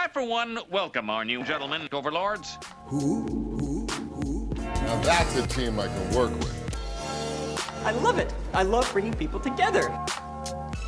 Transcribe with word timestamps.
I, 0.00 0.08
for 0.08 0.24
one, 0.24 0.58
welcome 0.70 1.10
our 1.10 1.26
new 1.26 1.44
gentlemen, 1.44 1.86
overlords. 1.92 2.56
Who 2.86 3.86
who 3.86 4.48
now 4.56 4.98
that's 5.02 5.36
a 5.36 5.46
team 5.46 5.78
I 5.78 5.88
can 5.88 6.14
work 6.14 6.30
with. 6.38 7.84
I 7.84 7.90
love 7.90 8.18
it. 8.18 8.32
I 8.54 8.62
love 8.62 8.90
bringing 8.94 9.12
people 9.12 9.40
together. 9.40 9.90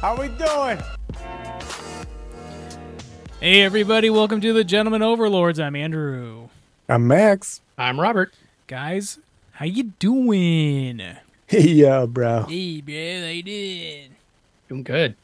How 0.00 0.16
we 0.18 0.28
doing? 0.28 0.78
Hey 3.38 3.60
everybody, 3.60 4.08
welcome 4.08 4.40
to 4.40 4.54
the 4.54 4.64
Gentlemen 4.64 5.02
Overlords. 5.02 5.60
I'm 5.60 5.76
Andrew. 5.76 6.48
I'm 6.88 7.06
Max. 7.06 7.60
I'm 7.76 8.00
Robert. 8.00 8.32
Guys, 8.66 9.18
how 9.52 9.66
you 9.66 9.92
doing? 9.98 11.02
Yeah, 11.50 12.06
bro. 12.06 12.44
Hey, 12.44 12.80
bro, 12.80 13.20
how 13.20 13.28
you 13.28 13.42
doing? 13.42 14.16
Doing 14.70 14.82
good. 14.84 15.16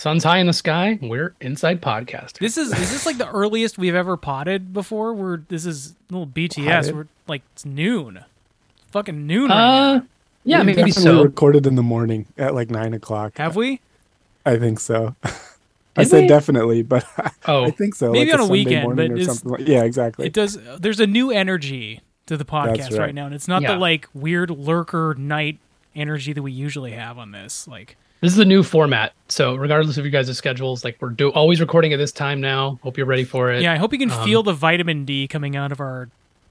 Sun's 0.00 0.24
high 0.24 0.38
in 0.38 0.46
the 0.46 0.54
sky. 0.54 0.98
We're 1.02 1.34
inside 1.42 1.82
podcast. 1.82 2.38
This 2.38 2.56
is 2.56 2.72
is 2.72 2.90
this 2.90 3.04
like 3.04 3.18
the 3.18 3.28
earliest 3.28 3.76
we've 3.76 3.94
ever 3.94 4.16
potted 4.16 4.72
before? 4.72 5.12
We're 5.12 5.42
this 5.48 5.66
is 5.66 5.94
little 6.10 6.26
BTS. 6.26 6.64
Potted? 6.64 6.96
We're 6.96 7.06
like 7.28 7.42
it's 7.52 7.66
noon. 7.66 8.16
It's 8.16 8.90
fucking 8.92 9.26
noon 9.26 9.50
right 9.50 9.56
now. 9.56 9.94
Uh, 9.96 10.00
yeah, 10.44 10.60
We 10.60 10.64
maybe 10.64 10.76
definitely 10.90 11.02
so. 11.02 11.22
recorded 11.22 11.66
in 11.66 11.74
the 11.74 11.82
morning 11.82 12.24
at 12.38 12.54
like 12.54 12.70
nine 12.70 12.94
o'clock. 12.94 13.36
Have 13.36 13.56
we? 13.56 13.82
I 14.46 14.56
think 14.56 14.80
so. 14.80 15.16
I 15.96 16.04
said 16.04 16.22
we? 16.22 16.28
definitely, 16.28 16.82
but 16.82 17.04
Oh, 17.46 17.64
I 17.64 17.70
think 17.70 17.94
so. 17.94 18.10
Maybe 18.10 18.30
like 18.30 18.34
on 18.36 18.40
a 18.40 18.42
Sunday 18.44 18.52
weekend, 18.52 18.82
morning 18.84 19.12
but 19.12 19.20
or 19.20 19.24
something. 19.24 19.50
Like, 19.52 19.68
yeah, 19.68 19.82
exactly. 19.82 20.24
It 20.24 20.32
does 20.32 20.58
there's 20.78 21.00
a 21.00 21.06
new 21.06 21.30
energy 21.30 22.00
to 22.24 22.38
the 22.38 22.46
podcast 22.46 22.92
right. 22.92 22.98
right. 23.00 23.14
now, 23.14 23.26
and 23.26 23.34
it's 23.34 23.48
not 23.48 23.60
Yeah. 23.60 23.74
the 23.74 23.78
like 23.78 24.08
weird 24.14 24.48
lurker 24.48 25.14
night 25.18 25.58
energy 25.94 26.32
that 26.32 26.42
we 26.42 26.52
usually 26.52 26.92
have 26.92 27.18
on 27.18 27.32
this. 27.32 27.68
Like 27.68 27.98
this 28.20 28.32
is 28.32 28.38
a 28.38 28.44
new 28.44 28.62
format. 28.62 29.12
So 29.28 29.54
regardless 29.54 29.96
of 29.98 30.04
you 30.04 30.10
guys' 30.10 30.36
schedules, 30.36 30.84
like 30.84 30.96
we're 31.00 31.10
do- 31.10 31.30
always 31.30 31.60
recording 31.60 31.92
at 31.92 31.98
this 31.98 32.12
time 32.12 32.40
now. 32.40 32.78
Hope 32.82 32.96
you're 32.96 33.06
ready 33.06 33.24
for 33.24 33.50
it. 33.52 33.62
Yeah, 33.62 33.72
I 33.72 33.76
hope 33.76 33.92
you 33.92 33.98
can 33.98 34.10
Um, 34.10 34.24
feel 34.24 34.42
the 34.42 34.52
vitamin 34.52 35.04
D 35.04 35.26
coming 35.28 35.56
out 35.56 35.72
of 35.72 35.80
our 35.80 36.08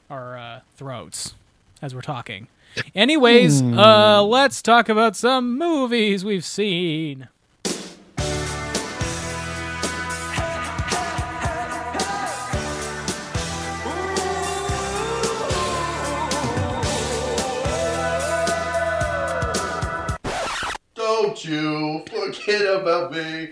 our 0.09 0.37
uh, 0.37 0.59
throats 0.77 1.35
as 1.81 1.93
we're 1.93 2.01
talking. 2.01 2.47
Anyways, 2.95 3.61
Hmm. 3.61 3.77
uh, 3.77 4.21
let's 4.23 4.61
talk 4.61 4.89
about 4.89 5.15
some 5.15 5.57
movies 5.57 6.23
we've 6.25 6.45
seen. 6.45 7.27
Don't 21.21 21.43
you 21.43 22.03
forget 22.09 22.61
about 22.75 23.11
me. 23.11 23.49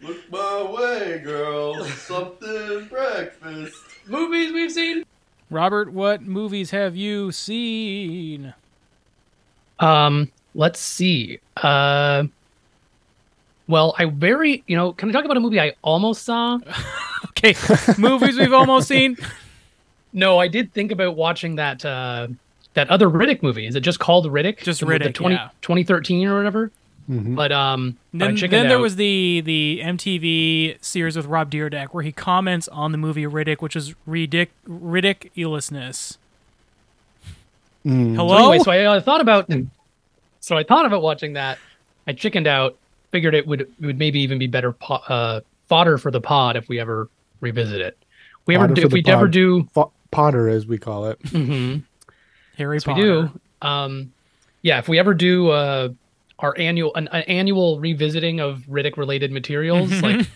Look 0.00 0.30
my 0.30 0.62
way, 0.62 1.18
girl. 1.22 1.84
Something 1.84 2.86
breakfast. 2.90 3.74
Movies 4.06 4.50
we've 4.54 4.72
seen. 4.72 5.04
Robert, 5.50 5.92
what 5.92 6.22
movies 6.22 6.70
have 6.70 6.96
you 6.96 7.32
seen? 7.32 8.54
Um, 9.78 10.32
let's 10.54 10.80
see. 10.80 11.38
Uh, 11.58 12.24
well, 13.68 13.94
I 13.98 14.06
very, 14.06 14.64
you 14.66 14.74
know, 14.76 14.92
can 14.94 15.10
I 15.10 15.12
talk 15.12 15.26
about 15.26 15.36
a 15.36 15.40
movie 15.40 15.60
I 15.60 15.74
almost 15.82 16.24
saw? 16.24 16.58
Okay, 17.30 17.54
movies 17.98 18.38
we've 18.38 18.52
almost 18.52 18.88
seen. 18.88 19.16
No, 20.12 20.38
I 20.38 20.48
did 20.48 20.72
think 20.72 20.92
about 20.92 21.14
watching 21.16 21.56
that 21.56 21.84
uh 21.84 22.28
that 22.72 22.88
other 22.88 23.08
Riddick 23.10 23.42
movie. 23.42 23.66
Is 23.66 23.74
it 23.76 23.80
just 23.80 23.98
called 23.98 24.24
Riddick? 24.26 24.58
Just 24.62 24.80
The- 24.80 24.86
the 24.86 24.92
Riddick, 24.92 25.14
20, 25.14 25.34
yeah. 25.34 25.48
2013 25.60 26.26
or 26.26 26.36
whatever. 26.38 26.70
Mhm. 27.08 27.36
But 27.36 27.52
um, 27.52 27.96
Then, 28.12 28.34
chickened 28.36 28.52
then 28.62 28.68
there 28.68 28.78
was 28.80 28.96
the 28.96 29.40
the 29.44 29.80
MTV 29.84 30.78
series 30.82 31.16
with 31.16 31.26
Rob 31.26 31.50
Dyrdek 31.52 31.88
where 31.92 32.02
he 32.02 32.10
comments 32.10 32.66
on 32.68 32.90
the 32.92 32.98
movie 32.98 33.24
Riddick, 33.24 33.60
which 33.62 33.76
is 33.76 33.94
ridic- 34.08 34.48
ridiculousness. 34.66 36.18
Mm. 37.84 38.16
Hello. 38.16 38.36
So 38.38 38.42
anyway, 38.48 38.58
so 38.58 38.70
I 38.72 38.84
uh, 38.96 39.00
thought 39.00 39.20
about 39.20 39.48
so 40.40 40.56
I 40.56 40.64
thought 40.64 40.86
about 40.86 41.02
watching 41.02 41.34
that. 41.34 41.58
I 42.06 42.12
chickened 42.12 42.46
out. 42.46 42.76
Figured 43.12 43.34
it 43.34 43.46
would 43.46 43.60
it 43.62 43.70
would 43.80 43.98
maybe 43.98 44.20
even 44.20 44.38
be 44.38 44.48
better 44.48 44.72
po- 44.72 44.94
uh, 45.08 45.40
fodder 45.68 45.96
for 45.98 46.10
the 46.10 46.20
pod 46.20 46.56
if 46.56 46.68
we 46.68 46.80
ever 46.80 47.08
revisit 47.40 47.80
it. 47.80 47.96
We 48.46 48.56
ever 48.56 48.66
do, 48.68 48.82
if 48.82 48.90
the 48.90 48.94
we 48.94 49.04
ever 49.06 49.28
do. 49.28 49.68
Fa- 49.74 49.84
Potter, 50.10 50.48
as 50.48 50.66
we 50.66 50.78
call 50.78 51.06
it. 51.06 51.20
mhm, 51.22 51.82
Harry 52.58 52.76
yes, 52.76 52.86
we 52.86 52.94
do. 52.94 53.30
Um, 53.62 54.12
yeah, 54.62 54.78
if 54.78 54.88
we 54.88 54.98
ever 54.98 55.14
do 55.14 55.48
uh, 55.50 55.88
our 56.38 56.54
annual 56.58 56.94
an, 56.94 57.08
an 57.08 57.22
annual 57.22 57.80
revisiting 57.80 58.40
of 58.40 58.64
Riddick 58.68 58.96
related 58.96 59.32
materials, 59.32 59.90
like 60.02 60.26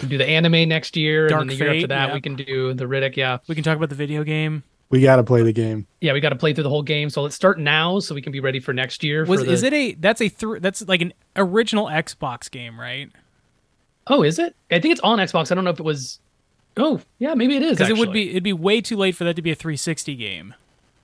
we 0.00 0.08
do 0.08 0.18
the 0.18 0.26
anime 0.26 0.68
next 0.68 0.96
year, 0.96 1.28
Dark 1.28 1.42
and 1.42 1.50
then 1.50 1.58
the 1.58 1.64
year 1.64 1.74
after 1.74 1.86
that 1.88 2.08
yeah. 2.08 2.14
we 2.14 2.20
can 2.20 2.36
do 2.36 2.74
the 2.74 2.84
Riddick. 2.84 3.16
Yeah, 3.16 3.38
We 3.48 3.54
can 3.54 3.64
talk 3.64 3.76
about 3.76 3.88
the 3.88 3.94
video 3.94 4.24
game. 4.24 4.62
We 4.90 5.02
got 5.02 5.16
to 5.16 5.22
play 5.22 5.42
the 5.42 5.52
game. 5.52 5.86
yeah, 6.00 6.14
we 6.14 6.20
got 6.20 6.30
to 6.30 6.36
play 6.36 6.54
through 6.54 6.64
the 6.64 6.70
whole 6.70 6.82
game. 6.82 7.10
So 7.10 7.22
let's 7.22 7.34
start 7.34 7.58
now, 7.58 7.98
so 7.98 8.14
we 8.14 8.22
can 8.22 8.32
be 8.32 8.40
ready 8.40 8.58
for 8.58 8.72
next 8.72 9.04
year. 9.04 9.24
Was 9.26 9.40
for 9.40 9.46
the... 9.46 9.52
is 9.52 9.62
it 9.62 9.72
a 9.72 9.92
that's 9.94 10.20
a 10.20 10.28
th- 10.28 10.62
that's 10.62 10.86
like 10.88 11.02
an 11.02 11.12
original 11.36 11.86
Xbox 11.86 12.50
game, 12.50 12.80
right? 12.80 13.10
Oh, 14.06 14.22
is 14.22 14.38
it? 14.38 14.56
I 14.70 14.80
think 14.80 14.92
it's 14.92 15.00
on 15.02 15.18
Xbox. 15.18 15.52
I 15.52 15.54
don't 15.54 15.64
know 15.64 15.70
if 15.70 15.80
it 15.80 15.84
was. 15.84 16.20
Oh, 16.76 17.00
yeah, 17.18 17.34
maybe 17.34 17.56
it 17.56 17.62
is. 17.62 17.76
Because 17.76 17.90
it 17.90 17.98
would 17.98 18.12
be 18.12 18.30
it'd 18.30 18.42
be 18.42 18.52
way 18.52 18.80
too 18.80 18.96
late 18.96 19.14
for 19.14 19.24
that 19.24 19.36
to 19.36 19.42
be 19.42 19.50
a 19.50 19.54
360 19.54 20.14
game. 20.14 20.54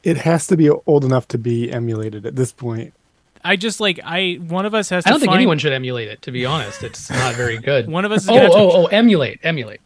It 0.02 0.18
has 0.18 0.46
to 0.46 0.56
be 0.56 0.70
old 0.70 1.04
enough 1.04 1.28
to 1.28 1.38
be 1.38 1.70
emulated 1.70 2.24
at 2.26 2.36
this 2.36 2.52
point. 2.52 2.94
I 3.44 3.56
just 3.56 3.78
like 3.78 4.00
I 4.02 4.34
one 4.40 4.64
of 4.66 4.74
us 4.74 4.88
has 4.88 5.04
to 5.04 5.08
I 5.08 5.10
don't 5.10 5.20
think 5.20 5.28
find 5.30 5.38
anyone 5.38 5.58
should 5.58 5.72
emulate 5.72 6.08
it. 6.08 6.22
To 6.22 6.32
be 6.32 6.46
honest, 6.46 6.82
it's 6.82 7.10
not 7.10 7.34
very 7.34 7.58
good. 7.58 7.88
one 7.88 8.04
of 8.04 8.12
us 8.12 8.22
is 8.24 8.30
oh, 8.30 8.34
have 8.34 8.50
to, 8.50 8.56
oh, 8.56 8.70
oh, 8.72 8.86
emulate, 8.86 9.38
emulate. 9.42 9.80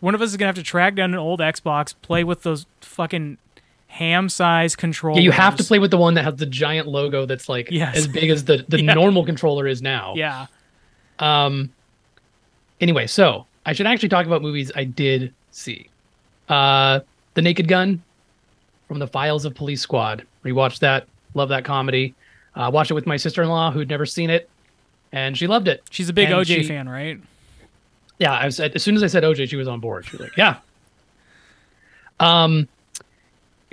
one 0.00 0.14
of 0.14 0.20
us 0.20 0.30
is 0.30 0.36
gonna 0.36 0.48
have 0.48 0.56
to 0.56 0.62
track 0.62 0.94
down 0.94 1.12
an 1.12 1.18
old 1.18 1.40
Xbox, 1.40 1.94
play 2.02 2.22
with 2.22 2.42
those 2.42 2.66
fucking 2.82 3.38
ham 3.88 4.28
size 4.28 4.76
controllers. 4.76 5.18
Yeah, 5.18 5.24
you 5.24 5.30
have 5.32 5.56
to 5.56 5.64
play 5.64 5.78
with 5.78 5.90
the 5.90 5.96
one 5.98 6.14
that 6.14 6.24
has 6.24 6.36
the 6.36 6.46
giant 6.46 6.86
logo 6.88 7.24
that's 7.26 7.48
like 7.48 7.68
Yes. 7.70 7.96
as 7.96 8.08
big 8.08 8.28
as 8.30 8.44
the 8.44 8.64
the 8.68 8.80
Yeah. 8.82 8.94
normal 8.94 9.24
controller 9.24 9.66
is 9.66 9.80
now. 9.80 10.12
Yeah. 10.16 10.46
Um. 11.18 11.72
Anyway, 12.80 13.06
so 13.06 13.46
I 13.64 13.72
should 13.72 13.86
actually 13.86 14.08
talk 14.08 14.26
about 14.26 14.42
movies 14.42 14.72
I 14.74 14.84
did 14.84 15.32
see. 15.50 15.88
Uh, 16.48 17.00
The 17.34 17.42
Naked 17.42 17.68
Gun 17.68 18.02
from 18.88 18.98
the 18.98 19.06
Files 19.06 19.44
of 19.44 19.54
Police 19.54 19.80
Squad. 19.80 20.26
Rewatched 20.44 20.80
that. 20.80 21.06
Love 21.34 21.48
that 21.50 21.64
comedy. 21.64 22.14
Uh, 22.54 22.70
watched 22.72 22.90
it 22.90 22.94
with 22.94 23.06
my 23.06 23.16
sister-in-law 23.16 23.70
who'd 23.70 23.88
never 23.88 24.04
seen 24.06 24.28
it, 24.30 24.48
and 25.12 25.36
she 25.38 25.46
loved 25.46 25.68
it. 25.68 25.82
She's 25.90 26.08
a 26.08 26.12
big 26.12 26.30
And 26.30 26.34
OJ 26.40 26.44
she- 26.46 26.64
fan, 26.64 26.88
right? 26.88 27.18
Yeah, 28.18 28.32
I 28.32 28.44
was 28.44 28.60
as 28.60 28.82
soon 28.82 28.94
as 28.94 29.02
I 29.02 29.06
said 29.08 29.22
OJ, 29.24 29.48
she 29.48 29.56
was 29.56 29.66
on 29.66 29.80
board. 29.80 30.04
She 30.06 30.12
was 30.16 30.20
like, 30.20 30.36
"Yeah." 30.36 30.56
Um, 32.20 32.68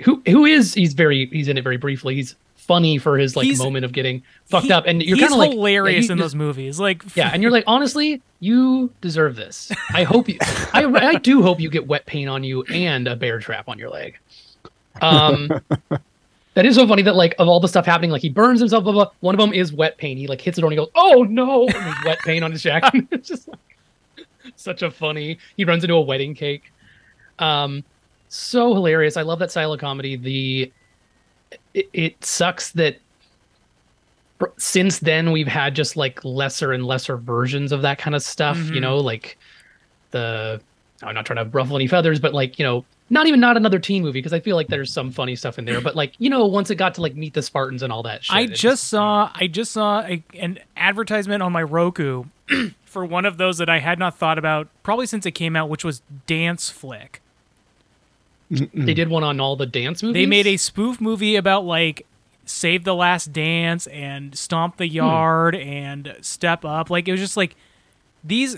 who 0.02 0.22
who 0.26 0.44
is 0.44 0.74
he's 0.74 0.94
very 0.94 1.26
he's 1.26 1.48
in 1.48 1.58
it 1.58 1.62
very 1.62 1.76
briefly. 1.76 2.14
He's 2.14 2.34
funny 2.56 2.98
for 2.98 3.16
his 3.18 3.36
like 3.36 3.44
He's- 3.46 3.58
moment 3.58 3.84
of 3.84 3.92
getting 3.92 4.22
fucked 4.46 4.66
He- 4.66 4.72
up, 4.72 4.84
and 4.86 5.02
you're 5.02 5.18
kind 5.18 5.32
of 5.32 5.38
like 5.38 5.50
hilarious 5.52 6.06
yeah, 6.06 6.12
in 6.12 6.18
those 6.18 6.34
movies. 6.34 6.80
Like 6.80 7.04
Yeah, 7.14 7.30
and 7.32 7.42
you're 7.42 7.52
like, 7.52 7.64
honestly, 7.66 8.22
you 8.40 8.90
deserve 9.02 9.36
this. 9.36 9.70
I 9.92 10.02
hope 10.04 10.28
you. 10.28 10.38
I 10.72 10.84
I 10.84 11.14
do 11.16 11.42
hope 11.42 11.60
you 11.60 11.70
get 11.70 11.86
wet 11.86 12.06
paint 12.06 12.28
on 12.28 12.42
you 12.42 12.62
and 12.64 13.06
a 13.06 13.14
bear 13.16 13.38
trap 13.40 13.68
on 13.68 13.78
your 13.78 13.90
leg. 13.90 14.18
Um, 15.02 15.50
that 16.54 16.66
is 16.66 16.74
so 16.74 16.86
funny 16.86 17.02
that 17.02 17.14
like 17.16 17.34
of 17.38 17.48
all 17.48 17.60
the 17.60 17.68
stuff 17.68 17.86
happening, 17.86 18.10
like 18.10 18.22
he 18.22 18.28
burns 18.28 18.60
himself. 18.60 18.84
Blah 18.84 18.92
blah. 18.92 19.04
blah. 19.04 19.12
One 19.20 19.34
of 19.34 19.40
them 19.40 19.52
is 19.52 19.72
wet 19.72 19.96
paint. 19.98 20.18
He 20.18 20.26
like 20.26 20.40
hits 20.40 20.58
it 20.58 20.64
on. 20.64 20.70
He 20.70 20.76
goes, 20.76 20.88
"Oh 20.94 21.22
no!" 21.28 21.66
And 21.74 21.94
wet 22.04 22.18
paint 22.20 22.42
on 22.44 22.50
his 22.52 22.62
jacket. 22.62 23.06
it's 23.12 23.28
just 23.28 23.48
like, 23.48 23.58
such 24.56 24.82
a 24.82 24.90
funny. 24.90 25.38
He 25.56 25.64
runs 25.64 25.84
into 25.84 25.94
a 25.94 26.00
wedding 26.00 26.34
cake. 26.34 26.72
Um, 27.38 27.84
so 28.28 28.74
hilarious. 28.74 29.16
I 29.16 29.22
love 29.22 29.38
that 29.38 29.50
style 29.50 29.72
of 29.72 29.80
comedy. 29.80 30.16
The 30.16 30.72
it, 31.74 31.88
it 31.92 32.24
sucks 32.24 32.72
that 32.72 32.96
since 34.56 34.98
then 35.00 35.32
we've 35.32 35.46
had 35.48 35.74
just 35.74 35.96
like 35.96 36.24
lesser 36.24 36.72
and 36.72 36.84
lesser 36.86 37.16
versions 37.16 37.72
of 37.72 37.82
that 37.82 37.98
kind 37.98 38.14
of 38.16 38.22
stuff. 38.22 38.56
You 38.58 38.74
Mhm. 38.76 38.80
know, 38.80 38.98
like 38.98 39.36
the 40.12 40.60
I'm 41.02 41.14
not 41.14 41.26
trying 41.26 41.44
to 41.44 41.50
ruffle 41.50 41.76
any 41.76 41.86
feathers, 41.86 42.20
but 42.20 42.34
like 42.34 42.58
you 42.58 42.64
know, 42.64 42.84
not 43.10 43.26
even 43.26 43.40
not 43.40 43.56
another 43.56 43.78
teen 43.78 44.02
movie 44.02 44.18
because 44.20 44.32
I 44.32 44.40
feel 44.40 44.56
like 44.56 44.68
there's 44.68 44.92
some 44.92 45.10
funny 45.10 45.34
stuff 45.36 45.58
in 45.58 45.64
there. 45.64 45.80
But 45.80 45.96
like 45.96 46.14
you 46.18 46.30
know, 46.30 46.46
once 46.46 46.70
it 46.70 46.76
got 46.76 46.94
to 46.94 47.02
like 47.02 47.16
meet 47.16 47.34
the 47.34 47.42
Spartans 47.42 47.82
and 47.82 47.92
all 47.92 48.02
that 48.04 48.24
shit, 48.24 48.34
I 48.36 48.40
it 48.42 48.54
just 48.54 48.84
saw 48.88 49.30
I 49.34 49.46
just 49.48 49.72
saw 49.72 50.00
a, 50.02 50.22
an 50.38 50.58
advertisement 50.76 51.42
on 51.42 51.52
my 51.52 51.62
Roku 51.62 52.24
for 52.84 53.04
one 53.04 53.26
of 53.26 53.36
those 53.36 53.58
that 53.58 53.68
I 53.68 53.80
had 53.80 53.98
not 53.98 54.16
thought 54.16 54.38
about 54.38 54.68
probably 54.82 55.06
since 55.06 55.26
it 55.26 55.32
came 55.32 55.56
out, 55.56 55.68
which 55.68 55.84
was 55.84 56.02
Dance 56.26 56.70
Flick. 56.70 57.20
they 58.50 58.94
did 58.94 59.08
one 59.08 59.22
on 59.22 59.38
all 59.40 59.54
the 59.56 59.66
dance 59.66 60.02
movies. 60.02 60.14
They 60.14 60.26
made 60.26 60.46
a 60.46 60.56
spoof 60.56 61.00
movie 61.00 61.36
about 61.36 61.64
like 61.64 62.04
Save 62.46 62.82
the 62.82 62.94
Last 62.96 63.32
Dance 63.32 63.86
and 63.88 64.36
Stomp 64.36 64.74
Hmm. 64.74 64.78
the 64.78 64.88
Yard 64.88 65.54
and 65.54 66.16
Step 66.20 66.64
Up. 66.64 66.90
Like 66.90 67.06
it 67.06 67.12
was 67.12 67.20
just 67.20 67.36
like 67.36 67.54
these 68.24 68.56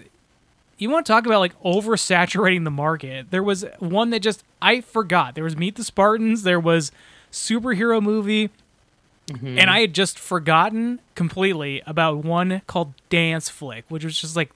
you 0.82 0.90
want 0.90 1.06
to 1.06 1.12
talk 1.12 1.24
about 1.26 1.38
like 1.40 1.60
oversaturating 1.62 2.64
the 2.64 2.70
market. 2.70 3.30
There 3.30 3.42
was 3.42 3.64
one 3.78 4.10
that 4.10 4.20
just 4.20 4.42
I 4.60 4.80
forgot. 4.80 5.34
There 5.34 5.44
was 5.44 5.56
Meet 5.56 5.76
the 5.76 5.84
Spartans, 5.84 6.42
there 6.42 6.60
was 6.60 6.92
superhero 7.30 8.02
movie, 8.02 8.50
Mm-hmm. 9.28 9.56
and 9.56 9.70
I 9.70 9.80
had 9.82 9.94
just 9.94 10.18
forgotten 10.18 11.00
completely 11.14 11.80
about 11.86 12.24
one 12.24 12.60
called 12.66 12.92
Dance 13.08 13.48
Flick, 13.48 13.84
which 13.88 14.04
was 14.04 14.20
just 14.20 14.34
like 14.34 14.50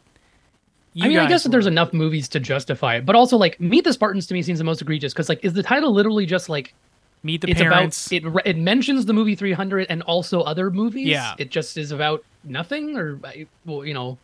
You 0.92 1.04
I 1.04 1.08
mean, 1.08 1.18
I 1.18 1.28
guess 1.28 1.44
that 1.44 1.50
there's 1.50 1.68
enough 1.68 1.92
movies 1.92 2.28
to 2.30 2.40
justify 2.40 2.96
it, 2.96 3.06
but 3.06 3.14
also 3.14 3.36
like 3.36 3.60
Meet 3.60 3.84
the 3.84 3.92
Spartans 3.92 4.26
to 4.26 4.34
me 4.34 4.42
seems 4.42 4.58
the 4.58 4.64
most 4.64 4.82
egregious 4.82 5.12
because 5.12 5.28
like 5.28 5.42
is 5.44 5.52
the 5.52 5.62
title 5.62 5.92
literally 5.92 6.26
just 6.26 6.48
like 6.48 6.74
Meet 7.22 7.42
the 7.42 7.50
it's 7.50 7.60
parents. 7.60 8.08
about 8.12 8.42
it 8.42 8.42
it 8.44 8.58
mentions 8.58 9.06
the 9.06 9.12
movie 9.12 9.36
300 9.36 9.86
and 9.88 10.02
also 10.02 10.40
other 10.40 10.68
movies. 10.70 11.06
Yeah. 11.06 11.34
it 11.38 11.50
just 11.50 11.76
is 11.78 11.92
about 11.92 12.24
nothing 12.42 12.96
or 12.98 13.20
well, 13.64 13.84
you 13.84 13.94
know, 13.94 14.18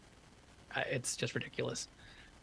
it's 0.91 1.17
just 1.17 1.35
ridiculous. 1.35 1.89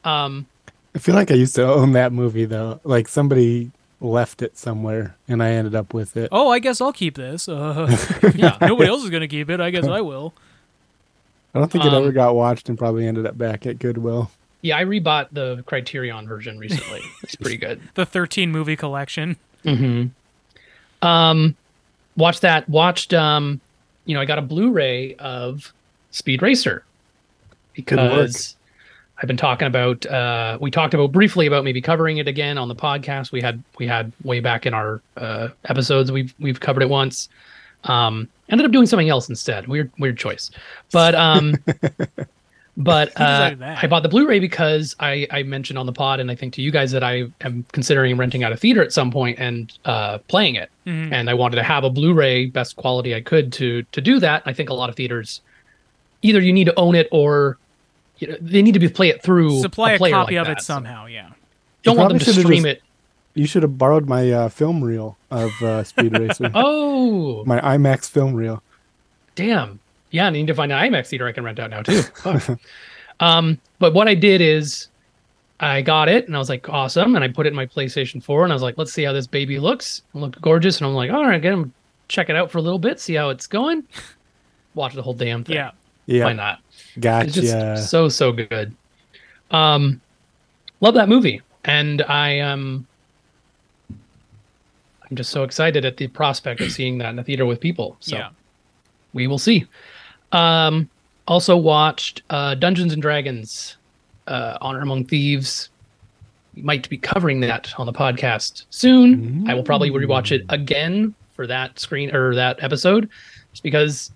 Um, 0.03 0.47
I 0.95 0.99
feel 0.99 1.15
like 1.15 1.31
I 1.31 1.35
used 1.35 1.55
to 1.55 1.67
own 1.67 1.93
that 1.93 2.11
movie 2.11 2.45
though. 2.45 2.79
Like 2.83 3.07
somebody 3.07 3.71
left 4.01 4.41
it 4.41 4.57
somewhere, 4.57 5.15
and 5.27 5.43
I 5.43 5.51
ended 5.51 5.75
up 5.75 5.93
with 5.93 6.17
it. 6.17 6.29
oh, 6.31 6.49
I 6.49 6.59
guess 6.59 6.81
I'll 6.81 6.93
keep 6.93 7.15
this. 7.15 7.47
Uh, 7.47 7.95
yeah, 8.35 8.57
nobody 8.61 8.89
else 8.89 9.03
is 9.03 9.09
gonna 9.09 9.27
keep 9.27 9.49
it. 9.49 9.59
I 9.59 9.69
guess 9.69 9.85
I 9.85 10.01
will. 10.01 10.33
I 11.53 11.59
don't 11.59 11.71
think 11.71 11.85
it 11.85 11.93
um, 11.93 12.03
ever 12.03 12.11
got 12.11 12.35
watched, 12.35 12.69
and 12.69 12.77
probably 12.77 13.07
ended 13.07 13.25
up 13.25 13.37
back 13.37 13.65
at 13.65 13.79
Goodwill. 13.79 14.31
yeah, 14.61 14.77
I 14.77 14.85
rebought 14.85 15.29
the 15.31 15.63
Criterion 15.65 16.27
version 16.27 16.59
recently. 16.59 17.01
it's 17.23 17.35
pretty 17.35 17.57
good. 17.57 17.81
The 17.95 18.05
13 18.05 18.51
movie 18.51 18.75
collection. 18.75 19.35
Mm-hmm. 19.65 21.05
Um, 21.05 21.55
watched 22.15 22.41
that. 22.41 22.69
Watched. 22.69 23.13
Um, 23.13 23.61
you 24.05 24.15
know, 24.15 24.21
I 24.21 24.25
got 24.25 24.39
a 24.39 24.43
Blu-ray 24.43 25.15
of 25.15 25.73
Speed 26.11 26.41
Racer 26.41 26.83
Work. 27.79 27.87
because 27.87 28.55
I've 29.21 29.27
been 29.27 29.37
talking 29.37 29.67
about. 29.67 30.05
Uh, 30.05 30.57
we 30.61 30.71
talked 30.71 30.93
about 30.93 31.11
briefly 31.11 31.45
about 31.45 31.63
maybe 31.63 31.81
covering 31.81 32.17
it 32.17 32.27
again 32.27 32.57
on 32.57 32.67
the 32.67 32.75
podcast. 32.75 33.31
We 33.31 33.41
had 33.41 33.61
we 33.77 33.87
had 33.87 34.11
way 34.23 34.39
back 34.39 34.65
in 34.65 34.73
our 34.73 35.01
uh, 35.17 35.49
episodes. 35.65 36.11
We've 36.11 36.33
we've 36.39 36.59
covered 36.59 36.83
it 36.83 36.89
once. 36.89 37.29
Um, 37.85 38.27
ended 38.49 38.65
up 38.65 38.71
doing 38.71 38.85
something 38.85 39.09
else 39.09 39.29
instead. 39.29 39.67
Weird 39.67 39.91
weird 39.99 40.17
choice, 40.17 40.51
but 40.91 41.15
um. 41.15 41.55
But 42.77 43.11
uh. 43.19 43.55
I 43.59 43.87
bought 43.87 44.03
the 44.03 44.09
Blu-ray 44.09 44.39
because 44.39 44.95
I, 45.01 45.27
I 45.31 45.43
mentioned 45.43 45.77
on 45.77 45.85
the 45.85 45.91
pod, 45.91 46.21
and 46.21 46.31
I 46.31 46.35
think 46.35 46.53
to 46.53 46.61
you 46.61 46.71
guys 46.71 46.91
that 46.91 47.03
I 47.03 47.25
am 47.41 47.65
considering 47.73 48.15
renting 48.15 48.45
out 48.45 48.53
a 48.53 48.55
theater 48.55 48.81
at 48.81 48.93
some 48.93 49.11
point 49.11 49.37
and 49.37 49.77
uh, 49.83 50.19
playing 50.29 50.55
it. 50.55 50.71
Mhm. 50.87 51.11
And 51.11 51.29
I 51.29 51.33
wanted 51.33 51.57
to 51.57 51.63
have 51.63 51.83
a 51.83 51.89
Blu-ray 51.89 52.45
best 52.45 52.77
quality 52.77 53.13
I 53.13 53.19
could 53.19 53.51
to 53.53 53.83
to 53.83 53.99
do 53.99 54.17
that. 54.21 54.43
I 54.45 54.53
think 54.53 54.69
a 54.69 54.73
lot 54.73 54.89
of 54.89 54.95
theaters 54.95 55.41
either 56.21 56.39
you 56.39 56.53
need 56.53 56.65
to 56.65 56.79
own 56.79 56.95
it 56.95 57.09
or 57.11 57.57
you 58.19 58.27
know, 58.27 58.37
they 58.41 58.61
need 58.61 58.73
to 58.73 58.79
be 58.79 58.87
play 58.89 59.09
it 59.09 59.21
through 59.23 59.59
Supply 59.61 59.93
a, 59.93 59.97
player 59.97 60.13
copy 60.13 60.35
like 60.35 60.47
of 60.47 60.51
it 60.51 60.55
that. 60.57 60.61
So 60.63 60.73
somehow. 60.75 61.05
Yeah. 61.07 61.29
don't 61.83 61.97
want 61.97 62.09
them 62.09 62.19
to 62.19 62.33
stream 62.33 62.63
just- 62.63 62.77
it. 62.77 62.81
You 63.35 63.45
should 63.45 63.63
have 63.63 63.77
borrowed 63.77 64.07
my 64.07 64.29
uh, 64.31 64.49
film 64.49 64.83
reel 64.83 65.15
of 65.31 65.51
uh, 65.61 65.83
Speed 65.83 66.17
Racer. 66.17 66.51
Oh, 66.55 67.45
My 67.45 67.59
IMAX 67.61 68.09
film 68.09 68.33
reel. 68.33 68.61
damn. 69.35 69.79
Yeah, 70.11 70.25
I 70.25 70.29
need 70.31 70.47
to 70.47 70.55
find 70.55 70.71
an 70.71 70.91
IMAX 70.91 71.07
theater 71.09 71.27
I 71.27 71.31
can 71.31 71.43
rent 71.43 71.59
out 71.59 71.69
now 71.69 71.81
too. 71.83 72.01
Um, 73.19 73.59
but 73.79 73.93
what 73.93 74.07
I 74.07 74.15
did 74.15 74.39
is 74.41 74.87
I 75.59 75.81
got 75.81 76.07
it 76.07 76.27
and 76.27 76.35
I 76.35 76.39
was 76.39 76.47
like, 76.49 76.69
awesome. 76.69 77.15
And 77.15 77.23
I 77.23 77.27
put 77.27 77.45
it 77.45 77.49
in 77.49 77.55
my 77.55 77.65
PlayStation 77.65 78.23
4 78.23 78.43
and 78.45 78.51
I 78.53 78.55
was 78.55 78.61
like, 78.63 78.77
let's 78.77 78.93
see 78.93 79.03
how 79.03 79.11
this 79.13 79.27
baby 79.27 79.59
looks. 79.59 80.03
It 80.15 80.17
looked 80.17 80.41
gorgeous. 80.41 80.77
And 80.79 80.87
I'm 80.87 80.93
like, 80.93 81.11
all 81.11 81.25
right, 81.25 81.41
get 81.41 81.51
him, 81.53 81.73
check 82.07 82.29
it 82.29 82.35
out 82.37 82.49
for 82.49 82.59
a 82.59 82.61
little 82.61 82.79
bit, 82.79 82.99
see 82.99 83.13
how 83.15 83.29
it's 83.29 83.45
going. 83.45 83.83
Watch 84.73 84.93
the 84.93 85.01
whole 85.01 85.13
damn 85.13 85.43
thing. 85.43 85.55
Yeah. 85.55 85.71
Yeah, 86.05 86.23
Why 86.25 86.33
not? 86.33 86.59
It's 87.05 87.35
gotcha. 87.35 87.41
just 87.41 87.89
so, 87.89 88.09
so 88.09 88.31
good. 88.31 88.75
Um, 89.51 90.01
love 90.81 90.93
that 90.95 91.09
movie. 91.09 91.41
And 91.65 92.01
I, 92.03 92.39
um, 92.39 92.85
I'm 93.89 95.15
just 95.15 95.31
so 95.31 95.43
excited 95.43 95.85
at 95.85 95.97
the 95.97 96.07
prospect 96.07 96.61
of 96.61 96.71
seeing 96.71 96.97
that 96.99 97.09
in 97.09 97.19
a 97.19 97.23
theater 97.23 97.45
with 97.45 97.59
people. 97.59 97.97
So 97.99 98.17
Yeah. 98.17 98.29
we 99.13 99.27
will 99.27 99.37
see. 99.39 99.65
Um, 100.31 100.89
also 101.27 101.57
watched 101.57 102.21
uh, 102.29 102.55
Dungeons 102.55 102.93
and 102.93 103.01
Dragons, 103.01 103.77
uh, 104.27 104.57
Honor 104.61 104.81
Among 104.81 105.05
Thieves. 105.05 105.69
We 106.55 106.61
might 106.61 106.87
be 106.89 106.97
covering 106.97 107.39
that 107.41 107.73
on 107.79 107.85
the 107.85 107.93
podcast 107.93 108.65
soon. 108.69 109.47
I 109.49 109.53
will 109.53 109.63
probably 109.63 109.89
rewatch 109.91 110.31
it 110.31 110.43
again 110.49 111.13
for 111.35 111.47
that 111.47 111.79
screen 111.79 112.13
or 112.15 112.35
that 112.35 112.61
episode, 112.63 113.09
just 113.51 113.63
because 113.63 114.11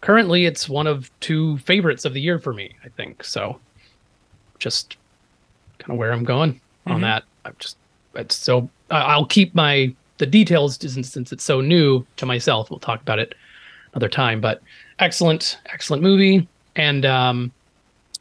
currently 0.00 0.46
it's 0.46 0.68
one 0.68 0.86
of 0.86 1.10
two 1.20 1.58
favorites 1.58 2.04
of 2.04 2.14
the 2.14 2.20
year 2.20 2.38
for 2.38 2.52
me. 2.52 2.74
I 2.84 2.88
think 2.88 3.24
so. 3.24 3.58
Just 4.58 4.96
kind 5.78 5.92
of 5.92 5.98
where 5.98 6.12
I'm 6.12 6.24
going 6.24 6.60
on 6.86 7.00
that. 7.02 7.24
I'm 7.44 7.54
just 7.58 7.76
it's 8.14 8.34
so 8.34 8.68
I'll 8.90 9.26
keep 9.26 9.54
my 9.54 9.94
the 10.18 10.26
details 10.26 10.76
since 10.76 11.10
since 11.10 11.32
it's 11.32 11.44
so 11.44 11.60
new 11.60 12.06
to 12.16 12.26
myself. 12.26 12.70
We'll 12.70 12.78
talk 12.78 13.00
about 13.00 13.18
it 13.18 13.34
another 13.92 14.08
time. 14.08 14.40
But 14.40 14.62
excellent, 14.98 15.58
excellent 15.66 16.02
movie, 16.02 16.46
and 16.76 17.06
um, 17.06 17.52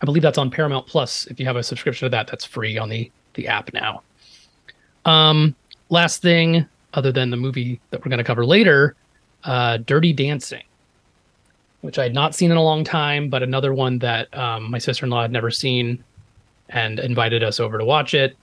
I 0.01 0.05
believe 0.05 0.23
that's 0.23 0.37
on 0.37 0.49
Paramount 0.49 0.87
Plus. 0.87 1.27
If 1.27 1.39
you 1.39 1.45
have 1.45 1.55
a 1.55 1.63
subscription 1.63 2.05
to 2.05 2.09
that, 2.09 2.27
that's 2.27 2.45
free 2.45 2.77
on 2.77 2.89
the 2.89 3.11
the 3.33 3.47
app 3.47 3.73
now. 3.73 4.01
Um, 5.05 5.55
last 5.89 6.21
thing, 6.21 6.65
other 6.93 7.11
than 7.11 7.29
the 7.29 7.37
movie 7.37 7.79
that 7.89 8.03
we're 8.03 8.09
going 8.09 8.19
to 8.19 8.23
cover 8.23 8.45
later, 8.45 8.95
uh, 9.43 9.77
Dirty 9.77 10.13
Dancing, 10.13 10.63
which 11.81 11.97
I 11.99 12.03
had 12.03 12.13
not 12.13 12.35
seen 12.35 12.51
in 12.51 12.57
a 12.57 12.63
long 12.63 12.83
time, 12.83 13.29
but 13.29 13.41
another 13.43 13.73
one 13.73 13.99
that 13.99 14.35
um, 14.37 14.69
my 14.69 14.77
sister 14.77 15.05
in 15.05 15.09
law 15.09 15.21
had 15.21 15.31
never 15.31 15.49
seen 15.51 16.03
and 16.69 16.99
invited 16.99 17.43
us 17.43 17.59
over 17.59 17.77
to 17.77 17.85
watch 17.85 18.13
it. 18.13 18.35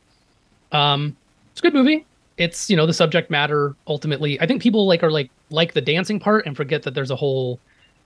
Um, 0.72 1.16
it's 1.52 1.60
a 1.60 1.62
good 1.62 1.74
movie. 1.74 2.04
It's 2.38 2.68
you 2.68 2.76
know 2.76 2.86
the 2.86 2.92
subject 2.92 3.30
matter 3.30 3.74
ultimately. 3.86 4.40
I 4.40 4.46
think 4.46 4.60
people 4.62 4.86
like 4.86 5.02
are 5.02 5.10
like 5.10 5.30
like 5.50 5.72
the 5.74 5.80
dancing 5.80 6.18
part 6.20 6.44
and 6.46 6.56
forget 6.56 6.82
that 6.82 6.92
there's 6.94 7.10
a 7.10 7.16
whole 7.16 7.58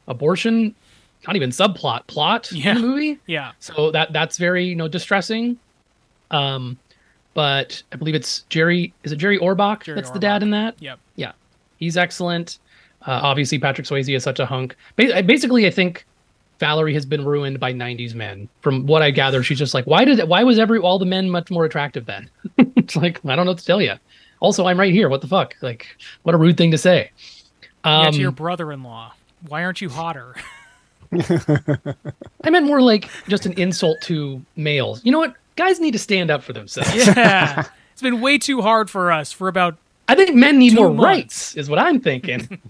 abortion, 0.08 0.74
not 1.26 1.36
even 1.36 1.50
subplot 1.50 2.06
plot 2.06 2.50
Yeah. 2.52 2.70
in 2.76 2.82
the 2.82 2.86
movie. 2.86 3.18
Yeah. 3.26 3.52
So 3.60 3.90
that 3.92 4.12
that's 4.12 4.36
very 4.38 4.64
you 4.64 4.76
know 4.76 4.88
distressing. 4.88 5.58
Um, 6.30 6.78
but 7.34 7.82
I 7.92 7.96
believe 7.96 8.14
it's 8.14 8.42
Jerry. 8.50 8.92
Is 9.04 9.12
it 9.12 9.16
Jerry 9.16 9.38
Orbach 9.38 9.82
Jerry 9.84 9.96
that's 9.96 10.10
the 10.10 10.18
dad 10.20 10.42
in 10.42 10.50
that? 10.50 10.80
Yep. 10.80 10.98
Yeah, 11.16 11.32
he's 11.78 11.96
excellent. 11.96 12.58
Uh, 13.06 13.20
obviously, 13.22 13.58
Patrick 13.58 13.86
Swayze 13.86 14.14
is 14.14 14.22
such 14.22 14.38
a 14.40 14.46
hunk. 14.46 14.76
Ba- 14.96 15.22
basically, 15.22 15.66
I 15.66 15.70
think 15.70 16.04
Valerie 16.58 16.92
has 16.94 17.06
been 17.06 17.24
ruined 17.24 17.58
by 17.58 17.72
'90s 17.72 18.14
men. 18.14 18.48
From 18.60 18.86
what 18.86 19.02
I 19.02 19.10
gather, 19.10 19.42
she's 19.42 19.58
just 19.58 19.72
like, 19.74 19.86
why 19.86 20.04
did 20.04 20.28
why 20.28 20.44
was 20.44 20.58
every 20.58 20.78
all 20.78 20.98
the 20.98 21.06
men 21.06 21.30
much 21.30 21.50
more 21.50 21.64
attractive 21.64 22.04
then? 22.06 22.28
it's 22.76 22.96
like 22.96 23.20
I 23.24 23.36
don't 23.36 23.46
know 23.46 23.52
what 23.52 23.58
to 23.58 23.64
tell 23.64 23.80
you. 23.80 23.94
Also, 24.40 24.66
I'm 24.66 24.78
right 24.78 24.92
here. 24.92 25.08
What 25.08 25.20
the 25.20 25.28
fuck? 25.28 25.54
Like, 25.60 25.86
what 26.22 26.34
a 26.34 26.38
rude 26.38 26.56
thing 26.56 26.70
to 26.70 26.78
say. 26.78 27.10
yeah, 27.84 28.00
Um, 28.06 28.12
to 28.12 28.20
your 28.20 28.30
brother-in-law. 28.30 29.12
Why 29.48 29.64
aren't 29.64 29.80
you 29.80 29.88
hotter? 29.90 30.34
I 31.12 32.50
meant 32.50 32.66
more 32.66 32.80
like 32.80 33.08
just 33.28 33.46
an 33.46 33.52
insult 33.54 34.00
to 34.02 34.44
males. 34.56 35.04
You 35.04 35.12
know 35.12 35.18
what? 35.18 35.34
Guys 35.56 35.80
need 35.80 35.90
to 35.92 35.98
stand 35.98 36.30
up 36.30 36.42
for 36.42 36.52
themselves. 36.52 36.94
Yeah. 36.94 37.64
it's 37.92 38.02
been 38.02 38.20
way 38.20 38.38
too 38.38 38.62
hard 38.62 38.88
for 38.88 39.10
us 39.12 39.32
for 39.32 39.48
about 39.48 39.76
I 40.08 40.14
think 40.14 40.34
men 40.34 40.58
need 40.58 40.74
more 40.74 40.88
months. 40.88 41.02
rights, 41.04 41.56
is 41.56 41.68
what 41.68 41.78
I'm 41.78 42.00
thinking. 42.00 42.60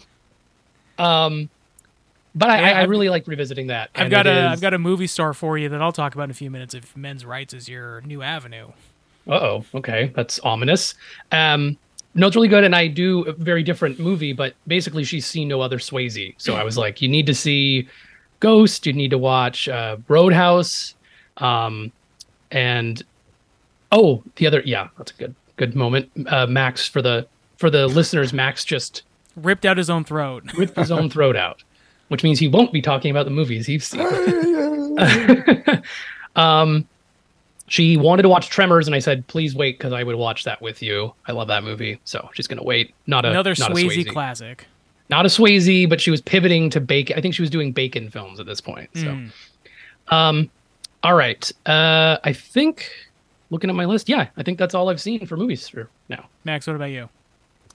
Um, 1.01 1.49
but 2.35 2.49
I, 2.51 2.61
Yeah, 2.61 2.79
I, 2.79 2.81
I 2.81 2.85
really 2.85 3.09
like 3.09 3.27
revisiting 3.27 3.69
that. 3.69 3.91
I've 3.95 4.11
got 4.11 4.27
a 4.27 4.31
is- 4.31 4.51
have 4.51 4.61
got 4.61 4.75
a 4.75 4.79
movie 4.79 5.07
star 5.07 5.35
for 5.35 5.59
you 5.59 5.69
that 5.69 5.83
I'll 5.83 5.93
talk 5.93 6.15
about 6.15 6.25
in 6.25 6.31
a 6.31 6.35
few 6.35 6.51
minutes 6.51 6.75
if 6.75 6.97
men's 6.97 7.25
rights 7.25 7.55
is 7.55 7.69
your 7.69 8.01
new 8.03 8.23
avenue. 8.23 8.69
Uh-oh, 9.29 9.65
okay, 9.75 10.13
that's 10.15 10.39
ominous. 10.41 10.95
Um, 11.33 11.77
no, 12.15 12.27
it's 12.27 12.35
really 12.35 12.49
good, 12.49 12.65
and 12.65 12.75
I 12.75 12.87
do 12.89 13.23
a 13.23 13.33
very 13.33 13.63
different 13.63 14.01
movie, 14.01 14.33
but 14.33 14.55
basically 14.67 15.05
she's 15.05 15.27
seen 15.27 15.47
no 15.49 15.61
other 15.61 15.79
Swayze. 15.79 16.35
So 16.39 16.55
I 16.57 16.65
was 16.65 16.77
like, 16.77 17.01
you 17.03 17.09
need 17.09 17.27
to 17.27 17.35
see 17.35 17.89
Ghost, 18.41 18.87
you 18.87 18.93
need 18.93 19.11
to 19.11 19.19
watch 19.19 19.69
uh, 19.69 19.99
Roadhouse, 20.09 20.95
um, 21.37 21.93
and 22.51 23.03
oh, 23.93 24.23
the 24.37 24.47
other, 24.47 24.63
yeah, 24.65 24.89
that's 24.99 25.13
a 25.13 25.15
good 25.15 25.35
good 25.57 25.77
moment. 25.77 26.11
Uh, 26.27 26.47
Max 26.47 26.89
for 26.89 27.03
the 27.03 27.27
for 27.59 27.71
the 27.71 27.87
listeners, 27.87 28.33
Max 28.33 28.65
just 28.65 29.03
Ripped 29.37 29.65
out 29.65 29.77
his 29.77 29.89
own 29.91 30.05
throat. 30.05 30.45
ripped 30.57 30.77
his 30.77 30.91
own 30.91 31.09
throat 31.11 31.37
out, 31.37 31.63
which 32.09 32.23
means 32.23 32.39
he 32.39 32.49
won't 32.49 32.73
be 32.73 32.83
talking 32.83 33.11
about 33.11 33.25
the 33.25 33.31
movies 33.31 33.67
he's 33.67 33.87
seen. 33.87 34.01
um, 36.37 36.87
she 37.67 37.97
wanted 37.97 38.23
to 38.23 38.29
watch 38.29 38.49
Tremors, 38.49 38.87
and 38.89 38.95
I 38.95 38.99
said, 38.99 39.27
"Please 39.29 39.55
wait, 39.55 39.79
because 39.79 39.93
I 39.93 40.03
would 40.03 40.17
watch 40.17 40.45
that 40.45 40.61
with 40.61 40.83
you. 40.83 41.15
I 41.27 41.33
love 41.33 41.49
that 41.49 41.63
movie, 41.63 42.01
so 42.05 42.29
she's 42.35 42.47
gonna 42.47 42.65
wait." 42.65 42.95
Not 43.07 43.25
a 43.25 43.31
Another 43.31 43.55
not 43.59 43.71
a 43.71 43.75
Swayze, 43.75 44.05
Swayze, 44.05 44.09
classic. 44.13 44.67
not 45.09 45.25
a 45.25 45.29
Swayze, 45.29 45.89
but 45.89 46.01
she 46.01 46.11
was 46.11 46.21
pivoting 46.21 46.71
to 46.71 46.81
bacon. 46.81 47.17
I 47.17 47.21
think 47.21 47.35
she 47.35 47.43
was 47.43 47.51
doing 47.51 47.73
bacon 47.73 48.11
films 48.11 48.41
at 48.41 48.47
this 48.47 48.61
point. 48.61 48.91
So, 48.95 49.07
Mm. 49.07 49.31
um, 50.09 50.51
all 51.05 51.15
right. 51.15 51.51
Uh, 51.65 52.19
I 52.25 52.33
think 52.33 52.91
looking 53.51 53.71
at 53.71 53.77
my 53.77 53.85
list, 53.85 54.09
yeah, 54.09 54.27
I 54.37 54.43
think 54.43 54.59
that's 54.59 54.75
all 54.75 54.89
I've 54.91 55.01
seen 55.01 55.25
for 55.27 55.37
movies 55.37 55.69
for 55.69 55.89
now. 56.09 56.27
Max, 56.45 56.67
what 56.67 56.75
about 56.77 56.87
you? 56.91 57.09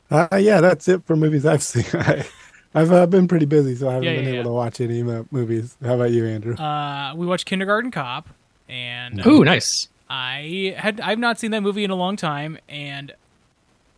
Uh, 0.09 0.27
yeah, 0.39 0.62
that's 0.62 0.88
it 0.88 1.05
for 1.05 1.15
movies 1.15 1.45
I've 1.45 1.63
seen. 1.63 1.85
I, 1.93 2.25
I've 2.74 2.91
uh, 2.91 3.05
been 3.07 3.27
pretty 3.27 3.45
busy, 3.45 3.75
so 3.75 3.89
I 3.89 3.93
haven't 3.93 4.05
Yeah, 4.05 4.13
been 4.13 4.27
yeah, 4.27 4.27
able 4.27 4.43
yeah. 4.43 4.43
to 4.43 4.51
watch 4.51 4.81
any 4.81 5.03
movies. 5.03 5.77
How 5.83 5.95
about 5.95 6.12
you, 6.12 6.25
Andrew? 6.25 6.57
Uh, 6.57 7.13
we 7.15 7.25
watched 7.25 7.45
Kindergarten 7.45 7.91
Cop, 7.91 8.29
and 8.69 9.19
uh, 9.21 9.25
Ooh, 9.27 9.43
nice. 9.43 9.89
I 10.09 10.75
had 10.77 11.01
I've 11.01 11.19
not 11.19 11.39
seen 11.39 11.51
that 11.51 11.62
movie 11.62 11.83
in 11.83 11.91
a 11.91 11.95
long 11.95 12.15
time, 12.15 12.57
and 12.69 13.12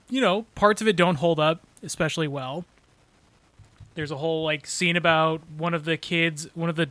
you 0.10 0.22
know 0.22 0.44
parts 0.56 0.82
of 0.82 0.88
it 0.88 0.96
don't 0.96 1.16
hold 1.16 1.40
up 1.40 1.62
especially 1.84 2.28
well. 2.28 2.66
There's 3.96 4.12
a 4.12 4.18
whole 4.18 4.44
like 4.44 4.68
scene 4.68 4.96
about 4.96 5.42
one 5.58 5.74
of 5.74 5.86
the 5.86 5.98
kids, 5.98 6.48
one 6.54 6.70
of 6.70 6.76
the 6.76 6.90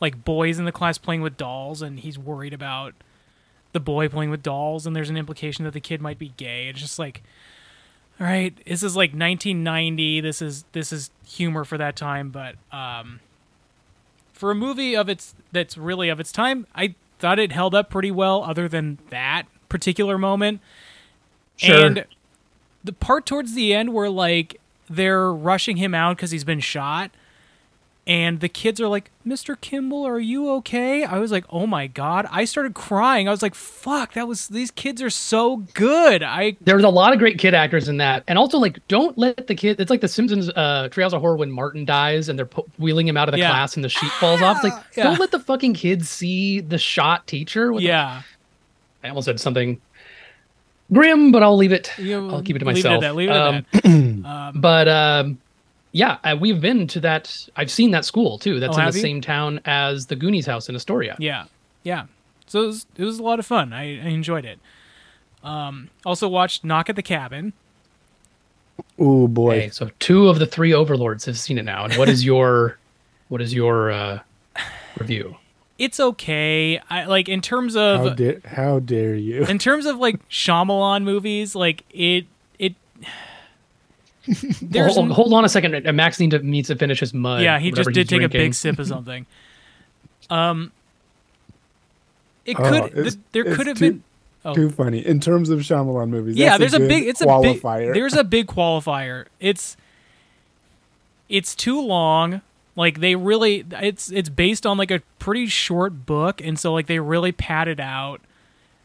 like 0.00 0.24
boys 0.24 0.58
in 0.58 0.64
the 0.64 0.72
class 0.72 0.98
playing 0.98 1.22
with 1.22 1.36
dolls, 1.36 1.82
and 1.82 2.00
he's 2.00 2.18
worried 2.18 2.54
about 2.54 2.94
the 3.72 3.80
boy 3.80 4.08
playing 4.08 4.30
with 4.30 4.42
dolls, 4.42 4.86
and 4.86 4.94
there's 4.96 5.10
an 5.10 5.16
implication 5.16 5.64
that 5.64 5.72
the 5.74 5.80
kid 5.80 6.00
might 6.00 6.18
be 6.18 6.32
gay. 6.36 6.68
It's 6.68 6.80
just 6.80 6.98
like, 6.98 7.22
all 8.20 8.26
right, 8.26 8.54
this 8.66 8.82
is 8.82 8.94
like 8.96 9.10
1990. 9.10 10.20
This 10.20 10.42
is 10.42 10.64
this 10.72 10.92
is 10.92 11.10
humor 11.26 11.64
for 11.64 11.78
that 11.78 11.96
time, 11.96 12.30
but 12.30 12.56
um, 12.70 13.20
for 14.32 14.50
a 14.50 14.54
movie 14.54 14.94
of 14.94 15.08
its 15.08 15.34
that's 15.52 15.78
really 15.78 16.08
of 16.10 16.20
its 16.20 16.30
time, 16.30 16.66
I 16.74 16.94
thought 17.18 17.38
it 17.38 17.52
held 17.52 17.74
up 17.74 17.88
pretty 17.90 18.10
well. 18.10 18.42
Other 18.44 18.68
than 18.68 18.98
that 19.08 19.44
particular 19.68 20.18
moment, 20.18 20.60
Sure. 21.56 21.86
and 21.86 22.04
the 22.84 22.92
part 22.92 23.24
towards 23.26 23.54
the 23.54 23.72
end 23.72 23.92
where 23.94 24.10
like 24.10 24.60
they're 24.88 25.32
rushing 25.32 25.76
him 25.76 25.94
out 25.94 26.16
because 26.16 26.30
he's 26.30 26.44
been 26.44 26.60
shot 26.60 27.10
and 28.10 28.40
the 28.40 28.48
kids 28.48 28.80
are 28.80 28.88
like 28.88 29.10
mr 29.24 29.58
kimble 29.60 30.04
are 30.04 30.18
you 30.18 30.50
okay 30.50 31.04
i 31.04 31.18
was 31.18 31.30
like 31.30 31.44
oh 31.50 31.66
my 31.66 31.86
god 31.86 32.26
i 32.32 32.44
started 32.44 32.74
crying 32.74 33.28
i 33.28 33.30
was 33.30 33.40
like 33.42 33.54
fuck 33.54 34.14
that 34.14 34.26
was 34.26 34.48
these 34.48 34.70
kids 34.72 35.00
are 35.00 35.10
so 35.10 35.58
good 35.74 36.22
i 36.22 36.56
There's 36.60 36.82
a 36.82 36.88
lot 36.88 37.12
of 37.12 37.18
great 37.20 37.38
kid 37.38 37.54
actors 37.54 37.88
in 37.88 37.98
that, 37.98 38.24
and 38.26 38.36
also 38.38 38.58
like 38.58 38.78
don't 38.88 39.16
let 39.16 39.46
the 39.46 39.54
kid. 39.54 39.78
It's 39.80 39.90
like 39.90 40.00
the 40.00 40.08
Simpsons 40.08 40.48
uh, 40.50 40.88
Treehouse 40.90 41.12
of 41.12 41.20
Horror 41.20 41.36
when 41.36 41.50
Martin 41.52 41.84
dies 41.84 42.28
and 42.28 42.36
they're 42.38 42.46
pu- 42.46 42.64
wheeling 42.78 43.06
him 43.06 43.16
out 43.16 43.28
of 43.28 43.32
the 43.32 43.38
Yeah. 43.38 43.50
class 43.50 43.76
and 43.76 43.84
the 43.84 43.88
sheet 43.88 44.10
falls 44.12 44.42
off. 44.42 44.56
It's 44.64 44.74
like 44.74 44.84
Yeah. 44.96 45.04
don't 45.04 45.20
let 45.20 45.30
the 45.30 45.38
fucking 45.40 45.74
kids 45.74 46.08
see 46.08 46.60
the 46.60 46.78
shot 46.78 47.26
teacher. 47.28 47.72
What 47.72 47.80
the- 47.80 47.86
yeah 47.86 48.22
I 49.04 49.08
almost 49.08 49.26
said 49.26 49.38
something 49.38 49.80
grim, 50.92 51.30
but 51.32 51.42
I'll 51.42 51.56
leave 51.56 51.72
it. 51.72 51.92
You- 51.98 52.28
I'll 52.30 52.42
keep 52.42 52.56
it 52.56 52.60
to 52.60 52.64
leave 52.64 52.76
it 52.78 52.86
at 52.86 53.00
myself. 53.00 53.00
that, 53.02 53.14
leave 53.14 53.30
it 53.30 53.36
at 53.36 53.84
Um, 53.84 54.52
but 54.60 54.88
um, 54.88 55.38
yeah, 55.92 56.18
uh, 56.24 56.36
we've 56.40 56.60
been 56.60 56.86
to 56.88 57.00
that. 57.00 57.48
I've 57.56 57.70
seen 57.70 57.90
that 57.92 58.04
school 58.04 58.38
too. 58.38 58.60
That's 58.60 58.76
Oh, 58.76 58.80
in 58.80 58.86
the 58.90 58.96
you? 58.96 59.02
same 59.02 59.20
town 59.20 59.60
as 59.64 60.06
the 60.06 60.16
Goonies 60.16 60.46
house 60.46 60.68
in 60.68 60.74
Astoria. 60.76 61.16
yeah 61.18 61.44
yeah 61.82 62.04
so 62.46 62.62
it 62.62 62.66
was, 62.66 62.86
it 62.96 63.04
was 63.04 63.18
a 63.18 63.22
lot 63.22 63.38
of 63.38 63.46
fun 63.46 63.72
i, 63.72 63.82
I 63.84 64.08
enjoyed 64.10 64.44
it 64.44 64.58
um 65.42 65.88
also 66.04 66.28
watched 66.28 66.62
knock 66.64 66.90
at 66.90 66.96
the 66.96 67.02
cabin 67.02 67.52
Oh 68.98 69.28
boy. 69.28 69.56
Okay, 69.56 69.68
so 69.70 69.90
two 69.98 70.28
of 70.28 70.38
the 70.38 70.46
three 70.46 70.72
overlords 70.74 71.24
have 71.26 71.38
seen 71.38 71.56
it 71.58 71.64
now. 71.64 71.84
And 71.84 71.94
what 71.94 72.08
is 72.08 72.24
your 72.24 72.78
what 73.28 73.40
is 73.40 73.54
your 73.54 73.90
uh, 73.90 74.20
review? 74.98 75.36
it's 75.78 75.98
okay 75.98 76.78
i 76.90 77.06
like 77.06 77.26
in 77.26 77.40
terms 77.40 77.74
How 77.74 78.04
of 78.08 78.44
how 78.44 78.80
dare 78.80 79.14
you? 79.14 79.46
in 79.46 79.58
terms 79.58 79.86
of 79.86 79.96
like 79.96 80.28
Shyamalan 80.28 81.04
movies, 81.04 81.54
like 81.54 81.84
it 81.90 82.26
it 82.26 82.26
there's 84.62 84.94
hold, 84.94 85.10
hold 85.12 85.32
on 85.32 85.44
a 85.44 85.48
second. 85.48 85.86
uh, 85.86 85.92
Max 85.92 86.20
need 86.20 86.30
to, 86.32 86.38
needs 86.40 86.68
to 86.68 86.76
finish 86.76 87.00
his 87.00 87.14
mud. 87.14 87.42
yeah, 87.42 87.58
he 87.58 87.70
just 87.72 87.88
did 87.90 88.08
he's 88.10 88.18
take 88.18 88.22
a 88.22 88.28
big 88.28 88.54
sip 88.54 88.78
of 88.78 88.86
something. 88.88 89.26
Um, 90.28 90.72
it 92.44 92.56
Oh, 92.58 92.68
could 92.68 92.84
it's- 92.98 93.14
th- 93.14 93.24
there 93.32 93.54
could 93.54 93.66
have 93.66 93.78
been 93.78 94.02
oh. 94.44 94.54
Too 94.54 94.70
funny 94.70 95.04
in 95.04 95.20
terms 95.20 95.50
of 95.50 95.60
Shyamalan 95.60 96.08
movies. 96.08 96.36
yeah. 96.36 96.56
that's 96.58 96.60
There's 96.60 96.74
a, 96.74 96.78
good 96.78 96.88
big 96.88 97.06
it's 97.08 97.20
a 97.20 97.26
qualifier. 97.26 97.86
big 97.86 97.94
there's 97.94 98.14
a 98.14 98.24
big 98.24 98.46
qualifier. 98.46 99.26
It's 99.40 99.76
it's 101.28 101.54
too 101.54 101.80
long. 101.80 102.40
Like 102.76 103.00
they 103.00 103.16
really 103.16 103.64
it's 103.72 104.10
it's 104.10 104.28
based 104.28 104.64
on 104.66 104.78
like 104.78 104.90
a 104.90 105.00
pretty 105.18 105.46
short 105.46 106.06
book, 106.06 106.40
and 106.40 106.58
so 106.58 106.72
like 106.72 106.86
they 106.86 106.98
really 106.98 107.32
padded 107.32 107.80
out 107.80 108.20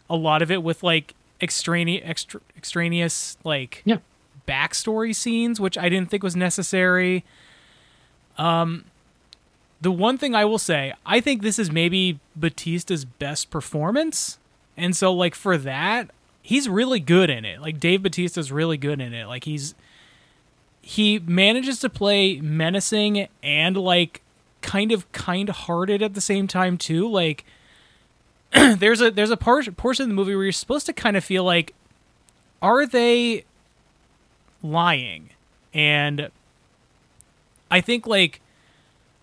a 0.10 0.16
lot 0.16 0.42
of 0.42 0.52
it 0.52 0.62
with 0.64 0.84
like 0.84 1.14
extraneous 1.42 2.02
extra, 2.06 2.42
extraneous 2.58 3.38
like 3.44 3.82
Yeah. 3.86 3.98
Backstory 4.48 5.16
scenes, 5.16 5.60
which 5.60 5.78
I 5.78 5.90
didn't 5.90 6.10
think 6.10 6.24
was 6.24 6.36
necessary. 6.36 7.24
Um, 8.38 8.86
the 9.82 9.92
one 9.92 10.18
thing 10.18 10.36
I 10.36 10.46
will 10.46 10.60
say, 10.60 10.94
I 11.06 11.20
think 11.20 11.42
this 11.42 11.60
is 11.60 11.72
maybe 11.72 12.20
Batista's 12.36 13.06
best 13.06 13.50
performance, 13.50 14.40
and 14.78 14.96
so 14.96 15.14
like 15.14 15.36
for 15.36 15.58
that, 15.58 16.10
he's 16.42 16.70
really 16.70 17.00
good 17.00 17.30
in 17.30 17.46
it. 17.46 17.62
Like 17.62 17.80
Dave 17.80 18.02
Batista's 18.02 18.52
really 18.52 18.78
good 18.78 19.02
in 19.02 19.14
it. 19.14 19.28
Like 19.28 19.46
he's 19.46 19.76
he 20.82 21.18
manages 21.20 21.80
to 21.80 21.90
play 21.90 22.40
menacing 22.40 23.28
and 23.42 23.76
like 23.76 24.22
kind 24.62 24.92
of 24.92 25.12
kind-hearted 25.12 26.04
at 26.04 26.14
the 26.14 26.22
same 26.22 26.48
time 26.48 26.78
too. 26.78 27.08
Like 27.10 27.44
there's 28.54 29.02
a 29.02 29.12
there's 29.12 29.32
a 29.32 29.38
part, 29.38 29.76
portion 29.78 30.04
of 30.04 30.10
the 30.10 30.16
movie 30.16 30.36
where 30.36 30.44
you're 30.44 30.52
supposed 30.52 30.86
to 30.86 30.94
kind 30.94 31.18
of 31.18 31.24
feel 31.24 31.44
like 31.44 31.74
are 32.62 32.86
they 32.86 33.46
lying? 34.72 35.30
And 35.74 36.30
I 37.70 37.82
think 37.82 38.08
like 38.08 38.42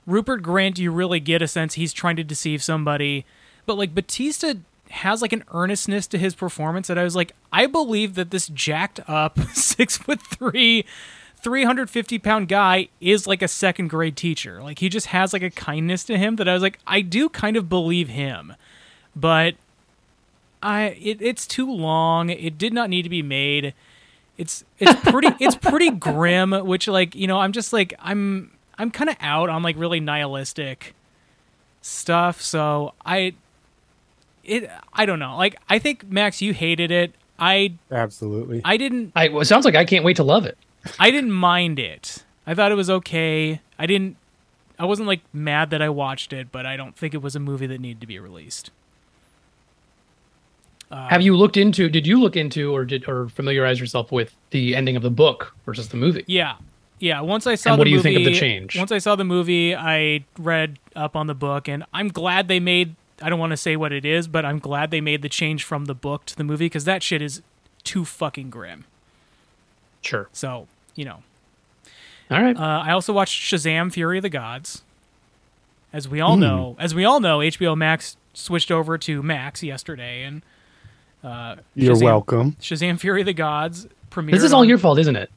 Rupert 0.07 0.43
Grint, 0.43 0.79
you 0.79 0.91
really 0.91 1.21
get 1.21 1.43
a 1.43 1.49
sense 1.49 1.75
he's 1.75 1.93
trying 1.93 2.17
to 2.17 2.25
deceive 2.25 2.63
somebody, 2.63 3.25
but 3.67 3.79
like 3.79 3.95
Batista 3.95 4.55
has 4.91 5.23
like 5.23 5.33
an 5.33 5.45
earnestness 5.53 6.07
to 6.07 6.19
his 6.19 6.35
performance 6.35 6.89
that 6.89 6.99
I 6.99 7.05
was 7.05 7.17
like, 7.17 7.33
I 7.53 7.67
believe 7.67 8.15
that 8.15 8.31
this 8.31 8.49
jacked 8.49 9.01
up 9.09 9.39
six 9.53 9.97
foot 9.97 10.21
three, 10.21 10.85
350 11.43 12.19
pound 12.19 12.49
guy 12.49 12.89
is 13.01 13.27
like 13.27 13.43
a 13.43 13.49
second 13.49 13.89
grade 13.89 14.17
teacher. 14.17 14.63
Like 14.63 14.79
he 14.81 14.89
just 14.89 15.07
has 15.09 15.33
like 15.33 15.43
a 15.43 15.51
kindness 15.51 16.05
to 16.05 16.19
him 16.19 16.37
that 16.37 16.49
I 16.49 16.55
was 16.55 16.63
like, 16.63 16.79
I 16.87 17.01
do 17.01 17.29
kind 17.29 17.57
of 17.57 17.69
believe 17.69 18.09
him, 18.09 18.55
but 19.17 19.55
I 20.63 20.97
it, 21.01 21.21
it's 21.21 21.47
too 21.47 21.71
long. 21.71 22.31
It 22.31 22.59
did 22.59 22.73
not 22.73 22.91
need 22.91 23.03
to 23.03 23.09
be 23.09 23.23
made. 23.23 23.75
It's 24.39 24.65
it's 24.79 24.99
pretty 25.11 25.29
it's 25.39 25.57
pretty 25.57 25.91
grim, 25.91 26.53
which 26.53 26.89
like 26.89 27.15
you 27.15 27.27
know 27.27 27.39
I'm 27.39 27.53
just 27.53 27.73
like 27.73 27.95
I'm 27.99 28.51
I'm 28.79 28.91
kind 28.91 29.11
of 29.11 29.17
out 29.21 29.49
on 29.49 29.63
like 29.63 29.77
really 29.77 30.01
nihilistic 30.01 30.95
stuff. 31.81 32.41
So 32.41 32.95
I 33.05 33.35
it 34.45 34.71
I 34.93 35.07
don't 35.07 35.19
know. 35.19 35.37
Like 35.37 35.57
I 35.69 35.79
think 35.79 36.11
Max, 36.11 36.41
you 36.41 36.53
hated 36.53 36.91
it. 36.91 37.15
I 37.39 37.75
Absolutely. 37.91 38.63
I 38.65 38.77
didn't 38.77 39.13
I, 39.15 39.29
well, 39.29 39.41
it 39.41 39.47
sounds 39.47 39.65
like 39.65 39.75
I 39.75 39.85
can't 39.85 40.05
wait 40.05 40.17
to 40.17 40.25
love 40.25 40.47
it. 40.47 40.57
I 40.99 41.11
didn't 41.11 41.33
mind 41.33 41.79
it. 41.79 42.25
I 42.47 42.55
thought 42.55 42.73
it 42.73 42.77
was 42.77 42.91
okay. 42.91 43.61
I 43.79 43.87
didn't. 43.87 44.17
I 44.79 44.85
wasn't 44.85 45.07
like 45.07 45.21
mad 45.33 45.71
that 45.71 45.81
I 45.83 45.89
watched 45.89 46.33
it, 46.33 46.51
but 46.51 46.67
I 46.67 46.77
don't 46.77 46.97
think 46.97 47.15
it 47.15 47.23
was 47.23 47.37
a 47.37 47.41
movie 47.41 47.67
that 47.67 47.81
needed 47.81 48.01
to 48.01 48.07
be 48.07 48.19
released. 48.19 48.71
Have 50.93 51.23
you 51.23 51.37
looked 51.37 51.57
into? 51.57 51.89
Did 51.89 52.07
you 52.07 52.21
look 52.21 52.37
into 52.37 52.73
or 52.75 52.85
did 52.85 53.09
or 53.09 53.29
familiarize 53.31 53.81
yourself 53.81 54.13
with 54.13 54.35
the 54.51 54.77
ending 54.77 54.95
of 54.97 55.03
the 55.03 55.11
book 55.11 55.55
versus 55.65 55.89
the 55.89 55.97
movie? 55.97 56.25
Yeah, 56.27 56.57
yeah. 56.99 57.21
Once 57.21 57.47
I 57.47 57.55
saw 57.55 57.71
And 57.71 57.79
the 57.79 57.81
what 57.81 57.85
do 57.85 57.91
you 57.91 57.97
movie, 57.97 58.15
think 58.15 58.27
of 58.27 58.33
the 58.33 58.39
change? 58.39 58.77
Once 58.77 58.93
I 58.93 58.99
saw 58.99 59.17
the 59.17 59.25
movie, 59.25 59.75
I 59.75 60.25
read 60.39 60.79
up 60.95 61.17
on 61.17 61.27
the 61.29 61.35
book, 61.35 61.67
and 61.69 61.85
I'm 61.95 62.09
glad 62.09 62.49
they 62.49 62.61
made. 62.61 62.95
I 63.23 63.31
don't 63.31 63.39
want 63.39 63.53
to 63.53 63.57
say 63.57 63.77
what 63.77 63.93
it 63.93 64.05
is, 64.05 64.29
but 64.29 64.45
I'm 64.45 64.59
glad 64.59 64.91
they 64.91 65.01
made 65.01 65.23
the 65.23 65.29
change 65.29 65.65
from 65.65 65.85
the 65.87 65.95
book 65.95 66.27
to 66.27 66.37
the 66.37 66.45
movie 66.45 66.67
because 66.67 66.85
that 66.85 67.03
shit 67.03 67.23
is 67.23 67.41
too 67.85 68.05
fucking 68.05 68.51
grim. 68.51 68.85
Sure. 70.03 70.29
So 70.33 70.67
you 70.95 71.05
know, 71.07 71.23
All 72.31 72.43
right. 72.43 72.57
Uh, 72.57 72.83
I 72.85 72.91
also 72.93 73.13
watched 73.13 73.41
Shazam: 73.43 73.93
Fury 73.93 74.19
of 74.19 74.23
the 74.23 74.29
Gods. 74.29 74.83
As 75.93 76.09
we 76.09 76.21
all 76.21 76.37
know, 76.37 76.75
as 76.79 76.95
we 76.95 77.05
all 77.05 77.21
know, 77.21 77.39
HBO 77.39 77.77
Max 77.77 78.17
switched 78.35 78.71
over 78.71 78.97
to 78.99 79.23
Max 79.23 79.63
yesterday, 79.63 80.23
and 80.23 80.43
uh, 81.25 81.57
You're 81.75 81.95
Shazam- 81.97 82.03
welcome. 82.05 82.53
Shazam: 82.61 82.99
Fury 82.99 83.21
of 83.23 83.27
the 83.27 83.33
Gods 83.33 83.87
premiered. 84.11 84.33
this 84.33 84.43
is 84.43 84.53
all 84.53 84.61
on- 84.63 84.69
your 84.69 84.79
fault, 84.79 84.99
isn't 84.99 85.17
it? 85.17 85.31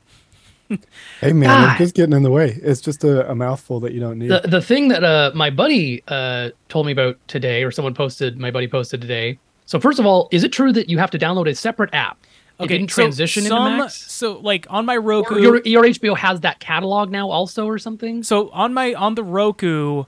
Hey 1.21 1.31
man, 1.31 1.47
God. 1.49 1.69
I'm 1.69 1.77
just 1.77 1.93
getting 1.93 2.13
in 2.13 2.23
the 2.23 2.31
way. 2.31 2.57
It's 2.63 2.81
just 2.81 3.03
a, 3.03 3.29
a 3.29 3.35
mouthful 3.35 3.79
that 3.81 3.93
you 3.93 3.99
don't 3.99 4.17
need. 4.17 4.29
The 4.29 4.41
the 4.45 4.61
thing 4.61 4.87
that 4.87 5.03
uh 5.03 5.31
my 5.35 5.51
buddy 5.51 6.03
uh 6.07 6.49
told 6.69 6.87
me 6.87 6.91
about 6.91 7.17
today, 7.27 7.63
or 7.63 7.69
someone 7.69 7.93
posted, 7.93 8.39
my 8.39 8.49
buddy 8.49 8.67
posted 8.67 8.99
today. 8.99 9.37
So 9.67 9.79
first 9.79 9.99
of 9.99 10.07
all, 10.07 10.27
is 10.31 10.43
it 10.43 10.51
true 10.51 10.73
that 10.73 10.89
you 10.89 10.97
have 10.97 11.11
to 11.11 11.19
download 11.19 11.47
a 11.47 11.53
separate 11.55 11.93
app? 11.93 12.17
It 12.59 12.63
Okay, 12.63 12.77
didn't 12.79 12.89
so 12.91 13.03
transition 13.03 13.43
some, 13.43 13.67
into 13.73 13.83
Max. 13.83 14.11
So 14.11 14.39
like 14.39 14.65
on 14.71 14.87
my 14.87 14.97
Roku, 14.97 15.35
Or 15.35 15.39
your 15.39 15.61
your 15.65 15.83
HBO 15.83 16.17
has 16.17 16.39
that 16.41 16.59
catalog 16.59 17.11
now 17.11 17.29
also, 17.29 17.67
or 17.67 17.77
something. 17.77 18.23
so 18.23 18.49
on 18.49 18.73
my 18.73 18.95
on 18.95 19.13
the 19.13 19.23
Roku, 19.23 20.05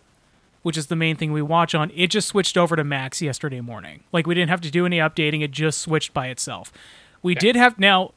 which 0.68 0.76
is 0.76 0.88
the 0.88 0.98
main 0.98 1.16
thing 1.16 1.32
we 1.32 1.42
watch 1.42 1.74
on, 1.74 1.90
it 1.96 2.08
just 2.08 2.28
switched 2.28 2.58
over 2.58 2.76
to 2.76 2.84
Max 2.84 3.22
yesterday 3.22 3.62
morning. 3.62 4.04
Like 4.12 4.28
we 4.28 4.36
didn't 4.36 4.50
have 4.50 4.60
to 4.60 4.70
do 4.70 4.86
any 4.86 4.98
updating; 4.98 5.42
it 5.42 5.52
just 5.52 5.80
switched 5.80 6.14
by 6.14 6.28
itself. 6.28 6.74
We 7.24 7.36
did 7.36 7.56
have 7.56 7.80
now. 7.80 8.12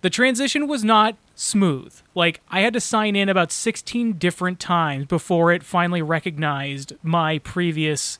The 0.00 0.08
transition 0.08 0.66
was 0.66 0.82
not 0.82 1.16
smooth. 1.34 1.94
Like 2.14 2.40
I 2.48 2.60
had 2.60 2.72
to 2.72 2.80
sign 2.80 3.16
in 3.16 3.28
about 3.28 3.52
16 3.52 4.14
different 4.14 4.60
times 4.60 5.04
before 5.04 5.52
it 5.52 5.62
finally 5.62 6.00
recognized 6.00 6.94
my 7.02 7.38
previous 7.40 8.18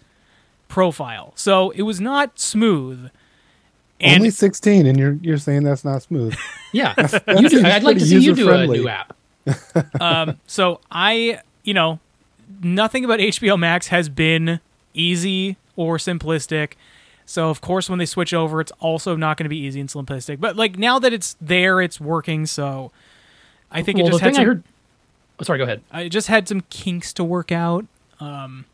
profile. 0.69 1.33
So 1.35 1.71
it 1.71 1.83
was 1.83 2.03
not 2.03 2.39
smooth. 2.39 3.09
And 3.99 4.19
Only 4.21 4.31
16, 4.31 4.85
and 4.85 4.99
you're 4.99 5.19
you're 5.23 5.39
saying 5.39 5.63
that's 5.65 5.87
not 5.87 6.03
smooth. 6.03 6.37
Yeah, 6.75 6.93
that 6.95 7.41
you 7.41 7.49
do. 7.49 7.65
I'd 7.65 7.83
like 7.83 7.97
to 7.99 8.05
see 8.05 8.19
you 8.19 8.35
do 8.35 8.51
a 8.51 8.59
user-friendly. 8.59 8.79
new 8.81 8.89
app. 8.89 9.17
um, 10.01 10.41
so 10.45 10.81
I, 10.91 11.41
you 11.63 11.73
know, 11.73 12.01
nothing 12.63 13.05
about 13.05 13.21
HBO 13.21 13.59
Max 13.59 13.89
has 13.89 14.09
been 14.09 14.61
easy 14.93 15.57
or 15.77 15.99
simplistic. 15.99 16.73
So 17.27 17.51
of 17.51 17.61
course, 17.61 17.89
when 17.89 17.99
they 17.99 18.07
switch 18.07 18.35
over, 18.35 18.61
it's 18.61 18.73
also 18.81 19.17
not 19.17 19.37
going 19.37 19.45
to 19.45 19.51
be 19.51 19.59
easy 19.59 19.81
and 19.81 19.89
simplistic. 19.89 20.41
But 20.41 20.57
like 20.57 20.79
now 20.79 20.99
that 20.99 21.13
it's 21.13 21.37
there, 21.41 21.81
it's 21.81 22.01
working. 22.01 22.47
So 22.47 22.93
I 23.71 23.83
think 23.83 23.99
well, 23.99 24.07
it 24.07 24.11
just 24.11 24.23
had 24.23 24.35
thing 24.35 24.43
I 24.43 24.45
heard. 24.45 24.63
Oh, 25.41 25.43
sorry, 25.43 25.59
go 25.59 25.65
ahead. 25.65 25.83
I 25.91 26.09
just 26.09 26.29
had 26.29 26.49
some 26.49 26.63
kinks 26.71 27.13
to 27.15 27.25
work 27.25 27.51
out. 27.51 27.87
Um, 28.21 28.67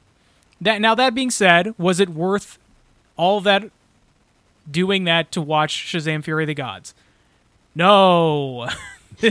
that 0.61 0.81
now 0.81 0.95
that 0.95 1.15
being 1.15 1.31
said, 1.31 1.75
was 1.79 2.01
it 2.01 2.11
worth 2.11 2.59
all 3.17 3.41
that 3.41 3.71
doing 4.71 5.05
that 5.05 5.33
to 5.33 5.41
watch 5.41 5.75
Shazam 5.75 6.23
Fury 6.23 6.45
of 6.45 6.49
the 6.49 6.55
Gods? 6.55 6.95
No. 7.75 8.69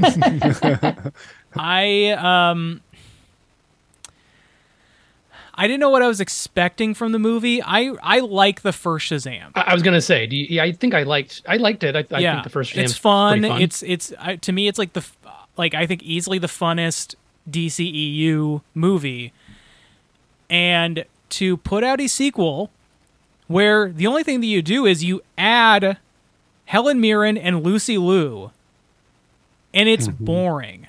I 1.55 2.09
um 2.11 2.81
I 5.61 5.67
didn't 5.67 5.81
know 5.81 5.89
what 5.89 6.01
I 6.01 6.07
was 6.07 6.21
expecting 6.21 6.93
from 6.93 7.11
the 7.11 7.19
movie. 7.19 7.61
I 7.61 7.93
I 8.01 8.19
like 8.19 8.61
the 8.61 8.71
first 8.71 9.11
Shazam. 9.11 9.51
I, 9.55 9.61
I 9.67 9.73
was 9.73 9.83
gonna 9.83 9.99
say, 10.01 10.25
do 10.25 10.37
you, 10.37 10.45
yeah, 10.49 10.63
I 10.63 10.71
think 10.71 10.93
I 10.93 11.03
liked 11.03 11.41
I 11.47 11.57
liked 11.57 11.83
it. 11.83 11.95
I, 11.95 12.05
I 12.15 12.19
yeah, 12.19 12.33
think 12.35 12.43
the 12.45 12.49
first 12.49 12.73
Shazam. 12.73 12.83
it's 12.83 12.93
Shazam's 12.93 12.97
fun. 12.99 13.41
fun. 13.43 13.61
It's 13.61 13.83
it's 13.83 14.13
I, 14.19 14.37
to 14.37 14.51
me 14.53 14.67
it's 14.69 14.79
like 14.79 14.93
the 14.93 15.05
like 15.57 15.73
I 15.73 15.85
think 15.85 16.01
easily 16.03 16.37
the 16.39 16.47
funnest 16.47 17.15
DCEU 17.49 18.61
movie. 18.73 19.33
And 20.49 21.03
to 21.29 21.57
put 21.57 21.83
out 21.83 21.99
a 22.01 22.07
sequel 22.07 22.71
where 23.47 23.89
the 23.91 24.07
only 24.07 24.23
thing 24.23 24.39
that 24.41 24.47
you 24.47 24.61
do 24.61 24.85
is 24.85 25.03
you 25.03 25.21
add 25.37 25.97
Helen 26.65 27.01
Mirren 27.01 27.37
and 27.37 27.63
Lucy 27.63 27.97
Liu 27.97 28.51
and 29.73 29.89
it's 29.89 30.07
Mm-hmm. 30.07 30.23
boring. 30.25 30.87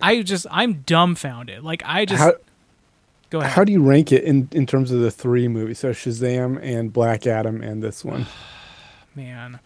I 0.00 0.22
just 0.22 0.46
I'm 0.50 0.82
dumbfounded. 0.86 1.62
Like 1.62 1.82
I 1.84 2.04
just 2.04 2.22
How 2.22 2.32
go 3.30 3.40
ahead. 3.40 3.52
how 3.52 3.64
do 3.64 3.72
you 3.72 3.82
rank 3.82 4.12
it 4.12 4.24
in 4.24 4.48
in 4.52 4.66
terms 4.66 4.90
of 4.90 5.00
the 5.00 5.10
three 5.10 5.48
movies? 5.48 5.78
So 5.78 5.90
Shazam 5.90 6.58
and 6.62 6.92
Black 6.92 7.26
Adam 7.26 7.62
and 7.62 7.82
this 7.82 8.04
one. 8.04 8.26
man. 9.14 9.60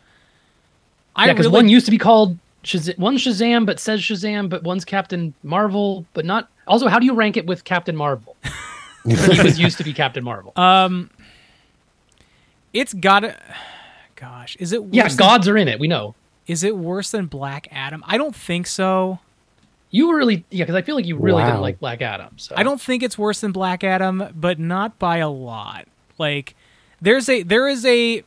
I 1.15 1.27
yeah, 1.27 1.33
because 1.33 1.47
really 1.47 1.55
one 1.57 1.69
used 1.69 1.85
to 1.87 1.91
be 1.91 1.99
called 1.99 2.39
Shazam, 2.65 2.99
one's 2.99 3.23
Shazam, 3.25 3.67
but 3.67 3.79
says 3.79 4.01
Shazam, 4.01 4.49
but 4.49 4.63
one's 4.63 4.85
Captain 4.85 5.35
Marvel, 5.43 6.07
but 6.15 6.25
not. 6.25 6.49
Also, 6.67 6.89
how 6.89 6.99
do 6.99 7.07
you 7.07 7.15
rank 7.15 7.37
it 7.37 7.47
with 7.47 7.65
Captain 7.65 7.97
Marvel? 7.97 8.37
he 9.05 9.43
was 9.43 9.59
used 9.59 9.79
to 9.79 9.85
be 9.85 9.93
Captain 9.93 10.25
Marvel. 10.25 10.53
um 10.57 11.11
it's 12.73 12.95
got 12.95 13.21
to 13.21 13.37
gosh, 14.17 14.57
is 14.57 14.73
it 14.73 14.83
worse 14.85 14.95
yeah, 14.95 15.09
than- 15.09 15.17
gods 15.17 15.49
are 15.49 15.57
in 15.57 15.69
it. 15.69 15.79
We 15.79 15.89
know. 15.89 16.15
Is 16.47 16.65
it 16.65 16.77
worse 16.77 17.11
than 17.11 17.27
Black 17.27 17.69
Adam? 17.71 18.03
I 18.07 18.19
don't 18.19 18.35
think 18.35 18.67
so. 18.67 19.21
You 19.93 20.09
were 20.09 20.17
really 20.17 20.45
yeah, 20.51 20.65
because 20.65 20.75
I 20.75 20.83
feel 20.83 20.97
like 20.97 21.07
you 21.07 21.17
really 21.17 21.43
Wow. 21.43 21.51
didn't 21.51 21.61
like 21.61 21.79
Black 21.79 22.03
Adam. 22.03 22.37
So 22.39 22.55
I 22.57 22.63
don't 22.65 22.81
think 22.81 23.03
it's 23.05 23.17
worse 23.17 23.41
than 23.41 23.53
Black 23.53 23.85
Adam, 23.85 24.25
but 24.35 24.59
not 24.59 24.99
by 24.99 25.19
a 25.19 25.29
lot. 25.29 25.87
Like 26.19 26.57
there's 27.01 27.29
a 27.29 27.43
there 27.45 27.69
is 27.69 27.85
a 27.85 28.25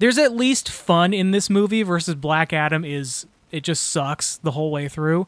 there's 0.00 0.18
at 0.18 0.34
least 0.34 0.68
fun 0.70 1.12
in 1.14 1.30
this 1.30 1.48
movie 1.50 1.82
versus 1.84 2.14
Black 2.16 2.52
Adam 2.52 2.84
is 2.84 3.26
it 3.52 3.62
just 3.62 3.84
sucks 3.84 4.38
the 4.38 4.52
whole 4.52 4.70
way 4.72 4.88
through. 4.88 5.26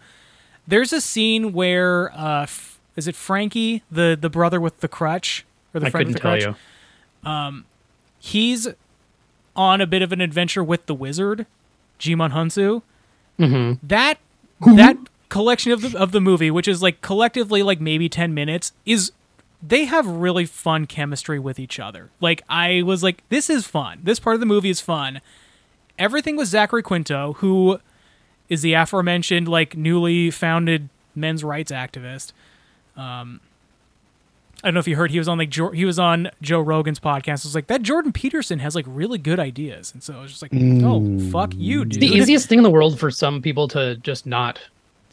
There's 0.67 0.93
a 0.93 1.01
scene 1.01 1.53
where 1.53 2.11
uh 2.19 2.43
f- 2.45 2.81
is 2.97 3.07
it 3.07 3.15
Frankie, 3.15 3.83
the 3.91 4.17
the 4.21 4.31
brother 4.31 4.61
with 4.61 4.81
the 4.81 4.89
crutch 4.89 5.45
or 5.75 5.81
the 5.81 5.87
I 5.87 5.91
friend 5.91 6.07
couldn't 6.09 6.15
with 6.15 6.23
the 6.23 6.47
tell 6.47 6.55
crutch? 6.55 7.59
you. 7.59 7.65
He's 8.19 8.69
on 9.55 9.81
a 9.81 9.87
bit 9.87 10.01
of 10.03 10.13
an 10.13 10.21
adventure 10.23 10.65
with 10.65 10.87
the 10.87 10.95
wizard, 10.95 11.47
Djimon 12.01 12.33
Hounsou. 12.33 12.83
Mm-hmm. 13.39 13.87
that 13.87 14.19
that 14.77 14.97
collection 15.35 15.73
of 15.73 15.83
the 15.83 15.99
of 15.99 16.13
the 16.13 16.21
movie, 16.21 16.49
which 16.49 16.69
is 16.69 16.81
like 16.81 17.01
collectively 17.01 17.61
like 17.61 17.81
maybe 17.81 18.09
ten 18.09 18.33
minutes, 18.33 18.73
is 18.87 19.11
they 19.61 19.85
have 19.87 20.07
really 20.07 20.45
fun 20.47 20.87
chemistry 20.87 21.41
with 21.41 21.59
each 21.59 21.81
other. 21.81 22.11
Like 22.21 22.43
I 22.49 22.83
was 22.83 23.03
like, 23.03 23.29
this 23.31 23.51
is 23.51 23.67
fun. 23.67 23.99
This 24.05 24.21
part 24.21 24.35
of 24.35 24.41
the 24.41 24.47
movie 24.47 24.71
is 24.71 24.81
fun. 24.81 25.21
Everything 25.99 26.37
with 26.37 26.47
Zachary 26.47 26.85
Quinto, 26.85 27.33
who 27.39 27.81
is 28.49 28.63
the 28.63 28.75
aforementioned 28.75 29.49
like 29.49 29.77
newly 29.77 30.31
founded 30.31 30.89
men's 31.17 31.43
rights 31.43 31.73
activist. 31.73 32.33
Um, 32.97 33.41
I 34.63 34.69
don't 34.69 34.75
know 34.75 34.81
if 34.81 34.87
you 34.87 34.95
heard 34.95 35.11
he 35.11 35.19
was 35.19 35.27
on 35.27 35.37
like 35.37 35.51
Jor- 35.51 35.75
he 35.75 35.85
was 35.85 35.99
on 35.99 36.31
Joe 36.43 36.61
Rogan's 36.61 37.01
podcast. 37.01 37.41
It 37.41 37.47
was 37.47 37.57
like 37.57 37.67
that 37.67 37.83
Jordan 37.83 38.13
Peterson 38.13 38.61
has 38.61 38.77
like 38.77 38.87
really 38.87 39.19
good 39.19 39.41
ideas, 39.41 39.93
and 39.93 40.01
so 40.01 40.15
I 40.17 40.23
was 40.23 40.31
just 40.31 40.43
like, 40.43 40.53
oh 40.55 41.19
fuck 41.31 41.55
you, 41.57 41.85
dude. 41.85 42.01
the 42.01 42.07
easiest 42.07 42.49
thing 42.49 42.61
in 42.61 42.63
the 42.63 42.71
world 42.71 43.01
for 43.01 43.11
some 43.11 43.43
people 43.43 43.67
to 43.69 43.97
just 43.97 44.27
not 44.27 44.61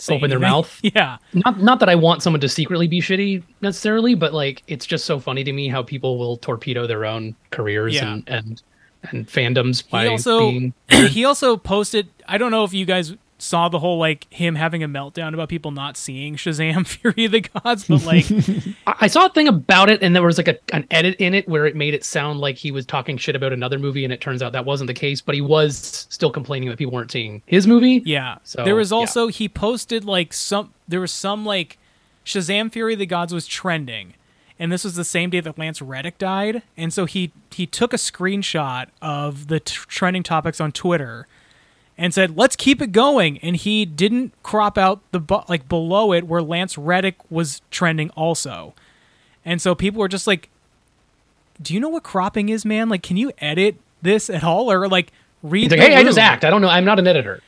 Say 0.01 0.15
open 0.15 0.29
their 0.29 0.39
anything. 0.39 0.51
mouth. 0.51 0.79
Yeah. 0.83 1.17
Not 1.33 1.59
not 1.61 1.79
that 1.79 1.89
I 1.89 1.95
want 1.95 2.23
someone 2.23 2.41
to 2.41 2.49
secretly 2.49 2.87
be 2.87 2.99
shitty 3.01 3.43
necessarily, 3.61 4.15
but 4.15 4.33
like 4.33 4.63
it's 4.67 4.85
just 4.85 5.05
so 5.05 5.19
funny 5.19 5.43
to 5.43 5.53
me 5.53 5.67
how 5.67 5.83
people 5.83 6.17
will 6.17 6.37
torpedo 6.37 6.87
their 6.87 7.05
own 7.05 7.35
careers 7.51 7.95
Yeah. 7.95 8.13
and, 8.13 8.23
and 8.29 8.63
and 9.03 9.27
fandoms 9.27 9.87
by 9.89 10.03
he 10.05 10.09
also 10.11 10.39
being 10.51 10.73
he 11.09 11.25
also 11.25 11.57
posted 11.57 12.07
i 12.27 12.37
don't 12.37 12.51
know 12.51 12.63
if 12.63 12.71
you 12.71 12.85
guys 12.85 13.15
saw 13.41 13.67
the 13.69 13.80
whole 13.80 13.97
like 13.97 14.32
him 14.32 14.54
having 14.56 14.84
a 14.84 14.88
meltdown 14.88 15.34
about 15.34 15.49
people 15.49 15.71
not 15.71 15.97
seeing 15.97 16.36
shazam 16.36 16.86
fury 16.88 17.25
of 17.25 17.32
the 17.32 17.41
gods 17.41 17.88
but 17.88 18.06
like 18.06 18.25
I 18.88 18.91
I 19.01 19.08
saw 19.08 19.25
a 19.25 19.30
thing 19.30 19.47
about 19.47 19.89
it, 19.89 20.04
and 20.04 20.15
there 20.15 20.21
was 20.21 20.38
like 20.38 20.47
a, 20.47 20.60
an 20.73 20.86
edit 20.91 21.15
in 21.17 21.34
it 21.34 21.49
where 21.49 21.65
it 21.65 21.75
made 21.75 21.95
it 21.95 22.04
sound 22.06 22.39
like 22.39 22.56
he 22.56 22.69
was 22.69 22.86
talking 22.86 23.17
shit 23.17 23.36
about 23.36 23.51
another 23.51 23.80
movie, 23.80 24.04
and 24.04 24.13
it 24.13 24.21
turns 24.21 24.43
out 24.43 24.51
that 24.54 24.63
wasn't 24.63 24.88
the 24.89 24.93
case. 24.93 25.21
But 25.21 25.34
he 25.34 25.41
was 25.41 26.06
still 26.10 26.30
complaining 26.30 26.69
that 26.69 26.77
people 26.77 26.93
weren't 26.93 27.12
seeing 27.12 27.41
his 27.47 27.65
movie. 27.65 28.04
yeah 28.06 28.38
So, 28.43 28.63
there 28.63 28.75
was 28.75 28.91
yeah. 28.91 28.97
also 28.97 29.27
he 29.27 29.49
posted 29.49 30.06
like 30.06 30.34
some 30.34 30.71
there 30.88 30.99
was 31.01 31.12
some 31.12 31.45
like 31.45 31.80
shazam 32.23 32.71
fury 32.71 32.93
of 32.93 32.99
the 32.99 33.08
gods 33.08 33.34
was 33.34 33.47
trending 33.47 34.13
and 34.60 34.71
this 34.71 34.84
was 34.84 34.93
the 34.93 35.04
same 35.04 35.32
day 35.32 35.39
that 35.39 35.58
lance 35.58 35.82
reddick 35.82 36.19
died 36.19 36.62
and 36.77 36.93
so 36.93 37.06
he 37.06 37.32
he 37.49 37.65
took 37.65 37.93
a 37.93 37.97
screenshot 37.97 38.88
of 39.01 39.47
the 39.47 39.60
t- 39.60 39.73
trending 39.88 40.21
topics 40.21 40.62
on 40.62 40.71
twitter 40.71 41.27
and 42.01 42.13
said, 42.15 42.35
"Let's 42.35 42.55
keep 42.55 42.81
it 42.81 42.91
going." 42.91 43.37
And 43.39 43.55
he 43.55 43.85
didn't 43.85 44.33
crop 44.41 44.75
out 44.77 44.99
the 45.11 45.19
bu- 45.19 45.43
like 45.47 45.69
below 45.69 46.11
it 46.13 46.25
where 46.25 46.41
Lance 46.41 46.75
Reddick 46.77 47.15
was 47.29 47.61
trending 47.69 48.09
also. 48.11 48.73
And 49.45 49.61
so 49.61 49.75
people 49.75 49.99
were 49.99 50.07
just 50.07 50.25
like, 50.25 50.49
"Do 51.61 51.73
you 51.75 51.79
know 51.79 51.89
what 51.89 52.03
cropping 52.03 52.49
is, 52.49 52.65
man? 52.65 52.89
Like, 52.89 53.03
can 53.03 53.17
you 53.17 53.31
edit 53.37 53.75
this 54.01 54.29
at 54.29 54.43
all 54.43 54.71
or 54.71 54.87
like 54.87 55.11
read?" 55.43 55.69
Like, 55.71 55.79
hey, 55.79 55.95
I 55.95 56.03
just 56.03 56.17
act. 56.17 56.43
I 56.43 56.49
don't 56.49 56.61
know. 56.61 56.69
I'm 56.69 56.85
not 56.85 56.97
an 56.99 57.05
editor. 57.07 57.41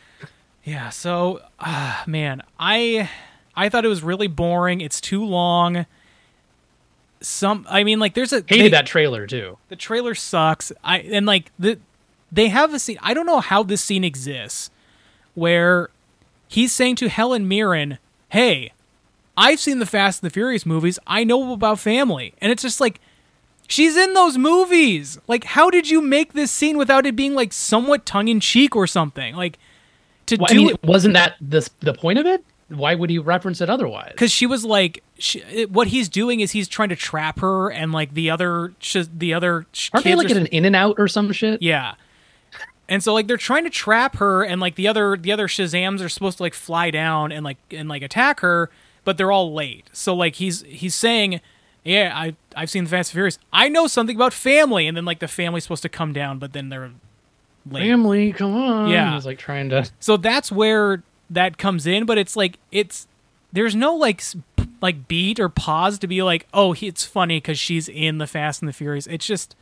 Yeah. 0.63 0.89
So, 0.91 1.41
ah, 1.59 2.03
man, 2.05 2.43
I 2.59 3.09
I 3.55 3.69
thought 3.69 3.85
it 3.85 3.89
was 3.89 4.03
really 4.03 4.27
boring. 4.27 4.81
It's 4.81 5.01
too 5.01 5.25
long. 5.25 5.85
Some, 7.21 7.65
I 7.69 7.83
mean, 7.85 7.99
like, 7.99 8.15
there's 8.15 8.33
a 8.33 8.43
Hated 8.45 8.65
they- 8.65 8.69
that 8.69 8.85
trailer 8.85 9.25
too. 9.27 9.57
the 9.69 9.75
trailer 9.77 10.13
sucks. 10.13 10.71
I 10.83 10.99
and 10.99 11.25
like 11.25 11.51
the 11.57 11.79
they 12.33 12.47
have 12.49 12.73
a 12.73 12.79
scene. 12.79 12.97
I 13.01 13.13
don't 13.13 13.25
know 13.25 13.39
how 13.39 13.63
this 13.63 13.81
scene 13.81 14.03
exists 14.03 14.71
where 15.35 15.89
he's 16.47 16.71
saying 16.73 16.95
to 16.97 17.09
Helen 17.09 17.47
Mirren, 17.47 17.97
"Hey, 18.29 18.71
I've 19.37 19.59
seen 19.59 19.79
the 19.79 19.85
Fast 19.85 20.21
and 20.23 20.29
the 20.29 20.33
Furious 20.33 20.65
movies. 20.65 20.99
I 21.07 21.23
know 21.23 21.53
about 21.53 21.79
family." 21.79 22.33
And 22.41 22.51
it's 22.51 22.61
just 22.63 22.79
like 22.81 22.99
she's 23.67 23.95
in 23.95 24.13
those 24.13 24.37
movies. 24.37 25.17
Like 25.27 25.43
how 25.43 25.69
did 25.69 25.89
you 25.89 26.01
make 26.01 26.33
this 26.33 26.51
scene 26.51 26.77
without 26.77 27.05
it 27.05 27.15
being 27.15 27.33
like 27.33 27.53
somewhat 27.53 28.05
tongue 28.05 28.27
in 28.27 28.39
cheek 28.39 28.75
or 28.75 28.87
something? 28.87 29.35
Like 29.35 29.57
to 30.27 30.37
Well, 30.37 30.47
I 30.49 30.53
do 30.53 30.57
mean, 30.59 30.69
it 30.69 30.83
wasn't 30.83 31.13
that 31.15 31.35
the 31.41 31.69
the 31.81 31.93
point 31.93 32.19
of 32.19 32.25
it? 32.25 32.43
Why 32.69 32.95
would 32.95 33.09
he 33.11 33.19
reference 33.19 33.61
it 33.61 33.69
otherwise? 33.69 34.11
because 34.13 34.31
she 34.31 34.47
was 34.47 34.65
like, 34.65 35.03
she, 35.19 35.41
it- 35.41 35.69
what 35.71 35.87
he's 35.87 36.09
doing 36.09 36.39
is 36.39 36.51
he's 36.51 36.67
trying 36.67 36.89
to 36.89 36.95
trap 36.95 37.39
her, 37.41 37.69
and 37.69 37.91
like 37.91 38.13
the 38.15 38.31
other, 38.31 38.73
sh- 38.79 39.05
the 39.15 39.33
other 39.33 39.67
Aren't 39.93 40.05
they 40.05 40.15
like 40.15 40.27
are 40.27 40.31
at 40.31 40.37
an 40.37 40.45
In 40.47 40.65
and 40.65 40.75
Out 40.75 40.95
or 40.97 41.07
some 41.07 41.31
shit? 41.33 41.61
Yeah. 41.61 41.93
And 42.89 43.03
so 43.03 43.13
like 43.13 43.27
they're 43.27 43.37
trying 43.37 43.63
to 43.63 43.69
trap 43.69 44.17
her 44.17 44.43
and 44.43 44.59
like 44.59 44.75
the 44.75 44.87
other 44.87 45.15
the 45.17 45.31
other 45.31 45.47
Shazams 45.47 46.01
are 46.03 46.09
supposed 46.09 46.37
to 46.37 46.43
like 46.43 46.53
fly 46.53 46.91
down 46.91 47.31
and 47.31 47.43
like 47.43 47.57
and 47.71 47.87
like 47.87 48.01
attack 48.01 48.41
her, 48.41 48.69
but 49.05 49.17
they're 49.17 49.31
all 49.31 49.53
late. 49.53 49.89
So 49.93 50.13
like 50.13 50.35
he's 50.35 50.63
he's 50.63 50.95
saying, 50.95 51.39
Yeah, 51.83 52.11
I 52.13 52.35
I've 52.55 52.69
seen 52.69 52.83
the 52.83 52.89
Fast 52.89 53.11
and 53.11 53.15
Furious. 53.15 53.39
I 53.51 53.69
know 53.69 53.87
something 53.87 54.15
about 54.15 54.33
family 54.33 54.87
and 54.87 54.97
then 54.97 55.05
like 55.05 55.19
the 55.19 55.27
family's 55.27 55.63
supposed 55.63 55.83
to 55.83 55.89
come 55.89 56.13
down, 56.13 56.39
but 56.39 56.53
then 56.53 56.69
they're 56.69 56.91
late. 57.69 57.87
Family, 57.87 58.33
come 58.33 58.55
on. 58.55 58.89
Yeah. 58.89 59.13
He's 59.13 59.25
like 59.25 59.39
trying 59.39 59.69
to. 59.69 59.89
So 59.99 60.17
that's 60.17 60.51
where 60.51 61.03
that 61.29 61.57
comes 61.57 61.87
in, 61.87 62.05
but 62.05 62.17
it's 62.17 62.35
like 62.35 62.59
it's 62.71 63.07
there's 63.53 63.75
no 63.75 63.95
like 63.95 64.21
like 64.81 65.07
beat 65.07 65.39
or 65.39 65.47
pause 65.47 65.97
to 65.99 66.07
be 66.07 66.21
like, 66.21 66.47
"Oh, 66.53 66.75
it's 66.81 67.05
funny 67.05 67.39
cuz 67.39 67.57
she's 67.57 67.87
in 67.87 68.17
the 68.17 68.27
Fast 68.27 68.61
and 68.61 68.67
the 68.67 68.73
Furious." 68.73 69.07
It's 69.07 69.25
just 69.25 69.55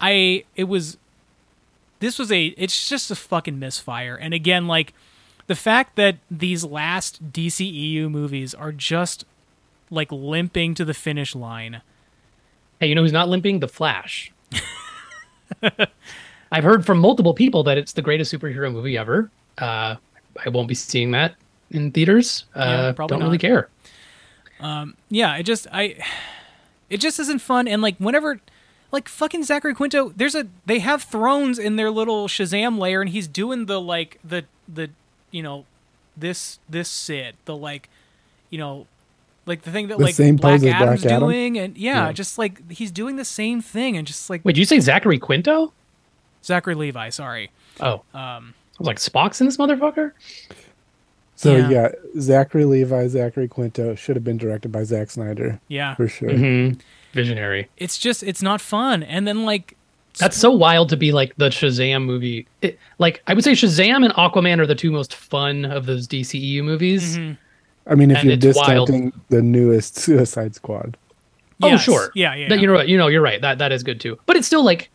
I 0.00 0.44
it 0.54 0.64
was 0.64 0.98
this 2.02 2.18
was 2.18 2.32
a 2.32 2.46
it's 2.58 2.88
just 2.88 3.12
a 3.12 3.14
fucking 3.14 3.60
misfire. 3.60 4.16
And 4.16 4.34
again, 4.34 4.66
like 4.66 4.92
the 5.46 5.54
fact 5.54 5.94
that 5.94 6.16
these 6.28 6.64
last 6.64 7.32
DCEU 7.32 8.10
movies 8.10 8.54
are 8.54 8.72
just 8.72 9.24
like 9.88 10.10
limping 10.10 10.74
to 10.74 10.84
the 10.84 10.94
finish 10.94 11.36
line. 11.36 11.80
Hey, 12.80 12.88
you 12.88 12.96
know 12.96 13.02
who's 13.02 13.12
not 13.12 13.28
limping? 13.28 13.60
The 13.60 13.68
Flash. 13.68 14.32
I've 16.52 16.64
heard 16.64 16.84
from 16.84 16.98
multiple 16.98 17.34
people 17.34 17.62
that 17.62 17.78
it's 17.78 17.92
the 17.92 18.02
greatest 18.02 18.34
superhero 18.34 18.72
movie 18.72 18.98
ever. 18.98 19.30
Uh, 19.58 19.94
I 20.44 20.48
won't 20.48 20.66
be 20.66 20.74
seeing 20.74 21.12
that 21.12 21.36
in 21.70 21.92
theaters. 21.92 22.46
Uh, 22.52 22.92
probably 22.94 23.14
don't 23.14 23.22
really 23.22 23.36
not. 23.36 23.40
care. 23.40 24.88
yeah, 25.08 25.36
it 25.36 25.44
just 25.44 25.68
I 25.72 26.02
it 26.90 26.98
just 26.98 27.20
isn't 27.20 27.38
fun 27.38 27.68
and 27.68 27.80
like 27.80 27.96
whenever 27.98 28.40
like 28.92 29.08
fucking 29.08 29.42
Zachary 29.44 29.74
Quinto, 29.74 30.10
there's 30.16 30.34
a 30.34 30.46
they 30.66 30.78
have 30.78 31.02
thrones 31.02 31.58
in 31.58 31.76
their 31.76 31.90
little 31.90 32.28
Shazam 32.28 32.78
layer, 32.78 33.00
and 33.00 33.10
he's 33.10 33.26
doing 33.26 33.66
the 33.66 33.80
like 33.80 34.18
the 34.22 34.44
the 34.72 34.90
you 35.30 35.42
know 35.42 35.64
this 36.16 36.58
this 36.68 36.88
Sid, 36.88 37.34
the 37.46 37.56
like 37.56 37.88
you 38.50 38.58
know 38.58 38.86
like 39.46 39.62
the 39.62 39.72
thing 39.72 39.88
that 39.88 39.98
The 39.98 40.04
like 40.04 40.14
same 40.14 40.36
Black 40.36 40.60
pose 40.60 40.64
as 40.64 40.70
Black 40.70 40.82
Adam's 40.82 41.06
Adam? 41.06 41.20
doing, 41.28 41.58
and 41.58 41.76
yeah, 41.76 42.06
Yeah. 42.06 42.12
just 42.12 42.38
like 42.38 42.70
he's 42.70 42.90
doing 42.92 43.16
the 43.16 43.24
same 43.24 43.60
thing, 43.60 43.96
and 43.96 44.06
just 44.06 44.28
like 44.30 44.44
Wait, 44.44 44.52
did 44.54 44.60
you 44.60 44.66
say 44.66 44.78
Zachary 44.78 45.18
Quinto? 45.18 45.72
Zachary 46.44 46.74
Levi. 46.74 47.08
Sorry. 47.08 47.50
Oh, 47.80 48.02
Um, 48.14 48.54
I 48.78 48.78
was 48.78 48.86
like 48.86 48.98
Spock's 48.98 49.40
in 49.40 49.46
this 49.46 49.56
motherfucker. 49.56 50.12
So 51.36 51.56
Yeah. 51.56 51.70
yeah. 51.70 51.88
Zachary 52.20 52.64
Levi, 52.64 53.08
Zachary 53.08 53.48
Quinto 53.48 53.94
should 53.94 54.16
have 54.16 54.24
been 54.24 54.36
directed 54.38 54.70
by 54.70 54.84
Zack 54.84 55.10
Snyder 55.10 55.60
yeah, 55.68 55.94
for 55.94 56.06
sure. 56.08 56.28
Mm-hmm. 56.30 56.78
Visionary. 57.12 57.68
it's 57.76 57.98
just 57.98 58.22
it's 58.22 58.42
not 58.42 58.60
fun. 58.60 59.02
And 59.02 59.26
then 59.26 59.44
like 59.44 59.76
That's 60.18 60.36
so 60.36 60.50
wild 60.50 60.88
to 60.90 60.96
be 60.96 61.12
like 61.12 61.34
the 61.36 61.48
Shazam 61.48 62.04
movie. 62.04 62.46
It, 62.62 62.78
like 62.98 63.22
I 63.26 63.34
would 63.34 63.44
say 63.44 63.52
Shazam 63.52 64.04
and 64.04 64.12
Aquaman 64.14 64.58
are 64.60 64.66
the 64.66 64.74
two 64.74 64.90
most 64.92 65.14
fun 65.14 65.64
of 65.64 65.86
those 65.86 66.06
DCEU 66.08 66.62
movies. 66.64 67.16
Mhm. 67.18 67.36
I 67.86 67.94
mean, 67.96 68.10
if 68.10 68.18
And 68.18 68.24
you're 68.26 68.34
it's 68.50 68.56
wild. 68.56 68.86
discounting 68.88 69.12
the 69.28 69.42
newest 69.42 69.96
Suicide 69.96 70.54
Squad, 70.54 70.96
Oh, 71.62 71.76
sure. 71.76 72.12
yeah, 72.14 72.34
yeah, 72.34 72.48
That, 72.48 72.56
yeah. 72.56 72.60
you 72.60 72.66
know 72.66 72.74
what? 72.74 72.88
You 72.88 72.96
know, 72.96 73.08
you're 73.08 73.22
right. 73.22 73.40
That 73.40 73.58
that 73.58 73.72
is 73.72 73.82
good 73.82 74.00
too. 74.00 74.18
But 74.26 74.36
it's 74.36 74.46
still 74.46 74.64
like 74.64 74.88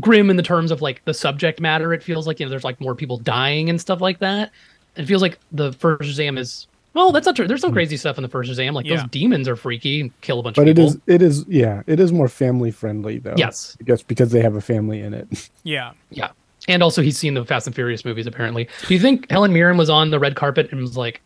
grim 0.00 0.30
in 0.30 0.36
the 0.36 0.42
terms 0.42 0.70
of 0.70 0.80
like 0.82 1.04
the 1.04 1.14
subject 1.14 1.60
matter. 1.60 1.92
It 1.92 2.02
feels 2.02 2.26
like 2.26 2.38
you 2.40 2.46
know 2.46 2.50
there's 2.50 2.64
like 2.64 2.80
more 2.80 2.94
people 2.94 3.18
dying 3.18 3.68
and 3.70 3.80
stuff 3.80 4.00
like 4.00 4.18
that. 4.20 4.50
It 4.96 5.06
feels 5.06 5.22
like 5.22 5.38
the 5.52 5.72
first 5.72 6.02
Shazam 6.18 6.38
is 6.38 6.66
well, 6.98 7.12
that's 7.12 7.26
not 7.26 7.36
true. 7.36 7.46
There's 7.46 7.60
some 7.60 7.70
hmm. 7.70 7.76
crazy 7.76 7.96
stuff 7.96 8.18
in 8.18 8.22
the 8.22 8.28
first 8.28 8.50
Shazam. 8.50 8.72
Like 8.72 8.86
Yeah. 8.86 8.96
those 8.96 9.10
demons 9.10 9.48
are 9.48 9.56
freaky 9.56 10.00
and 10.00 10.20
kill 10.20 10.40
a 10.40 10.42
bunch 10.42 10.56
but 10.56 10.62
of 10.62 10.68
it 10.68 10.76
people. 10.76 10.88
is 10.88 10.98
it 11.06 11.22
is 11.22 11.44
yeah, 11.48 11.82
it 11.86 12.00
is 12.00 12.12
more 12.12 12.28
family 12.28 12.70
friendly 12.70 13.18
though. 13.18 13.34
Yes. 13.36 13.76
I 13.80 13.84
guess 13.84 14.02
because 14.02 14.30
they 14.30 14.42
have 14.42 14.56
a 14.56 14.60
family 14.60 15.00
in 15.00 15.14
it. 15.14 15.50
yeah. 15.62 15.92
Yeah. 16.10 16.30
And 16.66 16.82
also 16.82 17.00
he's 17.00 17.16
seen 17.16 17.34
the 17.34 17.44
Fast 17.44 17.66
and 17.66 17.74
Furious 17.74 18.04
movies 18.04 18.26
apparently. 18.26 18.68
Do 18.86 18.94
you 18.94 19.00
think 19.00 19.30
Helen 19.30 19.52
Mirren 19.52 19.76
was 19.76 19.88
on 19.88 20.10
the 20.10 20.18
red 20.18 20.36
carpet 20.36 20.70
and 20.70 20.80
was 20.80 20.96
like, 20.96 21.22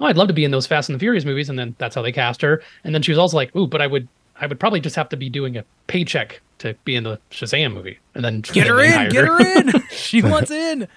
"Oh, 0.00 0.06
I'd 0.06 0.16
love 0.16 0.28
to 0.28 0.34
be 0.34 0.44
in 0.44 0.50
those 0.50 0.66
Fast 0.66 0.88
and 0.88 0.94
the 0.96 1.00
Furious 1.00 1.24
movies," 1.24 1.48
and 1.48 1.58
then 1.58 1.76
that's 1.78 1.94
how 1.94 2.02
they 2.02 2.12
cast 2.12 2.42
her. 2.42 2.62
And 2.82 2.94
then 2.94 3.02
she 3.02 3.12
was 3.12 3.18
also 3.18 3.36
like, 3.36 3.54
"Ooh, 3.54 3.66
but 3.66 3.80
I 3.80 3.86
would 3.86 4.08
I 4.40 4.46
would 4.46 4.58
probably 4.58 4.80
just 4.80 4.96
have 4.96 5.08
to 5.10 5.16
be 5.16 5.28
doing 5.28 5.56
a 5.56 5.64
paycheck 5.86 6.40
to 6.58 6.74
be 6.84 6.96
in 6.96 7.04
the 7.04 7.20
Shazam 7.30 7.72
movie." 7.72 7.98
And 8.14 8.24
then 8.24 8.40
Get 8.40 8.66
her 8.66 8.80
in, 8.82 8.92
hired 8.92 9.12
get 9.12 9.26
her 9.26 9.58
in. 9.58 9.72
she 9.90 10.22
wants 10.22 10.50
in. 10.50 10.88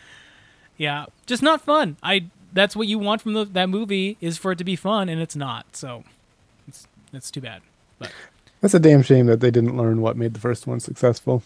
Yeah, 0.78 1.06
just 1.28 1.44
not 1.44 1.62
fun. 1.62 1.98
I 2.02 2.26
that's 2.54 2.76
what 2.76 2.88
you 2.88 3.00
want 3.00 3.22
from 3.22 3.34
the, 3.34 3.46
that 3.46 3.70
movie 3.70 4.18
is 4.22 4.38
for 4.38 4.52
it 4.54 4.58
to 4.60 4.64
be 4.64 4.76
fun, 4.76 5.10
and 5.10 5.22
it's 5.22 5.36
not. 5.36 5.76
So 5.76 6.04
it's 6.68 6.88
it's 7.12 7.30
too 7.32 7.42
bad. 7.42 7.62
But 8.00 8.12
That's 8.62 8.74
a 8.74 8.80
damn 8.80 9.02
shame 9.02 9.26
that 9.26 9.40
they 9.40 9.52
didn't 9.52 9.76
learn 9.76 10.02
what 10.02 10.16
made 10.16 10.34
the 10.34 10.40
first 10.40 10.68
one 10.68 10.80
successful. 10.80 11.44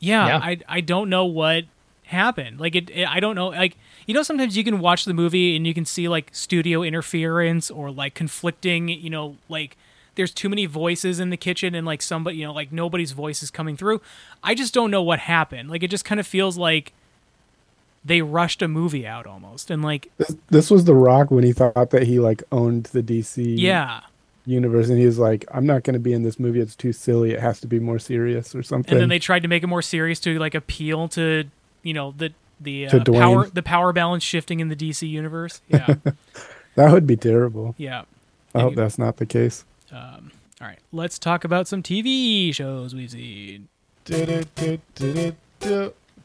yeah, 0.00 0.26
Yeah. 0.26 0.38
I 0.38 0.58
I 0.68 0.80
don't 0.80 1.08
know 1.08 1.24
what 1.24 1.64
happened. 2.04 2.60
Like 2.60 2.74
it, 2.74 2.90
it, 2.90 3.06
I 3.06 3.20
don't 3.20 3.34
know. 3.34 3.48
Like 3.48 3.76
you 4.06 4.14
know, 4.14 4.22
sometimes 4.22 4.56
you 4.56 4.64
can 4.64 4.80
watch 4.80 5.04
the 5.04 5.14
movie 5.14 5.54
and 5.56 5.66
you 5.66 5.74
can 5.74 5.84
see 5.84 6.08
like 6.08 6.30
studio 6.32 6.82
interference 6.82 7.70
or 7.70 7.90
like 7.90 8.14
conflicting. 8.14 8.88
You 8.88 9.10
know, 9.10 9.36
like 9.48 9.76
there's 10.14 10.32
too 10.32 10.48
many 10.48 10.66
voices 10.66 11.20
in 11.20 11.30
the 11.30 11.36
kitchen 11.36 11.74
and 11.74 11.86
like 11.86 12.02
somebody, 12.02 12.38
you 12.38 12.46
know, 12.46 12.52
like 12.52 12.72
nobody's 12.72 13.12
voice 13.12 13.42
is 13.42 13.50
coming 13.50 13.76
through. 13.76 14.00
I 14.42 14.54
just 14.54 14.74
don't 14.74 14.90
know 14.90 15.02
what 15.02 15.20
happened. 15.20 15.70
Like 15.70 15.82
it 15.82 15.88
just 15.88 16.04
kind 16.04 16.20
of 16.20 16.26
feels 16.26 16.58
like 16.58 16.92
they 18.04 18.22
rushed 18.22 18.62
a 18.62 18.68
movie 18.68 19.06
out 19.06 19.26
almost, 19.26 19.70
and 19.70 19.82
like 19.82 20.10
This, 20.18 20.36
this 20.50 20.70
was 20.70 20.84
The 20.84 20.94
Rock 20.94 21.30
when 21.30 21.44
he 21.44 21.52
thought 21.52 21.90
that 21.90 22.02
he 22.04 22.18
like 22.18 22.42
owned 22.50 22.84
the 22.84 23.02
DC 23.02 23.58
yeah. 23.58 24.00
universe, 24.44 24.88
and 24.88 24.98
he 24.98 25.06
was 25.06 25.18
like, 25.18 25.44
"I'm 25.52 25.66
not 25.66 25.84
going 25.84 25.94
to 25.94 26.00
be 26.00 26.12
in 26.12 26.22
this 26.22 26.38
movie. 26.40 26.60
It's 26.60 26.74
too 26.74 26.92
silly. 26.92 27.32
It 27.32 27.40
has 27.40 27.60
to 27.60 27.66
be 27.66 27.78
more 27.78 27.98
serious 27.98 28.54
or 28.54 28.62
something." 28.62 28.92
and 28.92 29.00
then 29.00 29.08
they 29.08 29.18
tried 29.18 29.42
to 29.42 29.48
make 29.48 29.62
it 29.62 29.68
more 29.68 29.82
serious 29.82 30.18
to 30.20 30.38
like 30.38 30.54
appeal 30.54 31.08
to 31.08 31.44
you 31.82 31.94
know 31.94 32.14
the 32.16 32.32
the 32.60 32.88
uh, 32.88 33.04
power 33.04 33.48
the 33.48 33.62
power 33.62 33.92
balance 33.92 34.22
shifting 34.22 34.60
in 34.60 34.68
the 34.68 34.76
DC 34.76 35.08
universe. 35.08 35.60
Yeah, 35.68 35.94
that 36.74 36.92
would 36.92 37.06
be 37.06 37.16
terrible. 37.16 37.74
yeah. 37.78 38.04
I 38.54 38.60
hope 38.60 38.72
Anyway, 38.72 38.82
that's 38.84 38.98
not 38.98 39.16
the 39.16 39.26
case. 39.26 39.64
um, 39.90 40.30
all 40.60 40.66
right, 40.66 40.78
let's 40.92 41.18
talk 41.18 41.44
about 41.44 41.66
some 41.68 41.82
TV 41.82 42.54
shows 42.54 42.94
we've 42.94 43.10
seen. 43.10 43.68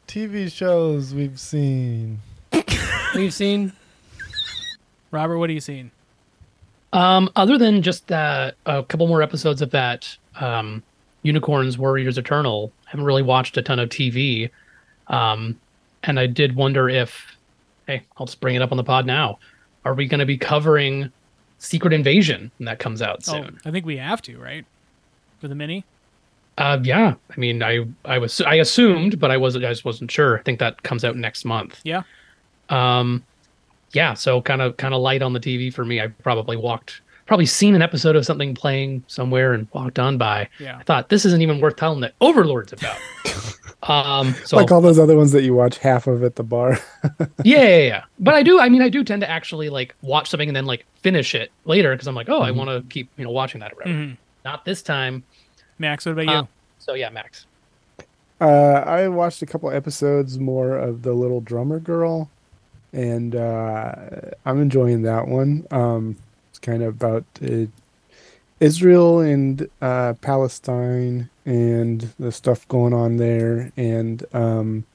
TV 0.08 0.52
shows 0.52 1.14
we've 1.14 1.40
seen. 1.40 2.20
We've 3.14 3.34
seen 3.34 3.74
Robert, 5.12 5.38
what 5.38 5.50
are 5.50 5.54
you 5.54 5.60
seeing? 5.60 5.92
Um, 6.94 7.30
other 7.36 7.58
than 7.58 7.82
just 7.82 8.08
that, 8.08 8.56
a 8.66 8.84
couple 8.84 9.08
more 9.08 9.22
episodes 9.22 9.62
of 9.62 9.72
that 9.72 10.18
um, 10.40 10.84
Unicorns 11.24 11.78
Warriors 11.78 12.18
Eternal, 12.18 12.72
I 12.88 12.92
haven't 12.92 13.06
really 13.06 13.24
watched 13.24 13.58
a 13.58 13.62
ton 13.62 13.80
of 13.80 13.90
TV. 13.90 14.50
Um, 15.08 15.60
and 16.04 16.20
I 16.20 16.28
did 16.28 16.56
wonder 16.56 16.90
if, 16.90 17.36
hey, 17.88 18.04
I'll 18.18 18.26
just 18.26 18.40
bring 18.40 18.56
it 18.56 18.62
up 18.62 18.72
on 18.72 18.78
the 18.78 18.84
pod 18.84 19.06
now. 19.06 19.40
Are 19.86 19.94
we 19.94 20.08
going 20.08 20.20
to 20.20 20.26
be 20.26 20.38
covering 20.38 21.12
Secret 21.60 21.94
Invasion 21.94 22.52
when 22.58 22.66
that 22.66 22.80
comes 22.80 23.02
out 23.02 23.24
soon? 23.24 23.58
Oh, 23.58 23.70
I 23.70 23.72
think 23.72 23.86
we 23.86 23.98
have 23.98 24.22
to 24.24 24.38
right 24.38 24.66
for 25.40 25.48
the 25.48 25.56
mini. 25.56 25.86
Uh, 26.58 26.80
yeah. 26.84 27.14
I 27.30 27.40
mean, 27.40 27.62
I 27.62 27.86
I 28.06 28.18
was 28.18 28.42
I 28.42 28.56
assumed, 28.56 29.20
but 29.20 29.30
I 29.32 29.38
wasn't. 29.38 29.66
I 29.66 29.70
just 29.70 29.86
wasn't 29.86 30.10
sure. 30.12 30.40
I 30.40 30.42
think 30.42 30.60
that 30.60 30.82
comes 30.84 31.04
out 31.06 31.16
next 31.16 31.46
month. 31.46 31.80
Yeah, 31.84 32.02
Um, 32.70 33.24
yeah, 33.94 34.14
so 34.16 34.42
kind 34.42 34.62
of 34.62 34.76
kind 34.78 34.94
of 34.94 35.02
light 35.02 35.22
on 35.22 35.34
the 35.34 35.40
TV 35.40 35.74
for 35.74 35.86
me. 35.86 36.02
I 36.02 36.08
probably 36.08 36.58
walked, 36.58 37.02
probably 37.26 37.46
seen 37.46 37.76
an 37.76 37.82
episode 37.82 38.16
of 38.16 38.26
something 38.26 38.56
playing 38.56 39.04
somewhere 39.08 39.54
and 39.54 39.68
walked 39.74 40.00
on 40.00 40.18
by. 40.18 40.50
Yeah. 40.60 40.78
I 40.80 40.84
thought 40.84 41.10
this 41.10 41.26
isn't 41.26 41.42
even 41.42 41.62
worth 41.62 41.76
telling 41.76 42.02
that 42.02 42.14
Overlord's 42.22 42.74
about. 42.74 42.98
um, 43.84 44.34
so 44.46 44.58
like 44.58 44.72
all 44.72 44.82
those 44.82 45.00
other 45.00 45.16
ones 45.16 45.32
that 45.34 45.44
you 45.44 45.54
watch 45.54 45.78
half 45.78 46.08
of 46.08 46.24
at 46.24 46.36
the 46.36 46.44
bar. 46.44 46.80
yeah, 47.44 47.68
yeah, 47.68 47.78
yeah. 47.78 48.04
But 48.20 48.34
I 48.34 48.44
do. 48.44 48.60
I 48.60 48.68
mean, 48.70 48.82
I 48.82 48.90
do 48.90 49.04
tend 49.04 49.22
to 49.22 49.30
actually 49.30 49.70
like 49.70 49.96
watch 50.02 50.30
something 50.30 50.50
and 50.50 50.56
then 50.56 50.66
like 50.66 50.86
finish 51.02 51.36
it 51.36 51.52
later 51.66 51.94
because 51.94 52.08
I'm 52.08 52.16
like, 52.16 52.30
oh, 52.30 52.42
I 52.42 52.52
want 52.52 52.70
to 52.70 52.82
keep 52.92 53.10
you 53.18 53.24
know 53.26 53.32
watching 53.32 53.62
that 53.62 53.74
or 53.74 53.76
whatever. 53.76 53.98
Mhm. 54.00 54.18
Not 54.44 54.66
this 54.66 54.82
time. 54.82 55.24
Max, 55.80 56.06
what 56.06 56.14
about 56.14 56.26
you? 56.26 56.32
Uh, 56.32 56.46
so 56.80 56.94
yeah, 56.94 57.10
Max. 57.10 57.46
Uh, 58.40 58.84
I 58.86 59.08
watched 59.08 59.42
a 59.42 59.46
couple 59.46 59.70
episodes 59.72 60.38
more 60.38 60.78
of 60.78 61.02
the 61.02 61.14
Little 61.14 61.42
Drummer 61.42 61.80
Girl, 61.80 62.30
and 62.94 63.36
uh, 63.36 63.96
I'm 64.46 64.62
enjoying 64.62 65.02
that 65.04 65.28
one. 65.28 65.66
Um, 65.72 66.18
it's 66.50 66.60
kind 66.60 66.84
of 66.84 66.96
about 66.96 67.26
uh, 67.44 67.66
Israel 68.60 69.22
and 69.22 69.68
uh, 69.82 70.14
Palestine 70.22 71.30
and 71.46 72.14
the 72.20 72.32
stuff 72.32 72.68
going 72.68 72.94
on 72.94 73.18
there, 73.18 73.72
and 73.76 74.24
um, 74.34 74.86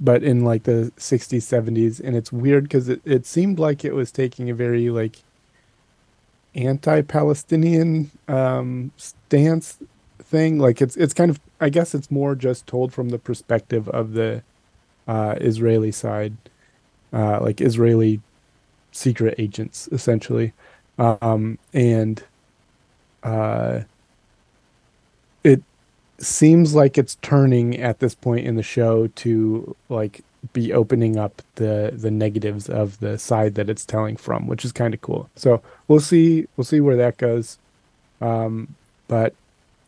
but 0.00 0.22
in 0.22 0.44
like 0.44 0.64
the 0.64 0.92
60s, 0.96 1.38
70s, 1.38 2.00
and 2.00 2.16
it's 2.16 2.30
weird 2.30 2.64
because 2.64 2.88
it, 2.88 3.00
it 3.04 3.26
seemed 3.26 3.58
like 3.58 3.84
it 3.84 3.94
was 3.94 4.12
taking 4.12 4.50
a 4.50 4.54
very 4.54 4.90
like 4.90 5.18
anti-Palestinian 6.54 8.10
um, 8.26 8.92
stance 8.96 9.78
thing. 10.28 10.58
Like 10.58 10.80
it's 10.80 10.96
it's 10.96 11.14
kind 11.14 11.30
of 11.30 11.40
I 11.60 11.70
guess 11.70 11.94
it's 11.94 12.10
more 12.10 12.34
just 12.34 12.66
told 12.66 12.92
from 12.92 13.08
the 13.08 13.18
perspective 13.18 13.88
of 13.88 14.12
the 14.12 14.42
uh, 15.06 15.36
Israeli 15.40 15.92
side, 15.92 16.36
uh, 17.12 17.40
like 17.40 17.60
Israeli 17.60 18.20
secret 18.92 19.34
agents 19.38 19.88
essentially, 19.90 20.52
um, 20.98 21.58
and 21.72 22.22
uh, 23.22 23.80
it 25.44 25.62
seems 26.18 26.74
like 26.74 26.98
it's 26.98 27.16
turning 27.22 27.78
at 27.78 28.00
this 28.00 28.14
point 28.14 28.46
in 28.46 28.56
the 28.56 28.62
show 28.62 29.06
to 29.08 29.74
like 29.88 30.22
be 30.52 30.72
opening 30.72 31.16
up 31.16 31.42
the 31.56 31.92
the 31.94 32.10
negatives 32.10 32.68
of 32.68 33.00
the 33.00 33.18
side 33.18 33.54
that 33.54 33.70
it's 33.70 33.84
telling 33.84 34.16
from, 34.16 34.46
which 34.46 34.64
is 34.64 34.72
kind 34.72 34.94
of 34.94 35.00
cool. 35.00 35.28
So 35.36 35.62
we'll 35.88 36.00
see 36.00 36.46
we'll 36.56 36.64
see 36.64 36.80
where 36.80 36.96
that 36.96 37.16
goes. 37.16 37.58
Um, 38.20 38.74
but 39.06 39.34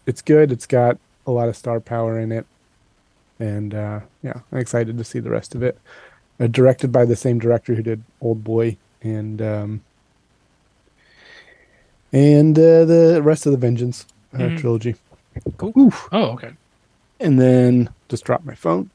it's 0.07 0.23
good. 0.23 0.51
It's 0.53 0.67
got 0.67 0.99
a 1.27 1.31
lot 1.31 1.49
of 1.49 1.57
star 1.57 1.81
power 1.81 2.19
in 2.19 2.33
it, 2.33 2.47
and 3.39 3.75
uh, 3.75 4.01
yeah, 4.23 4.41
I'm 4.53 4.59
excited 4.59 4.97
to 4.99 5.05
see 5.05 5.19
the 5.21 5.31
rest 5.31 5.55
of 5.55 5.63
it. 5.63 5.79
Uh, 6.39 6.47
directed 6.47 6.91
by 6.91 7.05
the 7.05 7.17
same 7.17 7.39
director 7.39 7.75
who 7.75 7.83
did 7.83 8.03
Old 8.21 8.43
Boy 8.43 8.77
and 9.03 9.41
um, 9.43 9.83
and 12.13 12.59
uh, 12.59 12.85
the 12.85 13.21
rest 13.23 13.47
of 13.47 13.53
the 13.53 13.59
Vengeance 13.59 14.07
uh, 14.35 14.39
Mhm. 14.39 14.59
trilogy. 14.59 14.97
Cool. 15.57 15.73
Oof. 15.79 16.09
Oh, 16.13 16.31
okay. 16.33 16.51
And 17.21 17.39
then 17.41 17.91
just 18.09 18.25
dropped 18.25 18.45
my 18.45 18.55
phone. 18.55 18.91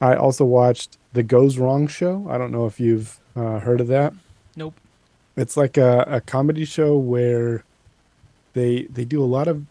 I 0.00 0.14
also 0.14 0.44
watched 0.44 0.96
The 1.12 1.22
Goes 1.22 1.58
Wrong 1.58 1.86
Show. 1.86 2.26
I 2.30 2.38
don't 2.38 2.52
know 2.52 2.66
if 2.66 2.78
you've 2.80 3.18
uh, 3.36 3.58
heard 3.60 3.80
of 3.80 3.88
that. 3.88 4.12
Nope. 4.56 4.74
It's 5.36 5.56
like 5.56 5.76
a, 5.76 6.04
a 6.06 6.20
comedy 6.20 6.64
show 6.64 6.96
where 6.96 7.64
they 8.52 8.82
they 8.84 9.04
do 9.04 9.22
a 9.22 9.26
lot 9.26 9.48
of 9.48 9.64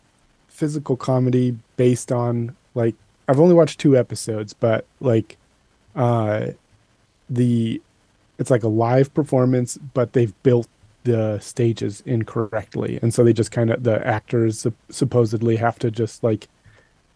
physical 0.60 0.96
comedy 0.98 1.58
based 1.78 2.12
on 2.12 2.56
like 2.76 2.96
I've 3.28 3.40
only 3.40 3.56
watched 3.56 3.80
two 3.80 3.96
episodes, 3.98 4.54
but 4.54 4.86
like 5.00 5.38
uh 5.96 6.48
the 7.30 7.82
it's 8.38 8.52
like 8.52 8.64
a 8.64 8.68
live 8.86 9.14
performance, 9.14 9.78
but 9.94 10.14
they've 10.14 10.34
built 10.44 10.68
the 11.04 11.40
stages 11.40 12.02
incorrectly, 12.06 13.00
and 13.02 13.14
so 13.14 13.24
they 13.24 13.34
just 13.34 13.52
kind 13.52 13.70
of 13.72 13.84
the 13.84 14.06
actors 14.06 14.60
sup- 14.60 14.74
supposedly 14.90 15.56
have 15.56 15.80
to 15.80 15.90
just 15.92 16.24
like 16.24 16.48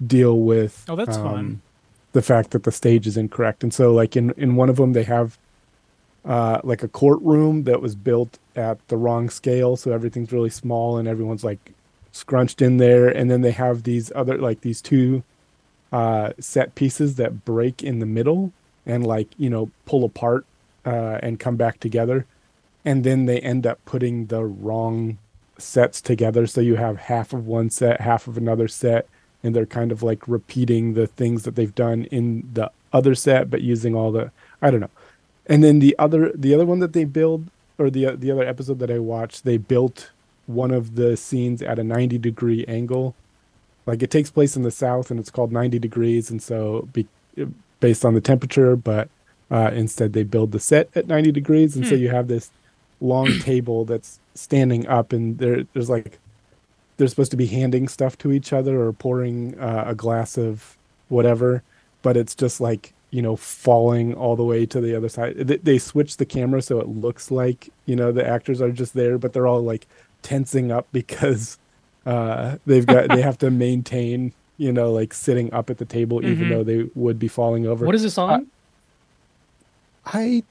deal 0.06 0.39
with 0.39 0.86
Oh, 0.89 0.95
that's 0.95 1.17
fun. 1.17 1.62
the 2.13 2.21
fact 2.21 2.51
that 2.51 2.63
the 2.63 2.71
stage 2.71 3.06
is 3.08 3.17
incorrect. 3.17 3.63
And 3.63 3.73
so 3.73 3.93
like 3.93 4.15
in 4.15 4.32
in 4.38 4.56
one 4.56 4.69
of 4.69 4.77
them 4.77 4.93
they 4.93 5.03
have 5.03 5.38
uh, 6.25 6.62
like 6.63 6.84
a 6.84 6.88
courtroom 6.88 7.63
that 7.63 7.82
was 7.82 7.95
built 7.95 8.39
at 8.56 8.77
the 8.88 8.95
wrong 8.97 9.29
scale, 9.29 9.75
so 9.75 9.91
everything's 9.91 10.32
really 10.32 10.49
small 10.49 10.97
and 10.97 11.08
everyone's 11.08 11.43
like 11.43 11.73
scrunched 12.13 12.62
in 12.62 12.78
there. 12.78 13.10
And 13.10 13.30
then 13.30 13.41
they 13.41 13.52
have 13.52 13.84
these 13.84 14.10
other 14.15 14.38
like 14.38 14.62
these 14.62 14.82
two 14.82 15.23
uh, 15.91 16.32
set 16.39 16.73
pieces 16.76 17.15
that 17.15 17.43
break 17.43 17.84
in 17.84 17.99
the 17.99 18.06
middle 18.06 18.54
and 18.86 19.06
like 19.06 19.28
you 19.38 19.49
know 19.49 19.69
pull 19.86 20.06
apart 20.06 20.45
uh, 20.86 21.19
and 21.21 21.39
come 21.39 21.58
back 21.58 21.82
together. 21.82 22.26
And 22.86 23.04
then 23.04 23.26
they 23.26 23.39
end 23.39 23.67
up 23.67 23.80
putting 23.86 24.28
the 24.28 24.43
wrong 24.43 25.17
sets 25.58 26.02
together, 26.02 26.47
so 26.47 26.60
you 26.62 26.76
have 26.76 26.97
half 26.97 27.32
of 27.32 27.47
one 27.47 27.69
set, 27.69 28.02
half 28.02 28.28
of 28.28 28.38
another 28.38 28.67
set, 28.67 29.08
and 29.41 29.56
they're 29.56 29.65
kind 29.65 29.91
of 29.91 30.04
like 30.04 30.28
repeating 30.28 30.93
the 30.93 31.08
things 31.08 31.43
that 31.43 31.56
they've 31.56 31.76
done 31.76 32.06
in 32.06 32.49
the 32.54 32.71
other 32.91 33.15
set, 33.15 33.49
but 33.49 33.62
using 33.62 33.95
all 33.95 34.12
the 34.12 34.32
I 34.62 34.71
don't 34.71 34.82
know. 34.82 34.89
And 35.45 35.63
then 35.63 35.80
the 35.80 35.95
other 35.99 36.32
the 36.36 36.54
other 36.54 36.65
one 36.65 36.80
that 36.80 36.93
they 36.93 37.06
build 37.06 37.49
or 37.78 37.89
the 37.89 38.15
the 38.15 38.32
other 38.32 38.43
episode 38.43 38.80
that 38.80 38.91
I 38.91 38.99
watched, 38.99 39.45
they 39.45 39.58
built 39.58 40.12
one 40.45 40.71
of 40.71 40.95
the 40.95 41.15
scenes 41.15 41.62
at 41.62 41.79
a 41.79 41.84
90 41.84 42.17
degree 42.17 42.65
angle. 42.67 43.15
Like 43.86 44.01
it 44.01 44.12
takes 44.12 44.32
place 44.32 44.56
in 44.56 44.63
the 44.63 44.71
south 44.71 45.12
and 45.12 45.19
it's 45.19 45.29
called 45.29 45.51
90 45.51 45.79
degrees 45.79 46.29
and 46.29 46.41
so 46.41 46.88
be, 46.93 47.08
based 47.79 48.06
on 48.06 48.13
the 48.13 48.21
temperature, 48.21 48.75
but 48.75 49.10
uh, 49.51 49.71
instead 49.73 50.13
they 50.13 50.23
build 50.23 50.51
the 50.51 50.60
set 50.60 50.89
at 50.95 51.08
90 51.08 51.32
degrees 51.32 51.75
and 51.75 51.86
so 51.86 51.95
you 51.95 52.10
have 52.10 52.27
this 52.27 52.49
long 53.01 53.27
table 53.39 53.86
that's 53.86 54.19
standing 54.36 54.88
up 54.88 55.13
and 55.13 55.38
there 55.38 55.63
there's 55.73 55.89
like 55.89 56.17
they're 56.97 57.08
supposed 57.08 57.32
to 57.32 57.38
be 57.38 57.47
handing 57.47 57.88
stuff 57.88 58.17
to 58.19 58.32
each 58.32 58.53
other 58.53 58.82
or 58.82 58.93
pouring 58.93 59.60
uh, 59.60 59.86
a 59.88 59.95
glass 59.95 60.38
of 60.38 60.77
whatever, 61.10 61.63
but 62.01 62.17
it's 62.17 62.36
just 62.36 62.62
like 62.62 62.93
you 63.12 63.21
know 63.21 63.36
falling 63.36 64.13
all 64.15 64.36
the 64.36 64.43
way 64.43 64.65
to 64.65 64.82
the 64.82 64.95
other 64.95 65.10
side. 65.10 65.38
They, 65.38 65.58
they 65.58 65.77
switch 65.77 66.17
the 66.17 66.25
camera 66.25 66.62
so 66.62 66.79
it 66.79 66.88
looks 66.88 67.32
like 67.32 67.69
you 67.86 67.95
know 67.95 68.12
the 68.12 68.27
actors 68.27 68.62
are 68.62 68.71
just 68.71 68.93
there, 68.93 69.17
but 69.17 69.34
they're 69.34 69.47
all 69.47 69.62
like 69.62 69.88
tensing 70.23 70.71
up 70.71 70.88
because 70.91 71.57
uh, 72.05 72.57
they've 72.65 72.86
got 72.86 73.09
they 73.09 73.21
have 73.21 73.38
to 73.39 73.51
maintain 73.65 74.33
you 74.57 74.71
know 74.71 74.91
like 74.91 75.13
sitting 75.13 75.53
up 75.53 75.69
at 75.69 75.77
the 75.77 75.86
table 75.86 76.25
even 76.25 76.49
though 76.49 76.63
they 76.63 76.89
would 76.95 77.19
be 77.19 77.27
falling 77.27 77.67
over. 77.67 77.86
What 77.86 77.95
is 77.95 78.03
this 78.03 78.17
on? 78.17 78.47
I 80.05 80.43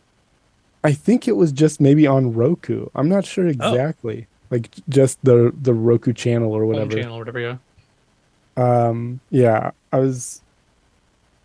I 0.85 0.93
think 0.93 1.29
it 1.29 1.33
was 1.37 1.53
just 1.53 1.81
maybe 1.81 2.07
on 2.07 2.33
Roku. 2.33 2.87
I'm 2.95 3.09
not 3.09 3.25
sure 3.25 3.47
exactly. 3.47 4.27
Like 4.51 4.71
just 4.89 5.19
the 5.25 5.53
the 5.61 5.75
Roku 5.75 6.13
channel 6.13 6.53
or 6.53 6.61
Home 6.61 6.69
whatever. 6.69 6.93
channel 6.93 7.17
or 7.17 7.19
whatever. 7.21 7.41
Yeah. 7.41 7.57
Um, 8.57 9.21
yeah, 9.31 9.71
I 9.93 9.99
was. 9.99 10.43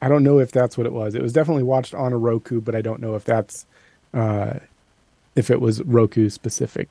I 0.01 0.09
don't 0.09 0.23
know 0.23 0.39
if 0.39 0.51
that's 0.51 0.77
what 0.77 0.85
it 0.85 0.93
was. 0.93 1.15
It 1.15 1.21
was 1.23 1.33
definitely 1.33 1.63
watched 1.63 1.95
on 1.95 2.13
a 2.13 2.17
Roku, 2.17 2.61
but 2.61 2.75
I 2.75 2.81
don't 2.81 3.01
know 3.01 3.15
if 3.15 3.23
that's, 3.23 3.65
uh, 4.13 4.59
if 5.35 5.49
it 5.49 5.59
was 5.59 5.81
Roku 5.81 6.29
specific. 6.29 6.87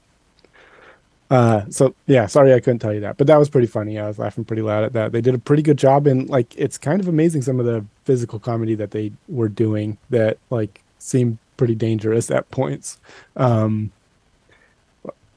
Uh, 1.30 1.62
so 1.70 1.94
yeah, 2.06 2.26
sorry 2.26 2.54
I 2.54 2.60
couldn't 2.60 2.78
tell 2.78 2.94
you 2.94 3.00
that, 3.00 3.16
but 3.16 3.26
that 3.26 3.36
was 3.36 3.48
pretty 3.48 3.66
funny. 3.66 3.98
I 3.98 4.06
was 4.06 4.18
laughing 4.18 4.44
pretty 4.44 4.62
loud 4.62 4.84
at 4.84 4.92
that. 4.92 5.12
They 5.12 5.20
did 5.20 5.34
a 5.34 5.38
pretty 5.38 5.62
good 5.62 5.78
job, 5.78 6.06
and 6.06 6.28
like 6.28 6.54
it's 6.56 6.78
kind 6.78 7.00
of 7.00 7.08
amazing 7.08 7.42
some 7.42 7.58
of 7.58 7.66
the 7.66 7.84
physical 8.04 8.38
comedy 8.38 8.74
that 8.76 8.92
they 8.92 9.12
were 9.28 9.48
doing 9.48 9.98
that 10.10 10.38
like 10.50 10.82
seemed 10.98 11.38
pretty 11.56 11.74
dangerous 11.74 12.30
at 12.30 12.48
points. 12.50 12.98
Um, 13.36 13.90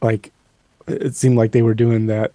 like 0.01 0.31
it 0.87 1.15
seemed 1.15 1.37
like 1.37 1.51
they 1.51 1.61
were 1.61 1.73
doing 1.73 2.07
that 2.07 2.31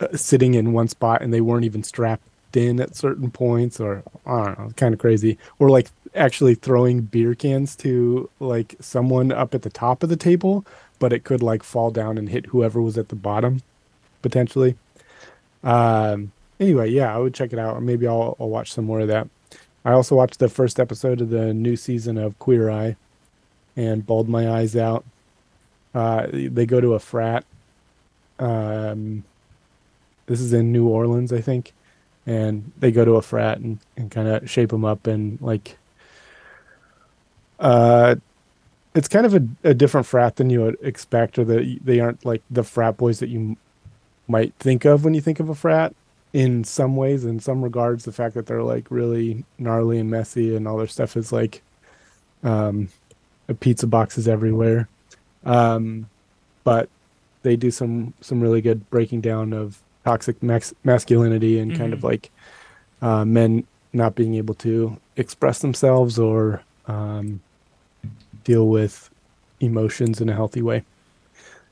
uh, 0.00 0.16
sitting 0.16 0.54
in 0.54 0.72
one 0.72 0.88
spot 0.88 1.22
and 1.22 1.32
they 1.32 1.40
weren't 1.40 1.64
even 1.64 1.82
strapped 1.82 2.22
in 2.54 2.80
at 2.80 2.96
certain 2.96 3.30
points 3.30 3.80
or 3.80 4.02
I 4.24 4.44
don't 4.44 4.58
know, 4.58 4.70
kind 4.76 4.94
of 4.94 5.00
crazy. 5.00 5.38
Or 5.58 5.70
like 5.70 5.90
actually 6.14 6.54
throwing 6.54 7.02
beer 7.02 7.34
cans 7.34 7.76
to 7.76 8.28
like 8.40 8.76
someone 8.80 9.30
up 9.32 9.54
at 9.54 9.62
the 9.62 9.70
top 9.70 10.02
of 10.02 10.08
the 10.08 10.16
table, 10.16 10.64
but 10.98 11.12
it 11.12 11.24
could 11.24 11.42
like 11.42 11.62
fall 11.62 11.90
down 11.90 12.18
and 12.18 12.28
hit 12.28 12.46
whoever 12.46 12.80
was 12.80 12.98
at 12.98 13.08
the 13.08 13.16
bottom 13.16 13.62
potentially. 14.22 14.76
Um 15.62 16.32
anyway, 16.60 16.90
yeah, 16.90 17.14
I 17.14 17.18
would 17.18 17.34
check 17.34 17.52
it 17.52 17.58
out. 17.58 17.82
Maybe 17.82 18.06
I'll 18.06 18.36
I'll 18.40 18.48
watch 18.48 18.72
some 18.72 18.84
more 18.84 19.00
of 19.00 19.08
that. 19.08 19.28
I 19.84 19.92
also 19.92 20.16
watched 20.16 20.40
the 20.40 20.48
first 20.48 20.80
episode 20.80 21.20
of 21.20 21.30
the 21.30 21.54
new 21.54 21.76
season 21.76 22.18
of 22.18 22.38
Queer 22.40 22.68
Eye 22.68 22.96
and 23.76 24.04
bawled 24.04 24.28
my 24.28 24.50
eyes 24.50 24.74
out. 24.74 25.04
Uh, 25.94 26.26
they 26.32 26.66
go 26.66 26.80
to 26.80 26.94
a 26.94 26.98
frat. 26.98 27.44
Um, 28.38 29.22
this 30.26 30.40
is 30.40 30.52
in 30.52 30.72
New 30.72 30.88
Orleans, 30.88 31.32
I 31.32 31.40
think, 31.40 31.72
and 32.26 32.72
they 32.78 32.90
go 32.90 33.04
to 33.04 33.12
a 33.12 33.22
frat 33.22 33.58
and, 33.58 33.78
and 33.96 34.10
kind 34.10 34.26
of 34.26 34.50
shape 34.50 34.70
them 34.70 34.84
up 34.84 35.06
and 35.06 35.40
like. 35.40 35.78
Uh, 37.60 38.16
it's 38.96 39.08
kind 39.08 39.26
of 39.26 39.34
a, 39.34 39.46
a 39.62 39.74
different 39.74 40.06
frat 40.06 40.36
than 40.36 40.48
you 40.48 40.62
would 40.62 40.78
expect, 40.80 41.38
or 41.38 41.44
that 41.44 41.78
they 41.84 42.00
aren't 42.00 42.24
like 42.24 42.42
the 42.50 42.64
frat 42.64 42.96
boys 42.96 43.20
that 43.20 43.28
you 43.28 43.56
might 44.26 44.54
think 44.58 44.84
of 44.84 45.04
when 45.04 45.14
you 45.14 45.20
think 45.20 45.38
of 45.38 45.48
a 45.48 45.54
frat. 45.54 45.94
In 46.32 46.64
some 46.64 46.96
ways, 46.96 47.24
in 47.24 47.38
some 47.38 47.62
regards, 47.62 48.04
the 48.04 48.12
fact 48.12 48.34
that 48.34 48.46
they're 48.46 48.62
like 48.62 48.90
really 48.90 49.44
gnarly 49.58 49.98
and 49.98 50.10
messy 50.10 50.56
and 50.56 50.66
all 50.66 50.78
their 50.78 50.86
stuff 50.86 51.16
is 51.16 51.30
like, 51.30 51.62
um, 52.42 52.88
pizza 53.60 53.86
boxes 53.86 54.26
everywhere. 54.26 54.88
Um, 55.44 56.08
but 56.64 56.88
they 57.42 57.54
do 57.54 57.70
some 57.70 58.14
some 58.20 58.40
really 58.40 58.60
good 58.60 58.88
breaking 58.90 59.20
down 59.20 59.52
of 59.52 59.80
toxic 60.04 60.42
max- 60.42 60.74
masculinity 60.84 61.58
and 61.58 61.76
kind 61.76 61.92
of 61.92 62.02
like 62.02 62.30
uh, 63.02 63.24
men 63.24 63.64
not 63.92 64.14
being 64.14 64.34
able 64.34 64.54
to 64.54 64.98
express 65.16 65.60
themselves 65.60 66.18
or 66.18 66.62
um, 66.86 67.40
deal 68.46 68.68
with 68.68 69.10
emotions 69.60 70.20
in 70.20 70.28
a 70.28 70.34
healthy 70.34 70.62
way. 70.62 70.84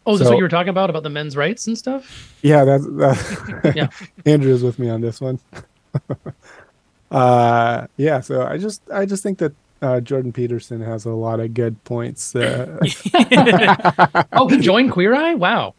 Oh, 0.06 0.14
is 0.14 0.18
this 0.18 0.28
what 0.28 0.37
you 0.37 0.42
were 0.42 0.48
talking 0.50 0.68
about 0.68 0.90
about 0.90 1.02
the 1.04 1.08
men's 1.08 1.34
rights 1.37 1.66
and 1.66 1.78
stuff? 1.78 2.34
Yeah, 2.42 2.64
that's 2.64 2.84
that. 2.84 3.72
Yeah. 3.76 3.88
Andrew 4.26 4.52
is 4.52 4.62
with 4.62 4.78
me 4.78 4.90
on 4.90 5.00
this 5.00 5.20
one. 5.20 5.38
uh, 7.10 7.87
yeah, 7.96 8.20
so 8.20 8.42
I 8.42 8.58
just 8.58 8.82
I 8.92 9.06
just 9.06 9.22
think 9.22 9.38
that 9.38 9.52
uh, 9.80 10.00
Jordan 10.00 10.32
Peterson 10.32 10.80
has 10.82 11.04
a 11.04 11.10
lot 11.10 11.40
of 11.40 11.54
good 11.54 11.82
points. 11.84 12.34
Uh, 12.34 12.78
Oh, 14.32 14.48
he 14.48 14.58
joined 14.58 14.92
Queer 14.92 15.14
Eye. 15.14 15.34
Wow, 15.34 15.74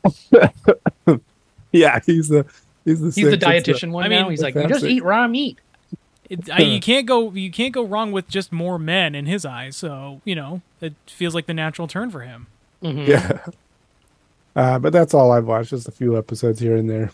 yeah, 1.72 2.00
he's 2.06 2.30
the 2.30 2.46
he's 2.86 3.00
the 3.02 3.06
he's 3.06 3.06
the 3.06 3.12
sixth- 3.12 3.34
it's 3.34 3.44
the- 3.46 3.74
dietitian 3.74 3.92
one 3.92 4.06
I 4.06 4.08
mean, 4.10 4.22
now. 4.22 4.30
He's 4.30 4.42
like, 4.42 4.56
you 4.56 4.68
just 4.68 4.86
eat 4.86 5.04
raw 5.04 5.28
meat. 5.28 5.60
It, 6.30 6.50
I, 6.50 6.62
you 6.62 6.80
can't 6.80 7.06
go 7.06 7.32
you 7.32 7.52
can't 7.52 7.74
go 7.74 7.84
wrong 7.86 8.12
with 8.12 8.28
just 8.28 8.52
more 8.52 8.80
men 8.80 9.14
in 9.16 9.26
his 9.26 9.46
eyes. 9.46 9.76
So 9.78 10.22
you 10.26 10.36
know 10.36 10.62
it 10.82 10.94
feels 11.08 11.36
like 11.36 11.46
the 11.46 11.54
natural 11.54 11.88
turn 11.88 12.10
for 12.12 12.22
him. 12.22 12.48
Mhm. 12.84 13.08
Yeah. 13.08 13.40
Uh, 14.56 14.80
but 14.80 14.94
that's 14.94 15.14
all 15.14 15.34
I've 15.34 15.44
watched, 15.46 15.72
just 15.72 15.86
a 15.86 15.92
few 15.92 16.18
episodes 16.18 16.62
here 16.62 16.78
and 16.78 16.90
there. 16.90 17.12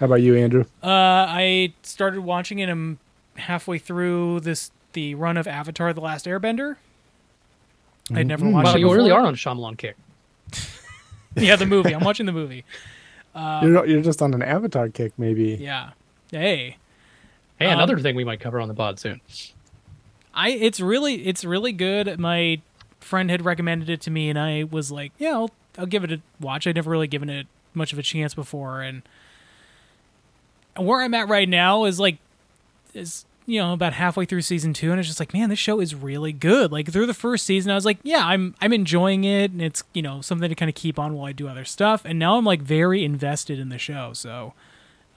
How 0.00 0.06
about 0.06 0.16
you, 0.20 0.34
Andrew? 0.34 0.64
Uh, 0.82 0.88
I 1.28 1.74
started 1.84 2.22
watching 2.22 2.58
it. 2.58 2.68
I'm 2.68 2.98
halfway 3.36 3.78
through 3.78 4.40
this 4.40 4.72
the 4.94 5.14
run 5.14 5.36
of 5.36 5.46
Avatar: 5.46 5.92
The 5.92 6.00
Last 6.00 6.26
Airbender. 6.26 6.74
I'd 8.12 8.26
never 8.26 8.48
watched 8.48 8.66
Wow, 8.66 8.74
it 8.74 8.80
you 8.80 8.92
really 8.92 9.12
are 9.12 9.20
on 9.20 9.34
a 9.34 9.36
Shyamalan 9.36 9.78
kick. 9.78 9.96
Yeah, 11.36 11.54
the 11.54 11.66
movie. 11.66 11.92
I'm 11.94 12.02
watching 12.04 12.26
the 12.26 12.32
movie. 12.32 12.64
you're 13.36 13.86
you're 13.86 14.02
just 14.02 14.20
on 14.20 14.34
an 14.34 14.42
Avatar 14.42 14.88
kick, 14.88 15.12
maybe. 15.16 15.56
Yeah. 15.60 15.90
Hey. 16.32 16.78
Hey, 17.58 17.66
Um, 17.66 17.74
another 17.74 17.98
thing 17.98 18.16
we 18.16 18.24
might 18.24 18.40
cover 18.40 18.60
on 18.60 18.68
the 18.68 18.74
pod 18.74 18.98
soon. 18.98 19.20
I 20.34 20.50
it's 20.50 20.80
really 20.80 21.26
it's 21.26 21.44
really 21.44 21.72
good. 21.72 22.18
My 22.18 22.60
friend 23.00 23.30
had 23.30 23.44
recommended 23.44 23.88
it 23.90 24.00
to 24.02 24.10
me, 24.10 24.28
and 24.28 24.38
I 24.38 24.64
was 24.64 24.90
like, 24.90 25.12
yeah, 25.18 25.32
I'll 25.32 25.50
I'll 25.78 25.86
give 25.86 26.04
it 26.04 26.12
a 26.12 26.20
watch. 26.40 26.66
I'd 26.66 26.74
never 26.74 26.90
really 26.90 27.06
given 27.06 27.28
it 27.30 27.46
much 27.72 27.92
of 27.92 27.98
a 27.98 28.02
chance 28.02 28.34
before, 28.34 28.80
and 28.82 29.02
where 30.76 31.02
I'm 31.02 31.14
at 31.14 31.28
right 31.28 31.48
now 31.48 31.84
is 31.84 32.00
like 32.00 32.18
is 32.94 33.24
you 33.46 33.60
know 33.60 33.72
about 33.72 33.92
halfway 33.92 34.24
through 34.24 34.42
season 34.42 34.72
two, 34.72 34.90
and 34.90 34.98
it's 34.98 35.08
just 35.08 35.20
like, 35.20 35.32
man, 35.34 35.50
this 35.50 35.58
show 35.58 35.78
is 35.80 35.94
really 35.94 36.32
good. 36.32 36.72
Like 36.72 36.90
through 36.90 37.06
the 37.06 37.14
first 37.14 37.46
season, 37.46 37.70
I 37.70 37.74
was 37.74 37.84
like, 37.84 37.98
yeah, 38.02 38.26
I'm 38.26 38.54
I'm 38.60 38.72
enjoying 38.72 39.24
it, 39.24 39.52
and 39.52 39.62
it's 39.62 39.84
you 39.92 40.02
know 40.02 40.20
something 40.20 40.48
to 40.48 40.54
kind 40.54 40.68
of 40.68 40.74
keep 40.74 40.98
on 40.98 41.14
while 41.14 41.26
I 41.26 41.32
do 41.32 41.46
other 41.48 41.64
stuff, 41.64 42.04
and 42.04 42.18
now 42.18 42.36
I'm 42.36 42.44
like 42.44 42.62
very 42.62 43.04
invested 43.04 43.58
in 43.60 43.68
the 43.68 43.78
show. 43.78 44.12
So 44.14 44.54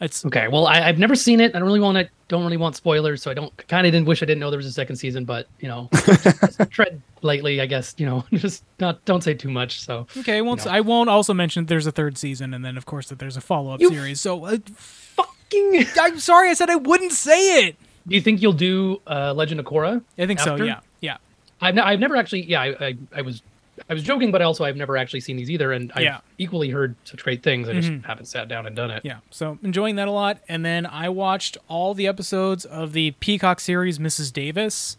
it's 0.01 0.25
Okay, 0.25 0.47
well, 0.47 0.67
I, 0.67 0.81
I've 0.81 0.99
never 0.99 1.15
seen 1.15 1.39
it. 1.39 1.55
I 1.55 1.59
don't 1.59 1.67
really 1.67 1.79
want 1.79 1.97
to. 1.97 2.09
Don't 2.27 2.43
really 2.43 2.57
want 2.57 2.75
spoilers, 2.75 3.21
so 3.21 3.31
I 3.31 3.33
don't. 3.33 3.55
Kind 3.67 3.87
of 3.87 3.93
didn't 3.93 4.07
wish 4.07 4.21
I 4.21 4.25
didn't 4.25 4.39
know 4.39 4.49
there 4.49 4.57
was 4.57 4.65
a 4.65 4.71
second 4.71 4.97
season, 4.97 5.23
but 5.25 5.47
you 5.59 5.67
know, 5.67 5.89
just 5.93 6.59
tread 6.69 7.01
lightly, 7.21 7.61
I 7.61 7.65
guess. 7.65 7.95
You 7.97 8.05
know, 8.05 8.25
just 8.33 8.63
not. 8.79 9.03
Don't 9.05 9.23
say 9.23 9.33
too 9.33 9.49
much. 9.49 9.81
So 9.81 10.05
Okay, 10.17 10.37
I 10.37 10.41
won't. 10.41 10.65
know. 10.65 10.71
I 10.71 10.81
won't 10.81 11.09
also 11.09 11.33
mention 11.33 11.63
that 11.63 11.69
there's 11.69 11.87
a 11.87 11.91
third 11.91 12.17
season, 12.17 12.53
and 12.53 12.63
then 12.65 12.77
of 12.77 12.85
course 12.85 13.07
that 13.09 13.19
there's 13.19 13.37
a 13.37 13.41
follow 13.41 13.73
up 13.73 13.81
series. 13.81 14.19
So, 14.21 14.45
uh, 14.45 14.57
fucking. 14.75 15.85
I'm 15.99 16.19
sorry, 16.19 16.49
I 16.49 16.53
said 16.53 16.69
I 16.69 16.75
wouldn't 16.75 17.13
say 17.13 17.65
it. 17.67 17.75
Do 18.07 18.15
you 18.15 18.21
think 18.21 18.41
you'll 18.41 18.53
do 18.53 19.01
uh, 19.07 19.33
Legend 19.33 19.59
of 19.59 19.65
Korra? 19.65 20.01
I 20.17 20.25
think 20.25 20.39
so. 20.39 20.55
Yeah, 20.55 20.79
yeah, 21.01 21.17
I've, 21.61 21.75
ne- 21.75 21.81
I've 21.81 21.99
never 21.99 22.15
actually. 22.15 22.43
Yeah, 22.45 22.61
I, 22.61 22.85
I, 22.87 22.97
I 23.17 23.21
was. 23.21 23.41
I 23.89 23.93
was 23.93 24.03
joking, 24.03 24.31
but 24.31 24.41
also 24.41 24.63
I've 24.63 24.75
never 24.75 24.97
actually 24.97 25.19
seen 25.21 25.37
these 25.37 25.49
either, 25.51 25.71
and 25.71 25.91
I've 25.95 26.03
Yeah. 26.03 26.19
equally 26.37 26.69
heard 26.69 26.95
such 27.03 27.23
great 27.23 27.43
things. 27.43 27.69
I 27.69 27.73
just 27.73 27.89
Mhm. 27.89 28.05
haven't 28.05 28.25
sat 28.25 28.47
down 28.47 28.65
and 28.65 28.75
done 28.75 28.89
it. 28.91 29.01
yeah. 29.05 29.17
So 29.29 29.59
enjoying 29.63 29.95
that 29.97 30.07
a 30.07 30.11
lot. 30.11 30.39
And 30.49 30.65
then 30.65 30.85
I 30.85 31.09
watched 31.09 31.57
all 31.67 31.93
the 31.93 32.07
episodes 32.07 32.65
of 32.65 32.93
the 32.93 33.11
Peacock 33.19 33.59
series 33.59 33.99
Mrs. 33.99 34.31
Davis, 34.33 34.97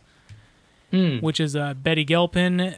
Hmm. 0.91 1.19
which 1.19 1.39
is 1.41 1.55
uh, 1.57 1.75
Betty 1.75 2.05
Gilpin 2.05 2.77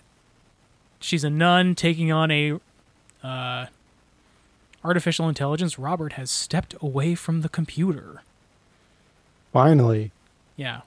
she's 1.03 1.25
a 1.25 1.31
nun 1.31 1.75
taking 1.75 2.13
on 2.13 2.31
a 2.31 2.59
uh, 3.23 3.67
artificial 4.85 5.29
intelligence. 5.29 5.79
Robert 5.79 6.13
has 6.15 6.31
stepped 6.31 6.75
away 6.83 7.15
from 7.15 7.41
the 7.43 7.49
computer. 7.49 8.23
Finally. 9.53 10.11
Yeah. 10.57 10.81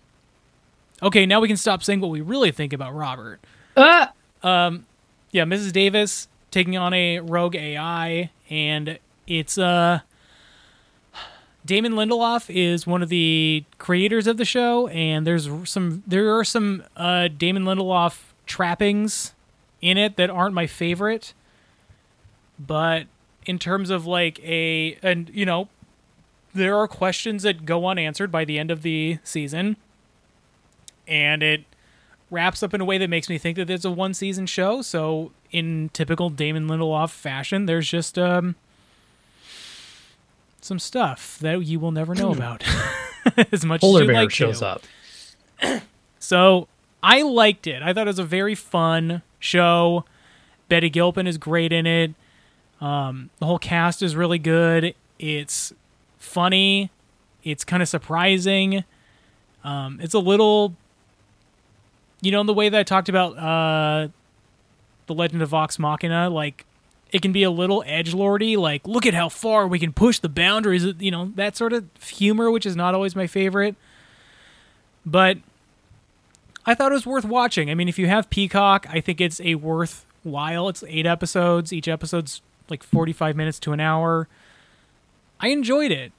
Okay, 1.01 1.25
now 1.25 1.39
we 1.39 1.47
can 1.47 1.57
stop 1.57 1.83
saying 1.83 1.99
what 1.99 2.09
we 2.11 2.21
really 2.21 2.51
think 2.51 2.73
about 2.73 2.93
Robert. 2.93 3.39
Ah! 3.75 4.11
Yeah, 5.33 5.45
Mrs. 5.45 5.73
Davis 5.73 6.27
taking 6.51 6.77
on 6.77 6.93
a 6.93 7.19
rogue 7.19 7.55
AI, 7.55 8.29
and 8.51 8.99
it's 9.25 9.57
uh 9.57 10.01
Damon 11.65 11.93
Lindelof 11.93 12.53
is 12.53 12.85
one 12.85 13.01
of 13.01 13.09
the 13.09 13.63
creators 13.79 14.27
of 14.27 14.37
the 14.37 14.45
show, 14.45 14.87
and 14.89 15.25
there's 15.25 15.49
some 15.67 16.03
there 16.05 16.37
are 16.37 16.43
some 16.43 16.83
uh, 16.95 17.29
Damon 17.29 17.63
Lindelof 17.63 18.19
trappings 18.45 19.33
in 19.81 19.97
it 19.97 20.17
that 20.17 20.29
aren't 20.29 20.53
my 20.53 20.67
favorite, 20.67 21.33
but 22.59 23.07
in 23.47 23.57
terms 23.57 23.89
of 23.89 24.05
like 24.05 24.39
a 24.43 24.99
and 25.01 25.31
you 25.33 25.47
know 25.47 25.67
there 26.53 26.77
are 26.77 26.87
questions 26.87 27.41
that 27.41 27.65
go 27.65 27.87
unanswered 27.87 28.31
by 28.31 28.45
the 28.45 28.59
end 28.59 28.69
of 28.69 28.83
the 28.83 29.17
season, 29.23 29.77
and 31.07 31.41
it 31.41 31.63
wraps 32.33 32.63
up 32.63 32.73
in 32.73 32.81
a 32.81 32.85
way 32.85 32.97
that 32.97 33.09
makes 33.09 33.29
me 33.29 33.37
think 33.37 33.55
that 33.57 33.69
it's 33.69 33.85
a 33.85 33.91
one 33.91 34.13
season 34.13 34.45
show. 34.45 34.81
So 34.81 35.31
in 35.51 35.89
typical 35.93 36.29
Damon 36.29 36.67
Lindelof 36.67 37.11
fashion, 37.11 37.65
there's 37.67 37.87
just 37.89 38.17
um 38.19 38.55
some 40.61 40.79
stuff 40.79 41.37
that 41.39 41.63
you 41.65 41.79
will 41.79 41.91
never 41.91 42.15
know 42.15 42.31
about 42.31 42.63
as 43.51 43.65
much 43.65 43.81
Polar 43.81 44.01
as 44.01 44.07
bear 44.07 44.15
like 44.15 44.31
shows 44.31 44.59
to. 44.59 44.67
up. 44.67 44.83
So 46.19 46.69
I 47.03 47.21
liked 47.21 47.67
it. 47.67 47.83
I 47.83 47.91
thought 47.93 48.07
it 48.07 48.11
was 48.11 48.17
a 48.17 48.23
very 48.23 48.55
fun 48.55 49.23
show. 49.39 50.05
Betty 50.69 50.89
Gilpin 50.89 51.27
is 51.27 51.37
great 51.37 51.73
in 51.73 51.85
it. 51.85 52.13
Um, 52.79 53.29
the 53.39 53.45
whole 53.45 53.59
cast 53.59 54.01
is 54.01 54.15
really 54.15 54.39
good. 54.39 54.95
It's 55.19 55.73
funny. 56.17 56.91
It's 57.43 57.65
kind 57.65 57.83
of 57.83 57.89
surprising. 57.89 58.85
Um, 59.65 59.99
it's 60.01 60.13
a 60.13 60.19
little, 60.19 60.77
you 62.23 62.31
know, 62.31 62.39
in 62.41 62.47
the 62.47 62.53
way 62.53 62.69
that 62.69 62.79
I 62.79 62.83
talked 62.83 63.09
about 63.09 63.37
uh, 63.37 64.07
the 65.07 65.13
Legend 65.13 65.41
of 65.41 65.49
Vox 65.49 65.77
Machina, 65.77 66.29
like 66.29 66.65
it 67.11 67.21
can 67.21 67.33
be 67.33 67.43
a 67.43 67.51
little 67.51 67.83
edge 67.85 68.13
lordy. 68.13 68.55
Like, 68.55 68.87
look 68.87 69.05
at 69.05 69.13
how 69.13 69.29
far 69.29 69.67
we 69.67 69.77
can 69.77 69.91
push 69.91 70.19
the 70.19 70.29
boundaries. 70.29 70.85
You 70.99 71.11
know, 71.11 71.31
that 71.35 71.57
sort 71.57 71.73
of 71.73 71.85
humor, 72.01 72.49
which 72.49 72.65
is 72.65 72.75
not 72.75 72.95
always 72.95 73.15
my 73.15 73.27
favorite. 73.27 73.75
But 75.05 75.37
I 76.65 76.73
thought 76.75 76.91
it 76.91 76.95
was 76.95 77.05
worth 77.05 77.25
watching. 77.25 77.69
I 77.69 77.75
mean, 77.75 77.89
if 77.89 77.99
you 77.99 78.07
have 78.07 78.29
Peacock, 78.29 78.87
I 78.89 79.01
think 79.01 79.19
it's 79.19 79.41
a 79.41 79.55
worthwhile. 79.55 80.69
It's 80.69 80.83
eight 80.87 81.05
episodes. 81.05 81.73
Each 81.73 81.89
episode's 81.89 82.41
like 82.69 82.83
45 82.83 83.35
minutes 83.35 83.59
to 83.59 83.73
an 83.73 83.81
hour. 83.81 84.29
I 85.41 85.49
enjoyed 85.49 85.91
it. 85.91 86.13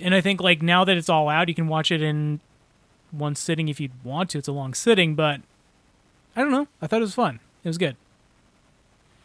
And 0.00 0.12
I 0.12 0.20
think 0.20 0.40
like 0.40 0.60
now 0.60 0.84
that 0.84 0.96
it's 0.96 1.08
all 1.08 1.28
out, 1.28 1.48
you 1.48 1.54
can 1.54 1.68
watch 1.68 1.92
it 1.92 2.02
in 2.02 2.40
one 3.16 3.34
sitting 3.34 3.68
if 3.68 3.80
you 3.80 3.90
want 4.02 4.30
to. 4.30 4.38
It's 4.38 4.48
a 4.48 4.52
long 4.52 4.74
sitting, 4.74 5.14
but 5.14 5.40
I 6.36 6.42
don't 6.42 6.50
know. 6.50 6.68
I 6.82 6.86
thought 6.86 6.98
it 6.98 7.00
was 7.00 7.14
fun. 7.14 7.40
It 7.62 7.68
was 7.68 7.78
good. 7.78 7.96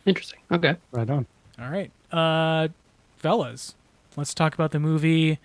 Interesting. 0.05 0.39
Okay. 0.51 0.77
Right 0.91 1.09
on. 1.09 1.25
All 1.59 1.69
right. 1.69 1.91
Uh 2.11 2.69
fellas, 3.17 3.75
let's 4.15 4.33
talk 4.33 4.53
about 4.53 4.71
the 4.71 4.79
movie 4.79 5.39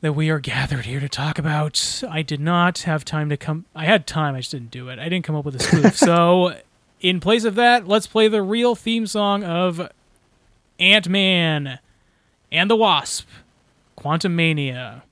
that 0.00 0.12
we 0.12 0.28
are 0.28 0.40
gathered 0.40 0.84
here 0.84 1.00
to 1.00 1.08
talk 1.08 1.38
about. 1.38 2.02
I 2.08 2.22
did 2.22 2.40
not 2.40 2.80
have 2.80 3.04
time 3.04 3.28
to 3.30 3.36
come 3.36 3.64
I 3.74 3.84
had 3.86 4.06
time, 4.06 4.34
I 4.34 4.40
just 4.40 4.50
didn't 4.50 4.70
do 4.70 4.88
it. 4.88 4.98
I 4.98 5.08
didn't 5.08 5.24
come 5.24 5.36
up 5.36 5.44
with 5.44 5.56
a 5.56 5.60
spoof. 5.60 5.96
so 5.96 6.54
in 7.00 7.20
place 7.20 7.44
of 7.44 7.54
that, 7.54 7.86
let's 7.86 8.06
play 8.06 8.28
the 8.28 8.42
real 8.42 8.74
theme 8.74 9.06
song 9.06 9.44
of 9.44 9.90
Ant-Man 10.78 11.78
and 12.52 12.70
the 12.70 12.76
Wasp, 12.76 13.26
Quantumania. 13.98 15.02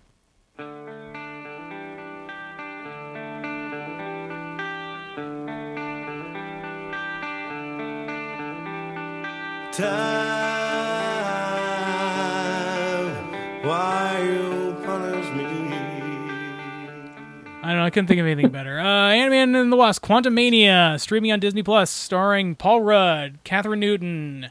I 17.63 17.69
don't 17.69 17.77
know. 17.79 17.85
I 17.85 17.91
couldn't 17.91 18.07
think 18.09 18.21
of 18.21 18.27
anything 18.27 18.51
better. 18.51 18.79
Uh, 18.79 19.11
Ant-Man 19.13 19.55
and 19.55 19.73
the 19.73 19.77
Wasp: 19.77 20.05
Quantumania, 20.05 21.01
streaming 21.01 21.33
on 21.33 21.41
Disney 21.41 21.63
Plus, 21.63 21.91
starring 21.91 22.55
Paul 22.57 22.83
Rudd, 22.83 23.39
Kathryn 23.45 23.79
Newton, 23.79 24.51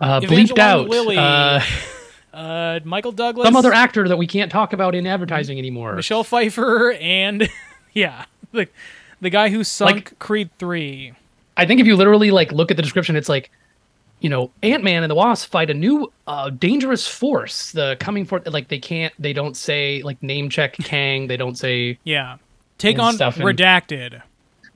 Uh, 0.00 0.20
Evangeline 0.22 0.46
bleeped 0.46 0.58
out. 0.58 0.88
Lilly, 0.88 1.16
Uh, 1.16 1.60
uh, 2.34 2.80
Michael 2.84 3.12
Douglas, 3.12 3.46
some 3.46 3.56
other 3.56 3.72
actor 3.72 4.06
that 4.08 4.16
we 4.18 4.26
can't 4.26 4.52
talk 4.52 4.72
about 4.74 4.94
in 4.94 5.06
advertising 5.06 5.58
anymore. 5.58 5.94
Michelle 5.96 6.24
Pfeiffer, 6.24 6.92
and 6.92 7.48
yeah, 7.94 8.26
the 8.52 8.68
the 9.22 9.30
guy 9.30 9.48
who 9.48 9.64
sunk 9.64 9.94
Like- 9.94 10.18
Creed 10.18 10.50
three. 10.58 11.12
I 11.56 11.66
think 11.66 11.80
if 11.80 11.86
you 11.86 11.96
literally 11.96 12.30
like 12.30 12.52
look 12.52 12.70
at 12.70 12.76
the 12.76 12.82
description, 12.82 13.16
it's 13.16 13.28
like, 13.28 13.50
you 14.20 14.28
know, 14.28 14.50
Ant 14.62 14.84
Man 14.84 15.02
and 15.02 15.10
the 15.10 15.14
Wasp 15.14 15.50
fight 15.50 15.70
a 15.70 15.74
new 15.74 16.12
uh, 16.26 16.50
dangerous 16.50 17.06
force. 17.06 17.72
The 17.72 17.96
coming 18.00 18.24
for 18.24 18.40
like 18.46 18.68
they 18.68 18.78
can't, 18.78 19.12
they 19.18 19.32
don't 19.32 19.56
say 19.56 20.02
like 20.02 20.22
name 20.22 20.48
check 20.50 20.74
Kang. 20.78 21.26
They 21.26 21.36
don't 21.36 21.56
say 21.56 21.98
Yeah, 22.04 22.36
take 22.78 22.98
on 22.98 23.14
stuff 23.14 23.36
and- 23.36 23.44
Redacted. 23.44 24.22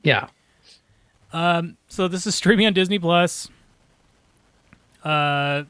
yeah. 0.02 0.28
So 1.88 2.06
this 2.08 2.26
is 2.26 2.34
streaming 2.34 2.66
on 2.66 2.72
Disney 2.72 2.98
Plus. 2.98 3.48
Uh, 5.02 5.64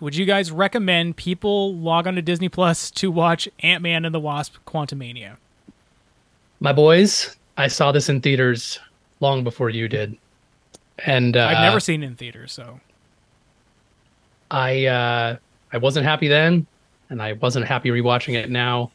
would 0.00 0.16
you 0.16 0.24
guys 0.24 0.50
recommend 0.50 1.16
people 1.16 1.74
log 1.74 2.06
on 2.06 2.14
to 2.16 2.22
Disney 2.22 2.48
Plus 2.48 2.90
to 2.92 3.10
watch 3.10 3.48
Ant 3.60 3.82
Man 3.82 4.04
and 4.04 4.14
the 4.14 4.20
Wasp: 4.20 4.54
Quantumania? 4.66 5.36
My 6.60 6.72
boys, 6.72 7.36
I 7.56 7.68
saw 7.68 7.92
this 7.92 8.08
in 8.08 8.20
theaters 8.20 8.78
long 9.20 9.44
before 9.44 9.68
you 9.70 9.88
did, 9.88 10.16
and 11.04 11.36
uh, 11.36 11.46
I've 11.46 11.60
never 11.60 11.80
seen 11.80 12.02
it 12.02 12.06
in 12.06 12.16
theaters, 12.16 12.52
so 12.52 12.80
I 14.50 14.86
uh, 14.86 15.36
I 15.72 15.78
wasn't 15.78 16.06
happy 16.06 16.28
then, 16.28 16.66
and 17.10 17.20
I 17.22 17.34
wasn't 17.34 17.66
happy 17.66 17.90
rewatching 17.90 18.34
it 18.34 18.50
now. 18.50 18.90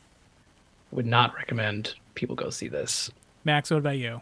Would 0.92 1.06
not 1.06 1.34
recommend 1.36 1.96
people 2.16 2.36
go 2.36 2.50
see 2.50 2.68
this. 2.68 3.10
Max, 3.44 3.72
what 3.72 3.78
about 3.78 3.98
you? 3.98 4.22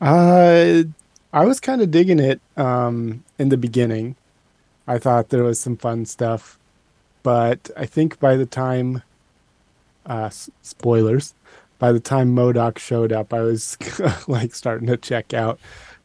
Uh, 0.00 0.84
I 1.32 1.44
was 1.44 1.60
kind 1.60 1.82
of 1.82 1.90
digging 1.90 2.18
it 2.18 2.40
um, 2.56 3.24
in 3.38 3.48
the 3.50 3.56
beginning. 3.56 4.16
I 4.86 4.98
thought 4.98 5.28
there 5.28 5.44
was 5.44 5.60
some 5.60 5.76
fun 5.76 6.06
stuff, 6.06 6.58
but 7.22 7.70
I 7.76 7.86
think 7.86 8.18
by 8.18 8.36
the 8.36 8.46
time, 8.46 9.02
uh, 10.08 10.24
s- 10.24 10.50
spoilers, 10.62 11.34
by 11.78 11.92
the 11.92 12.00
time 12.00 12.34
MODOK 12.34 12.78
showed 12.78 13.12
up, 13.12 13.32
I 13.32 13.42
was 13.42 13.76
like 14.28 14.54
starting 14.54 14.86
to 14.88 14.96
check 14.96 15.34
out. 15.34 15.60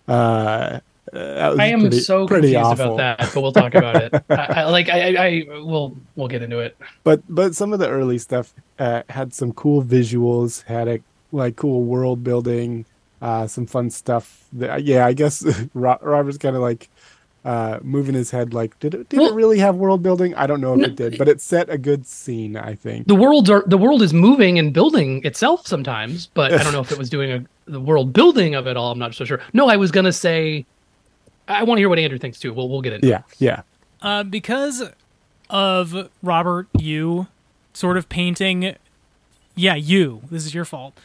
Uh, 0.07 0.79
that 0.79 0.81
was 0.81 0.81
I 1.15 1.67
am 1.67 1.81
pretty, 1.81 1.99
so 1.99 2.27
pretty 2.27 2.53
confused 2.53 2.81
awful. 2.81 2.95
about 2.95 3.19
that, 3.19 3.31
but 3.33 3.41
we'll 3.41 3.51
talk 3.53 3.73
about 3.75 3.95
it. 4.01 4.13
I, 4.29 4.35
I, 4.35 4.63
like 4.65 4.89
I, 4.89 5.15
I, 5.15 5.25
I, 5.25 5.45
we'll 5.61 5.95
we'll 6.15 6.27
get 6.27 6.41
into 6.41 6.59
it. 6.59 6.77
but 7.03 7.21
but 7.29 7.55
some 7.55 7.73
of 7.73 7.79
the 7.79 7.89
early 7.89 8.17
stuff 8.17 8.53
uh, 8.79 9.03
had 9.09 9.33
some 9.33 9.51
cool 9.53 9.83
visuals 9.83 10.63
had 10.63 10.87
a 10.87 10.99
like 11.31 11.55
cool 11.55 11.83
world 11.83 12.23
building 12.23 12.85
uh 13.21 13.47
some 13.47 13.65
fun 13.65 13.89
stuff 13.89 14.45
that, 14.53 14.83
yeah 14.83 15.05
i 15.05 15.13
guess 15.13 15.43
Ro- 15.73 15.97
robert's 16.01 16.37
kind 16.37 16.55
of 16.55 16.61
like 16.61 16.89
uh 17.45 17.79
moving 17.81 18.13
his 18.13 18.29
head 18.29 18.53
like 18.53 18.77
did 18.79 18.93
it 18.93 19.07
did 19.09 19.19
Well- 19.19 19.29
it 19.31 19.35
really 19.35 19.57
have 19.59 19.75
world 19.77 20.03
building 20.03 20.35
i 20.35 20.45
don't 20.45 20.59
know 20.59 20.73
if 20.79 20.85
it 20.85 20.95
did 20.95 21.17
but 21.17 21.27
it 21.29 21.39
set 21.39 21.69
a 21.69 21.77
good 21.77 22.05
scene 22.05 22.57
i 22.57 22.75
think 22.75 23.07
the 23.07 23.15
worlds 23.15 23.49
are 23.49 23.63
the 23.67 23.77
world 23.77 24.01
is 24.01 24.13
moving 24.13 24.59
and 24.59 24.73
building 24.73 25.23
itself 25.23 25.65
sometimes, 25.65 26.27
but 26.27 26.53
I 26.53 26.61
don't 26.63 26.73
know 26.73 26.81
if 26.81 26.91
it 26.91 26.97
was 26.97 27.09
doing 27.09 27.31
a, 27.31 27.71
the 27.71 27.79
world 27.79 28.11
building 28.13 28.53
of 28.55 28.67
it 28.67 28.75
all. 28.77 28.91
I'm 28.91 28.99
not 28.99 29.15
so 29.15 29.25
sure. 29.25 29.39
No, 29.53 29.67
I 29.69 29.77
was 29.77 29.91
gonna 29.91 30.11
say, 30.13 30.65
I 31.47 31.63
want 31.63 31.77
to 31.77 31.81
hear 31.81 31.89
what 31.89 31.99
Andrew 31.99 32.17
thinks 32.19 32.39
too. 32.39 32.53
We'll 32.53 32.69
we'll 32.69 32.81
get 32.81 32.93
into. 32.93 33.07
it. 33.07 33.09
yeah 33.09 33.21
yeah 33.39 33.61
Uh, 34.01 34.23
because 34.23 34.83
of 35.49 36.09
Robert, 36.23 36.67
you 36.77 37.27
sort 37.73 37.97
of 37.97 38.09
painting. 38.09 38.75
Yeah, 39.55 39.75
you. 39.75 40.21
This 40.31 40.45
is 40.45 40.53
your 40.53 40.65
fault. 40.65 40.97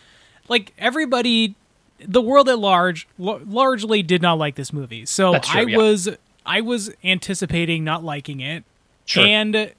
Like 0.48 0.72
everybody, 0.78 1.54
the 1.98 2.20
world 2.22 2.48
at 2.48 2.58
large 2.58 3.06
l- 3.20 3.40
largely 3.46 4.02
did 4.02 4.22
not 4.22 4.38
like 4.38 4.54
this 4.56 4.72
movie. 4.72 5.06
So 5.06 5.32
That's 5.32 5.48
true, 5.48 5.60
I 5.60 5.64
yeah. 5.64 5.76
was 5.76 6.08
I 6.46 6.60
was 6.60 6.90
anticipating 7.04 7.84
not 7.84 8.02
liking 8.02 8.40
it, 8.40 8.64
Sure. 9.04 9.24
and 9.24 9.72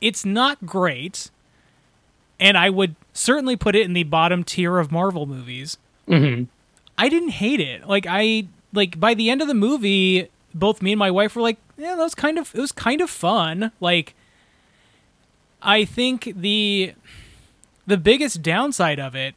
it's 0.00 0.24
not 0.24 0.64
great. 0.66 1.30
And 2.40 2.56
I 2.56 2.70
would 2.70 2.94
certainly 3.12 3.56
put 3.56 3.74
it 3.76 3.82
in 3.82 3.92
the 3.92 4.04
bottom 4.04 4.44
tier 4.44 4.78
of 4.78 4.90
Marvel 4.92 5.26
movies. 5.26 5.76
Mhm. 6.08 6.46
I 6.96 7.08
didn't 7.08 7.30
hate 7.30 7.60
it. 7.60 7.86
Like 7.86 8.06
I 8.08 8.46
like 8.72 8.98
by 9.00 9.14
the 9.14 9.30
end 9.30 9.42
of 9.42 9.48
the 9.48 9.54
movie, 9.54 10.28
both 10.54 10.82
me 10.82 10.92
and 10.92 10.98
my 10.98 11.10
wife 11.10 11.34
were 11.36 11.42
like, 11.42 11.58
"Yeah, 11.76 11.94
that 11.96 12.02
was 12.02 12.14
kind 12.14 12.38
of 12.38 12.54
it 12.54 12.60
was 12.60 12.72
kind 12.72 13.00
of 13.00 13.10
fun." 13.10 13.72
Like 13.80 14.14
I 15.62 15.84
think 15.84 16.32
the 16.36 16.92
the 17.86 17.96
biggest 17.96 18.42
downside 18.42 19.00
of 19.00 19.14
it 19.14 19.34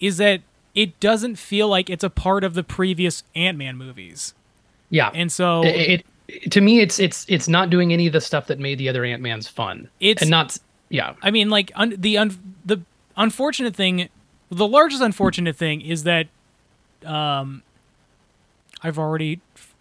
is 0.00 0.16
that 0.16 0.40
it 0.74 0.98
doesn't 1.00 1.36
feel 1.36 1.68
like 1.68 1.88
it's 1.88 2.04
a 2.04 2.10
part 2.10 2.42
of 2.44 2.54
the 2.54 2.64
previous 2.64 3.22
Ant-Man 3.36 3.76
movies. 3.76 4.34
Yeah. 4.90 5.10
And 5.14 5.30
so 5.30 5.62
it, 5.64 6.04
it 6.28 6.50
to 6.52 6.60
me 6.60 6.80
it's 6.80 6.98
it's 6.98 7.24
it's 7.28 7.46
not 7.48 7.70
doing 7.70 7.92
any 7.92 8.06
of 8.06 8.12
the 8.12 8.20
stuff 8.20 8.46
that 8.48 8.58
made 8.58 8.78
the 8.78 8.88
other 8.88 9.04
Ant-Mans 9.04 9.46
fun. 9.48 9.88
It's- 10.00 10.22
and 10.22 10.30
not 10.30 10.56
yeah. 10.88 11.14
I 11.22 11.30
mean, 11.30 11.50
like 11.50 11.72
un- 11.74 11.94
the 11.96 12.18
un- 12.18 12.56
the 12.64 12.80
unfortunate 13.16 13.74
thing, 13.74 14.08
the 14.50 14.66
largest 14.66 15.02
unfortunate 15.02 15.56
thing 15.56 15.80
is 15.80 16.04
that, 16.04 16.26
um, 17.04 17.62
I've 18.84 18.98
already 18.98 19.40
f- 19.56 19.74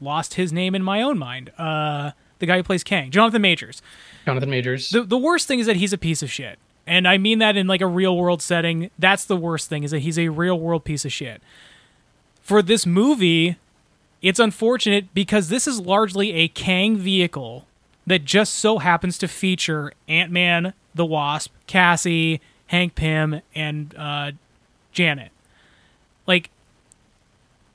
lost 0.00 0.34
his 0.34 0.52
name 0.52 0.74
in 0.74 0.82
my 0.82 1.00
own 1.00 1.16
mind. 1.16 1.52
Uh, 1.56 2.10
the 2.40 2.46
guy 2.46 2.56
who 2.56 2.62
plays 2.62 2.82
Kang, 2.82 3.10
Jonathan 3.10 3.40
Majors. 3.40 3.80
Jonathan 4.26 4.50
Majors. 4.50 4.90
The 4.90 5.04
the 5.04 5.16
worst 5.16 5.46
thing 5.46 5.60
is 5.60 5.66
that 5.66 5.76
he's 5.76 5.92
a 5.92 5.98
piece 5.98 6.22
of 6.22 6.30
shit, 6.30 6.58
and 6.86 7.06
I 7.06 7.16
mean 7.16 7.38
that 7.38 7.56
in 7.56 7.66
like 7.66 7.80
a 7.80 7.86
real 7.86 8.16
world 8.16 8.42
setting. 8.42 8.90
That's 8.98 9.24
the 9.24 9.36
worst 9.36 9.68
thing 9.68 9.84
is 9.84 9.92
that 9.92 10.00
he's 10.00 10.18
a 10.18 10.28
real 10.28 10.58
world 10.58 10.84
piece 10.84 11.04
of 11.04 11.12
shit. 11.12 11.40
For 12.42 12.60
this 12.60 12.84
movie, 12.84 13.56
it's 14.22 14.40
unfortunate 14.40 15.14
because 15.14 15.48
this 15.48 15.68
is 15.68 15.80
largely 15.80 16.32
a 16.32 16.48
Kang 16.48 16.96
vehicle 16.96 17.66
that 18.06 18.24
just 18.24 18.54
so 18.54 18.78
happens 18.78 19.18
to 19.18 19.28
feature 19.28 19.92
Ant 20.08 20.32
Man, 20.32 20.72
the 20.94 21.06
Wasp, 21.06 21.52
Cassie, 21.66 22.40
Hank 22.66 22.94
Pym, 22.94 23.40
and 23.54 23.94
uh, 23.96 24.32
Janet. 24.92 25.30
Like, 26.26 26.50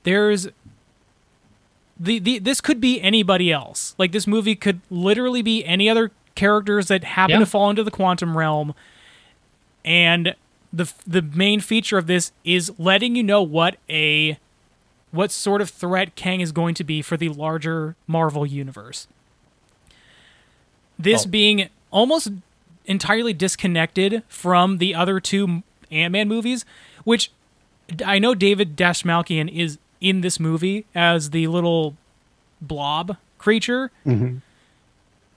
there's 0.02 0.48
the, 1.98 2.18
the 2.18 2.38
this 2.38 2.60
could 2.60 2.80
be 2.80 3.00
anybody 3.00 3.50
else. 3.52 3.94
Like 3.98 4.12
this 4.12 4.26
movie 4.26 4.54
could 4.54 4.80
literally 4.90 5.42
be 5.42 5.64
any 5.64 5.88
other 5.88 6.10
characters 6.34 6.88
that 6.88 7.04
happen 7.04 7.34
Yeah. 7.34 7.38
to 7.40 7.46
fall 7.46 7.70
into 7.70 7.82
the 7.82 7.90
quantum 7.90 8.36
realm. 8.36 8.74
And 9.84 10.34
the 10.72 10.92
the 11.06 11.22
main 11.22 11.60
feature 11.60 11.96
of 11.98 12.06
this 12.06 12.32
is 12.44 12.70
letting 12.78 13.16
you 13.16 13.22
know 13.22 13.42
what 13.42 13.76
a 13.88 14.38
what 15.12 15.30
sort 15.30 15.62
of 15.62 15.70
threat 15.70 16.14
Kang 16.16 16.40
is 16.40 16.52
going 16.52 16.74
to 16.74 16.84
be 16.84 17.00
for 17.00 17.16
the 17.16 17.28
larger 17.30 17.96
Marvel 18.06 18.44
universe. 18.44 19.06
This 20.98 21.24
Oh. 21.24 21.28
being 21.28 21.68
almost 21.90 22.28
entirely 22.84 23.32
disconnected 23.32 24.22
from 24.28 24.78
the 24.78 24.94
other 24.94 25.20
two 25.20 25.62
Ant-Man 25.90 26.28
movies, 26.28 26.64
which 27.04 27.30
I 28.04 28.18
know 28.18 28.34
David 28.34 28.76
Dastmalchian 28.76 29.48
is 29.50 29.78
in 30.00 30.20
this 30.20 30.38
movie 30.38 30.86
as 30.94 31.30
the 31.30 31.46
little 31.46 31.96
blob 32.60 33.16
creature. 33.38 33.90
Mm-hmm. 34.04 34.38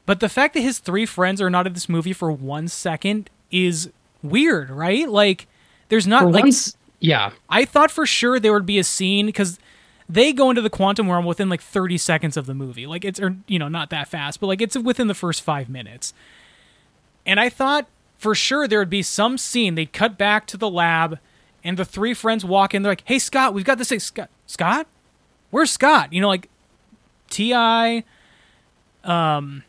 But 0.05 0.19
the 0.19 0.29
fact 0.29 0.55
that 0.55 0.61
his 0.61 0.79
three 0.79 1.05
friends 1.05 1.41
are 1.41 1.49
not 1.49 1.67
in 1.67 1.73
this 1.73 1.87
movie 1.87 2.13
for 2.13 2.31
one 2.31 2.67
second 2.67 3.29
is 3.51 3.91
weird, 4.23 4.69
right? 4.69 5.07
Like, 5.07 5.47
there's 5.89 6.07
not 6.07 6.23
For 6.23 6.31
like 6.31 6.43
once, 6.45 6.75
yeah. 6.99 7.31
I 7.49 7.65
thought 7.65 7.91
for 7.91 8.05
sure 8.05 8.39
there 8.39 8.53
would 8.53 8.65
be 8.65 8.79
a 8.79 8.83
scene 8.83 9.27
because 9.27 9.59
they 10.07 10.33
go 10.33 10.49
into 10.49 10.61
the 10.61 10.69
quantum 10.69 11.09
realm 11.09 11.25
within 11.25 11.49
like 11.49 11.61
30 11.61 11.97
seconds 11.97 12.37
of 12.37 12.47
the 12.47 12.55
movie. 12.55 12.87
Like 12.87 13.05
it's, 13.05 13.19
or 13.19 13.37
you 13.47 13.59
know, 13.59 13.67
not 13.67 13.91
that 13.91 14.07
fast, 14.07 14.39
but 14.39 14.47
like 14.47 14.61
it's 14.61 14.77
within 14.77 15.07
the 15.07 15.13
first 15.13 15.41
five 15.41 15.69
minutes. 15.69 16.13
And 17.25 17.39
I 17.39 17.49
thought 17.49 17.87
for 18.17 18.33
sure 18.33 18.67
there 18.67 18.79
would 18.79 18.89
be 18.89 19.03
some 19.03 19.37
scene. 19.37 19.75
They'd 19.75 19.93
cut 19.93 20.17
back 20.17 20.47
to 20.47 20.57
the 20.57 20.69
lab, 20.69 21.19
and 21.63 21.77
the 21.77 21.85
three 21.85 22.13
friends 22.13 22.43
walk 22.43 22.73
in. 22.73 22.81
They're 22.81 22.91
like, 22.91 23.03
"Hey, 23.05 23.19
Scott, 23.19 23.53
we've 23.53 23.65
got 23.65 23.77
this 23.77 23.89
thing. 23.89 23.99
Scott, 23.99 24.29
Scott, 24.49 24.87
where's 25.51 25.69
Scott?" 25.69 26.11
You 26.11 26.21
know, 26.21 26.27
like 26.27 26.49
Ti, 27.29 28.03
um, 29.03 29.63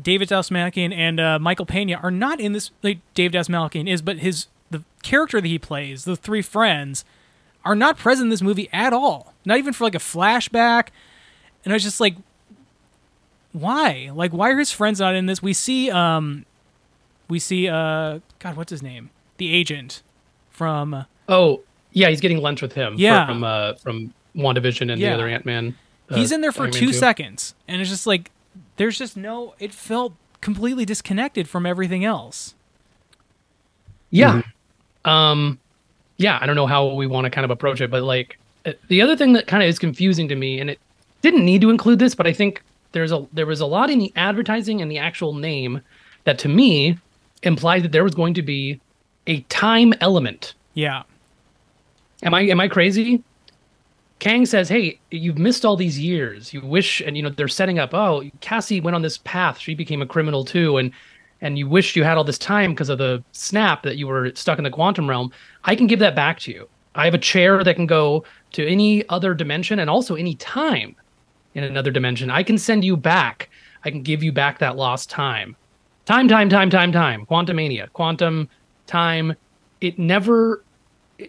David 0.00 0.28
Dastmalchian 0.28 0.94
and 0.94 1.18
uh, 1.18 1.38
Michael 1.40 1.66
Pena 1.66 1.94
are 1.96 2.10
not 2.10 2.40
in 2.40 2.52
this. 2.52 2.70
Like 2.82 3.00
Dave 3.14 3.32
Dastmalchian 3.32 3.88
is, 3.88 4.00
but 4.00 4.18
his 4.18 4.46
the 4.70 4.84
character 5.02 5.40
that 5.40 5.48
he 5.48 5.58
plays, 5.58 6.04
the 6.04 6.16
three 6.16 6.42
friends, 6.42 7.04
are 7.64 7.74
not 7.74 7.98
present 7.98 8.26
in 8.26 8.30
this 8.30 8.42
movie 8.42 8.68
at 8.72 8.92
all. 8.92 9.34
Not 9.44 9.58
even 9.58 9.72
for 9.72 9.84
like 9.84 9.94
a 9.94 9.98
flashback. 9.98 10.88
And 11.64 11.72
I 11.72 11.76
was 11.76 11.82
just 11.82 12.00
like, 12.00 12.14
why? 13.52 14.10
Like, 14.14 14.32
why 14.32 14.50
are 14.50 14.58
his 14.58 14.72
friends 14.72 15.00
not 15.00 15.14
in 15.14 15.26
this? 15.26 15.42
We 15.42 15.52
see, 15.52 15.90
um, 15.90 16.46
we 17.28 17.38
see, 17.38 17.68
uh, 17.68 18.20
God, 18.38 18.56
what's 18.56 18.70
his 18.70 18.82
name? 18.82 19.10
The 19.36 19.52
agent 19.54 20.02
from. 20.48 21.06
Oh, 21.28 21.62
yeah, 21.92 22.08
he's 22.08 22.20
getting 22.20 22.38
lunch 22.38 22.62
with 22.62 22.72
him. 22.72 22.94
Yeah. 22.96 23.26
from 23.26 23.44
uh, 23.44 23.74
from 23.74 24.12
WandaVision 24.36 24.90
and 24.92 25.00
Yeah. 25.00 25.10
the 25.10 25.14
other 25.14 25.28
Ant 25.28 25.44
Man. 25.44 25.76
He's 26.12 26.32
in 26.32 26.40
there 26.40 26.52
for 26.52 26.68
two 26.68 26.92
seconds, 26.92 27.54
and 27.68 27.80
it's 27.80 27.90
just 27.90 28.06
like 28.06 28.30
there's 28.76 28.98
just 28.98 29.16
no. 29.16 29.54
It 29.60 29.72
felt 29.72 30.12
completely 30.40 30.84
disconnected 30.84 31.48
from 31.48 31.66
everything 31.66 32.04
else. 32.04 32.54
Yeah. 34.10 34.42
Um 35.04 35.58
yeah, 36.16 36.38
I 36.40 36.46
don't 36.46 36.56
know 36.56 36.66
how 36.66 36.92
we 36.94 37.06
want 37.06 37.24
to 37.24 37.30
kind 37.30 37.44
of 37.44 37.50
approach 37.50 37.80
it, 37.80 37.90
but 37.90 38.02
like 38.02 38.38
uh, 38.66 38.72
the 38.88 39.00
other 39.00 39.16
thing 39.16 39.32
that 39.34 39.46
kind 39.46 39.62
of 39.62 39.68
is 39.68 39.78
confusing 39.78 40.28
to 40.28 40.36
me 40.36 40.60
and 40.60 40.68
it 40.68 40.78
didn't 41.22 41.44
need 41.44 41.60
to 41.62 41.70
include 41.70 41.98
this, 41.98 42.14
but 42.14 42.26
I 42.26 42.32
think 42.32 42.62
there's 42.92 43.12
a 43.12 43.26
there 43.32 43.46
was 43.46 43.60
a 43.60 43.66
lot 43.66 43.88
in 43.90 43.98
the 43.98 44.12
advertising 44.16 44.82
and 44.82 44.90
the 44.90 44.98
actual 44.98 45.34
name 45.34 45.80
that 46.24 46.38
to 46.40 46.48
me 46.48 46.98
implied 47.42 47.84
that 47.84 47.92
there 47.92 48.04
was 48.04 48.14
going 48.14 48.34
to 48.34 48.42
be 48.42 48.80
a 49.26 49.40
time 49.42 49.94
element. 50.00 50.54
Yeah. 50.74 51.04
Am 52.22 52.34
I 52.34 52.42
am 52.42 52.60
I 52.60 52.68
crazy? 52.68 53.22
Kang 54.18 54.44
says, 54.44 54.68
"Hey, 54.68 55.00
you've 55.10 55.38
missed 55.38 55.64
all 55.64 55.76
these 55.76 55.98
years. 55.98 56.52
You 56.52 56.60
wish, 56.60 57.00
and 57.00 57.16
you 57.16 57.22
know 57.22 57.30
they're 57.30 57.48
setting 57.48 57.78
up. 57.78 57.94
Oh, 57.94 58.22
Cassie 58.40 58.80
went 58.80 58.94
on 58.94 59.02
this 59.02 59.18
path. 59.18 59.58
She 59.58 59.74
became 59.74 60.02
a 60.02 60.06
criminal 60.06 60.44
too, 60.44 60.76
and 60.76 60.92
and 61.40 61.58
you 61.58 61.66
wish 61.68 61.96
you 61.96 62.04
had 62.04 62.18
all 62.18 62.24
this 62.24 62.38
time 62.38 62.72
because 62.72 62.90
of 62.90 62.98
the 62.98 63.24
snap 63.32 63.82
that 63.82 63.96
you 63.96 64.06
were 64.06 64.30
stuck 64.34 64.58
in 64.58 64.64
the 64.64 64.70
quantum 64.70 65.08
realm. 65.08 65.32
I 65.64 65.74
can 65.74 65.86
give 65.86 65.98
that 66.00 66.14
back 66.14 66.38
to 66.40 66.52
you. 66.52 66.68
I 66.94 67.04
have 67.06 67.14
a 67.14 67.18
chair 67.18 67.64
that 67.64 67.76
can 67.76 67.86
go 67.86 68.24
to 68.52 68.66
any 68.66 69.08
other 69.08 69.32
dimension 69.32 69.78
and 69.78 69.88
also 69.88 70.16
any 70.16 70.34
time 70.34 70.96
in 71.54 71.64
another 71.64 71.90
dimension. 71.90 72.30
I 72.30 72.42
can 72.42 72.58
send 72.58 72.84
you 72.84 72.96
back. 72.96 73.48
I 73.84 73.90
can 73.90 74.02
give 74.02 74.22
you 74.22 74.32
back 74.32 74.58
that 74.58 74.76
lost 74.76 75.08
time. 75.08 75.56
Time, 76.04 76.28
time, 76.28 76.48
time, 76.48 76.70
time, 76.70 76.92
time. 76.92 77.24
Quantum 77.26 77.56
mania. 77.56 77.88
quantum 77.92 78.48
time. 78.86 79.34
It 79.80 79.98
never. 79.98 80.64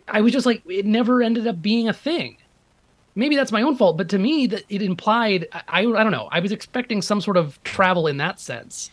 I 0.07 0.21
was 0.21 0.33
just 0.33 0.45
like, 0.45 0.61
it 0.67 0.85
never 0.85 1.21
ended 1.21 1.47
up 1.47 1.61
being 1.61 1.87
a 1.89 1.93
thing. 1.93 2.37
Maybe 3.15 3.35
that's 3.35 3.51
my 3.51 3.61
own 3.61 3.75
fault, 3.75 3.97
but 3.97 4.07
to 4.09 4.17
me, 4.19 4.47
that 4.47 4.63
it 4.69 4.81
implied. 4.81 5.47
I, 5.51 5.61
I 5.67 5.79
I 5.81 6.03
don't 6.03 6.11
know. 6.13 6.29
I 6.31 6.39
was 6.39 6.51
expecting 6.51 7.01
some 7.01 7.19
sort 7.19 7.35
of 7.35 7.61
travel 7.63 8.07
in 8.07 8.17
that 8.17 8.39
sense. 8.39 8.89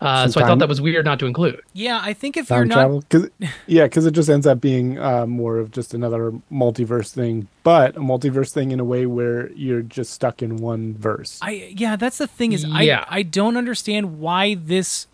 Uh, 0.00 0.22
Some 0.24 0.32
so 0.32 0.40
I 0.40 0.48
thought 0.48 0.58
that 0.60 0.68
was 0.68 0.80
weird 0.80 1.04
not 1.04 1.18
to 1.18 1.26
include. 1.26 1.60
Yeah, 1.74 2.00
I 2.02 2.14
think 2.14 2.38
if 2.38 2.48
you're 2.48 2.60
time 2.60 2.68
not 2.68 2.74
travel 2.74 3.00
because 3.00 3.28
yeah 3.66 3.84
because 3.84 4.06
it 4.06 4.12
just 4.12 4.30
ends 4.30 4.46
up 4.46 4.58
being 4.58 4.98
uh, 4.98 5.26
more 5.26 5.58
of 5.58 5.70
just 5.72 5.92
another 5.92 6.32
multiverse 6.50 7.12
thing 7.12 7.48
but 7.64 7.96
a 7.96 8.00
multiverse 8.00 8.50
thing 8.50 8.70
in 8.70 8.80
a 8.80 8.84
way 8.84 9.04
where 9.04 9.50
you're 9.52 9.82
just 9.82 10.14
stuck 10.14 10.40
in 10.42 10.56
one 10.56 10.94
verse 10.94 11.38
I 11.42 11.74
yeah, 11.76 11.96
that's 11.96 12.16
the 12.16 12.26
thing 12.26 12.52
is 12.54 12.64
Yeah. 12.64 13.04
I 13.08 13.18
I 13.18 13.22
don't 13.22 13.58
understand 13.58 14.18
why 14.20 14.54
this 14.54 15.06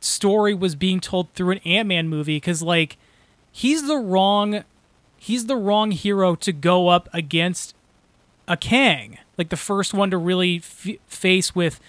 story 0.00 0.52
was 0.52 0.74
being 0.74 0.98
told 0.98 1.32
through 1.34 1.52
an 1.52 1.58
Ant-Man 1.64 2.08
movie 2.08 2.40
cuz 2.40 2.60
like 2.60 2.96
he's 3.52 3.86
the 3.86 3.96
wrong 3.96 4.64
he's 5.16 5.46
the 5.46 5.56
wrong 5.56 5.90
hero 5.90 6.34
to 6.36 6.52
go 6.52 6.88
up 6.88 7.08
against 7.12 7.74
a 8.46 8.56
Kang. 8.56 9.18
Like 9.36 9.50
the 9.50 9.56
first 9.56 9.92
one 9.92 10.10
to 10.10 10.18
really 10.18 10.56
f- 10.56 11.00
face 11.06 11.54
with 11.54 11.80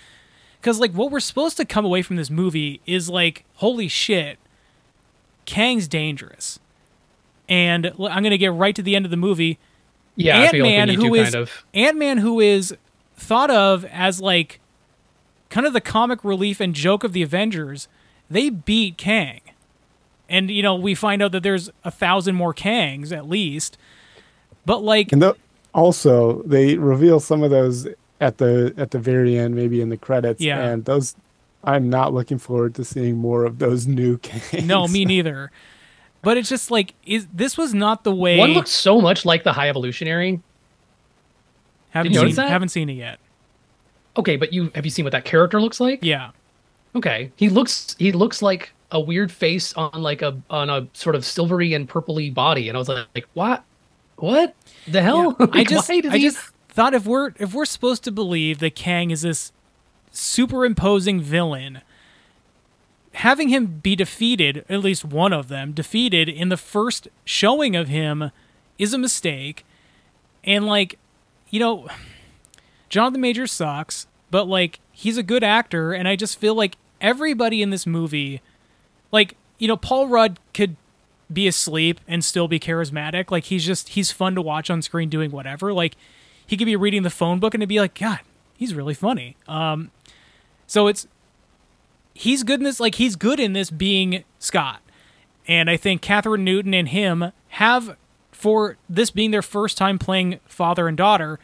cuz 0.62 0.80
like 0.80 0.92
what 0.92 1.12
we're 1.12 1.20
supposed 1.20 1.58
to 1.58 1.66
come 1.66 1.86
away 1.86 2.02
from 2.02 2.16
this 2.16 2.30
movie 2.30 2.82
is 2.86 3.10
like 3.10 3.46
holy 3.56 3.88
shit. 3.88 4.38
Kang's 5.46 5.88
dangerous. 5.88 6.60
And 7.48 7.88
I'm 7.88 8.22
going 8.22 8.30
to 8.30 8.38
get 8.38 8.54
right 8.54 8.76
to 8.76 8.84
the 8.84 8.96
end 8.96 9.06
of 9.06 9.12
the 9.12 9.18
movie. 9.18 9.58
Yeah, 10.16 10.42
I 10.42 10.50
feel 10.50 10.64
like 10.64 10.72
we 10.72 10.76
Ant-Man, 10.76 11.00
who 11.00 11.16
kind 11.16 11.36
of. 11.36 11.66
Ant-Man, 11.74 12.18
who 12.20 12.40
is 12.40 12.76
thought 13.16 13.50
of 13.50 13.86
as 13.86 14.22
like 14.22 14.60
kind 15.50 15.66
of 15.66 15.74
the 15.74 15.82
comic 15.82 16.24
relief 16.24 16.60
and 16.60 16.76
joke 16.76 17.04
of 17.04 17.14
the 17.14 17.24
Avengers, 17.24 17.88
they 18.30 18.50
beat 18.52 18.98
Kang, 18.98 19.42
and 20.30 20.50
you 20.50 20.62
know 20.64 20.76
we 20.76 20.96
find 20.96 21.22
out 21.22 21.32
that 21.34 21.44
there's 21.44 21.70
a 21.84 21.92
thousand 21.92 22.36
more 22.36 22.54
Kangs 22.54 23.12
at 23.16 23.28
least. 23.28 23.78
But 24.66 24.84
like, 24.84 25.12
and 25.12 25.22
tho- 25.22 25.38
also 25.74 26.42
they 26.44 26.78
reveal 26.78 27.20
some 27.20 27.44
of 27.44 27.50
those 27.52 27.88
at 28.22 28.38
the 28.38 28.74
at 28.78 28.92
the 28.92 29.00
very 29.00 29.38
end 29.38 29.56
maybe 29.56 29.82
in 29.82 29.90
the 29.90 29.98
credits 29.98 30.42
Yeah. 30.42 30.60
and 30.60 30.84
those 30.84 31.16
i'm 31.64 31.90
not 31.90 32.14
looking 32.14 32.38
forward 32.38 32.76
to 32.76 32.84
seeing 32.84 33.18
more 33.18 33.46
of 33.46 33.60
those 33.60 33.88
new 33.88 34.18
Kangs. 34.20 34.66
no, 34.66 34.88
me 34.88 35.06
neither. 35.06 35.52
But 36.22 36.36
it's 36.38 36.50
just 36.50 36.70
like 36.70 36.96
is 37.06 37.28
this 37.34 37.58
was 37.58 37.74
not 37.74 38.04
the 38.04 38.14
way. 38.14 38.38
One 38.38 38.52
looks 38.52 38.72
so 38.72 39.00
much 39.00 39.24
like 39.26 39.44
the 39.46 39.54
High 39.54 39.70
Evolutionary. 39.70 40.42
haven't 41.92 42.12
Did 42.14 42.22
you 42.22 42.28
seen 42.28 42.36
that? 42.36 42.50
haven't 42.50 42.70
seen 42.70 42.90
it 42.90 42.94
yet. 42.94 43.20
Okay, 44.18 44.36
but 44.36 44.52
you 44.54 44.72
have 44.76 44.86
you 44.86 44.92
seen 44.92 45.06
what 45.06 45.12
that 45.12 45.24
character 45.26 45.62
looks 45.62 45.80
like? 45.80 46.00
Yeah, 46.04 46.32
Okay, 46.96 47.32
he 47.38 47.48
looks 47.50 47.96
he 48.00 48.12
looks 48.12 48.42
like 48.42 48.72
a 48.92 49.00
weird 49.00 49.32
face 49.32 49.74
on 49.74 50.02
like 50.02 50.22
a 50.22 50.42
on 50.50 50.70
a 50.70 50.88
sort 50.94 51.16
of 51.16 51.26
silvery 51.26 51.74
and 51.74 51.88
purpley 51.90 52.34
body, 52.34 52.70
and 52.70 52.78
I 52.78 52.80
was 52.80 52.90
like, 52.90 53.08
like 53.16 53.28
what, 53.34 53.64
what 54.18 54.56
the 54.88 55.02
hell? 55.02 55.36
I 55.40 55.46
Like, 55.46 55.68
just 55.70 55.90
I 55.90 55.96
he- 55.96 56.20
just 56.20 56.40
thought 56.70 56.94
if 56.94 57.06
we're 57.06 57.32
if 57.40 57.54
we're 57.54 57.66
supposed 57.66 58.04
to 58.06 58.12
believe 58.12 58.60
that 58.60 58.76
Kang 58.76 59.12
is 59.12 59.22
this 59.22 59.52
superimposing 60.12 61.22
villain, 61.22 61.82
having 63.14 63.50
him 63.50 63.80
be 63.82 63.96
defeated, 63.96 64.66
at 64.70 64.80
least 64.82 65.06
one 65.06 65.34
of 65.34 65.48
them 65.48 65.72
defeated 65.72 66.30
in 66.30 66.50
the 66.50 66.58
first 66.58 67.08
showing 67.26 67.76
of 67.76 67.88
him, 67.88 68.32
is 68.78 68.94
a 68.94 68.98
mistake. 68.98 69.66
And 70.44 70.66
like, 70.66 70.98
you 71.50 71.60
know, 71.60 71.88
Jonathan 72.88 73.22
Major 73.22 73.46
sucks, 73.46 74.08
but 74.32 74.48
like 74.48 74.80
he's 74.92 75.18
a 75.18 75.24
good 75.24 75.44
actor, 75.44 75.94
and 75.94 76.08
I 76.08 76.16
just 76.16 76.40
feel 76.40 76.56
like 76.56 76.78
everybody 77.02 77.62
in 77.62 77.70
this 77.70 77.86
movie, 77.86 78.42
like 79.12 79.36
you 79.58 79.68
know, 79.68 79.78
Paul 79.78 80.08
Rudd 80.08 80.40
could 80.54 80.76
be 81.32 81.48
asleep 81.48 82.02
and 82.08 82.24
still 82.24 82.48
be 82.48 82.60
charismatic. 82.60 83.30
Like 83.30 83.46
he's 83.46 83.66
just 83.66 83.90
he's 83.90 84.12
fun 84.12 84.36
to 84.36 84.42
watch 84.42 84.70
on 84.70 84.82
screen 84.82 85.10
doing 85.10 85.32
whatever. 85.32 85.72
Like 85.74 85.96
he 86.46 86.58
could 86.58 86.66
be 86.66 86.76
reading 86.76 87.04
the 87.04 87.10
phone 87.10 87.40
book 87.40 87.54
and 87.54 87.62
it'd 87.62 87.70
be 87.70 87.80
like, 87.80 87.98
God, 87.98 88.20
he's 88.58 88.74
really 88.74 88.96
funny. 88.96 89.36
Um, 89.48 89.92
so 90.66 90.88
it's 90.88 91.08
he's 92.14 92.44
good 92.44 92.60
in 92.60 92.64
this. 92.64 92.80
Like 92.80 92.96
he's 92.96 93.16
good 93.16 93.40
in 93.40 93.54
this 93.54 93.70
being 93.70 94.24
Scott, 94.40 94.82
and 95.48 95.70
I 95.70 95.78
think 95.78 96.02
Kathryn 96.02 96.42
Newton 96.42 96.74
and 96.74 96.90
him 96.90 97.32
have 97.50 97.96
for 98.32 98.78
this 98.90 99.12
being 99.12 99.32
their 99.32 99.42
first 99.42 99.78
time 99.78 100.00
playing 100.00 100.40
father 100.46 100.88
and 100.88 100.98
daughter. 100.98 101.40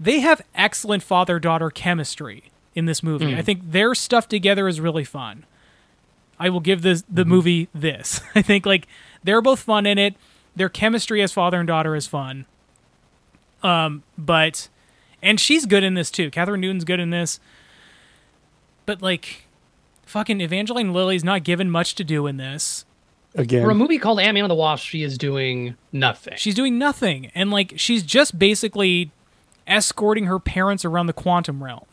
They 0.00 0.20
have 0.20 0.42
excellent 0.54 1.04
father 1.04 1.38
daughter 1.38 1.70
chemistry 1.70 2.50
in 2.74 2.86
this 2.86 3.02
movie. 3.02 3.26
Mm. 3.26 3.36
I 3.36 3.42
think 3.42 3.70
their 3.70 3.94
stuff 3.94 4.26
together 4.26 4.66
is 4.66 4.80
really 4.80 5.04
fun. 5.04 5.44
I 6.42 6.48
will 6.48 6.60
give 6.60 6.82
this 6.82 7.04
the 7.08 7.24
movie 7.24 7.68
this. 7.72 8.20
I 8.34 8.42
think 8.42 8.66
like 8.66 8.88
they're 9.22 9.40
both 9.40 9.60
fun 9.60 9.86
in 9.86 9.96
it. 9.96 10.16
Their 10.56 10.68
chemistry 10.68 11.22
as 11.22 11.32
father 11.32 11.60
and 11.60 11.66
daughter 11.68 11.94
is 11.94 12.08
fun. 12.08 12.46
Um, 13.62 14.02
but 14.18 14.68
and 15.22 15.38
she's 15.38 15.66
good 15.66 15.84
in 15.84 15.94
this 15.94 16.10
too. 16.10 16.32
Kathryn 16.32 16.58
Newton's 16.58 16.84
good 16.84 16.98
in 16.98 17.10
this. 17.10 17.38
But 18.86 19.00
like 19.00 19.46
fucking 20.04 20.40
Evangeline 20.40 20.92
Lilly's 20.92 21.22
not 21.22 21.44
given 21.44 21.70
much 21.70 21.94
to 21.94 22.02
do 22.04 22.26
in 22.26 22.38
this. 22.38 22.84
Again, 23.36 23.62
For 23.62 23.70
a 23.70 23.74
movie 23.74 23.98
called 23.98 24.18
Ant 24.20 24.34
Man 24.34 24.44
and 24.44 24.50
the 24.50 24.56
Wasp, 24.56 24.84
she 24.84 25.02
is 25.04 25.16
doing 25.16 25.76
nothing. 25.92 26.34
She's 26.36 26.56
doing 26.56 26.76
nothing. 26.76 27.30
And 27.36 27.52
like 27.52 27.74
she's 27.76 28.02
just 28.02 28.36
basically 28.36 29.12
escorting 29.66 30.24
her 30.24 30.40
parents 30.40 30.84
around 30.84 31.06
the 31.06 31.12
quantum 31.12 31.62
realm. 31.62 31.86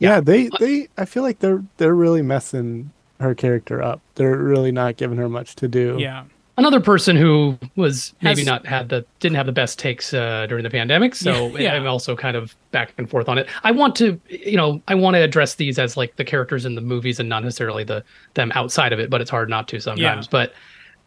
yeah, 0.00 0.20
they 0.20 0.50
they 0.58 0.88
I 0.98 1.04
feel 1.04 1.22
like 1.22 1.38
they're 1.38 1.62
they're 1.76 1.94
really 1.94 2.22
messing 2.22 2.90
her 3.20 3.34
character 3.34 3.82
up. 3.82 4.00
They're 4.14 4.36
really 4.36 4.72
not 4.72 4.96
giving 4.96 5.18
her 5.18 5.28
much 5.28 5.54
to 5.56 5.68
do. 5.68 5.96
Yeah. 5.98 6.24
Another 6.56 6.80
person 6.80 7.16
who 7.16 7.58
was 7.76 8.12
maybe 8.20 8.40
Has- 8.40 8.46
not 8.46 8.66
had 8.66 8.88
the 8.90 9.06
didn't 9.20 9.36
have 9.36 9.46
the 9.46 9.52
best 9.52 9.78
takes 9.78 10.12
uh, 10.12 10.46
during 10.46 10.62
the 10.62 10.68
pandemic, 10.70 11.14
so 11.14 11.48
Yeah, 11.48 11.58
yeah. 11.58 11.74
I'm 11.74 11.86
also 11.86 12.14
kind 12.14 12.36
of 12.36 12.54
back 12.70 12.92
and 12.98 13.08
forth 13.08 13.28
on 13.28 13.38
it. 13.38 13.48
I 13.62 13.70
want 13.70 13.96
to, 13.96 14.20
you 14.28 14.56
know, 14.56 14.82
I 14.88 14.94
want 14.94 15.14
to 15.14 15.20
address 15.20 15.54
these 15.54 15.78
as 15.78 15.96
like 15.96 16.16
the 16.16 16.24
characters 16.24 16.66
in 16.66 16.74
the 16.74 16.82
movies 16.82 17.18
and 17.18 17.28
not 17.28 17.44
necessarily 17.44 17.84
the 17.84 18.04
them 18.34 18.52
outside 18.54 18.92
of 18.92 18.98
it, 18.98 19.08
but 19.08 19.20
it's 19.22 19.30
hard 19.30 19.48
not 19.48 19.68
to 19.68 19.80
sometimes. 19.80 20.26
Yeah. 20.26 20.30
But 20.30 20.52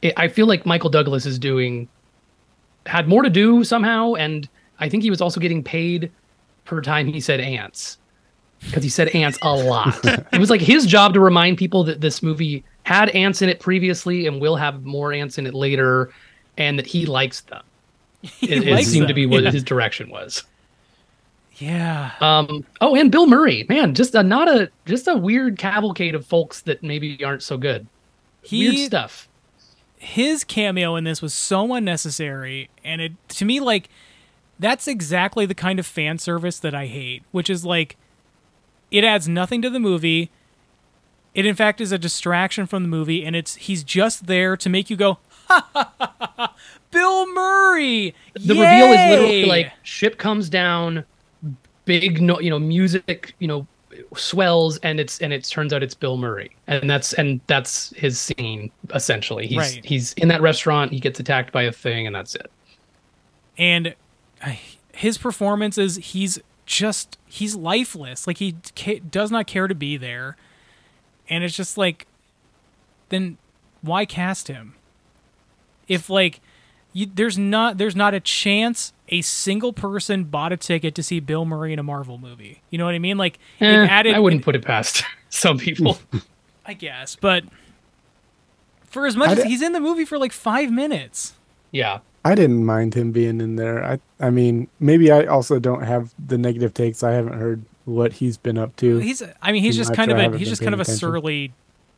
it, 0.01 0.13
I 0.17 0.27
feel 0.27 0.47
like 0.47 0.65
Michael 0.65 0.89
Douglas 0.89 1.25
is 1.25 1.37
doing 1.37 1.87
had 2.87 3.07
more 3.07 3.21
to 3.21 3.29
do 3.29 3.63
somehow, 3.63 4.13
and 4.13 4.49
I 4.79 4.89
think 4.89 5.03
he 5.03 5.09
was 5.11 5.21
also 5.21 5.39
getting 5.39 5.63
paid 5.63 6.11
per 6.65 6.81
time 6.81 7.05
he 7.05 7.19
said 7.19 7.39
ants 7.39 7.99
because 8.65 8.83
he 8.83 8.89
said 8.89 9.09
ants 9.09 9.37
a 9.41 9.55
lot. 9.55 9.99
it 10.03 10.39
was 10.39 10.49
like 10.49 10.61
his 10.61 10.85
job 10.85 11.13
to 11.13 11.19
remind 11.19 11.57
people 11.57 11.83
that 11.83 12.01
this 12.01 12.23
movie 12.23 12.63
had 12.83 13.09
ants 13.09 13.41
in 13.41 13.49
it 13.49 13.59
previously 13.59 14.27
and 14.27 14.41
will 14.41 14.55
have 14.55 14.83
more 14.83 15.13
ants 15.13 15.37
in 15.37 15.47
it 15.47 15.53
later, 15.53 16.11
and 16.57 16.77
that 16.77 16.85
he 16.85 17.05
likes 17.05 17.41
them. 17.41 17.63
It, 18.41 18.65
it 18.65 18.71
likes 18.71 18.87
seemed 18.87 19.07
to 19.09 19.13
be 19.13 19.25
what 19.25 19.43
yeah. 19.43 19.51
his 19.51 19.63
direction 19.63 20.09
was. 20.09 20.43
Yeah. 21.57 22.11
Um. 22.21 22.65
Oh, 22.81 22.95
and 22.95 23.11
Bill 23.11 23.27
Murray, 23.27 23.65
man, 23.69 23.93
just 23.93 24.15
a 24.15 24.23
not 24.23 24.47
a 24.47 24.71
just 24.85 25.07
a 25.07 25.15
weird 25.15 25.57
cavalcade 25.57 26.15
of 26.15 26.25
folks 26.25 26.61
that 26.61 26.81
maybe 26.83 27.23
aren't 27.23 27.43
so 27.43 27.57
good. 27.57 27.85
Weird 28.51 28.77
stuff. 28.77 29.27
his 29.97 30.43
cameo 30.43 30.95
in 30.95 31.05
this 31.05 31.21
was 31.21 31.33
so 31.33 31.73
unnecessary 31.73 32.69
and 32.83 33.01
it 33.01 33.13
to 33.29 33.45
me 33.45 33.61
like 33.61 33.87
that's 34.59 34.87
exactly 34.87 35.45
the 35.45 35.55
kind 35.55 35.79
of 35.79 35.85
fan 35.85 36.17
service 36.17 36.59
that 36.59 36.75
I 36.75 36.87
hate, 36.87 37.23
which 37.31 37.49
is 37.49 37.65
like 37.65 37.97
it 38.93 39.03
adds 39.03 39.27
nothing 39.27 39.61
to 39.63 39.69
the 39.69 39.79
movie. 39.79 40.29
It 41.33 41.45
in 41.45 41.55
fact 41.55 41.81
is 41.81 41.91
a 41.91 41.97
distraction 41.97 42.65
from 42.67 42.83
the 42.83 42.89
movie 42.89 43.25
and 43.25 43.35
it's 43.35 43.55
he's 43.55 43.83
just 43.83 44.27
there 44.27 44.55
to 44.55 44.69
make 44.69 44.89
you 44.89 44.95
go 44.95 45.17
ha 45.47 45.67
ha 45.73 45.91
ha 45.99 46.13
ha, 46.19 46.33
ha 46.37 46.55
Bill 46.91 47.33
Murray. 47.33 48.13
The 48.35 48.53
reveal 48.53 48.91
is 48.91 49.09
literally 49.09 49.45
like 49.45 49.73
ship 49.81 50.17
comes 50.19 50.47
down, 50.47 51.03
big 51.85 52.21
no, 52.21 52.39
you 52.39 52.51
know, 52.51 52.59
music, 52.59 53.33
you 53.39 53.47
know, 53.47 53.65
swells, 54.15 54.77
and 54.83 54.99
it's 54.99 55.19
and 55.19 55.33
it 55.33 55.43
turns 55.43 55.73
out 55.73 55.81
it's 55.81 55.95
Bill 55.95 56.17
Murray, 56.17 56.55
and 56.67 56.87
that's 56.87 57.13
and 57.13 57.41
that's 57.47 57.89
his 57.97 58.19
scene 58.19 58.71
essentially. 58.93 59.47
He's 59.47 59.57
Right. 59.57 59.81
he's 59.83 60.13
in 60.13 60.27
that 60.27 60.41
restaurant, 60.41 60.91
he 60.91 60.99
gets 60.99 61.19
attacked 61.19 61.51
by 61.51 61.63
a 61.63 61.71
thing, 61.71 62.05
and 62.05 62.15
that's 62.15 62.35
it. 62.35 62.51
and 63.57 63.95
uh, 64.45 64.53
his 64.93 65.17
performance 65.17 65.79
is 65.79 65.95
he's 65.95 66.39
just 66.65 67.17
he's 67.25 67.55
lifeless. 67.55 68.25
Like 68.27 68.37
he 68.37 68.55
ca- 68.75 68.99
does 68.99 69.31
not 69.31 69.47
care 69.47 69.67
to 69.67 69.75
be 69.75 69.97
there. 69.97 70.37
And 71.29 71.43
it's 71.43 71.55
just 71.55 71.77
like 71.77 72.07
then 73.09 73.37
why 73.81 74.05
cast 74.05 74.47
him? 74.47 74.75
If 75.87 76.09
like 76.09 76.39
you, 76.93 77.05
there's 77.13 77.37
not 77.37 77.77
there's 77.77 77.95
not 77.95 78.13
a 78.13 78.19
chance 78.19 78.93
a 79.09 79.21
single 79.21 79.73
person 79.73 80.23
bought 80.25 80.51
a 80.53 80.57
ticket 80.57 80.95
to 80.95 81.03
see 81.03 81.19
bill 81.19 81.45
murray 81.45 81.73
in 81.73 81.79
a 81.79 81.83
marvel 81.83 82.17
movie. 82.17 82.61
You 82.69 82.77
know 82.77 82.85
what 82.85 82.95
i 82.95 82.99
mean? 82.99 83.17
Like 83.17 83.39
it 83.59 83.65
Eh, 83.65 83.85
added 83.85 84.15
I 84.15 84.19
wouldn't 84.19 84.43
put 84.43 84.55
it 84.55 84.63
past 84.65 85.03
some 85.29 85.57
people. 85.57 85.97
i 86.65 86.73
guess 86.73 87.17
but 87.17 87.43
for 88.85 89.05
as 89.05 89.17
much 89.17 89.29
I 89.29 89.33
as 89.33 89.43
he's 89.43 89.61
in 89.61 89.73
the 89.73 89.81
movie 89.81 90.05
for 90.05 90.17
like 90.17 90.31
five 90.31 90.71
minutes. 90.71 91.33
Yeah, 91.71 91.99
I 92.25 92.35
didn't 92.35 92.65
mind 92.65 92.93
him 92.93 93.11
being 93.11 93.41
in 93.41 93.55
there. 93.55 93.83
I 93.83 93.99
I 94.19 94.29
mean, 94.29 94.67
maybe 94.79 95.11
I 95.11 95.25
also 95.25 95.59
don't 95.59 95.83
have 95.83 96.13
the 96.25 96.37
negative 96.37 96.73
takes. 96.73 97.03
I 97.03 97.11
haven't 97.11 97.37
heard 97.37 97.63
what 97.85 98.13
he's 98.13 98.37
been 98.37 98.57
up 98.57 98.73
to. 98.77 98.99
he's 98.99 99.21
i 99.41 99.51
mean 99.51 99.61
he's 99.61 99.75
just 99.75 99.93
kind 99.93 100.09
of 100.09 100.17
a 100.17 100.21
haven't 100.21 100.39
he's 100.39 100.47
been 100.47 100.51
just 100.53 100.61
kind 100.61 100.73
of 100.73 100.79
a 100.79 100.83
attention. 100.83 100.99
surly 100.99 101.53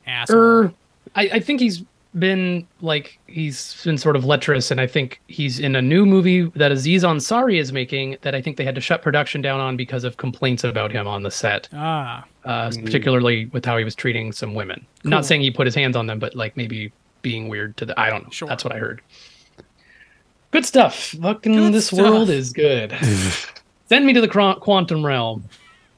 asshole 0.07 0.39
er, 0.39 0.73
I, 1.15 1.29
I 1.33 1.39
think 1.39 1.59
he's 1.59 1.83
been 2.17 2.65
like 2.81 3.19
he's 3.27 3.83
been 3.83 3.97
sort 3.97 4.15
of 4.15 4.25
lecherous, 4.25 4.71
and 4.71 4.79
I 4.79 4.87
think 4.87 5.21
he's 5.27 5.59
in 5.59 5.75
a 5.75 5.81
new 5.81 6.05
movie 6.05 6.43
that 6.55 6.71
Aziz 6.71 7.03
Ansari 7.03 7.59
is 7.59 7.71
making 7.71 8.17
that 8.21 8.33
I 8.33 8.41
think 8.41 8.57
they 8.57 8.63
had 8.63 8.75
to 8.75 8.81
shut 8.81 9.01
production 9.01 9.41
down 9.41 9.59
on 9.59 9.75
because 9.75 10.03
of 10.03 10.17
complaints 10.17 10.63
about 10.63 10.91
him 10.91 11.07
on 11.07 11.23
the 11.23 11.31
set. 11.31 11.69
ah 11.73 12.25
uh, 12.45 12.71
particularly 12.83 13.47
with 13.47 13.65
how 13.65 13.77
he 13.77 13.83
was 13.83 13.95
treating 13.95 14.31
some 14.31 14.53
women. 14.53 14.85
Cool. 15.01 15.11
Not 15.11 15.25
saying 15.25 15.41
he 15.41 15.51
put 15.51 15.67
his 15.67 15.75
hands 15.75 15.95
on 15.95 16.07
them, 16.07 16.19
but 16.19 16.35
like 16.35 16.55
maybe 16.55 16.91
being 17.21 17.49
weird 17.49 17.75
to 17.77 17.85
the. 17.85 17.99
I 17.99 18.09
don't 18.09 18.23
know. 18.23 18.29
Sure. 18.29 18.47
That's 18.47 18.63
what 18.63 18.73
I 18.73 18.77
heard. 18.77 19.01
Good 20.55 20.65
stuff. 20.65 20.95
Fucking 21.21 21.53
Good 21.53 21.73
this 21.73 21.87
stuff. 21.87 21.99
world 21.99 22.29
is 22.29 22.53
good. 22.53 22.93
Send 23.89 24.05
me 24.05 24.13
to 24.13 24.21
the 24.21 24.29
quantum 24.61 25.05
realm. 25.05 25.43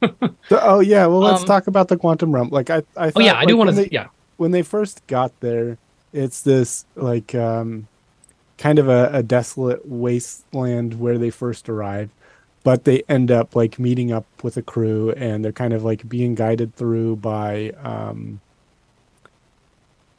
So- 0.01 0.10
oh 0.51 0.80
yeah, 0.80 1.05
well 1.05 1.20
let's 1.20 1.41
Um, 1.41 1.47
talk 1.47 1.68
about 1.68 1.89
the 1.89 1.95
quantum 1.97 2.32
realm. 2.34 2.49
Like 2.49 2.72
I, 2.72 2.78
I 2.95 3.08
Oh 3.08 3.10
thought, 3.12 3.24
yeah, 3.24 3.38
I 3.38 3.45
do 3.45 3.55
want 3.55 3.70
to. 3.70 3.76
they- 3.76 3.89
Yeah, 3.91 4.08
when 4.38 4.49
they 4.49 4.64
first 4.64 5.05
got 5.05 5.32
there, 5.41 5.78
it's 6.12 6.41
this 6.41 6.88
like 6.95 7.36
um, 7.36 7.88
kind 8.58 8.80
of 8.80 8.89
a, 8.89 9.12
a 9.14 9.22
desolate 9.22 9.88
wasteland 9.88 10.99
where 10.99 11.20
they 11.20 11.30
first 11.30 11.70
arrive, 11.70 12.10
but 12.64 12.84
they 12.84 13.03
end 13.08 13.30
up 13.30 13.55
like 13.55 13.78
meeting 13.78 14.12
up 14.12 14.26
with 14.41 14.58
a 14.58 14.64
crew, 14.64 15.12
and 15.12 15.45
they're 15.45 15.51
kind 15.51 15.74
of 15.74 15.84
like 15.84 16.10
being 16.10 16.34
guided 16.34 16.74
through 16.76 17.18
by 17.18 17.74
um, 17.84 18.41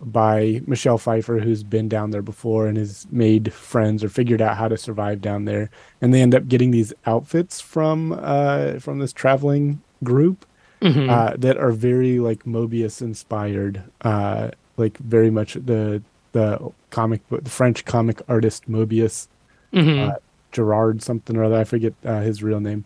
by 0.01 0.61
Michelle 0.66 0.99
Pfeiffer, 0.99 1.38
who's 1.40 1.62
been 1.64 1.88
down 1.88 2.11
there 2.11 2.22
before 2.22 2.66
and 2.68 2.76
has 2.76 3.07
made 3.11 3.53
friends 3.53 4.05
or 4.05 4.09
figured 4.09 4.40
out 4.40 4.57
how 4.57 4.68
to 4.68 4.76
survive 4.76 5.20
down 5.20 5.44
there, 5.44 5.70
and 6.01 6.14
they 6.14 6.22
end 6.22 6.34
up 6.34 6.46
getting 6.49 6.70
these 6.70 6.92
outfits 7.07 7.61
from 7.61 8.12
uh, 8.12 8.78
from 8.78 8.99
this 8.99 9.12
traveling 9.12 9.80
group 10.05 10.46
Mhm. 10.80 11.11
uh, 11.11 11.34
that 11.36 11.57
are 11.57 11.72
very 11.72 12.20
like 12.20 12.44
Mobius 12.44 13.03
inspired, 13.03 13.82
uh, 14.03 14.51
like 14.76 14.96
very 14.99 15.30
much 15.30 15.55
the 15.55 16.01
the 16.32 16.70
comic 16.90 17.20
the 17.30 17.51
French 17.51 17.84
comic 17.84 18.22
artist 18.28 18.70
Mobius, 18.70 19.26
Mhm. 19.72 20.09
uh, 20.12 20.16
Gerard 20.53 21.03
something 21.03 21.36
or 21.36 21.42
other. 21.44 21.57
I 21.57 21.64
forget 21.64 21.94
uh, 22.05 22.20
his 22.20 22.42
real 22.42 22.61
name, 22.61 22.84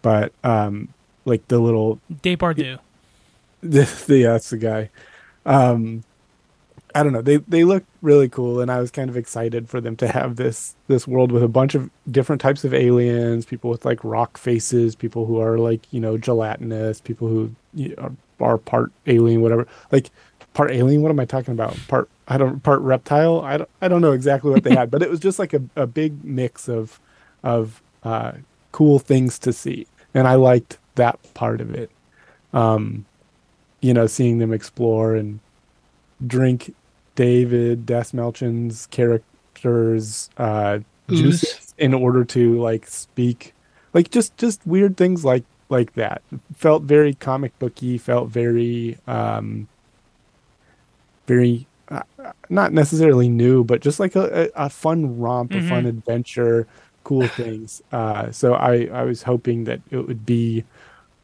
but 0.00 0.32
um, 0.42 0.88
like 1.26 1.46
the 1.48 1.58
little 1.58 2.00
Depardieu. 2.22 2.78
the, 3.62 3.84
the 4.06 4.16
yeah, 4.18 4.32
that's 4.32 4.48
the 4.50 4.56
guy. 4.56 4.88
Um, 5.44 6.04
I 6.94 7.02
don't 7.02 7.12
know. 7.12 7.22
They 7.22 7.36
they 7.38 7.64
look 7.64 7.84
really 8.02 8.28
cool, 8.28 8.60
and 8.60 8.70
I 8.70 8.80
was 8.80 8.90
kind 8.90 9.10
of 9.10 9.16
excited 9.16 9.68
for 9.68 9.80
them 9.80 9.96
to 9.96 10.08
have 10.08 10.36
this 10.36 10.74
this 10.86 11.06
world 11.06 11.32
with 11.32 11.42
a 11.42 11.48
bunch 11.48 11.74
of 11.74 11.90
different 12.10 12.40
types 12.40 12.64
of 12.64 12.72
aliens, 12.72 13.44
people 13.44 13.70
with 13.70 13.84
like 13.84 14.02
rock 14.02 14.38
faces, 14.38 14.94
people 14.94 15.26
who 15.26 15.40
are 15.40 15.58
like 15.58 15.80
you 15.92 16.00
know 16.00 16.16
gelatinous, 16.16 17.00
people 17.00 17.28
who 17.28 17.54
are 18.40 18.58
part 18.58 18.92
alien, 19.06 19.42
whatever. 19.42 19.66
Like 19.92 20.10
part 20.54 20.70
alien. 20.70 21.02
What 21.02 21.10
am 21.10 21.20
I 21.20 21.24
talking 21.24 21.52
about? 21.52 21.76
Part 21.88 22.08
I 22.26 22.38
don't 22.38 22.62
part 22.62 22.80
reptile. 22.80 23.40
I 23.40 23.58
don't 23.58 23.70
I 23.80 23.88
don't 23.88 24.00
know 24.00 24.12
exactly 24.12 24.50
what 24.50 24.64
they 24.64 24.74
had, 24.74 24.90
but 24.90 25.02
it 25.02 25.10
was 25.10 25.20
just 25.20 25.38
like 25.38 25.54
a, 25.54 25.62
a 25.76 25.86
big 25.86 26.24
mix 26.24 26.68
of 26.68 27.00
of 27.42 27.82
uh, 28.02 28.32
cool 28.72 28.98
things 28.98 29.38
to 29.40 29.52
see, 29.52 29.86
and 30.14 30.26
I 30.26 30.34
liked 30.34 30.78
that 30.94 31.18
part 31.34 31.60
of 31.60 31.74
it. 31.74 31.90
Um, 32.52 33.04
you 33.80 33.94
know, 33.94 34.06
seeing 34.06 34.38
them 34.38 34.52
explore 34.52 35.14
and 35.14 35.40
drink 36.26 36.74
David 37.14 37.86
Dastmalchian's 37.86 38.86
character's 38.86 40.30
uh, 40.36 40.80
juices 41.08 41.74
in 41.78 41.94
order 41.94 42.24
to 42.24 42.60
like 42.60 42.86
speak, 42.86 43.54
like 43.94 44.10
just 44.10 44.36
just 44.36 44.66
weird 44.66 44.96
things 44.96 45.24
like 45.24 45.44
like 45.68 45.94
that. 45.94 46.22
Felt 46.54 46.82
very 46.84 47.14
comic 47.14 47.58
booky. 47.58 47.98
Felt 47.98 48.28
very 48.28 48.98
um, 49.06 49.68
very 51.26 51.66
uh, 51.90 52.02
not 52.48 52.72
necessarily 52.72 53.28
new, 53.28 53.64
but 53.64 53.80
just 53.80 54.00
like 54.00 54.14
a, 54.16 54.50
a, 54.56 54.66
a 54.66 54.70
fun 54.70 55.18
romp, 55.18 55.54
a 55.54 55.62
fun 55.62 55.86
adventure, 55.86 56.66
cool 57.04 57.26
things. 57.36 57.82
Uh, 57.92 58.30
so 58.30 58.54
I 58.54 58.88
I 58.92 59.02
was 59.02 59.22
hoping 59.22 59.64
that 59.64 59.80
it 59.90 59.98
would 59.98 60.26
be 60.26 60.64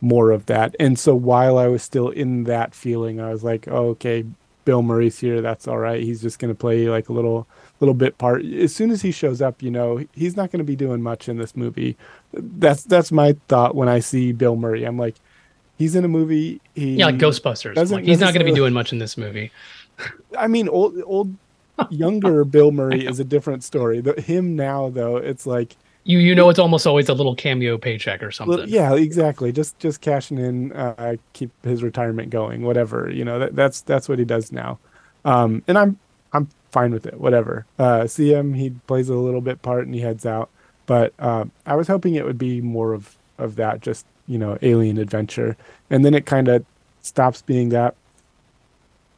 more 0.01 0.31
of 0.31 0.47
that. 0.47 0.77
And 0.79 0.99
so 0.99 1.15
while 1.15 1.59
I 1.59 1.67
was 1.69 1.83
still 1.83 2.11
in 2.11 2.45
that 2.45 2.75
feeling, 2.75 3.21
I 3.21 3.31
was 3.31 3.43
like, 3.43 3.67
oh, 3.69 3.89
okay, 3.91 4.25
Bill 4.65 4.83
Murray's 4.83 5.19
here. 5.19 5.41
That's 5.41 5.69
all 5.69 5.79
right. 5.79 6.03
He's 6.03 6.23
just 6.23 6.39
going 6.39 6.53
to 6.53 6.59
play 6.59 6.89
like 6.89 7.09
a 7.09 7.13
little 7.13 7.47
little 7.81 7.95
bit 7.95 8.19
part. 8.19 8.45
As 8.45 8.75
soon 8.75 8.91
as 8.91 9.03
he 9.03 9.11
shows 9.11 9.43
up, 9.43 9.63
you 9.63 9.71
know, 9.71 10.05
he's 10.13 10.37
not 10.37 10.51
going 10.51 10.59
to 10.59 10.65
be 10.65 10.77
doing 10.77 11.03
much 11.03 11.29
in 11.29 11.37
this 11.37 11.57
movie. 11.57 11.97
That's 12.33 12.85
that's 12.85 13.13
my 13.13 13.37
thought 13.49 13.75
when 13.75 13.89
I 13.89 14.01
see 14.01 14.33
Bill 14.33 14.57
Murray. 14.57 14.85
I'm 14.85 14.99
like, 14.99 15.17
he's 15.79 15.95
in 15.95 16.05
a 16.05 16.09
movie. 16.09 16.61
He 16.75 16.97
Yeah, 16.97 17.07
like 17.07 17.17
Ghostbusters. 17.17 17.91
Like, 17.91 18.05
he's 18.05 18.21
not 18.21 18.33
going 18.33 18.45
to 18.45 18.51
be 18.51 18.57
doing 18.57 18.73
much 18.73 18.93
in 18.93 18.99
this 18.99 19.17
movie. 19.17 19.53
I 20.39 20.47
mean, 20.47 20.69
old 20.69 21.01
old 21.05 21.35
younger 21.91 22.45
Bill 22.45 22.71
Murray 22.71 23.07
is 23.07 23.21
a 23.21 23.25
different 23.25 23.65
story. 23.65 24.01
The, 24.01 24.21
him 24.21 24.57
now 24.57 24.91
though, 24.91 25.17
it's 25.17 25.47
like 25.47 25.77
You 26.05 26.19
you 26.19 26.35
know 26.35 26.51
it's 26.51 26.59
almost 26.59 26.87
always 26.87 27.09
a 27.09 27.15
little 27.15 27.35
cameo 27.35 27.79
paycheck 27.79 28.23
or 28.23 28.31
something. 28.31 28.69
Yeah, 28.69 28.95
exactly. 28.95 29.53
Just 29.53 29.79
just 29.79 30.03
cashing 30.03 30.39
in, 30.39 30.73
uh, 30.73 31.17
keep 31.33 31.51
his 31.65 31.83
retirement 31.83 32.29
going, 32.31 32.63
whatever. 32.63 33.11
You 33.11 33.25
know, 33.25 33.39
that, 33.39 33.57
that's 33.57 33.81
that's 33.81 34.09
what 34.09 34.19
he 34.19 34.27
does 34.27 34.53
now, 34.53 34.79
um, 35.25 35.63
and 35.67 35.79
I'm 35.79 35.99
I'm 36.35 36.49
fine 36.71 36.93
with 36.93 37.07
it. 37.07 37.19
Whatever. 37.19 37.65
Uh, 37.79 38.07
see 38.07 38.33
him, 38.33 38.53
he 38.53 38.71
plays 38.87 39.09
a 39.09 39.15
little 39.15 39.41
bit 39.41 39.63
part 39.63 39.87
and 39.87 39.95
he 39.95 40.03
heads 40.03 40.27
out. 40.27 40.51
But 40.87 41.15
uh, 41.19 41.47
I 41.65 41.77
was 41.77 41.89
hoping 41.89 42.17
it 42.17 42.27
would 42.27 42.39
be 42.39 42.61
more 42.61 42.93
of 42.93 43.17
of 43.39 43.57
that, 43.57 43.81
just 43.81 44.05
you 44.27 44.39
know, 44.39 44.59
alien 44.61 44.99
adventure, 44.99 45.57
and 45.89 46.05
then 46.05 46.15
it 46.15 46.27
kind 46.27 46.49
of 46.49 46.65
stops 47.01 47.41
being 47.43 47.71
that. 47.71 47.95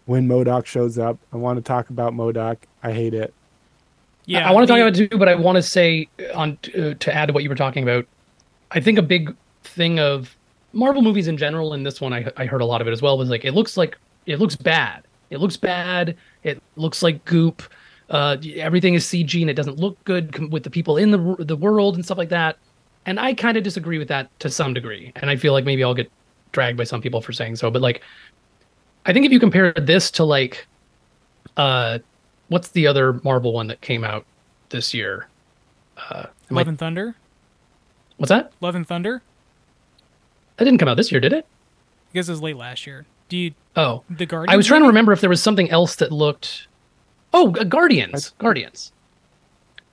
When 0.04 0.28
MODOK 0.28 0.66
shows 0.66 0.98
up, 0.98 1.18
I 1.32 1.36
want 1.36 1.56
to 1.56 1.62
talk 1.62 1.90
about 1.90 2.12
MODOK. 2.12 2.58
I 2.80 2.92
hate 2.92 3.12
it. 3.12 3.34
Yeah, 4.26 4.48
I, 4.48 4.52
want 4.52 4.66
to 4.66 4.72
talk 4.72 4.80
about 4.80 4.98
it 4.98 5.08
too, 5.08 5.18
but 5.18 5.28
I 5.28 5.36
want 5.36 5.56
to 5.56 5.62
say 5.62 6.08
on 6.34 6.58
uh, 6.76 6.94
to 6.94 7.14
add 7.14 7.26
to 7.26 7.32
what 7.32 7.42
you 7.44 7.48
were 7.48 7.54
talking 7.54 7.84
about. 7.84 8.06
I 8.72 8.80
think 8.80 8.98
a 8.98 9.02
big 9.02 9.34
thing 9.62 10.00
of 10.00 10.36
Marvel 10.72 11.00
movies 11.00 11.28
in 11.28 11.36
general, 11.36 11.72
and 11.72 11.86
this 11.86 12.00
one 12.00 12.12
I 12.12 12.30
I 12.36 12.46
heard 12.46 12.60
a 12.60 12.66
lot 12.66 12.80
of 12.80 12.88
it 12.88 12.92
as 12.92 13.00
well 13.00 13.16
was 13.16 13.30
like 13.30 13.44
it 13.44 13.52
looks 13.52 13.76
like 13.76 13.96
it 14.26 14.40
looks 14.40 14.56
bad. 14.56 15.04
It 15.30 15.38
looks 15.38 15.56
bad. 15.56 16.16
It 16.42 16.62
looks 16.76 17.02
like 17.02 17.24
goop. 17.24 17.62
Uh, 18.10 18.36
everything 18.56 18.94
is 18.94 19.04
CG 19.04 19.40
and 19.40 19.50
it 19.50 19.54
doesn't 19.54 19.78
look 19.78 20.02
good 20.04 20.32
com- 20.32 20.50
with 20.50 20.62
the 20.62 20.70
people 20.70 20.96
in 20.96 21.10
the 21.10 21.36
the 21.38 21.56
world 21.56 21.94
and 21.94 22.04
stuff 22.04 22.18
like 22.18 22.28
that. 22.28 22.58
And 23.06 23.20
I 23.20 23.34
kind 23.34 23.56
of 23.56 23.62
disagree 23.62 23.98
with 23.98 24.08
that 24.08 24.28
to 24.40 24.50
some 24.50 24.74
degree. 24.74 25.12
And 25.16 25.30
I 25.30 25.36
feel 25.36 25.52
like 25.52 25.64
maybe 25.64 25.84
I'll 25.84 25.94
get 25.94 26.10
dragged 26.52 26.76
by 26.76 26.84
some 26.84 27.00
people 27.00 27.20
for 27.20 27.32
saying 27.32 27.56
so. 27.56 27.70
But 27.70 27.82
like, 27.82 28.02
I 29.06 29.12
think 29.12 29.24
if 29.24 29.32
you 29.32 29.38
compare 29.38 29.72
this 29.72 30.10
to 30.12 30.24
like, 30.24 30.66
uh, 31.56 32.00
what's 32.48 32.68
the 32.68 32.86
other 32.86 33.14
Marvel 33.24 33.52
one 33.52 33.66
that 33.68 33.80
came 33.80 34.04
out 34.04 34.24
this 34.70 34.92
year? 34.94 35.28
Uh, 35.96 36.26
am 36.50 36.58
I- 36.58 36.60
Love 36.60 36.68
and 36.68 36.78
Thunder. 36.78 37.16
what's 38.16 38.28
that? 38.30 38.52
Love 38.60 38.74
and 38.74 38.86
Thunder. 38.86 39.22
That 40.56 40.64
didn't 40.64 40.78
come 40.78 40.88
out 40.88 40.96
this 40.96 41.10
year, 41.12 41.20
did 41.20 41.32
it? 41.32 41.44
I 42.10 42.14
guess 42.14 42.28
it 42.28 42.32
was 42.32 42.42
late 42.42 42.56
last 42.56 42.86
year. 42.86 43.04
Do 43.28 43.36
you 43.36 43.54
Oh, 43.76 44.04
the 44.08 44.24
Guardian? 44.24 44.52
I 44.54 44.56
was 44.56 44.66
trying 44.66 44.80
to 44.82 44.86
remember 44.86 45.12
if 45.12 45.20
there 45.20 45.28
was 45.30 45.42
something 45.42 45.68
else 45.70 45.96
that 45.96 46.12
looked. 46.12 46.66
Oh, 47.34 47.50
Gu- 47.50 47.64
Guardians. 47.64 48.32
Guardians. 48.38 48.92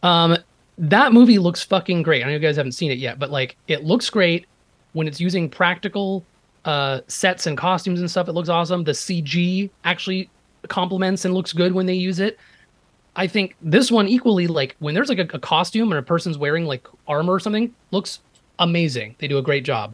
Um, 0.04 0.38
that 0.78 1.12
movie 1.14 1.38
looks 1.40 1.64
fucking 1.64 2.04
great. 2.04 2.24
I 2.24 2.28
know 2.28 2.34
you 2.34 2.40
guys 2.40 2.56
haven't 2.56 2.72
seen 2.74 2.92
it 2.92 2.98
yet, 2.98 3.20
but 3.20 3.30
like, 3.30 3.58
it 3.68 3.84
looks 3.84 4.10
great 4.10 4.46
when 4.94 5.08
it's 5.08 5.20
using 5.20 5.50
practical 5.50 6.24
uh 6.66 7.02
sets 7.08 7.46
and 7.46 7.58
costumes 7.58 8.00
and 8.00 8.10
stuff. 8.10 8.30
It 8.30 8.34
looks 8.34 8.48
awesome. 8.50 8.86
The 8.86 8.94
CG 8.94 9.70
actually 9.84 10.30
complements 10.68 11.26
and 11.26 11.34
looks 11.34 11.54
good 11.54 11.74
when 11.74 11.86
they 11.86 11.94
use 11.94 12.20
it. 12.20 12.38
I 13.16 13.28
think 13.28 13.56
this 13.62 13.92
one 13.92 14.08
equally 14.08 14.48
like 14.48 14.76
when 14.80 14.96
there's 14.96 15.10
like 15.10 15.20
a, 15.20 15.36
a 15.36 15.40
costume 15.40 15.92
and 15.92 16.00
a 16.00 16.04
person's 16.04 16.38
wearing 16.38 16.66
like 16.66 16.88
armor 17.08 17.34
or 17.34 17.40
something 17.40 17.74
looks 17.92 18.20
amazing. 18.60 19.16
They 19.20 19.28
do 19.28 19.38
a 19.38 19.42
great 19.44 19.64
job 19.66 19.94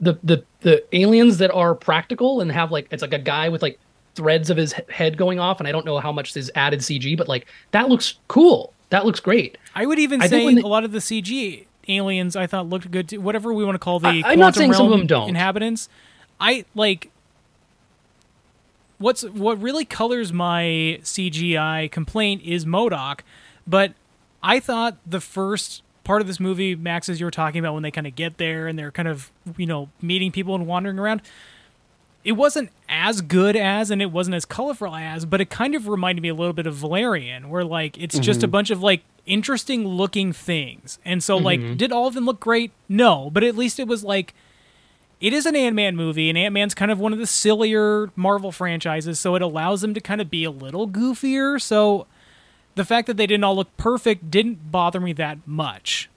the 0.00 0.18
the 0.24 0.44
the 0.60 0.84
aliens 0.96 1.38
that 1.38 1.50
are 1.52 1.74
practical 1.74 2.40
and 2.40 2.50
have 2.50 2.70
like 2.70 2.86
it's 2.90 3.00
like 3.02 3.12
a 3.14 3.18
guy 3.18 3.48
with 3.48 3.62
like 3.62 3.78
threads 4.14 4.50
of 4.50 4.56
his 4.56 4.72
head 4.88 5.16
going 5.16 5.38
off 5.40 5.60
and 5.60 5.68
I 5.68 5.72
don't 5.72 5.86
know 5.86 5.98
how 5.98 6.12
much 6.12 6.36
is 6.36 6.50
added 6.54 6.80
CG 6.80 7.16
but 7.16 7.28
like 7.28 7.46
that 7.70 7.88
looks 7.88 8.14
cool. 8.28 8.72
That 8.90 9.04
looks 9.06 9.20
great. 9.20 9.56
I 9.74 9.86
would 9.86 9.98
even 9.98 10.20
I 10.20 10.26
say 10.26 10.54
they- 10.54 10.60
a 10.60 10.66
lot 10.66 10.84
of 10.84 10.92
the 10.92 10.98
CG 10.98 11.66
aliens 11.88 12.36
I 12.36 12.46
thought 12.46 12.68
looked 12.68 12.90
good 12.90 13.08
too. 13.08 13.20
Whatever 13.20 13.52
we 13.52 13.64
want 13.64 13.74
to 13.76 13.78
call 13.78 14.00
the 14.00 14.08
I- 14.08 14.22
I'm 14.26 14.38
not 14.38 14.54
saying 14.54 14.72
some 14.74 14.86
of 14.92 14.98
them 14.98 15.06
don't. 15.06 15.28
inhabitants. 15.28 15.88
I 16.40 16.64
like 16.74 17.10
what's 19.04 19.22
what 19.22 19.60
really 19.60 19.84
colors 19.84 20.32
my 20.32 20.98
CGI 21.02 21.90
complaint 21.90 22.40
is 22.42 22.64
MODOK, 22.64 23.20
but 23.66 23.92
I 24.42 24.60
thought 24.60 24.96
the 25.06 25.20
first 25.20 25.82
part 26.04 26.22
of 26.22 26.26
this 26.26 26.40
movie, 26.40 26.74
Max, 26.74 27.10
as 27.10 27.20
you 27.20 27.26
were 27.26 27.30
talking 27.30 27.58
about 27.58 27.74
when 27.74 27.82
they 27.82 27.90
kind 27.90 28.06
of 28.06 28.14
get 28.14 28.38
there 28.38 28.66
and 28.66 28.78
they're 28.78 28.90
kind 28.90 29.06
of 29.06 29.30
you 29.58 29.66
know 29.66 29.90
meeting 30.00 30.32
people 30.32 30.54
and 30.54 30.66
wandering 30.66 30.98
around. 30.98 31.20
It 32.24 32.32
wasn't 32.32 32.70
as 32.88 33.20
good 33.20 33.54
as, 33.54 33.90
and 33.90 34.00
it 34.00 34.10
wasn't 34.10 34.36
as 34.36 34.46
colorful 34.46 34.94
as, 34.94 35.26
but 35.26 35.42
it 35.42 35.50
kind 35.50 35.74
of 35.74 35.86
reminded 35.86 36.22
me 36.22 36.30
a 36.30 36.34
little 36.34 36.54
bit 36.54 36.66
of 36.66 36.74
Valerian, 36.74 37.50
where 37.50 37.62
like 37.64 37.98
it's 37.98 38.18
just 38.18 38.42
a 38.42 38.46
mm-hmm. 38.46 38.52
bunch 38.52 38.70
of 38.70 38.82
like 38.82 39.02
interesting 39.26 39.86
looking 39.86 40.32
things. 40.32 40.98
And 41.04 41.22
so, 41.22 41.36
like, 41.36 41.60
mm-hmm. 41.60 41.76
did 41.76 41.92
all 41.92 42.06
of 42.06 42.14
them 42.14 42.24
look 42.24 42.40
great? 42.40 42.72
No, 42.88 43.28
but 43.30 43.44
at 43.44 43.54
least 43.54 43.78
it 43.78 43.86
was 43.86 44.02
like 44.02 44.32
it 45.24 45.32
is 45.32 45.46
an 45.46 45.56
Ant 45.56 45.74
Man 45.74 45.96
movie, 45.96 46.28
and 46.28 46.36
Ant 46.36 46.52
Man's 46.52 46.74
kind 46.74 46.90
of 46.90 47.00
one 47.00 47.12
of 47.12 47.18
the 47.18 47.26
sillier 47.26 48.10
Marvel 48.14 48.52
franchises, 48.52 49.18
so 49.18 49.34
it 49.34 49.42
allows 49.42 49.80
them 49.80 49.94
to 49.94 50.00
kind 50.00 50.20
of 50.20 50.28
be 50.30 50.44
a 50.44 50.50
little 50.50 50.86
goofier. 50.88 51.60
So 51.60 52.06
the 52.74 52.84
fact 52.84 53.06
that 53.06 53.16
they 53.16 53.26
didn't 53.26 53.44
all 53.44 53.56
look 53.56 53.74
perfect 53.76 54.30
didn't 54.30 54.70
bother 54.70 55.00
me 55.00 55.12
that 55.14 55.38
much. 55.46 56.10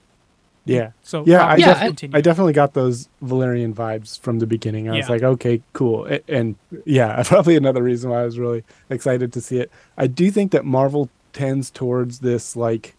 Yeah. 0.66 0.90
So 1.02 1.24
yeah, 1.26 1.46
I, 1.46 1.56
Yeah, 1.56 1.88
def- 1.88 2.14
I- 2.14 2.20
definitely 2.20 2.52
got 2.52 2.74
those 2.74 3.08
Valerian 3.22 3.72
vibes 3.74 4.20
from 4.20 4.38
the 4.40 4.46
beginning. 4.46 4.90
I 4.90 4.96
was 4.98 5.08
like, 5.08 5.22
okay, 5.22 5.62
cool. 5.72 6.06
And 6.28 6.56
yeah, 6.84 7.22
probably 7.26 7.56
another 7.56 7.82
reason 7.82 8.10
why 8.10 8.20
I 8.20 8.24
was 8.26 8.38
really 8.38 8.64
excited 8.90 9.32
to 9.32 9.40
see 9.40 9.56
it. 9.58 9.70
I 9.96 10.06
do 10.08 10.30
think 10.30 10.52
that 10.52 10.66
Marvel 10.66 11.08
tends 11.32 11.70
towards 11.70 12.18
this 12.18 12.54
like 12.54 12.94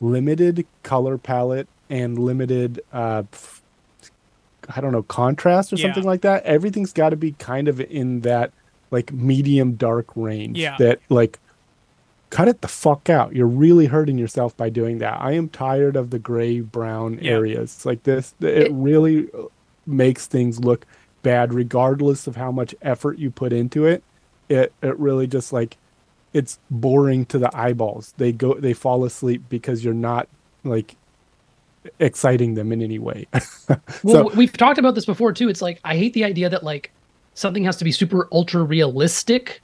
limited 0.00 0.66
color 0.82 1.18
palette 1.18 1.68
and 1.90 2.18
limited 2.18 2.80
uh 2.92 3.22
f- 3.32 3.61
I 4.76 4.80
don't 4.80 4.92
know, 4.92 5.02
contrast 5.02 5.72
or 5.72 5.76
Yeah. 5.76 5.86
something 5.86 6.04
like 6.04 6.22
that. 6.22 6.44
Everything's 6.44 6.92
got 6.92 7.10
to 7.10 7.16
be 7.16 7.32
kind 7.32 7.68
of 7.68 7.80
in 7.80 8.20
that 8.20 8.52
like 8.90 9.12
medium 9.12 9.74
dark 9.74 10.06
range 10.16 10.58
Yeah. 10.58 10.76
that 10.78 11.00
like 11.08 11.38
cut 12.30 12.48
it 12.48 12.60
the 12.62 12.68
fuck 12.68 13.10
out. 13.10 13.34
You're 13.34 13.46
really 13.46 13.86
hurting 13.86 14.18
yourself 14.18 14.56
by 14.56 14.70
doing 14.70 14.98
that. 14.98 15.20
I 15.20 15.32
am 15.32 15.48
tired 15.48 15.96
of 15.96 16.10
the 16.10 16.18
gray 16.18 16.60
brown 16.60 17.18
Yeah. 17.20 17.32
areas. 17.32 17.84
Like 17.84 18.02
this 18.04 18.34
it, 18.40 18.70
really 18.72 19.28
uh, 19.32 19.44
makes 19.86 20.26
things 20.26 20.60
look 20.60 20.86
bad 21.22 21.52
regardless 21.54 22.26
of 22.26 22.36
how 22.36 22.50
much 22.50 22.74
effort 22.82 23.18
you 23.18 23.30
put 23.30 23.52
into 23.52 23.84
it. 23.86 24.02
It 24.48 24.72
it 24.82 24.98
really 24.98 25.26
just 25.26 25.52
like 25.52 25.76
it's 26.32 26.58
boring 26.70 27.26
to 27.26 27.38
the 27.38 27.54
eyeballs. 27.56 28.14
They 28.16 28.32
go 28.32 28.54
they 28.54 28.72
fall 28.72 29.04
asleep 29.04 29.42
because 29.48 29.84
you're 29.84 29.92
not 29.94 30.28
like 30.64 30.96
exciting 31.98 32.54
them 32.54 32.72
in 32.72 32.82
any 32.82 32.98
way. 32.98 33.26
Well, 34.02 34.30
we've 34.30 34.52
talked 34.52 34.78
about 34.78 34.94
this 34.94 35.04
before 35.06 35.32
too. 35.32 35.48
It's 35.48 35.62
like 35.62 35.80
I 35.84 35.96
hate 35.96 36.12
the 36.12 36.24
idea 36.24 36.48
that 36.48 36.62
like 36.62 36.90
something 37.34 37.64
has 37.64 37.76
to 37.76 37.84
be 37.84 37.92
super 37.92 38.28
ultra 38.32 38.62
realistic 38.62 39.62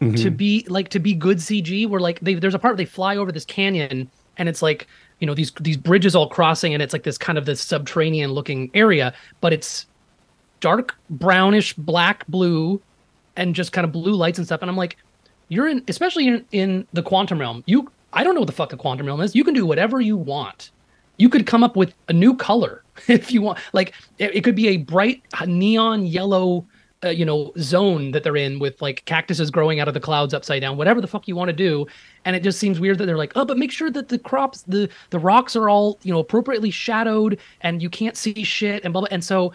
Mm-hmm. 0.00 0.14
to 0.14 0.30
be 0.30 0.64
like 0.68 0.90
to 0.90 1.00
be 1.00 1.12
good 1.12 1.38
CG. 1.38 1.88
Where 1.88 1.98
like 2.00 2.20
they, 2.20 2.34
there's 2.34 2.54
a 2.54 2.58
part 2.60 2.74
where 2.74 2.76
they 2.76 2.84
fly 2.84 3.16
over 3.16 3.32
this 3.32 3.44
canyon 3.44 4.08
and 4.36 4.48
it's 4.48 4.62
like 4.62 4.86
you 5.18 5.26
know 5.26 5.34
these 5.34 5.50
these 5.60 5.76
bridges 5.76 6.14
all 6.14 6.28
crossing 6.28 6.72
and 6.72 6.80
it's 6.80 6.92
like 6.92 7.02
this 7.02 7.18
kind 7.18 7.36
of 7.36 7.46
this 7.46 7.60
subterranean 7.60 8.30
looking 8.30 8.70
area, 8.74 9.12
but 9.40 9.52
it's 9.52 9.86
dark 10.60 10.94
brownish 11.10 11.74
black 11.74 12.24
blue 12.28 12.80
and 13.34 13.56
just 13.56 13.72
kind 13.72 13.84
of 13.84 13.90
blue 13.90 14.14
lights 14.14 14.38
and 14.38 14.46
stuff. 14.46 14.62
And 14.62 14.70
I'm 14.70 14.76
like, 14.76 14.96
you're 15.48 15.66
in 15.66 15.82
especially 15.88 16.28
in, 16.28 16.44
in 16.52 16.86
the 16.92 17.02
quantum 17.02 17.40
realm. 17.40 17.64
You 17.66 17.90
I 18.12 18.22
don't 18.22 18.34
know 18.34 18.40
what 18.42 18.46
the 18.46 18.52
fuck 18.52 18.70
the 18.70 18.76
quantum 18.76 19.08
realm 19.08 19.20
is. 19.20 19.34
You 19.34 19.42
can 19.42 19.52
do 19.54 19.66
whatever 19.66 20.00
you 20.00 20.16
want 20.16 20.70
you 21.18 21.28
could 21.28 21.46
come 21.46 21.62
up 21.62 21.76
with 21.76 21.92
a 22.08 22.12
new 22.12 22.34
color 22.34 22.82
if 23.08 23.30
you 23.30 23.42
want. 23.42 23.58
Like 23.72 23.94
it, 24.18 24.36
it 24.36 24.44
could 24.44 24.56
be 24.56 24.68
a 24.68 24.78
bright 24.78 25.22
neon 25.46 26.06
yellow 26.06 26.66
uh, 27.04 27.10
you 27.10 27.24
know 27.24 27.52
zone 27.58 28.10
that 28.10 28.24
they're 28.24 28.36
in 28.36 28.58
with 28.58 28.80
like 28.82 29.04
cactuses 29.04 29.50
growing 29.50 29.78
out 29.78 29.86
of 29.86 29.94
the 29.94 30.00
clouds 30.00 30.34
upside 30.34 30.60
down 30.60 30.76
whatever 30.76 31.00
the 31.00 31.06
fuck 31.06 31.28
you 31.28 31.36
want 31.36 31.48
to 31.48 31.52
do. 31.52 31.86
And 32.24 32.34
it 32.34 32.42
just 32.42 32.58
seems 32.58 32.80
weird 32.80 32.98
that 32.98 33.06
they're 33.06 33.16
like 33.16 33.32
oh 33.36 33.44
but 33.44 33.58
make 33.58 33.70
sure 33.70 33.90
that 33.90 34.08
the 34.08 34.18
crops 34.18 34.62
the 34.62 34.88
the 35.10 35.18
rocks 35.18 35.54
are 35.54 35.68
all 35.68 35.98
you 36.02 36.12
know 36.12 36.18
appropriately 36.18 36.70
shadowed 36.70 37.38
and 37.60 37.82
you 37.82 37.90
can't 37.90 38.16
see 38.16 38.42
shit 38.42 38.84
and 38.84 38.92
blah 38.92 39.02
blah. 39.02 39.08
And 39.10 39.22
so 39.22 39.52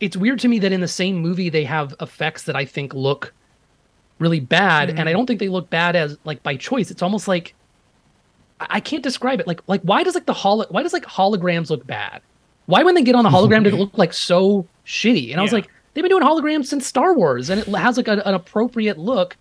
it's 0.00 0.16
weird 0.16 0.38
to 0.40 0.48
me 0.48 0.58
that 0.58 0.72
in 0.72 0.80
the 0.80 0.88
same 0.88 1.16
movie 1.16 1.48
they 1.48 1.64
have 1.64 1.94
effects 2.00 2.44
that 2.44 2.56
I 2.56 2.64
think 2.64 2.94
look 2.94 3.32
really 4.18 4.40
bad, 4.40 4.90
and 4.90 5.08
I 5.08 5.12
don't 5.12 5.26
think 5.26 5.40
they 5.40 5.48
look 5.48 5.70
bad 5.70 5.96
as 5.96 6.16
like 6.24 6.42
by 6.42 6.56
choice. 6.56 6.90
It's 6.90 7.02
almost 7.02 7.28
like 7.28 7.54
I 8.60 8.80
can't 8.80 9.02
describe 9.02 9.40
it. 9.40 9.46
Like 9.46 9.60
like 9.66 9.82
why 9.82 10.02
does 10.02 10.14
like 10.14 10.26
the 10.26 10.32
holo 10.32 10.66
why 10.70 10.82
does 10.82 10.92
like 10.92 11.04
holograms 11.04 11.70
look 11.70 11.86
bad? 11.86 12.22
Why 12.66 12.82
when 12.82 12.94
they 12.94 13.02
get 13.02 13.14
on 13.14 13.24
the 13.24 13.30
hologram 13.30 13.64
did 13.64 13.74
it 13.74 13.76
look 13.80 13.96
like 13.98 14.12
so 14.12 14.66
shitty? 14.86 15.30
And 15.32 15.40
I 15.40 15.42
was 15.42 15.52
like, 15.52 15.68
they've 15.92 16.02
been 16.02 16.10
doing 16.10 16.22
holograms 16.22 16.66
since 16.66 16.86
Star 16.86 17.14
Wars, 17.14 17.50
and 17.50 17.60
it 17.60 17.66
has 17.68 17.96
like 17.96 18.08
a, 18.08 18.22
an 18.26 18.34
appropriate 18.34 18.98
look. 18.98 19.36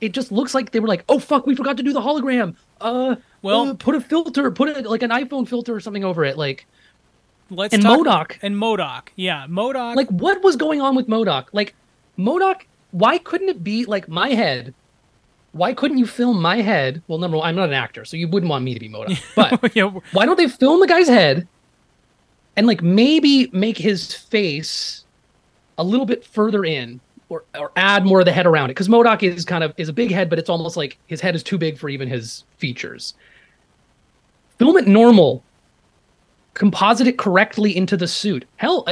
It 0.00 0.12
just 0.12 0.30
looks 0.30 0.54
like 0.54 0.70
they 0.70 0.78
were 0.80 0.86
like, 0.86 1.04
oh 1.08 1.18
fuck, 1.18 1.44
we 1.46 1.56
forgot 1.56 1.76
to 1.78 1.82
do 1.82 1.92
the 1.92 2.00
hologram. 2.00 2.54
Uh, 2.80 3.16
Well- 3.42 3.70
uh, 3.70 3.74
put 3.74 3.96
a 3.96 4.00
filter, 4.00 4.48
put 4.52 4.68
a, 4.68 4.88
like 4.88 5.02
an 5.02 5.10
iPhone 5.10 5.48
filter 5.48 5.74
or 5.74 5.80
something 5.80 6.04
over 6.04 6.24
it. 6.24 6.38
Like, 6.38 6.66
Let's 7.50 7.72
And 7.74 7.82
talk 7.82 8.00
MODOK. 8.00 8.38
and 8.42 8.54
MODOK. 8.54 9.08
Yeah, 9.16 9.46
MODOK. 9.48 9.96
like 9.96 10.08
what 10.10 10.42
was 10.44 10.54
going 10.56 10.80
on 10.82 10.94
with 10.94 11.08
MODOK? 11.08 11.46
Like, 11.52 11.74
MODOK, 12.18 12.62
why 12.90 13.18
couldn't 13.18 13.48
it 13.48 13.64
be 13.64 13.86
like 13.86 14.06
my 14.08 14.28
head? 14.28 14.74
Why 15.52 15.72
couldn't 15.72 15.98
you 15.98 16.06
film 16.06 16.40
my 16.40 16.60
head? 16.60 17.02
Well, 17.08 17.18
number 17.18 17.36
one, 17.38 17.48
I'm 17.48 17.56
not 17.56 17.68
an 17.68 17.74
actor, 17.74 18.04
so 18.04 18.16
you 18.16 18.28
wouldn't 18.28 18.50
want 18.50 18.64
me 18.64 18.74
to 18.74 18.80
be 18.80 18.88
MODOK. 18.88 19.18
But 19.60 19.74
yeah, 19.76 19.90
why 20.12 20.26
don't 20.26 20.36
they 20.36 20.48
film 20.48 20.80
the 20.80 20.86
guy's 20.86 21.08
head 21.08 21.48
and 22.58 22.66
like 22.66 22.82
maybe 22.82 23.48
make 23.52 23.78
his 23.78 24.12
face 24.12 25.04
a 25.78 25.84
little 25.84 26.04
bit 26.04 26.24
further 26.24 26.64
in 26.64 27.00
or, 27.28 27.44
or 27.56 27.70
add 27.76 28.04
more 28.04 28.18
of 28.18 28.26
the 28.26 28.32
head 28.32 28.46
around 28.46 28.70
it 28.70 28.74
because 28.74 28.88
MODOK 28.88 29.22
is 29.22 29.44
kind 29.44 29.62
of 29.62 29.72
is 29.76 29.88
a 29.88 29.92
big 29.92 30.10
head 30.10 30.28
but 30.28 30.38
it's 30.38 30.50
almost 30.50 30.76
like 30.76 30.98
his 31.06 31.20
head 31.20 31.36
is 31.36 31.42
too 31.42 31.56
big 31.56 31.78
for 31.78 31.88
even 31.88 32.08
his 32.08 32.44
features 32.56 33.14
film 34.58 34.76
it 34.76 34.88
normal 34.88 35.44
composite 36.54 37.06
it 37.06 37.16
correctly 37.16 37.76
into 37.76 37.96
the 37.96 38.08
suit 38.08 38.44
hell 38.56 38.84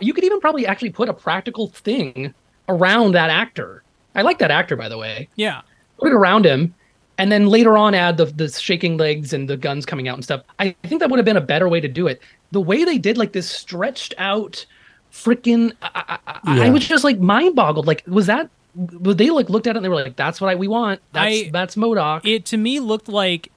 you 0.00 0.12
could 0.12 0.24
even 0.24 0.38
probably 0.38 0.66
actually 0.66 0.90
put 0.90 1.08
a 1.08 1.14
practical 1.14 1.68
thing 1.68 2.34
around 2.68 3.12
that 3.12 3.30
actor 3.30 3.82
i 4.14 4.20
like 4.20 4.38
that 4.38 4.50
actor 4.50 4.76
by 4.76 4.88
the 4.88 4.98
way 4.98 5.28
yeah. 5.36 5.62
Put 6.04 6.12
it 6.12 6.16
around 6.16 6.44
him, 6.46 6.74
and 7.18 7.32
then 7.32 7.46
later 7.46 7.76
on 7.78 7.94
add 7.94 8.16
the 8.18 8.26
the 8.26 8.48
shaking 8.48 8.96
legs 8.98 9.32
and 9.32 9.48
the 9.48 9.56
guns 9.56 9.86
coming 9.86 10.06
out 10.08 10.14
and 10.14 10.24
stuff. 10.24 10.42
I 10.58 10.74
think 10.84 11.00
that 11.00 11.10
would 11.10 11.18
have 11.18 11.24
been 11.24 11.36
a 11.36 11.40
better 11.40 11.68
way 11.68 11.80
to 11.80 11.88
do 11.88 12.06
it. 12.06 12.20
The 12.52 12.60
way 12.60 12.84
they 12.84 12.98
did 12.98 13.16
like 13.18 13.32
this 13.32 13.48
stretched 13.48 14.14
out, 14.18 14.64
freaking, 15.12 15.72
I, 15.82 16.18
I, 16.26 16.40
I- 16.44 16.66
I 16.66 16.70
was 16.70 16.86
just 16.86 17.04
like 17.04 17.18
mind 17.18 17.56
boggled. 17.56 17.86
Like, 17.86 18.04
was 18.06 18.26
that? 18.26 18.50
They 18.76 19.30
like 19.30 19.48
looked 19.48 19.66
at 19.66 19.76
it 19.76 19.78
and 19.78 19.84
they 19.84 19.88
were 19.88 19.94
like, 19.94 20.16
"That's 20.16 20.40
what 20.40 20.50
I, 20.50 20.56
we 20.56 20.68
want. 20.68 21.00
That's 21.12 21.26
I- 21.46 21.50
that's 21.52 21.76
MODOK." 21.76 22.20
It 22.26 22.44
to 22.46 22.56
me 22.56 22.80
looked 22.80 23.08
like 23.08 23.50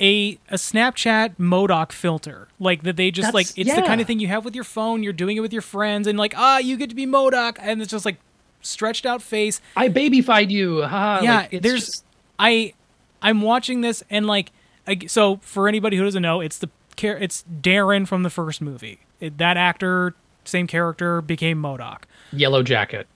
a 0.00 0.38
a 0.48 0.54
Snapchat 0.56 1.36
MODOK 1.38 1.92
filter. 1.92 2.48
Like 2.58 2.82
that 2.82 2.96
they 2.96 3.10
just 3.10 3.26
That's- 3.32 3.34
like 3.34 3.58
it's 3.58 3.74
the 3.74 3.82
kind 3.82 4.00
of 4.00 4.06
thing 4.06 4.20
you 4.20 4.28
have 4.28 4.44
with 4.44 4.54
your 4.54 4.64
phone. 4.64 5.02
You're 5.02 5.12
doing 5.12 5.36
it 5.36 5.40
with 5.40 5.52
your 5.52 5.62
friends, 5.62 6.06
and 6.08 6.18
like 6.18 6.34
ah, 6.36 6.58
you 6.58 6.76
get 6.76 6.88
to 6.90 6.96
be 6.96 7.06
MODOK, 7.06 7.56
and 7.60 7.80
it's 7.82 7.90
just 7.90 8.04
like 8.06 8.16
stretched 8.64 9.06
out 9.06 9.22
face. 9.22 9.60
I 9.76 9.88
babyfied 9.88 10.50
you. 10.50 10.82
Haha. 10.82 11.22
yeah, 11.24 11.36
like, 11.38 11.52
it's 11.52 11.62
there's 11.62 11.86
just- 11.86 12.04
I 12.38 12.74
I'm 13.22 13.42
watching 13.42 13.80
this 13.80 14.02
and 14.10 14.26
like 14.26 14.50
I, 14.86 14.98
so 15.06 15.36
for 15.38 15.68
anybody 15.68 15.96
who 15.96 16.04
doesn't 16.04 16.22
know, 16.22 16.40
it's 16.40 16.58
the 16.58 16.68
char- 16.96 17.16
it's 17.18 17.44
Darren 17.62 18.06
from 18.06 18.22
the 18.22 18.30
first 18.30 18.60
movie. 18.60 18.98
It, 19.20 19.38
that 19.38 19.56
actor, 19.56 20.14
same 20.44 20.66
character, 20.66 21.22
became 21.22 21.60
MODOK. 21.62 22.02
Yellow 22.32 22.62
Jacket. 22.62 23.06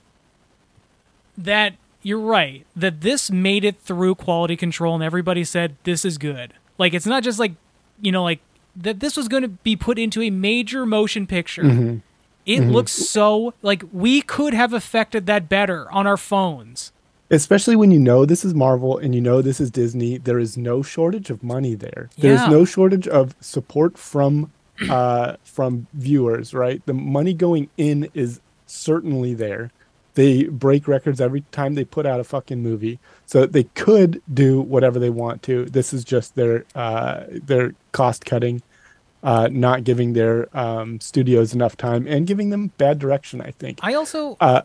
That 1.37 1.75
you're 2.01 2.19
right. 2.19 2.65
That 2.75 3.01
this 3.01 3.29
made 3.29 3.63
it 3.63 3.79
through 3.79 4.15
quality 4.15 4.55
control, 4.55 4.95
and 4.95 5.03
everybody 5.03 5.43
said 5.43 5.75
this 5.83 6.03
is 6.05 6.17
good. 6.17 6.53
Like 6.77 6.93
it's 6.93 7.05
not 7.05 7.23
just 7.23 7.39
like 7.39 7.53
you 8.01 8.11
know 8.11 8.23
like 8.23 8.39
that. 8.75 8.99
This 8.99 9.15
was 9.15 9.27
going 9.27 9.43
to 9.43 9.49
be 9.49 9.75
put 9.75 9.99
into 9.99 10.21
a 10.21 10.29
major 10.29 10.85
motion 10.85 11.27
picture. 11.27 11.63
Mm-hmm. 11.63 11.97
It 12.45 12.61
looks 12.61 12.91
so 12.91 13.53
like 13.61 13.83
we 13.91 14.21
could 14.21 14.53
have 14.53 14.73
affected 14.73 15.25
that 15.27 15.47
better 15.49 15.91
on 15.91 16.07
our 16.07 16.17
phones. 16.17 16.91
especially 17.31 17.75
when 17.75 17.91
you 17.91 17.99
know 17.99 18.25
this 18.25 18.43
is 18.43 18.55
Marvel 18.55 18.97
and 18.97 19.13
you 19.13 19.21
know 19.21 19.39
this 19.39 19.61
is 19.61 19.69
Disney, 19.69 20.17
there 20.17 20.39
is 20.39 20.57
no 20.57 20.81
shortage 20.81 21.29
of 21.29 21.43
money 21.43 21.75
there. 21.75 22.09
There's 22.17 22.41
Yeah. 22.41 22.49
no 22.49 22.65
shortage 22.65 23.07
of 23.07 23.35
support 23.39 23.97
from 23.99 24.51
uh 24.89 25.35
from 25.43 25.85
viewers, 25.93 26.53
right? 26.55 26.81
The 26.87 26.93
money 26.93 27.33
going 27.35 27.69
in 27.77 28.09
is 28.15 28.39
certainly 28.65 29.33
there. 29.35 29.69
They 30.15 30.45
break 30.45 30.87
records 30.87 31.21
every 31.21 31.41
time 31.51 31.75
they 31.75 31.85
put 31.85 32.05
out 32.07 32.19
a 32.19 32.23
fucking 32.23 32.63
movie. 32.63 32.99
So 33.27 33.45
they 33.45 33.65
could 33.75 34.21
do 34.33 34.59
whatever 34.61 34.97
they 34.99 35.11
want 35.11 35.43
to. 35.43 35.65
This 35.65 35.93
is 35.93 36.03
just 36.03 36.33
their 36.35 36.65
uh 36.73 37.25
their 37.29 37.73
cost 37.91 38.25
cutting, 38.25 38.63
uh 39.23 39.49
not 39.51 39.83
giving 39.83 40.13
their 40.13 40.47
um 40.57 40.99
studios 41.01 41.53
enough 41.53 41.75
time 41.75 42.07
and 42.07 42.25
giving 42.27 42.49
them 42.49 42.71
bad 42.77 42.99
direction, 42.99 43.41
I 43.41 43.51
think. 43.51 43.79
I 43.81 43.93
also 43.93 44.37
Uh, 44.39 44.61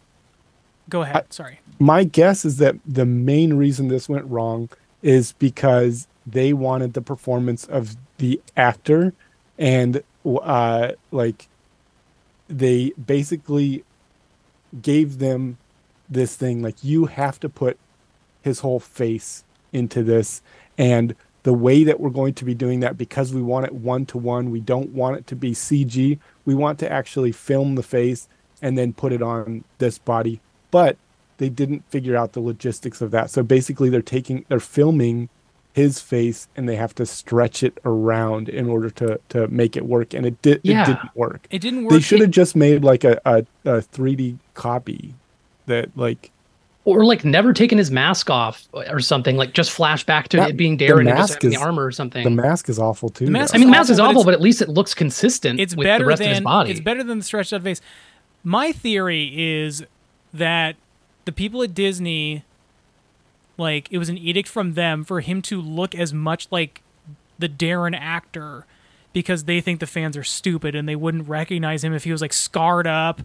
go 0.89 1.03
ahead. 1.03 1.33
Sorry. 1.33 1.59
my 1.79 2.05
guess 2.05 2.45
is 2.45 2.59
that 2.59 2.77
the 2.87 3.05
main 3.07 3.55
reason 3.55 3.89
this 3.89 4.09
went 4.09 4.27
wrong 4.27 4.69
is 5.03 5.33
because 5.33 6.07
they 6.27 6.53
wanted 6.53 6.95
the 6.95 7.03
performance 7.03 7.65
of 7.67 7.97
the 8.19 8.41
actor 8.57 9.13
and 9.59 10.03
uh 10.25 10.93
like 11.11 11.49
they 12.49 12.93
basically 13.07 13.85
gave 14.83 15.19
them 15.19 15.57
this 16.09 16.37
thing 16.37 16.63
like 16.63 16.83
you 16.83 17.07
have 17.07 17.41
to 17.41 17.49
put 17.49 17.79
his 18.43 18.61
whole 18.61 18.81
face 18.81 19.45
into 19.73 20.03
this 20.03 20.43
and 20.79 21.15
the 21.45 21.55
way 21.55 21.85
that 21.85 22.01
we're 22.01 22.11
going 22.11 22.35
to 22.35 22.45
be 22.45 22.55
doing 22.55 22.81
that 22.81 22.99
because 22.99 23.33
we 23.33 23.41
want 23.43 23.67
it 23.67 23.75
one 23.75 24.05
to 24.07 24.19
one 24.19 24.51
we 24.51 24.61
don't 24.61 24.91
want 24.91 25.17
it 25.17 25.27
to 25.27 25.37
be 25.37 25.53
cg 25.53 26.19
we 26.45 26.55
want 26.55 26.79
to 26.79 26.91
actually 26.91 27.33
film 27.33 27.75
the 27.77 27.83
face 27.83 28.29
and 28.63 28.79
then 28.79 28.93
put 28.95 29.13
it 29.13 29.21
on 29.23 29.63
this 29.79 29.99
body. 29.99 30.41
But 30.71 30.97
they 31.39 31.51
didn't 31.51 31.89
figure 31.91 32.17
out 32.17 32.33
the 32.33 32.41
logistics 32.41 33.03
of 33.03 33.11
that. 33.11 33.29
So 33.31 33.43
basically 33.43 33.91
they're 33.91 34.01
taking 34.03 34.45
they're 34.49 34.59
filming 34.61 35.29
his 35.75 36.01
face 36.01 36.49
and 36.57 36.67
they 36.69 36.77
have 36.77 36.95
to 36.95 37.05
stretch 37.05 37.63
it 37.63 37.77
around 37.85 38.49
in 38.49 38.69
order 38.69 38.89
to 38.91 39.21
to 39.31 39.49
make 39.49 39.77
it 39.77 39.85
work. 39.85 40.15
And 40.15 40.25
it 40.25 40.41
did 40.41 40.61
Yeah. 40.63 40.83
it 40.83 40.87
didn't 40.87 41.17
work. 41.17 41.47
It 41.51 41.59
didn't 41.61 41.85
work. 41.85 41.93
they 41.93 42.01
should 42.01 42.21
have 42.21 42.31
just 42.31 42.57
made 42.57 42.83
like 42.85 43.05
a, 43.05 43.21
a, 43.27 43.39
a 43.65 43.83
3d 43.83 44.39
copy 44.55 45.15
that 45.67 45.91
like 45.97 46.31
Or 46.87 47.03
like 47.05 47.25
never 47.25 47.55
taken 47.55 47.79
his 47.79 47.91
mask 47.91 48.29
off 48.29 48.69
or 48.73 49.01
something. 49.01 49.37
Like 49.39 49.55
just 49.55 49.71
flash 49.71 50.05
back 50.05 50.29
to 50.29 50.37
That- 50.37 50.51
it 50.51 50.57
being 50.59 50.77
the 50.77 50.87
Darren 50.87 51.01
and 51.01 51.09
just 51.09 51.19
mask 51.33 51.43
having 51.43 51.51
the 51.59 51.65
armor 51.65 51.85
or 51.87 51.91
something. 51.93 52.23
the 52.25 52.31
mask 52.31 52.69
is 52.69 52.79
awful 52.79 53.09
too 53.09 53.25
The 53.25 53.31
mask. 53.31 53.55
I 53.55 53.59
mean, 53.59 53.69
the 53.69 53.71
mask 53.73 53.85
awful, 53.87 53.93
is 53.95 54.01
awful, 54.01 54.11
it's- 54.21 54.25
but 54.27 54.35
at 54.35 54.41
least 54.43 54.61
it 54.61 54.69
looks 54.69 54.93
consistent 54.93 55.61
it's 55.61 55.75
with 55.75 55.87
better 55.87 56.05
the 56.05 56.09
rest 56.09 56.19
than 56.21 56.31
of 56.31 56.37
his 56.37 56.45
body. 56.45 56.71
it's 56.73 56.81
better 56.81 57.03
than 57.03 57.19
the 57.19 57.25
stretched 57.25 57.53
out 57.55 57.63
face. 57.63 57.81
My 58.43 58.71
theory 58.73 59.33
is 59.35 59.85
that 60.35 60.77
the 61.25 61.33
people 61.33 61.63
at 61.63 61.73
Disney, 61.73 62.45
like 63.57 63.89
it 63.91 63.97
was 63.99 64.09
an 64.09 64.19
edict 64.19 64.49
from 64.49 64.75
them 64.75 65.05
for 65.05 65.21
him 65.21 65.41
to 65.43 65.61
look 65.61 65.95
as 65.95 66.13
much 66.13 66.49
like 66.51 66.83
the 67.39 67.49
Darren 67.49 67.97
actor 67.99 68.67
because 69.13 69.45
they 69.45 69.61
think 69.61 69.81
the 69.81 69.87
fans 69.87 70.17
are 70.17 70.25
stupid 70.25 70.75
and 70.75 70.89
they 70.89 70.97
wouldn't 70.97 71.29
recognize 71.29 71.83
him 71.85 71.95
if 71.95 72.05
he 72.05 72.13
was 72.13 72.21
like 72.21 72.33
scarred 72.33 72.87
up 72.87 73.23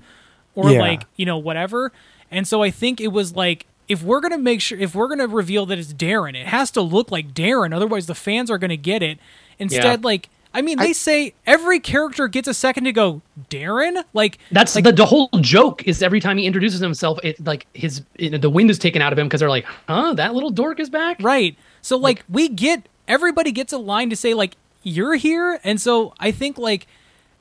or 0.55 0.71
Yeah. 0.71 0.79
like 0.79 1.03
you 1.17 1.25
know 1.25 1.37
whatever. 1.37 1.91
And 2.31 2.47
so 2.47 2.61
I 2.61 2.71
think 2.71 3.01
it 3.01 3.09
was 3.09 3.35
like 3.35 3.65
if 3.87 4.03
we're 4.03 4.19
gonna 4.19 4.37
make 4.37 4.61
sure 4.61 4.77
if 4.77 4.93
we're 4.93 5.07
gonna 5.07 5.27
reveal 5.27 5.65
that 5.67 5.79
it's 5.79 5.93
Darren, 5.93 6.35
it 6.39 6.47
has 6.47 6.71
to 6.71 6.81
look 6.81 7.11
like 7.11 7.33
Darren. 7.33 7.73
Otherwise, 7.73 8.05
the 8.05 8.15
fans 8.15 8.51
are 8.51 8.57
gonna 8.57 8.77
get 8.77 9.01
it. 9.01 9.19
Instead, 9.57 10.03
like 10.03 10.29
I 10.53 10.61
mean, 10.63 10.79
they 10.79 10.93
say 10.93 11.35
every 11.45 11.79
character 11.79 12.27
gets 12.27 12.47
a 12.47 12.53
second 12.53 12.85
to 12.85 12.91
go 12.91 13.21
Darren. 13.49 14.03
Like 14.13 14.39
That's 14.51 14.73
the, 14.73 14.91
the 14.91 15.05
whole 15.05 15.29
joke 15.41 15.87
is 15.87 16.01
every 16.01 16.19
time 16.19 16.37
he 16.37 16.45
introduces 16.47 16.79
himself, 16.79 17.19
it 17.23 17.45
like 17.45 17.67
his 17.73 18.03
it, 18.15 18.41
the 18.41 18.49
wind 18.49 18.71
is 18.71 18.79
taken 18.79 19.01
out 19.01 19.13
of 19.13 19.19
him 19.19 19.27
because 19.27 19.41
they're 19.41 19.49
like, 19.49 19.65
huh, 19.87 20.13
that 20.15 20.33
little 20.33 20.49
dork 20.49 20.79
is 20.79 20.89
back. 20.89 21.17
Right. 21.21 21.55
So 21.81 21.97
like 21.97 22.23
we 22.27 22.49
get 22.49 22.89
everybody 23.07 23.51
gets 23.51 23.73
a 23.73 23.77
line 23.77 24.09
to 24.09 24.15
say 24.15 24.33
like 24.33 24.55
you're 24.81 25.15
here 25.15 25.59
and 25.63 25.79
so 25.79 26.13
I 26.19 26.31
think 26.31 26.57
like 26.57 26.87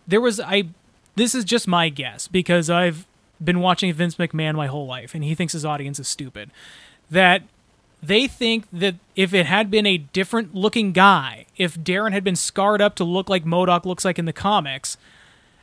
there 0.07 0.21
was 0.21 0.39
I 0.41 0.65
this 1.17 1.35
is 1.35 1.45
just 1.45 1.67
my 1.67 1.89
guess 1.89 2.29
because 2.29 2.69
I've 2.69 3.07
been 3.43 3.61
watching 3.61 3.93
Vince 3.93 4.17
McMahon 4.17 4.55
my 4.55 4.67
whole 4.67 4.87
life 4.87 5.15
and 5.15 5.23
he 5.25 5.35
thinks 5.35 5.53
his 5.53 5.65
audience 5.65 5.99
is 5.99 6.09
stupid 6.09 6.51
that 7.11 7.43
they 8.03 8.27
think 8.29 8.67
that 8.73 8.95
if 9.17 9.35
it 9.35 9.47
had 9.47 9.71
been 9.71 9.87
a 9.87 9.99
different 9.99 10.55
looking 10.55 10.93
guy, 10.93 11.47
if 11.57 11.77
Darren 11.77 12.13
had 12.13 12.23
been 12.23 12.37
scarred 12.37 12.81
up 12.81 12.95
to 12.97 13.05
look 13.05 13.29
like 13.29 13.45
MODOK 13.45 13.85
looks 13.85 14.05
like 14.05 14.19
in 14.21 14.25
the 14.25 14.33
comics, 14.33 14.97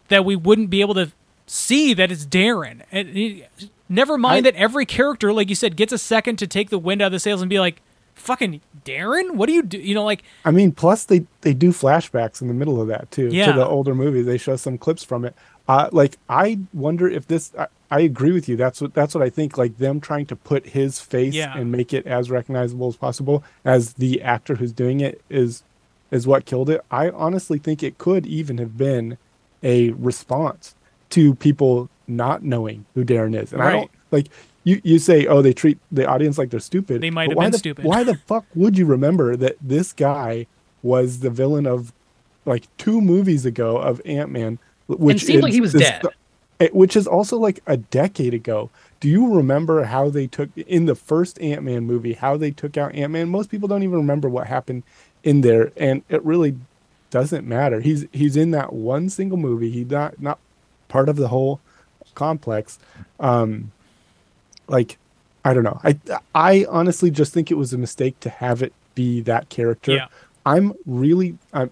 that 0.10 0.26
we 0.26 0.36
wouldn't 0.36 0.70
be 0.70 0.82
able 0.82 0.94
to 0.96 1.12
see 1.48 1.94
that 1.94 2.12
it's 2.12 2.26
Darren. 2.26 2.82
And 2.92 3.46
never 3.88 4.18
mind 4.18 4.48
I- 4.48 4.52
that 4.52 4.56
every 4.60 4.86
character, 4.86 5.32
like 5.32 5.48
you 5.50 5.56
said, 5.56 5.78
gets 5.78 5.94
a 5.94 5.98
second 5.98 6.36
to 6.38 6.48
take 6.48 6.70
the 6.70 6.78
wind 6.80 7.02
out 7.02 7.08
of 7.08 7.12
the 7.14 7.20
sails 7.20 7.42
and 7.42 7.50
be 7.50 7.60
like, 7.60 7.82
"Fucking 8.16 8.60
Darren, 8.84 9.36
what 9.36 9.46
do 9.48 9.54
you 9.54 9.62
do?" 9.64 9.78
You 9.78 9.96
know, 9.96 10.04
like 10.04 10.24
I 10.44 10.52
mean, 10.52 10.74
plus 10.74 11.06
they 11.06 11.26
they 11.42 11.54
do 11.54 11.70
flashbacks 11.72 12.42
in 12.42 12.48
the 12.50 12.54
middle 12.54 12.82
of 12.82 12.88
that 12.90 13.12
too 13.12 13.30
Yeah. 13.32 13.46
to 13.48 13.54
the 13.54 13.66
older 13.66 13.96
movie. 13.96 14.22
They 14.22 14.38
show 14.38 14.56
some 14.58 14.78
clips 14.78 15.04
from 15.06 15.24
it. 15.24 15.36
Uh, 15.68 15.90
like 15.92 16.18
I 16.30 16.60
wonder 16.74 17.08
if 17.08 17.28
this. 17.28 17.52
I, 17.58 17.68
I 17.92 18.00
agree 18.02 18.32
with 18.32 18.50
you. 18.50 18.56
That's 18.56 18.82
what 18.82 18.94
that's 18.94 19.14
what 19.16 19.24
I 19.24 19.30
think. 19.30 19.58
Like 19.58 19.78
them 19.78 20.02
trying 20.02 20.26
to 20.28 20.36
put 20.36 20.68
his 20.68 21.00
face 21.00 21.34
Yeah. 21.34 21.58
and 21.58 21.72
make 21.72 21.94
it 21.94 22.06
as 22.08 22.30
recognizable 22.32 22.88
as 22.88 22.96
possible 22.96 23.44
as 23.64 23.94
the 23.94 24.22
actor 24.22 24.56
who's 24.56 24.72
doing 24.72 25.00
it 25.00 25.22
is 25.30 25.64
is 26.12 26.28
what 26.28 26.46
killed 26.46 26.70
it. 26.70 26.82
I 26.92 27.10
honestly 27.10 27.58
think 27.58 27.84
it 27.84 27.98
could 27.98 28.26
even 28.26 28.58
have 28.58 28.78
been 28.78 29.18
a 29.64 29.92
response 29.92 30.76
to 31.12 31.36
people 31.36 31.90
not 32.08 32.44
knowing 32.44 32.86
who 32.94 33.04
Darren 33.04 33.40
is. 33.40 33.54
And 33.54 33.62
I 33.62 33.72
don't 33.72 33.92
like 34.12 34.28
you 34.64 34.82
you 34.84 35.00
say, 35.00 35.28
oh, 35.28 35.42
they 35.42 35.54
treat 35.54 35.78
the 35.92 36.08
audience 36.08 36.38
like 36.38 36.50
they're 36.50 36.60
stupid. 36.60 37.02
They 37.02 37.12
might 37.12 37.30
have 37.30 37.38
been 37.38 37.52
the, 37.52 37.58
stupid. 37.58 37.86
Why 37.86 38.04
the 38.04 38.16
fuck 38.28 38.46
would 38.56 38.78
you 38.78 38.86
remember 38.86 39.36
that 39.36 39.56
this 39.62 39.94
guy 39.94 40.48
was 40.82 41.20
the 41.20 41.30
villain 41.30 41.66
of 41.66 41.94
like 42.46 42.66
two 42.78 43.02
movies 43.02 43.46
ago 43.46 43.78
of 43.78 44.02
Ant 44.06 44.32
Man, 44.32 44.60
which 44.88 45.24
seemed 45.24 45.44
like 45.44 45.54
he 45.54 45.62
was 45.62 45.74
dead. 45.74 46.02
the- 46.04 46.70
which 46.72 46.96
is 46.96 47.06
also 47.06 47.38
like 47.38 47.60
a 47.68 47.76
decade 47.78 48.34
ago. 48.34 48.70
Do 49.02 49.10
you 49.10 49.34
remember 49.36 49.84
how 49.84 50.10
they 50.10 50.26
took 50.26 50.50
in 50.56 50.86
the 50.86 50.96
first 50.96 51.40
Ant 51.42 51.64
Man 51.64 51.84
movie 51.84 52.14
how 52.14 52.38
they 52.38 52.52
took 52.52 52.78
out 52.78 52.96
Ant 52.96 53.12
Man? 53.12 53.30
Most 53.30 53.50
people 53.50 53.68
don't 53.68 53.84
even 53.84 53.98
remember 53.98 54.30
what 54.30 54.48
happened 54.48 54.84
in 55.24 55.42
there, 55.42 55.72
and 55.76 56.02
it 56.08 56.24
really 56.24 56.56
doesn't 57.12 57.46
matter. 57.46 57.82
He's 57.82 58.06
he's 58.14 58.38
in 58.38 58.52
that 58.52 58.72
one 58.74 59.10
single 59.10 59.38
movie. 59.38 59.70
He's 59.70 59.90
not 59.90 60.22
not 60.22 60.40
part 60.88 61.10
of 61.10 61.18
the 61.18 61.28
whole 61.28 61.60
complex. 62.16 62.80
Um, 63.20 63.72
like 64.68 64.98
I 65.44 65.54
don't 65.54 65.64
know. 65.64 65.80
I 65.84 66.00
I 66.34 66.66
honestly 66.70 67.12
just 67.12 67.34
think 67.34 67.52
it 67.52 67.56
was 67.56 67.74
a 67.74 67.78
mistake 67.78 68.20
to 68.22 68.30
have 68.30 68.62
it 68.64 68.74
be 68.96 69.20
that 69.22 69.50
character. 69.50 69.92
Yeah. 69.94 70.08
I'm 70.46 70.74
really 70.86 71.38
I'm 71.54 71.70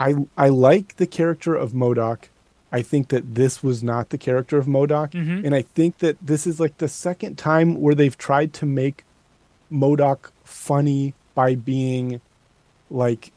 I 0.00 0.14
I 0.36 0.48
like 0.48 0.96
the 0.96 1.06
character 1.06 1.54
of 1.54 1.72
MODOK. 1.72 2.28
I 2.72 2.82
think 2.82 3.08
that 3.08 3.34
this 3.34 3.62
was 3.62 3.82
not 3.82 4.10
the 4.10 4.18
character 4.18 4.56
of 4.56 4.66
MODOK, 4.66 5.10
Mhm. 5.12 5.44
and 5.44 5.54
I 5.54 5.62
think 5.62 5.98
that 5.98 6.16
this 6.22 6.46
is 6.46 6.58
like 6.60 6.78
the 6.78 6.88
second 6.88 7.36
time 7.36 7.80
where 7.80 7.94
they've 7.94 8.16
tried 8.16 8.52
to 8.54 8.66
make 8.66 9.04
MODOK 9.72 10.30
funny 10.44 11.14
by 11.34 11.54
being 11.54 12.20
like 12.90 13.32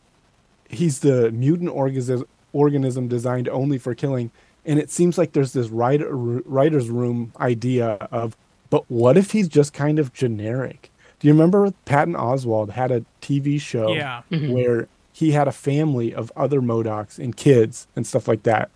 he's 0.70 1.00
the 1.00 1.32
mutant 1.32 1.70
organism 1.70 2.26
organism 2.54 3.08
designed 3.08 3.48
only 3.50 3.78
for 3.78 3.94
killing 3.94 4.32
and 4.66 4.80
it 4.80 4.90
seems 4.90 5.18
like 5.18 5.34
there's 5.34 5.54
this 5.54 5.70
writer 5.70 6.08
writer's 6.16 6.90
room 6.90 7.32
idea 7.40 7.90
of 8.12 8.36
but 8.72 8.84
what 8.90 9.16
if 9.18 9.32
he's 9.32 9.48
just 9.48 9.74
kind 9.74 10.00
of 10.00 10.12
generic 10.14 10.90
do 11.20 11.28
you 11.28 11.34
remember 11.34 11.72
patton 11.86 12.14
oswalt 12.16 12.72
had 12.72 12.92
a 12.92 13.06
tv 13.22 13.60
show 13.62 13.94
Yeah. 13.94 14.22
where 14.30 14.88
he 15.14 15.32
had 15.32 15.48
a 15.48 15.52
family 15.54 16.14
of 16.14 16.32
other 16.36 16.60
MODOKs 16.60 17.20
and 17.20 17.38
kids 17.38 17.88
and 17.96 18.06
stuff 18.06 18.28
like 18.28 18.44
that 18.44 18.72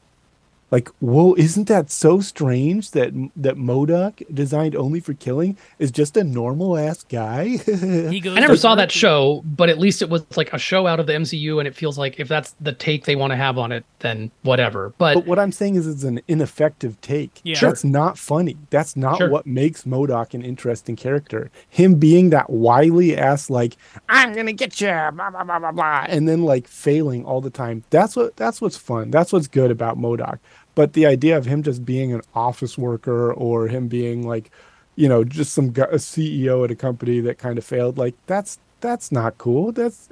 like 0.72 0.90
whoa 1.00 1.34
isn't 1.36 1.68
that 1.68 1.90
so 1.90 2.20
strange 2.20 2.92
that 2.92 3.14
that 3.36 3.56
MODOK 3.56 4.24
designed 4.34 4.76
only 4.76 5.00
for 5.00 5.14
killing 5.14 5.58
is 5.80 5.92
just 5.92 6.18
a 6.18 6.24
normal 6.24 6.78
ass 6.78 7.04
guy 7.04 7.58
He 7.58 8.20
goes 8.20 8.38
I 8.38 8.40
never 8.40 8.58
saw 8.58 8.76
that 8.76 8.92
show, 8.92 9.42
but 9.46 9.70
at 9.70 9.80
least 9.80 10.02
it 10.02 10.10
was 10.10 10.26
like 10.36 10.54
a 10.54 10.58
show 10.58 10.88
out 10.88 11.00
of 11.00 11.08
the 11.08 11.14
MCU, 11.14 11.60
and 11.60 11.68
it 11.68 11.76
feels 11.76 11.98
like 11.98 12.20
if 12.20 12.28
that's 12.28 12.56
the 12.62 12.72
take 12.74 13.06
they 13.06 13.16
want 13.16 13.32
to 13.32 13.38
have 13.38 13.58
on 13.58 13.72
it, 13.72 13.86
then 14.00 14.32
whatever. 14.44 14.94
But, 14.98 15.16
But 15.16 15.28
what 15.28 15.40
I'm 15.40 15.52
saying 15.52 15.76
is, 15.76 15.88
it's 15.88 16.04
an 16.04 16.22
ineffective 16.28 17.00
take. 17.02 17.40
Yeah. 17.44 17.56
Sure. 17.56 17.70
That's 17.70 17.84
not 17.84 18.18
funny. 18.18 18.58
That's 18.70 18.96
not 18.96 19.18
Sure. 19.18 19.30
what 19.30 19.46
makes 19.46 19.84
MODOK 19.84 20.34
an 20.34 20.44
interesting 20.44 20.96
character. 20.96 21.50
Him 21.70 21.96
being 21.96 22.30
that 22.32 22.50
wily 22.50 23.18
ass, 23.18 23.50
like 23.50 23.78
I'm 24.10 24.34
gonna 24.34 24.54
get 24.54 24.80
you, 24.82 24.88
blah 24.88 25.30
blah 25.30 25.44
blah 25.44 25.60
blah 25.60 25.72
blah, 25.72 26.06
and 26.08 26.28
then 26.28 26.44
like 26.44 26.68
failing 26.68 27.26
all 27.26 27.42
the 27.42 27.50
time. 27.50 27.84
That's 27.90 28.16
what. 28.16 28.36
That's 28.38 28.62
what's 28.62 28.78
fun. 28.78 29.12
That's 29.12 29.32
what's 29.34 29.48
good 29.48 29.72
about 29.72 29.98
MODOK. 29.98 30.40
But 30.78 30.94
the 30.94 31.08
idea 31.08 31.36
of 31.36 31.48
him 31.48 31.64
just 31.64 31.84
being 31.86 32.14
an 32.14 32.22
office 32.36 32.78
worker 32.78 33.34
or 33.34 33.68
him 33.68 33.88
being 33.88 34.28
like, 34.28 34.52
you 34.96 35.10
know, 35.10 35.24
just 35.24 35.54
some 35.54 35.72
guy, 35.72 35.86
a 35.86 35.96
CEO 35.96 36.64
at 36.64 36.70
a 36.70 36.76
company 36.76 37.20
that 37.22 37.40
kind 37.40 37.58
of 37.58 37.66
failed, 37.66 37.98
like 37.98 38.14
that's 38.28 38.60
that's 38.80 39.12
not 39.12 39.40
cool. 39.40 39.72
That's 39.72 40.10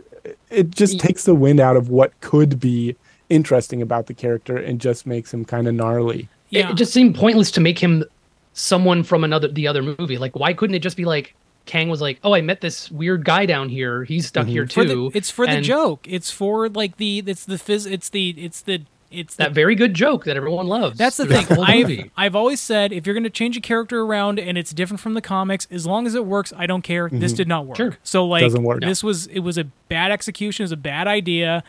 it. 0.50 0.72
Just 0.72 1.00
takes 1.00 1.26
the 1.26 1.36
wind 1.36 1.60
out 1.60 1.78
of 1.78 1.90
what 1.90 2.20
could 2.20 2.60
be 2.60 2.96
interesting 3.30 3.80
about 3.84 4.08
the 4.08 4.16
character 4.16 4.58
and 4.58 4.82
just 4.82 5.06
makes 5.06 5.32
him 5.32 5.46
kind 5.46 5.68
of 5.68 5.76
gnarly. 5.76 6.30
Yeah. 6.50 6.72
it 6.72 6.78
just 6.78 6.92
seemed 6.92 7.14
pointless 7.14 7.52
to 7.52 7.62
make 7.62 7.78
him 7.78 8.04
someone 8.54 9.04
from 9.04 9.24
another 9.24 9.48
the 9.48 9.68
other 9.68 9.84
movie. 9.84 10.18
Like, 10.18 10.36
why 10.36 10.54
couldn't 10.54 10.74
it 10.74 10.80
just 10.80 10.98
be 10.98 11.06
like 11.06 11.36
Kang 11.68 11.90
was 11.90 12.02
like, 12.02 12.20
"Oh, 12.24 12.34
I 12.34 12.42
met 12.42 12.62
this 12.62 12.90
weird 12.90 13.24
guy 13.24 13.46
down 13.46 13.70
here. 13.70 14.04
He's 14.04 14.26
stuck 14.26 14.46
mm-hmm. 14.46 14.52
here 14.52 14.68
for 14.68 14.84
too." 14.84 15.12
the, 15.12 15.18
it's 15.18 15.30
for 15.30 15.46
the 15.46 15.62
joke. 15.62 16.08
It's 16.10 16.32
for 16.32 16.70
like 16.70 16.98
the 16.98 17.22
it's 17.28 17.46
the 17.46 17.58
phys 17.58 17.86
it's 17.86 18.10
the 18.10 18.30
it's 18.32 18.62
the 18.62 18.82
it's 19.16 19.36
the 19.36 19.44
That 19.44 19.54
very 19.54 19.76
good 19.76 19.94
joke 19.94 20.26
that 20.26 20.38
everyone 20.38 20.68
loves. 20.68 20.98
That's 20.98 21.18
the 21.18 21.26
thing. 21.26 21.46
whole 21.46 21.64
I've. 21.64 22.12
I've 22.18 22.36
always 22.36 22.60
said 22.60 22.92
if 22.92 23.06
you're 23.06 23.14
going 23.14 23.24
to 23.24 23.30
change 23.30 23.58
a 23.58 23.62
character 23.62 24.02
around 24.02 24.40
and 24.40 24.58
it's 24.58 24.74
different 24.74 25.00
from 25.00 25.14
the 25.14 25.22
comics, 25.22 25.68
as 25.72 25.86
long 25.86 26.06
as 26.08 26.16
it 26.16 26.26
works, 26.26 26.54
I 26.56 26.66
don't 26.66 26.82
care. 26.82 27.10
This 27.10 27.32
mm-hmm. 27.32 27.38
did 27.38 27.48
not 27.48 27.66
work. 27.66 27.78
Sure. 27.78 27.98
So 28.04 28.26
like 28.26 28.42
Doesn't 28.42 28.64
work. 28.64 28.82
this 28.82 29.04
was 29.04 29.28
it 29.28 29.40
was 29.40 29.58
a 29.58 29.66
bad 29.90 30.12
execution, 30.12 30.64
it 30.64 30.66
was 30.66 30.72
a 30.72 30.78
bad 30.78 31.08
idea. 31.08 31.64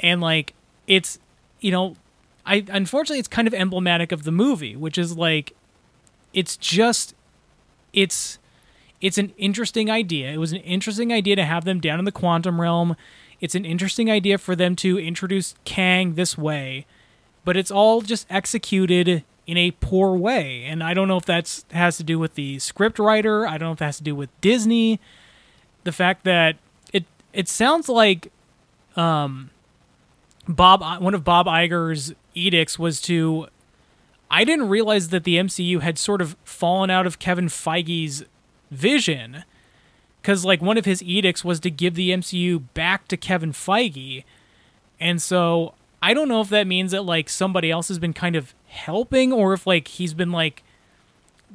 And 0.00 0.20
like 0.20 0.54
it's 0.86 1.18
you 1.60 1.70
know, 1.70 1.96
I 2.46 2.64
unfortunately 2.68 3.18
it's 3.18 3.28
kind 3.28 3.46
of 3.46 3.54
emblematic 3.54 4.12
of 4.12 4.24
the 4.24 4.32
movie, 4.32 4.76
which 4.76 4.98
is 4.98 5.16
like 5.16 5.54
it's 6.32 6.56
just 6.56 7.14
it's 7.92 8.38
it's 9.00 9.18
an 9.18 9.32
interesting 9.36 9.90
idea. 9.90 10.30
It 10.32 10.38
was 10.38 10.52
an 10.52 10.58
interesting 10.58 11.12
idea 11.12 11.36
to 11.36 11.44
have 11.44 11.64
them 11.64 11.80
down 11.80 11.98
in 11.98 12.04
the 12.04 12.12
quantum 12.12 12.60
realm. 12.60 12.96
It's 13.40 13.54
an 13.54 13.64
interesting 13.64 14.10
idea 14.10 14.38
for 14.38 14.56
them 14.56 14.74
to 14.76 14.98
introduce 14.98 15.54
Kang 15.64 16.14
this 16.14 16.36
way, 16.36 16.86
but 17.44 17.56
it's 17.56 17.70
all 17.70 18.00
just 18.00 18.26
executed 18.28 19.24
in 19.46 19.56
a 19.56 19.70
poor 19.72 20.16
way. 20.16 20.64
And 20.64 20.82
I 20.82 20.92
don't 20.92 21.08
know 21.08 21.16
if 21.16 21.24
that's 21.24 21.64
has 21.70 21.96
to 21.96 22.04
do 22.04 22.18
with 22.18 22.34
the 22.34 22.58
script 22.58 22.98
writer. 22.98 23.46
I 23.46 23.52
don't 23.52 23.68
know 23.68 23.72
if 23.72 23.78
that 23.78 23.86
has 23.86 23.98
to 23.98 24.04
do 24.04 24.14
with 24.14 24.28
Disney. 24.40 25.00
The 25.84 25.92
fact 25.92 26.24
that 26.24 26.56
it 26.92 27.04
it 27.32 27.48
sounds 27.48 27.88
like 27.88 28.30
um 28.96 29.50
Bob 30.46 30.82
one 31.00 31.14
of 31.14 31.24
Bob 31.24 31.46
Iger's 31.46 32.12
edicts 32.34 32.78
was 32.78 33.00
to 33.02 33.46
I 34.30 34.44
didn't 34.44 34.68
realize 34.68 35.08
that 35.08 35.24
the 35.24 35.36
MCU 35.36 35.80
had 35.80 35.98
sort 35.98 36.20
of 36.20 36.36
fallen 36.44 36.90
out 36.90 37.06
of 37.06 37.18
Kevin 37.18 37.46
Feige's 37.46 38.24
vision 38.70 39.44
because 40.28 40.44
like 40.44 40.60
one 40.60 40.76
of 40.76 40.84
his 40.84 41.02
edicts 41.02 41.42
was 41.42 41.58
to 41.58 41.70
give 41.70 41.94
the 41.94 42.10
MCU 42.10 42.62
back 42.74 43.08
to 43.08 43.16
Kevin 43.16 43.50
Feige, 43.52 44.24
and 45.00 45.22
so 45.22 45.72
I 46.02 46.12
don't 46.12 46.28
know 46.28 46.42
if 46.42 46.50
that 46.50 46.66
means 46.66 46.90
that 46.90 47.00
like 47.06 47.30
somebody 47.30 47.70
else 47.70 47.88
has 47.88 47.98
been 47.98 48.12
kind 48.12 48.36
of 48.36 48.52
helping, 48.66 49.32
or 49.32 49.54
if 49.54 49.66
like 49.66 49.88
he's 49.88 50.12
been 50.12 50.30
like 50.30 50.62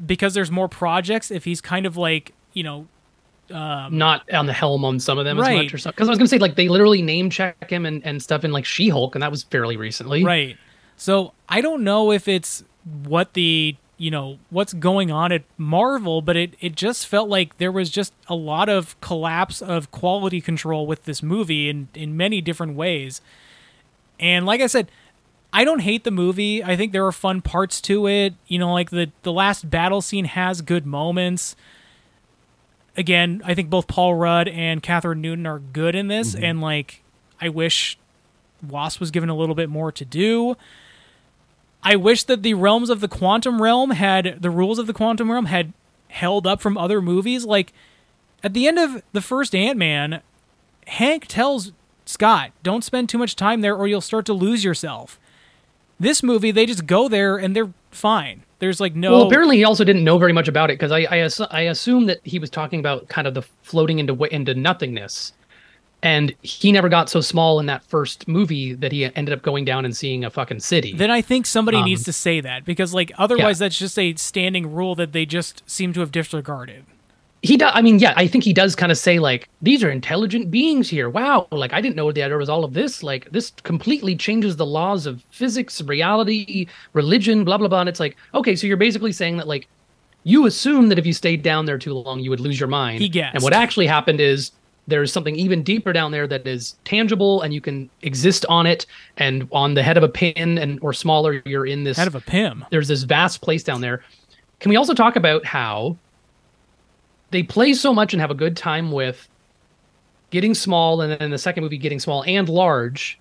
because 0.04 0.34
there's 0.34 0.50
more 0.50 0.68
projects, 0.68 1.30
if 1.30 1.46
he's 1.46 1.62
kind 1.62 1.86
of 1.86 1.98
like 1.98 2.34
you 2.54 2.64
know 2.64 2.88
um, 3.52 3.96
not 3.96 4.28
on 4.34 4.48
the 4.48 4.54
helm 4.54 4.84
on 4.84 5.00
some 5.00 5.20
of 5.20 5.26
them 5.26 5.38
as 5.38 5.44
Right. 5.46 5.66
much 5.66 5.74
or 5.76 5.78
something. 5.78 5.94
Because 5.96 6.08
I 6.08 6.12
was 6.12 6.18
gonna 6.18 6.28
say 6.28 6.40
like 6.40 6.56
they 6.56 6.68
literally 6.68 7.04
name 7.04 7.30
check 7.30 7.70
him 7.70 7.86
and, 7.86 8.04
and 8.04 8.24
stuff 8.24 8.44
in 8.44 8.52
like 8.52 8.66
She 8.66 8.90
Hulk, 8.90 9.14
and 9.16 9.22
that 9.22 9.30
was 9.30 9.44
fairly 9.44 9.78
recently. 9.78 10.24
Right. 10.24 10.58
So 10.98 11.34
I 11.48 11.62
don't 11.62 11.84
know 11.84 12.12
if 12.12 12.28
it's 12.28 12.64
what 13.04 13.34
the 13.34 13.76
you 13.98 14.12
know 14.12 14.40
what's 14.50 14.74
going 14.74 15.12
on 15.12 15.32
at 15.32 15.44
Marvel, 15.58 16.22
but 16.22 16.36
it 16.36 16.56
it 16.60 16.76
just 16.76 17.08
felt 17.08 17.30
like 17.30 17.58
there 17.58 17.72
was 17.72 17.90
just 17.90 18.14
a 18.28 18.36
lot 18.36 18.70
of 18.70 19.00
collapse 19.02 19.62
of 19.62 19.92
quality 19.92 20.42
control 20.42 20.88
with 20.88 21.06
this 21.06 21.22
movie 21.22 21.70
in 21.70 21.88
in 21.94 22.18
many 22.18 22.42
different 22.42 22.76
ways. 22.76 23.22
And 24.20 24.46
like 24.46 24.62
I 24.62 24.68
said, 24.68 24.90
I 25.52 25.64
don't 25.64 25.80
hate 25.80 26.04
the 26.04 26.12
movie. 26.12 26.64
I 26.64 26.76
think 26.76 26.92
there 26.92 27.06
are 27.06 27.12
fun 27.12 27.42
parts 27.42 27.80
to 27.82 28.08
it. 28.08 28.34
You 28.48 28.58
know, 28.58 28.74
like 28.74 28.90
the 28.90 29.12
the 29.22 29.32
last 29.32 29.70
battle 29.70 30.02
scene 30.02 30.26
has 30.26 30.62
good 30.62 30.86
moments. 30.86 31.56
Again, 32.98 33.42
I 33.46 33.54
think 33.54 33.70
both 33.70 33.88
Paul 33.88 34.16
Rudd 34.16 34.48
and 34.48 34.82
Kathryn 34.82 35.18
Newton 35.18 35.46
are 35.48 35.60
good 35.60 35.96
in 35.96 36.08
this, 36.08 36.34
mm-hmm. 36.36 36.44
and 36.44 36.62
like 36.62 37.04
I 37.40 37.50
wish 37.50 37.98
Wasp 38.68 39.00
was 39.00 39.12
given 39.12 39.30
a 39.30 39.36
little 39.36 39.56
bit 39.56 39.70
more 39.70 39.92
to 39.92 40.06
do. 40.06 40.58
I 41.84 41.96
wish 41.96 42.24
that 42.24 42.44
the 42.44 42.54
realms 42.54 42.90
of 42.90 43.02
the 43.02 43.08
quantum 43.08 43.62
realm 43.62 43.92
had 43.92 44.42
the 44.42 44.50
rules 44.50 44.80
of 44.80 44.88
the 44.88 44.94
quantum 44.94 45.32
realm 45.32 45.46
had 45.46 45.74
held 46.08 46.48
up 46.48 46.62
from 46.62 46.78
other 46.78 47.02
movies. 47.02 47.46
Like 47.46 47.74
at 48.44 48.54
the 48.54 48.68
end 48.68 48.80
of 48.80 49.04
the 49.12 49.22
first 49.22 49.54
Ant 49.54 49.78
Man, 49.78 50.22
Hank 50.88 51.26
tells 51.28 51.72
Scott, 52.06 52.52
"Don't 52.64 52.84
spend 52.84 53.10
too 53.10 53.18
much 53.18 53.36
time 53.36 53.62
there, 53.62 53.76
or 53.76 53.88
you'll 53.88 54.02
start 54.02 54.26
to 54.28 54.34
lose 54.34 54.64
yourself." 54.64 55.20
This 56.00 56.24
movie, 56.24 56.52
they 56.52 56.66
just 56.66 56.86
go 56.86 57.08
there 57.08 57.38
and 57.38 57.56
they're 57.56 57.74
fine. 57.92 58.44
There's 58.60 58.80
like 58.80 58.96
no. 58.96 59.12
Well, 59.12 59.28
apparently 59.28 59.58
he 59.58 59.64
also 59.64 59.84
didn't 59.84 60.04
know 60.04 60.18
very 60.18 60.34
much 60.34 60.48
about 60.48 60.70
it 60.70 60.80
because 60.80 60.92
I 60.92 61.00
I, 61.12 61.30
I 61.52 61.62
assume 61.64 62.06
that 62.06 62.20
he 62.24 62.40
was 62.40 62.50
talking 62.50 62.80
about 62.80 63.10
kind 63.10 63.28
of 63.28 63.34
the 63.34 63.42
floating 63.62 64.00
into 64.00 64.14
into 64.26 64.54
nothingness, 64.56 65.34
and 66.04 66.36
he 66.42 66.72
never 66.72 66.90
got 66.90 67.10
so 67.10 67.22
small 67.22 67.60
in 67.60 67.66
that 67.66 67.84
first 67.86 68.28
movie 68.28 68.74
that 68.74 68.92
he 68.92 69.06
ended 69.16 69.34
up 69.34 69.42
going 69.42 69.66
down 69.66 69.86
and 69.86 69.96
seeing 69.98 70.24
a 70.24 70.30
fucking 70.30 70.60
city. 70.60 70.94
then 70.94 71.10
I 71.10 71.22
think 71.22 71.46
somebody 71.48 71.78
Um, 71.78 71.86
needs 71.86 72.04
to 72.04 72.14
say 72.14 72.42
that 72.42 72.66
because 72.66 72.94
like 72.94 73.12
otherwise 73.18 73.58
that's 73.60 73.80
just 73.80 73.98
a 73.98 74.14
standing 74.16 74.72
rule 74.72 74.94
that 74.96 75.14
they 75.14 75.26
just 75.26 75.64
seem 75.68 75.94
to 75.94 76.02
have 76.02 76.12
disregarded. 76.12 76.84
he 77.42 77.58
does. 77.58 77.72
I 77.76 77.82
mean, 77.82 78.00
yeah, 78.00 78.14
I 78.16 78.26
think 78.28 78.44
he 78.46 78.54
does 78.54 78.74
kind 78.76 78.92
of 78.92 78.98
say 78.98 79.20
like 79.20 79.50
these 79.62 79.84
are 79.84 79.90
intelligent 79.90 80.50
beings 80.52 80.88
here. 80.90 81.10
Wow, 81.10 81.48
like 81.52 81.74
I 81.74 81.82
didn't 81.82 81.96
know 81.98 82.10
that 82.12 82.28
there 82.30 82.38
was 82.38 82.48
all 82.50 82.64
of 82.64 82.74
this. 82.74 83.04
Like 83.04 83.30
this 83.32 83.52
completely 83.64 84.16
changes 84.16 84.56
the 84.56 84.66
laws 84.66 85.06
of 85.06 85.24
physics, 85.30 85.82
reality, 85.82 86.68
religion, 86.94 87.44
blah 87.44 87.58
blah 87.58 87.68
blah. 87.68 87.80
And 87.82 87.90
it's 87.90 88.00
like 88.00 88.16
okay, 88.34 88.56
so 88.56 88.68
you're 88.68 88.78
basically 88.78 89.12
saying 89.12 89.38
that 89.38 89.48
like 89.48 89.68
you 90.26 90.46
assume 90.46 90.88
that 90.88 90.98
if 90.98 91.06
you 91.06 91.12
stayed 91.12 91.44
down 91.44 91.66
there 91.66 91.78
too 91.78 91.94
long, 91.94 92.22
you 92.22 92.30
would 92.30 92.40
lose 92.40 92.58
your 92.60 92.70
mind. 92.70 93.02
He 93.02 93.10
guessed. 93.10 93.36
And 93.36 93.44
what 93.44 93.52
actually 93.54 93.88
happened 93.88 94.22
is 94.22 94.52
there's 94.88 95.14
something 95.14 95.36
even 95.36 95.64
deeper 95.64 95.94
down 95.94 96.12
there 96.12 96.28
that 96.28 96.46
is 96.46 96.76
tangible 96.84 97.42
and 97.42 97.54
you 97.54 97.62
can 97.62 97.90
exist 98.02 98.46
on 98.50 98.66
it 98.66 98.86
and 99.18 99.48
on 99.52 99.74
the 99.76 99.84
head 99.84 99.98
of 99.98 100.04
a 100.04 100.10
pin 100.10 100.58
and 100.58 100.80
or 100.82 100.92
smaller 100.94 101.42
you're 101.46 101.66
in 101.66 101.84
this 101.84 101.98
Head 101.98 102.08
of 102.08 102.16
a 102.16 102.22
pin 102.22 102.66
there's 102.72 102.88
this 102.90 103.04
vast 103.04 103.42
place 103.42 103.64
down 103.64 103.82
there. 103.82 104.04
Can 104.60 104.70
we 104.70 104.76
also 104.76 104.94
talk 104.94 105.16
about 105.16 105.46
how 105.46 105.98
they 107.32 107.44
play 107.44 107.74
so 107.74 107.94
much 107.94 108.14
and 108.14 108.22
have 108.22 108.32
a 108.32 108.36
good 108.36 108.56
time 108.56 108.92
with 108.92 109.28
getting 110.30 110.54
small 110.54 111.02
and 111.02 111.20
then 111.20 111.32
the 111.32 111.38
second 111.38 111.64
movie 111.64 111.78
getting 111.78 112.00
small 112.00 112.24
and 112.28 112.50
large 112.50 113.20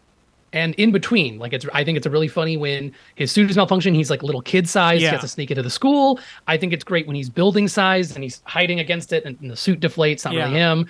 and 0.55 0.75
in 0.75 0.93
between. 0.93 1.39
Like 1.39 1.53
it's 1.53 1.67
i 1.73 1.83
think 1.83 1.97
it's 1.97 2.07
a 2.07 2.11
really 2.11 2.29
funny 2.29 2.57
when 2.57 2.93
his 3.15 3.33
suit 3.33 3.51
is 3.51 3.57
malfunction 3.57 3.95
he's 3.95 4.11
like 4.11 4.23
little 4.23 4.43
kid 4.43 4.69
size 4.69 5.01
Yeah. 5.01 5.09
he 5.09 5.13
has 5.13 5.23
to 5.23 5.29
sneak 5.29 5.51
into 5.51 5.63
the 5.63 5.71
school. 5.71 6.21
I 6.47 6.57
think 6.57 6.73
it's 6.73 6.85
great 6.85 7.07
when 7.07 7.17
he's 7.17 7.31
building 7.31 7.69
size 7.69 8.15
and 8.15 8.23
he's 8.23 8.43
hiding 8.45 8.81
against 8.81 9.13
it 9.13 9.25
and, 9.25 9.39
and 9.41 9.51
the 9.51 9.57
suit 9.57 9.81
deflates 9.81 10.25
not 10.25 10.35
really 10.35 10.51
him 10.51 10.89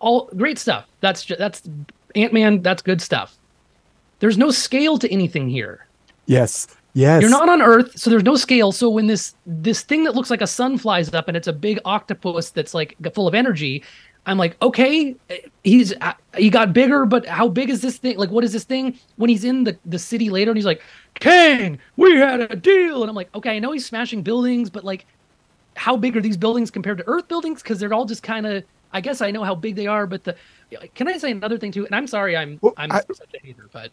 all 0.00 0.28
great 0.36 0.58
stuff 0.58 0.86
that's 1.00 1.24
ju- 1.24 1.36
that's 1.38 1.62
ant-man 2.14 2.62
that's 2.62 2.82
good 2.82 3.00
stuff 3.00 3.36
there's 4.20 4.38
no 4.38 4.50
scale 4.50 4.98
to 4.98 5.10
anything 5.12 5.48
here 5.48 5.86
Yes. 6.26 6.66
Yes. 6.94 7.22
you're 7.22 7.30
not 7.30 7.48
on 7.48 7.62
Earth, 7.62 7.98
so 7.98 8.10
there's 8.10 8.24
no 8.24 8.34
scale. 8.36 8.72
So 8.72 8.90
when 8.90 9.06
this 9.06 9.34
this 9.46 9.82
thing 9.82 10.04
that 10.04 10.14
looks 10.14 10.30
like 10.30 10.40
a 10.42 10.46
sun 10.46 10.76
flies 10.78 11.12
up 11.14 11.28
and 11.28 11.36
it's 11.36 11.46
a 11.46 11.52
big 11.52 11.78
octopus 11.84 12.50
that's 12.50 12.74
like 12.74 12.96
full 13.14 13.28
of 13.28 13.34
energy, 13.34 13.82
I'm 14.26 14.36
like, 14.36 14.56
okay, 14.60 15.14
he's 15.64 15.94
uh, 16.00 16.12
he 16.36 16.50
got 16.50 16.72
bigger, 16.72 17.06
but 17.06 17.24
how 17.24 17.48
big 17.48 17.70
is 17.70 17.80
this 17.82 17.98
thing? 17.98 18.18
Like, 18.18 18.30
what 18.30 18.42
is 18.42 18.52
this 18.52 18.64
thing? 18.64 18.98
When 19.16 19.30
he's 19.30 19.44
in 19.44 19.64
the 19.64 19.78
the 19.86 19.98
city 19.98 20.28
later 20.28 20.50
and 20.50 20.58
he's 20.58 20.66
like, 20.66 20.82
Kang, 21.14 21.78
we 21.96 22.16
had 22.16 22.40
a 22.40 22.56
deal, 22.56 23.02
and 23.02 23.08
I'm 23.10 23.16
like, 23.16 23.34
okay, 23.34 23.56
I 23.56 23.58
know 23.58 23.72
he's 23.72 23.86
smashing 23.86 24.22
buildings, 24.22 24.68
but 24.68 24.82
like, 24.84 25.06
how 25.76 25.96
big 25.96 26.16
are 26.16 26.20
these 26.20 26.36
buildings 26.36 26.70
compared 26.70 26.98
to 26.98 27.04
Earth 27.06 27.28
buildings? 27.28 27.62
Because 27.62 27.78
they're 27.78 27.94
all 27.94 28.06
just 28.06 28.22
kind 28.22 28.46
of. 28.46 28.64
I 28.92 29.00
guess 29.00 29.20
I 29.20 29.30
know 29.30 29.44
how 29.44 29.54
big 29.54 29.76
they 29.76 29.86
are, 29.86 30.06
but 30.06 30.24
the 30.24 30.34
can 30.94 31.08
I 31.08 31.18
say 31.18 31.30
another 31.30 31.58
thing 31.58 31.72
too? 31.72 31.86
And 31.86 31.94
I'm 31.94 32.06
sorry, 32.06 32.36
I'm 32.36 32.58
Well, 32.62 32.74
I'm 32.76 32.90
I- 32.92 33.00
such 33.12 33.34
a 33.34 33.46
hater, 33.46 33.68
but 33.72 33.90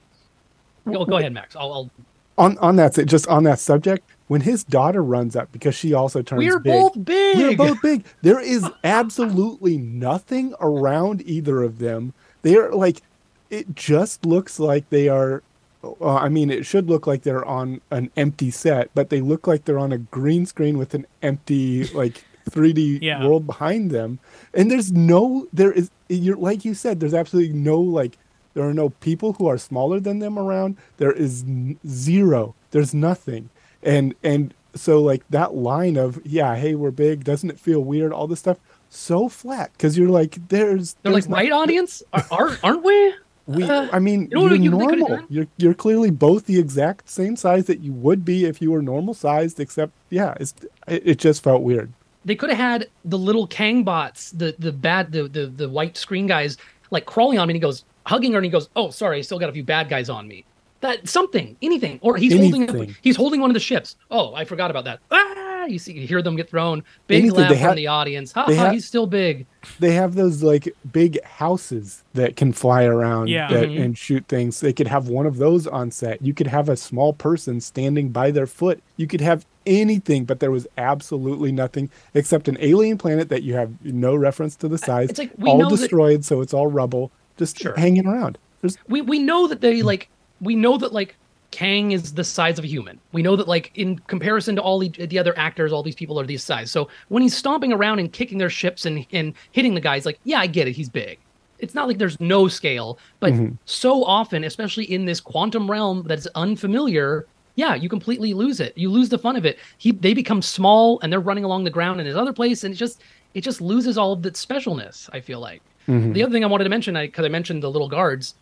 go, 0.86 1.06
go 1.06 1.18
ahead, 1.18 1.34
Max. 1.34 1.56
I'll, 1.56 1.74
I'll 1.74 1.91
on 2.38 2.58
on 2.58 2.76
that 2.76 2.93
just 3.06 3.28
on 3.30 3.43
that 3.46 3.60
subject 3.60 4.10
when 4.28 4.41
his 4.41 4.64
daughter 4.66 5.02
runs 5.02 5.36
up 5.38 5.50
because 5.54 5.74
she 5.74 5.93
also 5.93 6.22
turns 6.22 6.39
we're 6.39 6.60
big, 6.60 6.74
both 6.74 7.06
big. 7.06 7.38
we're 7.38 7.56
both 7.56 7.82
big 7.82 8.06
there 8.24 8.41
is 8.41 8.66
absolutely 8.84 9.78
nothing 9.78 10.54
around 10.60 11.22
either 11.26 11.64
of 11.64 11.80
them 11.80 12.14
they 12.41 12.58
are 12.58 12.72
like 12.74 13.02
it 13.50 13.74
just 13.74 14.26
looks 14.26 14.60
like 14.60 14.89
they 14.89 15.08
are 15.08 15.43
uh, 15.86 16.16
i 16.16 16.28
mean 16.28 16.50
it 16.52 16.66
should 16.66 16.89
look 16.89 17.08
like 17.08 17.22
they're 17.22 17.46
on 17.46 17.80
an 17.91 18.12
empty 18.18 18.52
set 18.52 18.89
but 18.93 19.10
they 19.10 19.22
look 19.22 19.48
like 19.48 19.64
they're 19.64 19.80
on 19.80 19.93
a 19.93 19.98
green 19.98 20.46
screen 20.46 20.78
with 20.78 20.93
an 20.93 21.08
empty 21.22 21.86
like 21.93 22.26
3d 22.50 23.00
Yeah. 23.02 23.26
world 23.26 23.48
behind 23.48 23.91
them 23.91 24.20
and 24.56 24.72
there's 24.72 24.91
no 24.91 25.47
there 25.53 25.72
is 25.72 25.89
you're 26.10 26.38
like 26.38 26.66
you 26.66 26.74
said 26.74 26.99
there's 26.99 27.14
absolutely 27.14 27.53
no 27.53 27.80
like 27.80 28.18
there 28.53 28.64
are 28.64 28.74
no 28.74 28.89
people 28.89 29.34
who 29.34 29.47
are 29.47 29.58
smaller 29.58 29.99
than 29.99 30.20
them 30.20 30.39
around. 30.39 30.78
There 30.97 31.12
is 31.12 31.43
n- 31.43 31.78
zero. 31.86 32.56
There's 32.72 32.93
nothing. 32.93 33.49
And 33.84 34.16
and 34.24 34.53
so 34.76 35.01
like 35.01 35.24
that 35.30 35.53
line 35.56 35.97
of 35.97 36.20
yeah 36.26 36.56
hey 36.56 36.74
we're 36.76 36.91
big 36.91 37.24
doesn't 37.24 37.49
it 37.49 37.60
feel 37.60 37.82
weird 37.82 38.12
all 38.14 38.28
this 38.28 38.39
stuff 38.39 38.58
so 38.89 39.28
flat. 39.30 39.72
Because 39.74 39.97
you're 39.97 40.10
like 40.10 40.47
there's 40.47 40.93
They're 41.03 41.12
there's 41.12 41.28
like, 41.28 41.38
right, 41.38 41.51
audience? 41.51 42.01
Are, 42.14 42.26
are, 42.32 42.58
aren't 42.64 42.84
we? 42.84 43.14
we 43.47 43.64
Uh, 43.64 43.88
i 43.91 43.99
mean 43.99 44.22
you 44.32 44.36
know 44.39 44.47
you're 44.47 44.56
you- 44.56 44.72
normal. 44.72 45.20
you're 45.30 45.45
you're 45.58 45.74
clearly 45.76 46.10
both 46.10 46.45
the 46.47 46.58
exact 46.58 47.08
same 47.10 47.36
size 47.36 47.66
that 47.66 47.80
you 47.82 47.93
would 47.93 48.26
be 48.26 48.45
if 48.45 48.60
you 48.62 48.72
were 48.72 48.82
normal 48.82 49.14
sized 49.14 49.60
except 49.60 49.91
yeah 50.10 50.34
it's 50.39 50.56
it, 50.88 51.03
it 51.06 51.18
just 51.20 51.43
felt 51.43 51.62
weird 51.62 51.91
They 52.26 52.36
could 52.36 52.50
have 52.50 52.58
had 52.60 52.90
the 53.06 53.18
little 53.18 53.46
Kang 53.48 53.84
bots, 53.84 54.32
the 54.32 54.56
the 54.60 54.72
bad, 54.72 55.12
the, 55.12 55.28
the 55.28 55.46
the 55.48 55.70
white 55.70 55.96
screen 55.96 56.26
guys, 56.28 56.58
like 56.92 57.06
crawling 57.06 57.38
on 57.40 57.48
me. 57.48 57.52
And 57.54 57.58
he 57.58 57.62
goes 57.62 57.86
hugging 58.06 58.32
her, 58.34 58.40
and 58.40 58.46
he 58.46 58.52
goes, 58.52 58.70
"Oh, 58.76 58.90
sorry, 58.90 59.20
I 59.20 59.22
still 59.22 59.40
got 59.40 59.50
a 59.50 59.54
few 59.54 59.64
bad 59.64 59.90
guys 59.90 60.10
on 60.10 60.28
me." 60.28 60.44
That 60.82 61.08
something, 61.08 61.56
anything, 61.62 62.00
or 62.02 62.18
he's 62.18 62.34
holding 62.34 62.64
Anything. 62.64 62.90
up, 62.92 62.96
he's 63.02 63.16
holding 63.16 63.42
one 63.42 63.50
of 63.50 63.54
the 63.54 63.60
ships. 63.60 63.96
Oh, 64.12 64.34
I 64.36 64.44
forgot 64.44 64.70
about 64.72 64.84
that. 64.86 65.00
Ah, 65.12 65.45
you 65.66 65.80
see, 65.80 65.93
you 65.93 66.07
hear 66.07 66.22
them 66.22 66.36
get 66.36 66.49
thrown. 66.49 66.84
Big 67.07 67.22
Anything. 67.24 67.39
laugh 67.41 67.49
They 67.51 67.61
from 67.61 67.76
the 67.76 67.88
audience. 67.88 68.32
Ha 68.32 68.45
they 68.45 68.55
ha, 68.55 68.66
had- 68.66 68.74
he's 68.74 68.86
still 68.86 69.07
big. 69.07 69.45
they 69.80 69.93
have 69.93 70.16
those 70.16 70.43
like 70.43 70.74
big 70.91 71.22
houses 71.24 72.03
that 72.13 72.36
can 72.36 72.51
fly 72.53 72.84
around 72.84 73.30
Yeah. 73.30 73.47
that, 73.51 73.70
Mhm. 73.70 73.82
and 73.82 73.97
shoot 73.97 74.26
things. 74.28 74.59
They 74.59 74.74
could 74.74 74.88
have 74.88 75.07
one 75.09 75.26
of 75.26 75.38
those 75.38 75.68
on 75.68 75.91
set. 75.91 76.22
You 76.22 76.34
could 76.34 76.47
have 76.47 76.70
a 76.70 76.76
small 76.78 77.13
person 77.13 77.59
standing 77.61 78.09
by 78.09 78.32
their 78.32 78.47
foot. 78.47 78.82
You 78.97 79.07
could 79.07 79.22
have 79.22 79.45
anything, 79.66 80.26
but 80.26 80.39
there 80.39 80.51
was 80.51 80.68
absolutely 80.78 81.51
nothing 81.51 81.89
except 82.13 82.47
an 82.47 82.57
alien 82.61 82.97
planet 82.97 83.30
that 83.30 83.43
you 83.43 83.55
have 83.55 83.72
no 83.84 84.16
reference 84.16 84.55
to 84.57 84.68
the 84.68 84.78
size. 84.78 85.09
it's 85.09 85.20
like 85.20 85.32
we 85.38 85.49
all 85.49 85.57
know 85.57 85.70
that- 85.70 85.78
destroyed, 85.78 86.24
so 86.24 86.41
it's 86.41 86.53
all 86.53 86.68
rubble, 86.68 87.11
just 87.38 87.57
Sure. 87.59 87.74
hanging 87.76 88.05
around. 88.05 88.38
There's 88.61 88.78
we 88.88 89.01
we 89.01 89.20
know 89.20 89.47
that 89.47 89.61
they 89.61 89.82
like 89.82 90.09
we 90.41 90.55
know 90.55 90.78
that 90.78 90.93
like 90.93 91.16
Kang 91.56 91.93
is 91.93 92.14
the 92.14 92.24
size 92.26 92.60
of 92.60 92.66
a 92.66 92.68
human. 92.68 92.99
We 93.14 93.24
know 93.24 93.38
that 93.38 93.47
like 93.47 93.72
in 93.76 93.97
comparison 93.99 94.58
to 94.58 94.62
all 94.62 94.78
the, 94.78 94.89
the 94.89 95.18
other 95.18 95.34
actors, 95.38 95.72
all 95.72 95.84
these 95.84 95.95
people 95.95 96.20
are 96.20 96.26
these 96.26 96.43
size. 96.43 96.70
So 96.70 96.89
when 97.08 97.24
he's 97.24 97.34
stomping 97.34 97.72
around 97.72 97.99
and 97.99 98.12
kicking 98.12 98.39
their 98.39 98.49
ships 98.49 98.86
and 98.86 99.08
and 99.14 99.34
hitting 99.53 99.74
the 99.74 99.80
guys, 99.80 100.06
like 100.06 100.20
yeah, 100.26 100.39
I 100.39 100.47
get 100.47 100.68
it, 100.68 100.74
he's 100.74 100.89
big. 100.89 101.18
It's 101.60 101.74
not 101.74 101.88
like 101.88 101.97
there's 101.97 102.20
no 102.20 102.49
scale, 102.49 102.99
but 103.22 103.32
mm-hmm. 103.32 103.56
so 103.64 104.03
often, 104.03 104.43
especially 104.43 104.84
in 104.84 105.06
this 105.06 105.22
quantum 105.22 105.72
realm 105.72 106.03
that's 106.06 106.28
unfamiliar, 106.36 107.26
yeah, 107.56 107.74
you 107.74 107.88
completely 107.88 108.34
lose 108.34 108.60
it. 108.60 108.78
You 108.78 108.89
lose 108.89 109.08
the 109.08 109.18
fun 109.18 109.38
of 109.38 109.45
it. 109.45 109.58
He 109.78 109.93
they 109.93 110.14
become 110.14 110.41
small 110.41 110.99
and 110.99 111.14
they're 111.14 111.22
running 111.22 111.45
along 111.45 111.64
the 111.64 111.70
ground 111.70 112.01
in 112.01 112.06
his 112.06 112.18
other 112.18 112.34
place, 112.34 112.66
and 112.66 112.74
it 112.74 112.78
just 112.78 113.01
it 113.34 113.45
just 113.45 113.62
loses 113.62 113.97
all 113.97 114.12
of 114.12 114.26
its 114.26 114.45
specialness. 114.45 115.10
I 115.14 115.22
feel 115.22 115.39
like. 115.39 115.62
Mm-hmm. 115.88 116.12
The 116.12 116.24
other 116.24 116.34
thing 116.34 116.43
I 116.43 116.47
wanted 116.47 116.66
to 116.66 116.70
mention, 116.70 116.97
I 116.97 117.06
because 117.06 117.24
I 117.24 117.30
mentioned 117.30 117.64
the 117.64 117.72
little 117.72 117.88
guards, 117.88 118.36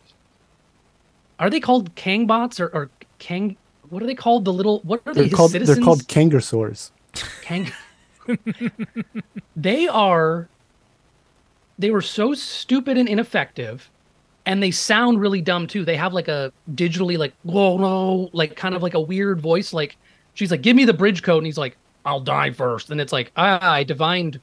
are 1.38 1.48
they 1.48 1.60
called 1.60 1.94
Kang 1.94 2.26
bots 2.26 2.58
or, 2.58 2.66
or 2.68 2.90
Kang? 3.24 3.56
What 3.88 4.02
are 4.02 4.06
they 4.06 4.14
called? 4.14 4.44
The 4.44 4.52
little 4.52 4.80
what 4.80 5.00
are 5.06 5.14
they? 5.14 5.22
they're 5.22 5.28
His 5.28 5.34
called 5.34 5.50
citizens? 5.52 5.78
they're 5.78 5.84
called 5.84 6.06
kangasaurs. 6.08 6.90
Kang. 7.40 7.72
they 9.56 9.88
are. 9.88 10.48
They 11.78 11.90
were 11.90 12.02
so 12.02 12.34
stupid 12.34 12.98
and 12.98 13.08
ineffective, 13.08 13.90
and 14.44 14.62
they 14.62 14.70
sound 14.70 15.20
really 15.20 15.40
dumb 15.40 15.66
too. 15.66 15.84
They 15.86 15.96
have 15.96 16.12
like 16.12 16.28
a 16.28 16.52
digitally 16.74 17.16
like 17.16 17.32
whoa 17.44 17.78
no 17.78 18.28
like 18.32 18.56
kind 18.56 18.74
of 18.74 18.82
like 18.82 18.94
a 18.94 19.00
weird 19.00 19.40
voice. 19.40 19.72
Like 19.72 19.96
she's 20.34 20.50
like, 20.50 20.60
"Give 20.62 20.76
me 20.76 20.84
the 20.84 20.92
bridge 20.92 21.22
code," 21.22 21.38
and 21.38 21.46
he's 21.46 21.58
like, 21.58 21.76
"I'll 22.04 22.20
die 22.20 22.50
first. 22.50 22.90
And 22.90 23.00
it's 23.00 23.12
like, 23.12 23.32
"Ah, 23.36 23.72
I 23.72 23.84
divined." 23.84 24.38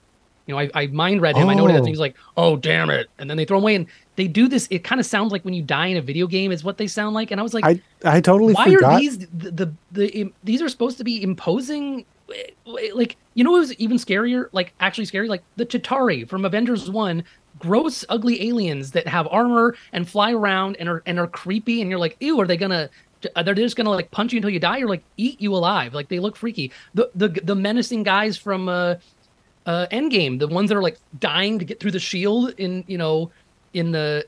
You 0.51 0.57
know, 0.57 0.69
I, 0.75 0.83
I 0.83 0.87
mind 0.87 1.21
read 1.21 1.37
him. 1.37 1.47
I 1.49 1.53
know 1.53 1.67
that 1.67 1.81
Oh. 1.81 1.85
he's 1.85 1.99
like, 1.99 2.15
"Oh 2.35 2.57
damn 2.57 2.89
it!" 2.89 3.07
And 3.17 3.29
then 3.29 3.37
they 3.37 3.45
throw 3.45 3.57
him 3.57 3.63
away, 3.63 3.75
and 3.75 3.85
they 4.17 4.27
do 4.27 4.47
this. 4.49 4.67
It 4.69 4.83
kind 4.83 4.99
of 4.99 5.05
sounds 5.05 5.31
like 5.31 5.45
when 5.45 5.53
you 5.53 5.63
die 5.63 5.87
in 5.87 5.97
a 5.97 6.01
video 6.01 6.27
game 6.27 6.51
is 6.51 6.63
what 6.63 6.77
they 6.77 6.87
sound 6.87 7.15
like. 7.15 7.31
And 7.31 7.39
I 7.39 7.43
was 7.43 7.53
like, 7.53 7.63
I 7.63 7.81
I 8.03 8.19
totally 8.19 8.53
why 8.53 8.71
forgot. 8.73 8.93
are 8.95 8.99
these 8.99 9.17
the, 9.19 9.51
the 9.51 9.73
the 9.93 10.33
these 10.43 10.61
are 10.61 10.67
supposed 10.69 10.97
to 10.97 11.03
be 11.05 11.23
imposing 11.23 12.05
like 12.65 13.17
you 13.33 13.43
know 13.43 13.55
it 13.55 13.59
was 13.59 13.73
even 13.75 13.97
scarier 13.97 14.47
like 14.51 14.73
actually 14.79 15.05
scary 15.05 15.27
like 15.27 15.43
the 15.57 15.65
Chitauri 15.65 16.27
from 16.27 16.45
Avengers 16.45 16.89
1 16.89 17.23
gross 17.59 18.05
ugly 18.09 18.47
aliens 18.47 18.91
that 18.91 19.07
have 19.07 19.27
armor 19.29 19.75
and 19.93 20.07
fly 20.07 20.31
around 20.33 20.77
and 20.79 20.87
are 20.87 21.03
and 21.05 21.19
are 21.19 21.27
creepy 21.27 21.81
and 21.81 21.89
you're 21.89 21.99
like 21.99 22.15
ew 22.21 22.39
are 22.39 22.47
they 22.47 22.55
gonna 22.57 22.89
they're 23.43 23.53
just 23.53 23.75
gonna 23.75 23.89
like 23.89 24.09
punch 24.11 24.31
you 24.33 24.37
until 24.37 24.49
you 24.49 24.59
die 24.59 24.79
or 24.79 24.87
like 24.87 25.03
eat 25.17 25.39
you 25.41 25.53
alive 25.53 25.93
like 25.93 26.07
they 26.07 26.19
look 26.19 26.35
freaky 26.37 26.71
the 26.93 27.09
the 27.15 27.27
the 27.43 27.53
menacing 27.55 28.03
guys 28.03 28.37
from 28.37 28.69
uh 28.69 28.95
uh 29.65 29.85
Endgame 29.91 30.39
the 30.39 30.47
ones 30.47 30.69
that 30.69 30.77
are 30.77 30.81
like 30.81 30.97
dying 31.19 31.59
to 31.59 31.65
get 31.65 31.79
through 31.79 31.91
the 31.91 31.99
shield 31.99 32.53
in 32.57 32.83
you 32.87 32.97
know 32.97 33.29
in 33.73 33.91
the 33.91 34.25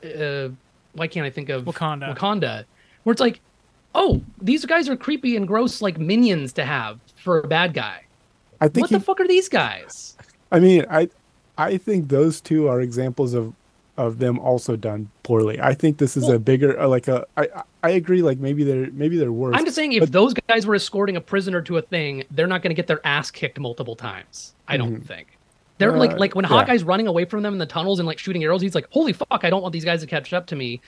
uh 0.50 0.54
why 0.94 1.06
can't 1.08 1.26
I 1.26 1.30
think 1.30 1.48
of 1.48 1.64
Wakanda. 1.64 2.14
Wakanda 2.16 2.64
where 3.02 3.12
it's 3.12 3.20
like 3.20 3.40
oh, 3.96 4.20
these 4.42 4.64
guys 4.64 4.88
are 4.88 4.96
creepy 4.96 5.36
and 5.36 5.46
gross 5.46 5.80
like 5.80 5.98
minions 5.98 6.52
to 6.52 6.64
have 6.64 6.98
for 7.16 7.38
a 7.38 7.46
bad 7.46 7.74
guy. 7.74 8.02
I 8.60 8.66
think 8.66 8.82
What 8.84 8.90
he, 8.90 8.96
the 8.96 9.00
fuck 9.04 9.20
are 9.20 9.28
these 9.28 9.48
guys? 9.48 10.16
I 10.50 10.58
mean, 10.58 10.84
I 10.90 11.08
I 11.58 11.76
think 11.76 12.08
those 12.08 12.40
two 12.40 12.66
are 12.68 12.80
examples 12.80 13.34
of 13.34 13.54
of 13.96 14.18
them 14.18 14.38
also 14.40 14.74
done 14.74 15.10
poorly. 15.22 15.60
I 15.60 15.74
think 15.74 15.98
this 15.98 16.16
is 16.16 16.24
Well- 16.24 16.32
a 16.34 16.38
bigger 16.38 16.78
uh, 16.80 16.88
like 16.88 17.06
a 17.08 17.26
I 17.36 17.48
I- 17.84 17.90
agree 17.90 18.22
like 18.22 18.38
maybe 18.38 18.64
they're 18.64 18.90
maybe 18.92 19.16
they're 19.16 19.32
worse. 19.32 19.54
I'm 19.56 19.64
just 19.64 19.76
saying, 19.76 19.92
if 19.92 20.10
those 20.10 20.34
guys 20.34 20.66
were 20.66 20.74
escorting 20.74 21.16
a 21.16 21.20
prisoner 21.20 21.62
to 21.62 21.76
a 21.76 21.82
thing, 21.82 22.24
they're 22.30 22.46
not 22.46 22.62
going 22.62 22.70
to 22.70 22.74
get 22.74 22.86
their 22.86 23.04
ass 23.06 23.30
kicked 23.30 23.58
multiple 23.58 23.96
times. 23.96 24.54
I 24.68 24.76
don't 24.76 25.00
think. 25.00 25.38
They're 25.78 25.96
like 25.96 26.12
Uh, 26.12 26.18
like 26.18 26.34
when 26.34 26.44
yeah. 26.44 26.50
Hawkeye's 26.50 26.84
running 26.84 27.06
away 27.06 27.24
from 27.24 27.42
them 27.42 27.52
in 27.52 27.58
the 27.58 27.66
tunnels 27.66 27.98
and 27.98 28.06
like 28.06 28.18
shooting 28.18 28.42
arrows. 28.44 28.62
He's 28.62 28.74
like, 28.74 28.86
"Holy 28.90 29.12
fuck! 29.12 29.40
I 29.42 29.50
don't 29.50 29.62
want 29.62 29.72
these 29.72 29.84
guys 29.84 30.00
to 30.02 30.06
catch 30.06 30.32
up 30.32 30.46
to 30.46 30.56
me." 30.56 30.80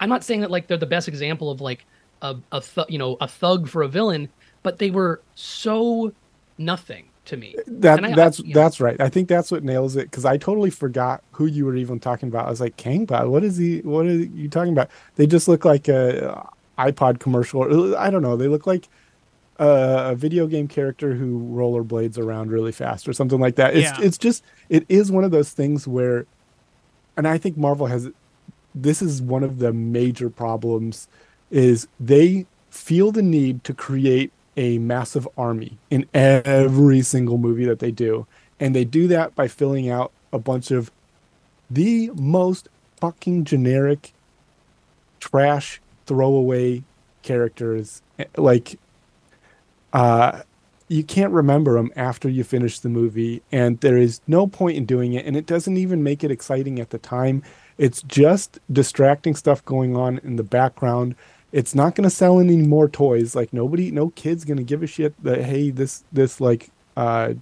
I'm 0.00 0.08
not 0.08 0.24
saying 0.24 0.40
that 0.40 0.50
like 0.50 0.66
they're 0.66 0.76
the 0.76 0.86
best 0.86 1.06
example 1.08 1.50
of 1.50 1.60
like 1.60 1.84
a 2.22 2.36
a 2.50 2.60
th- 2.60 2.88
you 2.88 2.98
know 2.98 3.16
a 3.20 3.28
thug 3.28 3.68
for 3.68 3.82
a 3.82 3.88
villain, 3.88 4.28
but 4.62 4.78
they 4.78 4.90
were 4.90 5.20
so 5.34 6.12
nothing 6.58 7.08
to 7.26 7.36
me. 7.36 7.54
that 7.66 8.02
I- 8.04 8.08
I- 8.10 8.14
that's 8.14 8.42
know. 8.42 8.52
that's 8.52 8.80
right. 8.80 9.00
I 9.00 9.08
think 9.08 9.28
that's 9.28 9.50
what 9.50 9.62
nails 9.64 9.96
it 9.96 10.10
because 10.10 10.24
I 10.24 10.36
totally 10.36 10.70
forgot 10.70 11.22
who 11.32 11.46
you 11.46 11.64
were 11.64 11.76
even 11.76 12.00
talking 12.00 12.28
about. 12.28 12.46
I 12.46 12.50
was 12.50 12.60
like, 12.60 12.76
Kangbot, 12.76 13.28
what 13.28 13.44
is 13.44 13.56
he? 13.56 13.80
What 13.80 14.06
are 14.06 14.12
you 14.14 14.48
talking 14.48 14.72
about? 14.72 14.90
They 15.16 15.26
just 15.26 15.46
look 15.48 15.64
like 15.64 15.88
a 15.88 16.48
iPod 16.78 17.20
commercial. 17.20 17.96
I 17.96 18.10
don't 18.10 18.22
know. 18.22 18.36
They 18.36 18.48
look 18.48 18.66
like 18.66 18.88
a, 19.58 20.10
a 20.10 20.14
video 20.16 20.46
game 20.46 20.66
character 20.66 21.14
who 21.14 21.38
rollerblades 21.54 22.18
around 22.18 22.50
really 22.50 22.72
fast 22.72 23.06
or 23.08 23.12
something 23.12 23.38
like 23.40 23.56
that. 23.56 23.76
It's 23.76 23.96
Yeah. 23.98 24.04
it's 24.04 24.18
just 24.18 24.42
it 24.68 24.84
is 24.88 25.12
one 25.12 25.22
of 25.24 25.30
those 25.30 25.50
things 25.50 25.86
where 25.86 26.26
and 27.16 27.28
I 27.28 27.38
think 27.38 27.56
Marvel 27.56 27.86
has 27.86 28.10
this 28.74 29.02
is 29.02 29.20
one 29.22 29.44
of 29.44 29.58
the 29.58 29.72
major 29.72 30.30
problems 30.30 31.06
is 31.50 31.86
they 32.00 32.46
feel 32.70 33.12
the 33.12 33.22
need 33.22 33.62
to 33.64 33.74
create 33.74 34.32
a 34.56 34.78
massive 34.78 35.26
army 35.36 35.78
in 35.90 36.06
every 36.12 37.02
single 37.02 37.38
movie 37.38 37.64
that 37.64 37.78
they 37.78 37.90
do. 37.90 38.26
And 38.60 38.74
they 38.74 38.84
do 38.84 39.08
that 39.08 39.34
by 39.34 39.48
filling 39.48 39.90
out 39.90 40.12
a 40.32 40.38
bunch 40.38 40.70
of 40.70 40.90
the 41.70 42.10
most 42.14 42.68
fucking 42.96 43.44
generic 43.44 44.12
trash 45.20 45.80
throwaway 46.06 46.82
characters. 47.22 48.02
Like 48.36 48.78
uh 49.92 50.42
you 50.88 51.02
can't 51.02 51.32
remember 51.32 51.74
them 51.74 51.90
after 51.96 52.28
you 52.28 52.44
finish 52.44 52.78
the 52.80 52.88
movie 52.88 53.42
and 53.50 53.80
there 53.80 53.96
is 53.96 54.20
no 54.26 54.46
point 54.46 54.76
in 54.76 54.84
doing 54.84 55.14
it 55.14 55.24
and 55.24 55.36
it 55.36 55.46
doesn't 55.46 55.78
even 55.78 56.02
make 56.02 56.22
it 56.22 56.30
exciting 56.30 56.78
at 56.78 56.90
the 56.90 56.98
time. 56.98 57.42
It's 57.78 58.02
just 58.02 58.58
distracting 58.70 59.34
stuff 59.34 59.64
going 59.64 59.96
on 59.96 60.18
in 60.18 60.36
the 60.36 60.42
background 60.42 61.14
it's 61.52 61.74
not 61.74 61.94
going 61.94 62.04
to 62.04 62.10
sell 62.10 62.40
any 62.40 62.56
more 62.56 62.88
toys. 62.88 63.36
Like 63.36 63.52
nobody 63.52 63.90
no 63.90 64.08
kid's 64.10 64.44
going 64.44 64.56
to 64.56 64.64
give 64.64 64.82
a 64.82 64.86
shit 64.86 65.14
that 65.22 65.42
hey 65.42 65.70
this 65.70 66.02
this 66.10 66.40
like 66.40 66.70
uh 66.96 67.34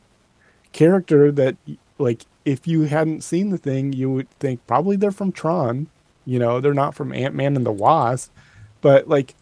character 0.72 1.32
that 1.32 1.56
like 1.98 2.26
if 2.44 2.66
you 2.66 2.82
hadn't 2.82 3.22
seen 3.22 3.50
the 3.50 3.58
thing 3.58 3.92
you 3.92 4.10
would 4.10 4.30
think 4.38 4.66
probably 4.66 4.96
they're 4.96 5.10
from 5.10 5.32
tron. 5.32 5.86
You 6.26 6.38
know 6.38 6.60
they're 6.60 6.74
not 6.74 6.94
from 6.94 7.12
ant-man 7.12 7.56
and 7.56 7.64
the 7.64 7.72
wasp. 7.72 8.32
But 8.80 9.08
like 9.08 9.34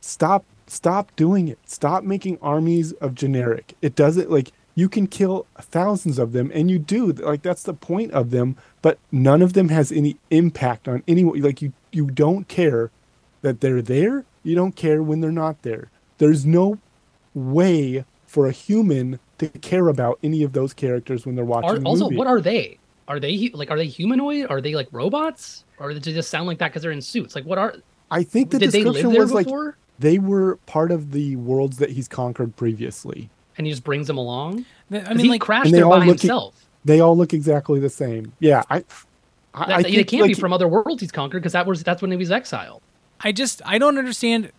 stop 0.00 0.44
stop 0.66 1.14
doing 1.16 1.48
it. 1.48 1.58
Stop 1.64 2.04
making 2.04 2.38
armies 2.42 2.92
of 2.94 3.14
generic. 3.14 3.74
It 3.80 3.94
doesn't 3.94 4.30
like 4.30 4.52
you 4.74 4.88
can 4.88 5.06
kill 5.06 5.46
thousands 5.58 6.18
of 6.18 6.32
them 6.32 6.50
and 6.54 6.70
you 6.70 6.78
do. 6.78 7.12
Like 7.12 7.42
that's 7.42 7.62
the 7.62 7.74
point 7.74 8.12
of 8.12 8.30
them 8.30 8.56
but 8.82 8.98
none 9.10 9.40
of 9.40 9.54
them 9.54 9.70
has 9.70 9.90
any 9.90 10.18
impact 10.30 10.88
on 10.88 11.02
anyone. 11.08 11.40
Like 11.40 11.62
you 11.62 11.72
you 11.90 12.10
don't 12.10 12.48
care 12.48 12.90
that 13.42 13.60
they're 13.60 13.82
there 13.82 14.24
you 14.42 14.54
don't 14.54 14.74
care 14.74 15.02
when 15.02 15.20
they're 15.20 15.30
not 15.30 15.62
there 15.62 15.90
there's 16.18 16.46
no 16.46 16.78
way 17.34 18.04
for 18.26 18.46
a 18.46 18.52
human 18.52 19.18
to 19.38 19.48
care 19.58 19.88
about 19.88 20.18
any 20.22 20.42
of 20.42 20.52
those 20.52 20.72
characters 20.72 21.26
when 21.26 21.34
they're 21.34 21.44
watching 21.44 21.70
Are, 21.70 21.78
the 21.78 21.84
also, 21.86 22.04
movie. 22.04 22.16
what 22.16 22.26
are 22.26 22.40
they? 22.40 22.78
Are 23.08 23.18
they 23.20 23.50
like 23.52 23.70
are 23.70 23.76
they 23.76 23.86
humanoid? 23.86 24.46
Are 24.48 24.60
they 24.60 24.74
like 24.74 24.88
robots? 24.92 25.64
Or 25.78 25.92
do 25.92 25.98
they 25.98 26.12
just 26.12 26.30
sound 26.30 26.46
like 26.46 26.58
that 26.58 26.68
because 26.68 26.82
they're 26.82 26.92
in 26.92 27.02
suits? 27.02 27.34
Like 27.34 27.44
what 27.44 27.58
are? 27.58 27.74
I 28.10 28.22
think 28.22 28.50
the 28.50 28.58
Did 28.58 28.70
they 28.70 28.84
live 28.84 28.94
description 28.94 29.12
there 29.12 29.22
was 29.22 29.32
like 29.32 29.48
they 29.98 30.18
were 30.18 30.56
part 30.66 30.90
of 30.90 31.12
the 31.12 31.36
worlds 31.36 31.78
that 31.78 31.90
he's 31.90 32.08
conquered 32.08 32.56
previously. 32.56 33.28
And 33.58 33.66
he 33.66 33.72
just 33.72 33.84
brings 33.84 34.06
them 34.06 34.16
along. 34.16 34.64
I 34.90 35.12
mean, 35.14 35.18
he 35.18 35.28
like, 35.28 35.40
crashed 35.40 35.70
they 35.70 35.78
there 35.78 35.84
all 35.84 35.90
by 35.90 35.98
look 35.98 36.16
e- 36.16 36.28
himself. 36.28 36.54
They 36.84 37.00
all 37.00 37.16
look 37.16 37.34
exactly 37.34 37.80
the 37.80 37.90
same. 37.90 38.32
Yeah, 38.40 38.62
I. 38.70 38.84
I, 39.54 39.66
That, 39.66 39.78
I 39.80 39.82
they 39.82 40.04
can't 40.04 40.26
be 40.26 40.34
from 40.34 40.52
other 40.54 40.66
worlds 40.66 41.02
he's 41.02 41.12
conquered 41.12 41.40
because 41.40 41.52
that 41.52 41.66
was 41.66 41.82
that's 41.82 42.00
when 42.00 42.10
he 42.10 42.16
was 42.16 42.30
exiled. 42.30 42.80
I 43.24 43.32
just 43.32 43.62
I 43.64 43.78
don't 43.78 43.98
understand 43.98 44.50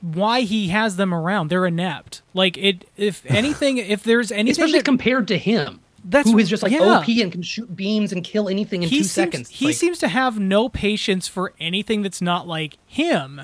why 0.00 0.40
he 0.40 0.68
has 0.68 0.96
them 0.96 1.14
around. 1.14 1.48
They're 1.48 1.66
inept. 1.66 2.22
Like 2.34 2.56
it. 2.58 2.84
If 2.96 3.24
anything, 3.30 3.78
if 3.78 4.02
there's 4.02 4.32
anything, 4.32 4.50
Especially 4.50 4.78
that, 4.80 4.84
compared 4.84 5.28
to 5.28 5.38
him, 5.38 5.80
That's- 6.04 6.30
who 6.30 6.38
is 6.38 6.48
just 6.48 6.62
like 6.62 6.72
yeah. 6.72 6.98
OP 6.98 7.08
and 7.08 7.30
can 7.30 7.42
shoot 7.42 7.74
beams 7.76 8.12
and 8.12 8.24
kill 8.24 8.48
anything 8.48 8.82
in 8.82 8.88
he 8.88 8.98
two 8.98 9.04
seems, 9.04 9.12
seconds. 9.12 9.50
He 9.50 9.66
Like, 9.66 9.76
seems 9.76 9.98
to 10.00 10.08
have 10.08 10.38
no 10.40 10.68
patience 10.68 11.28
for 11.28 11.52
anything 11.60 12.02
that's 12.02 12.20
not 12.20 12.48
like 12.48 12.76
him. 12.86 13.42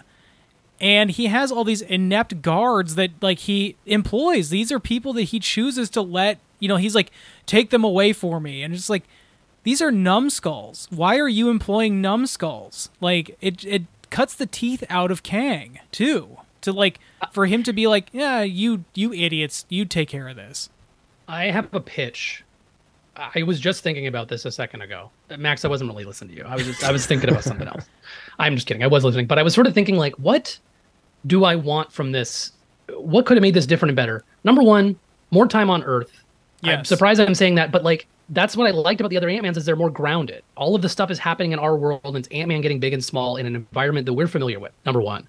And 0.80 1.10
he 1.10 1.26
has 1.26 1.50
all 1.50 1.64
these 1.64 1.82
inept 1.82 2.40
guards 2.40 2.94
that 2.94 3.10
like 3.20 3.40
he 3.40 3.76
employs. 3.86 4.50
These 4.50 4.70
are 4.70 4.78
people 4.78 5.12
that 5.14 5.24
he 5.24 5.40
chooses 5.40 5.90
to 5.90 6.00
let, 6.02 6.38
you 6.60 6.68
know, 6.68 6.76
he's 6.76 6.94
like, 6.94 7.10
take 7.46 7.70
them 7.70 7.82
away 7.84 8.12
for 8.12 8.38
me. 8.40 8.62
And 8.62 8.72
it's 8.74 8.88
like, 8.88 9.02
these 9.64 9.82
are 9.82 9.90
numbskulls. 9.90 10.86
Why 10.90 11.18
are 11.18 11.28
you 11.28 11.50
employing 11.50 12.00
numbskulls? 12.00 12.90
Like 13.00 13.36
it 13.40 13.64
it 13.64 13.82
cuts 14.10 14.34
the 14.34 14.46
teeth 14.46 14.84
out 14.88 15.10
of 15.10 15.22
Kang, 15.22 15.78
too. 15.92 16.38
To 16.62 16.72
like 16.72 16.98
for 17.32 17.46
him 17.46 17.62
to 17.62 17.72
be 17.72 17.86
like, 17.86 18.08
Yeah, 18.12 18.42
you 18.42 18.84
you 18.94 19.12
idiots, 19.12 19.64
you 19.68 19.84
take 19.84 20.08
care 20.08 20.28
of 20.28 20.36
this. 20.36 20.70
I 21.28 21.46
have 21.46 21.72
a 21.72 21.80
pitch. 21.80 22.44
I 23.16 23.42
was 23.42 23.58
just 23.58 23.82
thinking 23.82 24.06
about 24.06 24.28
this 24.28 24.44
a 24.44 24.50
second 24.50 24.82
ago. 24.82 25.10
Max, 25.36 25.64
I 25.64 25.68
wasn't 25.68 25.90
really 25.90 26.04
listening 26.04 26.30
to 26.30 26.36
you. 26.36 26.44
I 26.46 26.54
was 26.54 26.66
just 26.66 26.84
I 26.84 26.92
was 26.92 27.06
thinking 27.06 27.30
about 27.30 27.44
something 27.44 27.66
else. 27.66 27.86
I'm 28.38 28.54
just 28.54 28.66
kidding. 28.66 28.82
I 28.82 28.86
was 28.86 29.04
listening, 29.04 29.26
but 29.26 29.38
I 29.38 29.42
was 29.42 29.54
sort 29.54 29.66
of 29.66 29.74
thinking 29.74 29.96
like, 29.96 30.14
what 30.18 30.58
do 31.26 31.44
I 31.44 31.56
want 31.56 31.92
from 31.92 32.12
this? 32.12 32.52
What 32.90 33.26
could 33.26 33.36
have 33.36 33.42
made 33.42 33.54
this 33.54 33.66
different 33.66 33.90
and 33.90 33.96
better? 33.96 34.24
Number 34.44 34.62
one, 34.62 34.98
more 35.30 35.46
time 35.46 35.68
on 35.70 35.82
Earth. 35.82 36.24
I'm 36.64 36.84
surprised 36.84 37.20
I'm 37.20 37.34
saying 37.34 37.56
that, 37.56 37.70
but 37.70 37.84
like 37.84 38.06
that's 38.30 38.56
what 38.56 38.66
I 38.66 38.70
liked 38.70 39.00
about 39.00 39.10
the 39.10 39.16
other 39.16 39.28
Ant-Mans 39.28 39.56
is 39.56 39.64
they're 39.64 39.76
more 39.76 39.90
grounded. 39.90 40.42
All 40.54 40.74
of 40.74 40.82
the 40.82 40.88
stuff 40.88 41.10
is 41.10 41.18
happening 41.18 41.52
in 41.52 41.58
our 41.58 41.76
world, 41.76 42.00
and 42.04 42.16
it's 42.16 42.28
Ant-Man 42.28 42.60
getting 42.60 42.80
big 42.80 42.92
and 42.92 43.04
small 43.04 43.36
in 43.36 43.46
an 43.46 43.56
environment 43.56 44.06
that 44.06 44.12
we're 44.12 44.26
familiar 44.26 44.58
with. 44.58 44.72
Number 44.84 45.00
one. 45.00 45.26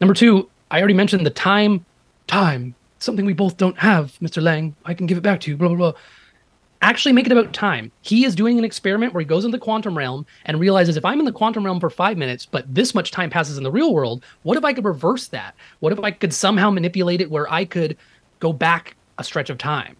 Number 0.00 0.14
two, 0.14 0.50
I 0.70 0.78
already 0.78 0.94
mentioned 0.94 1.24
the 1.24 1.30
time, 1.30 1.84
time, 2.26 2.74
something 2.98 3.24
we 3.24 3.32
both 3.32 3.56
don't 3.56 3.78
have, 3.78 4.18
Mr. 4.20 4.42
Lang. 4.42 4.76
I 4.84 4.92
can 4.92 5.06
give 5.06 5.16
it 5.16 5.22
back 5.22 5.40
to 5.40 5.50
you, 5.50 5.56
blah, 5.56 5.68
blah, 5.68 5.76
blah. 5.76 5.92
Actually, 6.82 7.12
make 7.12 7.24
it 7.24 7.32
about 7.32 7.54
time. 7.54 7.90
He 8.02 8.26
is 8.26 8.34
doing 8.34 8.58
an 8.58 8.64
experiment 8.64 9.14
where 9.14 9.22
he 9.22 9.26
goes 9.26 9.46
into 9.46 9.56
the 9.56 9.64
quantum 9.64 9.96
realm 9.96 10.26
and 10.44 10.60
realizes 10.60 10.98
if 10.98 11.04
I'm 11.06 11.18
in 11.18 11.24
the 11.24 11.32
quantum 11.32 11.64
realm 11.64 11.80
for 11.80 11.88
five 11.88 12.18
minutes, 12.18 12.44
but 12.44 12.72
this 12.72 12.94
much 12.94 13.10
time 13.10 13.30
passes 13.30 13.56
in 13.56 13.64
the 13.64 13.70
real 13.70 13.94
world, 13.94 14.22
what 14.42 14.58
if 14.58 14.64
I 14.64 14.74
could 14.74 14.84
reverse 14.84 15.28
that? 15.28 15.54
What 15.80 15.92
if 15.92 16.00
I 16.00 16.10
could 16.10 16.34
somehow 16.34 16.70
manipulate 16.70 17.22
it 17.22 17.30
where 17.30 17.50
I 17.50 17.64
could 17.64 17.96
go 18.38 18.52
back 18.52 18.96
a 19.16 19.24
stretch 19.24 19.48
of 19.48 19.56
time 19.56 19.96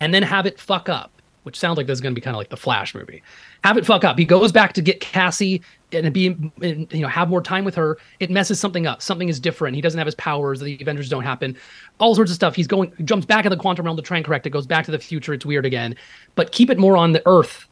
and 0.00 0.12
then 0.12 0.22
have 0.22 0.46
it 0.46 0.60
fuck 0.60 0.88
up? 0.88 1.12
Which 1.44 1.58
sounds 1.58 1.78
like 1.78 1.86
this 1.86 1.96
is 1.96 2.00
going 2.02 2.14
to 2.14 2.20
be 2.20 2.22
kind 2.22 2.34
of 2.34 2.38
like 2.38 2.50
the 2.50 2.58
Flash 2.58 2.94
movie. 2.94 3.22
Have 3.64 3.78
it 3.78 3.86
fuck 3.86 4.04
up. 4.04 4.18
He 4.18 4.26
goes 4.26 4.52
back 4.52 4.74
to 4.74 4.82
get 4.82 5.00
Cassie 5.00 5.62
and 5.92 6.12
be, 6.12 6.26
and, 6.60 6.92
you 6.92 7.00
know, 7.00 7.08
have 7.08 7.30
more 7.30 7.40
time 7.40 7.64
with 7.64 7.74
her. 7.74 7.96
It 8.20 8.30
messes 8.30 8.60
something 8.60 8.86
up. 8.86 9.00
Something 9.00 9.30
is 9.30 9.40
different. 9.40 9.74
He 9.74 9.80
doesn't 9.80 9.96
have 9.96 10.06
his 10.06 10.16
powers. 10.16 10.60
The 10.60 10.76
Avengers 10.78 11.08
don't 11.08 11.22
happen. 11.22 11.56
All 12.00 12.14
sorts 12.14 12.30
of 12.30 12.34
stuff. 12.34 12.54
He's 12.54 12.66
going, 12.66 12.92
jumps 13.04 13.24
back 13.24 13.46
in 13.46 13.50
the 13.50 13.56
quantum 13.56 13.86
realm 13.86 13.96
to 13.96 14.02
try 14.02 14.18
and 14.18 14.26
correct 14.26 14.46
it. 14.46 14.50
Goes 14.50 14.66
back 14.66 14.84
to 14.86 14.90
the 14.90 14.98
future. 14.98 15.32
It's 15.32 15.46
weird 15.46 15.64
again. 15.64 15.96
But 16.34 16.52
keep 16.52 16.68
it 16.68 16.78
more 16.78 16.98
on 16.98 17.12
the 17.12 17.22
Earth, 17.24 17.66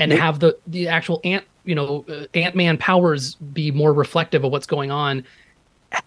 and 0.00 0.10
have 0.12 0.40
the 0.40 0.58
the 0.66 0.88
actual 0.88 1.20
ant, 1.22 1.44
you 1.64 1.74
know, 1.74 2.04
uh, 2.08 2.24
Ant 2.34 2.56
Man 2.56 2.78
powers 2.78 3.34
be 3.34 3.70
more 3.70 3.92
reflective 3.92 4.42
of 4.44 4.50
what's 4.50 4.66
going 4.66 4.90
on, 4.90 5.22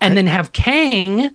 and 0.01 0.17
then 0.17 0.27
have 0.27 0.51
Kang 0.51 1.33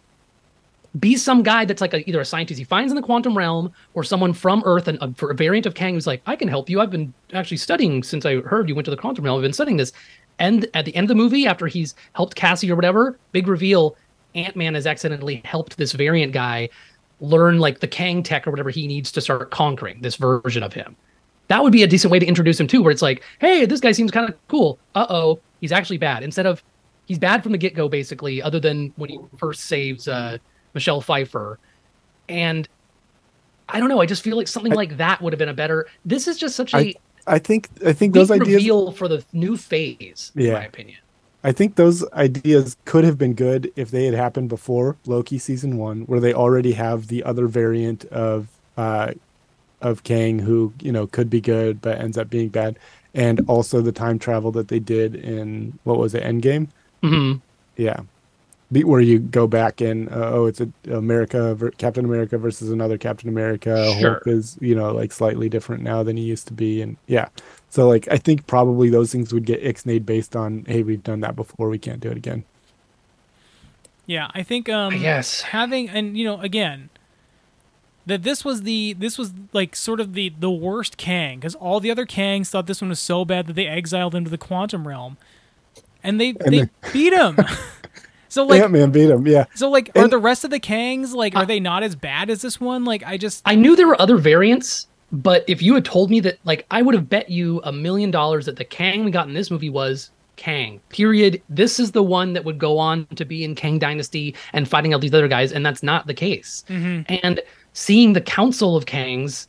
be 0.99 1.17
some 1.17 1.43
guy 1.43 1.65
that's 1.65 1.81
like 1.81 1.95
a, 1.95 2.09
either 2.09 2.21
a 2.21 2.25
scientist 2.25 2.59
he 2.59 2.65
finds 2.65 2.91
in 2.91 2.97
the 2.97 3.03
quantum 3.03 3.37
realm 3.37 3.73
or 3.95 4.03
someone 4.03 4.33
from 4.33 4.63
Earth 4.65 4.89
and 4.89 4.99
uh, 5.01 5.09
for 5.17 5.31
a 5.31 5.35
variant 5.35 5.67
of 5.67 5.75
Kang 5.75 5.95
who's 5.95 6.07
like, 6.07 6.23
I 6.27 6.37
can 6.37 6.49
help 6.49 6.69
you. 6.69 6.81
I've 6.81 6.91
been 6.91 7.13
actually 7.33 7.59
studying 7.59 8.03
since 8.03 8.25
I 8.25 8.37
heard 8.41 8.69
you 8.69 8.75
went 8.75 8.87
to 8.87 8.91
the 8.91 8.97
quantum 8.97 9.25
realm. 9.25 9.37
I've 9.37 9.43
been 9.43 9.53
studying 9.53 9.77
this. 9.77 9.93
And 10.39 10.67
at 10.75 10.85
the 10.85 10.95
end 10.95 11.05
of 11.05 11.09
the 11.09 11.15
movie, 11.15 11.47
after 11.47 11.67
he's 11.67 11.95
helped 12.13 12.35
Cassie 12.35 12.71
or 12.71 12.77
whatever, 12.77 13.19
big 13.33 13.49
reveal, 13.49 13.97
Ant 14.35 14.57
Man 14.57 14.75
has 14.75 14.87
accidentally 14.87 15.43
helped 15.45 15.77
this 15.77 15.93
variant 15.93 16.33
guy 16.33 16.69
learn 17.21 17.59
like 17.59 17.81
the 17.81 17.89
Kang 17.89 18.23
tech 18.23 18.47
or 18.47 18.51
whatever 18.51 18.71
he 18.71 18.87
needs 18.87 19.11
to 19.13 19.21
start 19.21 19.51
conquering 19.51 20.01
this 20.01 20.17
version 20.17 20.63
of 20.63 20.73
him. 20.73 20.97
That 21.49 21.63
would 21.63 21.73
be 21.73 21.83
a 21.83 21.87
decent 21.87 22.13
way 22.13 22.19
to 22.19 22.27
introduce 22.27 22.61
him 22.61 22.67
too, 22.67 22.83
where 22.83 22.93
it's 22.93 23.03
like, 23.03 23.25
hey, 23.41 23.67
this 23.67 23.81
guy 23.81 23.93
seems 23.93 24.11
kind 24.11 24.29
of 24.29 24.37
cool. 24.49 24.79
Uh 24.95 25.07
oh, 25.09 25.41
he's 25.61 25.73
actually 25.73 25.99
bad. 25.99 26.23
Instead 26.23 26.47
of 26.47 26.63
he's 27.07 27.19
bad 27.19 27.43
from 27.43 27.53
the 27.53 27.59
get 27.59 27.75
go, 27.75 27.89
basically, 27.89 28.41
other 28.41 28.61
than 28.61 28.93
when 28.97 29.11
he 29.11 29.19
first 29.39 29.63
saves 29.65 30.07
uh, 30.07 30.39
Michelle 30.75 31.01
Pfeiffer. 31.01 31.59
And 32.29 32.69
I 33.69 33.81
don't 33.81 33.89
know. 33.89 34.01
I 34.01 34.07
just 34.07 34.23
feel 34.23 34.37
like 34.37 34.49
something 34.49 34.73
like 34.73 34.97
that 34.97 35.21
would 35.21 35.33
have 35.33 35.39
been 35.39 35.49
a 35.49 35.55
better. 35.55 35.87
This 36.05 36.27
is 36.29 36.39
just 36.39 36.57
such 36.57 36.75
a 36.75 36.79
I, 36.79 36.95
I 37.27 37.39
think 37.39 37.69
I 37.85 37.93
think 37.93 38.15
those 38.15 38.31
ideas 38.31 38.57
reveal 38.57 38.93
for 38.93 39.09
the 39.09 39.25
new 39.33 39.57
phase, 39.57 40.33
in 40.35 40.43
Yeah. 40.43 40.55
my 40.55 40.65
opinion. 40.65 40.99
I 41.45 41.53
think 41.53 41.77
those 41.77 42.05
ideas 42.13 42.77
could 42.85 43.05
have 43.05 43.17
been 43.17 43.35
good 43.35 43.71
if 43.77 43.91
they 43.91 44.07
had 44.07 44.15
happened 44.15 44.49
before 44.49 44.97
Loki 45.07 45.39
season 45.39 45.77
one, 45.77 46.03
where 46.03 46.19
they 46.21 46.35
already 46.35 46.73
have 46.73 47.07
the 47.07 47.23
other 47.23 47.47
variant 47.47 48.05
of 48.07 48.49
uh, 48.77 49.13
of 49.81 50.03
Kang 50.03 50.41
who 50.41 50.73
you 50.83 50.91
know 50.91 51.07
could 51.07 51.31
be 51.31 51.41
good 51.41 51.81
but 51.81 51.99
ends 52.01 52.19
up 52.19 52.29
being 52.29 52.49
bad, 52.49 52.79
and 53.15 53.41
also 53.47 53.81
the 53.81 53.93
time 53.93 54.19
travel 54.19 54.51
that 54.53 54.69
they 54.69 54.81
did 54.81 55.15
in 55.15 55.79
what 55.85 55.99
was 55.99 56.15
it 56.15 56.25
Endgame? 56.25 56.71
hmm 57.03 57.35
Yeah, 57.77 58.01
Be, 58.71 58.85
where 58.85 59.01
you 59.01 59.19
go 59.19 59.47
back 59.47 59.81
and 59.81 60.11
uh, 60.11 60.31
oh, 60.33 60.47
it's 60.47 60.61
a 60.61 60.69
America 60.91 61.57
Captain 61.79 62.05
America 62.05 62.37
versus 62.37 62.71
another 62.71 62.99
Captain 62.99 63.29
America. 63.29 63.93
Sure. 63.99 64.11
Hulk 64.13 64.27
is 64.27 64.59
you 64.61 64.75
know 64.75 64.93
like 64.93 65.11
slightly 65.11 65.49
different 65.49 65.83
now 65.83 66.03
than 66.03 66.19
he 66.19 66.23
used 66.23 66.47
to 66.49 66.53
be, 66.53 66.83
and 66.83 66.99
yeah. 67.07 67.29
So 67.71 67.89
like 67.89 68.07
I 68.11 68.19
think 68.19 68.47
probably 68.47 68.91
those 68.91 69.11
things 69.11 69.33
would 69.33 69.47
get 69.47 69.63
ixnayed 69.63 70.05
based 70.05 70.37
on 70.37 70.67
hey 70.69 70.83
we've 70.83 71.03
done 71.03 71.21
that 71.21 71.35
before 71.35 71.71
we 71.71 71.79
can't 71.79 72.01
do 72.01 72.11
it 72.11 72.19
again. 72.19 72.45
Yeah, 74.05 74.31
I 74.35 74.43
think 74.43 74.69
um 74.69 74.95
Yes. 74.97 75.41
having 75.41 75.89
and 75.89 76.17
you 76.19 76.25
know 76.25 76.41
again 76.41 76.91
that 78.09 78.23
this 78.23 78.45
was 78.45 78.63
the 78.63 78.95
this 78.95 79.19
was 79.19 79.33
like 79.53 79.77
sort 79.77 80.01
of 80.01 80.15
the 80.15 80.33
the 80.39 80.51
worst 80.51 80.97
Kang 80.97 81.39
because 81.39 81.55
all 81.55 81.79
the 81.79 81.91
other 81.91 82.07
Kangs 82.07 82.49
thought 82.49 82.67
this 82.67 82.81
one 82.81 82.89
was 82.89 83.01
so 83.01 83.25
bad 83.25 83.47
that 83.47 83.53
they 83.53 83.67
exiled 83.67 84.15
him 84.15 84.25
to 84.25 84.31
the 84.31 84.39
quantum 84.39 84.89
realm, 84.89 85.19
and 86.03 86.21
they 86.21 86.33
they 86.33 86.69
beat 86.93 87.13
him. 87.13 87.37
so 88.29 88.45
like 88.45 88.63
Ant 88.63 88.73
Man 88.73 88.91
beat 88.91 89.11
him. 89.11 89.27
Yeah, 89.27 89.47
so 89.55 89.71
like 89.71 89.91
are 89.97 90.05
and- 90.05 90.13
the 90.13 90.19
rest 90.19 90.45
of 90.45 90.51
the 90.51 90.61
Kangs 90.61 91.15
like 91.15 91.35
are 91.37 91.47
they 91.47 91.61
not 91.61 91.83
as 91.83 91.97
bad 91.97 92.31
as 92.31 92.43
this 92.43 92.61
one? 92.61 92.85
Like 92.85 93.03
I 93.05 93.17
just 93.17 93.43
I 93.45 93.55
knew 93.55 93.77
there 93.77 93.87
were 93.89 94.01
other 94.01 94.17
variants, 94.17 94.87
But 95.11 95.45
if 95.47 95.63
you 95.63 95.75
had 95.75 95.85
told 95.87 96.11
me 96.11 96.21
that, 96.21 96.39
like, 96.45 96.67
I 96.71 96.83
would 96.83 96.95
have 96.95 97.09
bet 97.09 97.31
you 97.31 97.63
a 97.65 97.73
million 97.73 98.11
dollars 98.11 98.45
that 98.47 98.57
the 98.57 98.65
Kang 98.65 99.05
we 99.05 99.11
got 99.11 99.27
in 99.27 99.33
this 99.33 99.51
movie 99.51 99.71
was 99.71 100.11
Kang. 100.37 100.81
Period. 100.91 101.43
This 101.49 101.81
is 101.81 101.93
the 101.93 102.03
one 102.03 102.35
that 102.35 102.45
would 102.45 102.59
go 102.59 102.79
on 102.79 103.07
to 103.17 103.25
be 103.25 103.43
in 103.43 103.55
Kang 103.55 103.79
Dynasty 103.79 104.35
and 104.53 104.69
fighting 104.69 104.93
all 104.93 105.01
these 105.01 105.15
other 105.15 105.29
guys, 105.29 105.51
and 105.53 105.65
that's 105.65 105.83
not 105.83 106.07
the 106.07 106.15
case. 106.15 106.63
Mm-hmm. 106.69 107.03
And 107.25 107.41
seeing 107.73 108.13
the 108.13 108.21
Council 108.21 108.77
of 108.77 108.85
Kangs, 108.85 109.47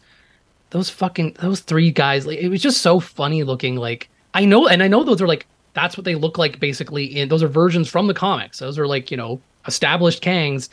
those 0.70 0.90
fucking 0.90 1.36
those 1.42 1.60
three 1.60 1.92
guys, 1.92 2.26
like, 2.26 2.40
it 2.40 2.48
was 2.48 2.62
just 2.62 2.82
so 2.82 3.02
funny 3.02 3.44
looking. 3.44 3.76
Like 3.76 4.10
I 4.34 4.46
know, 4.46 4.68
and 4.68 4.82
I 4.82 4.88
know 4.88 5.04
those 5.04 5.22
are 5.22 5.28
like 5.28 5.46
that's 5.80 5.98
what 5.98 6.04
they 6.04 6.16
look 6.16 6.38
like 6.38 6.60
basically. 6.60 7.06
In 7.06 7.30
those 7.30 7.42
are 7.42 7.48
versions 7.48 7.88
from 7.90 8.08
the 8.08 8.14
comics. 8.14 8.60
Those 8.60 8.78
are 8.78 8.88
like 8.88 9.12
you 9.12 9.18
know 9.18 9.42
established 9.66 10.24
Kangs, 10.24 10.70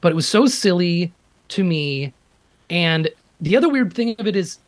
but 0.00 0.12
it 0.12 0.14
was 0.14 0.28
so 0.28 0.46
silly 0.46 1.12
to 1.48 1.64
me. 1.64 2.12
And 2.70 3.10
the 3.40 3.56
other 3.56 3.68
weird 3.68 3.92
thing 3.92 4.14
of 4.18 4.26
it 4.26 4.36
is 4.36 4.58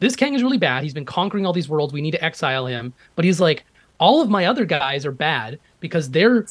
this 0.00 0.14
Kang 0.14 0.34
is 0.34 0.42
really 0.42 0.58
bad. 0.58 0.82
He's 0.82 0.94
been 0.94 1.04
conquering 1.04 1.46
all 1.46 1.52
these 1.52 1.68
worlds. 1.68 1.92
We 1.92 2.02
need 2.02 2.12
to 2.12 2.24
exile 2.24 2.66
him. 2.66 2.92
But 3.16 3.24
he's 3.24 3.40
like, 3.40 3.64
all 3.98 4.20
of 4.20 4.28
my 4.28 4.44
other 4.44 4.64
guys 4.64 5.04
are 5.06 5.12
bad 5.12 5.58
because 5.80 6.10
they're 6.10 6.46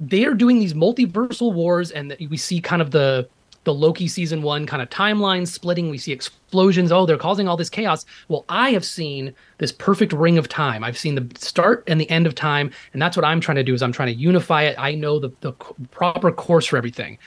they're 0.00 0.34
doing 0.34 0.58
these 0.58 0.74
multiversal 0.74 1.52
wars, 1.54 1.92
and 1.92 2.16
we 2.28 2.36
see 2.36 2.60
kind 2.60 2.82
of 2.82 2.90
the 2.90 3.28
the 3.64 3.74
Loki 3.74 4.08
season 4.08 4.42
one 4.42 4.66
kind 4.66 4.82
of 4.82 4.90
timeline 4.90 5.46
splitting. 5.46 5.88
We 5.88 5.98
see 5.98 6.12
explosions. 6.12 6.90
Oh, 6.90 7.06
they're 7.06 7.16
causing 7.16 7.48
all 7.48 7.56
this 7.56 7.70
chaos. 7.70 8.04
Well, 8.28 8.44
I 8.48 8.70
have 8.70 8.84
seen 8.84 9.34
this 9.58 9.72
perfect 9.72 10.12
ring 10.12 10.38
of 10.38 10.48
time. 10.48 10.82
I've 10.82 10.98
seen 10.98 11.14
the 11.14 11.28
start 11.38 11.84
and 11.86 12.00
the 12.00 12.10
end 12.10 12.26
of 12.26 12.34
time, 12.34 12.70
and 12.92 13.00
that's 13.00 13.16
what 13.16 13.24
I'm 13.24 13.40
trying 13.40 13.56
to 13.56 13.62
do. 13.62 13.74
Is 13.74 13.82
I'm 13.82 13.92
trying 13.92 14.14
to 14.14 14.20
unify 14.20 14.62
it. 14.62 14.76
I 14.78 14.94
know 14.94 15.18
the 15.18 15.30
the 15.40 15.52
proper 15.90 16.32
course 16.32 16.66
for 16.66 16.76
everything, 16.76 17.18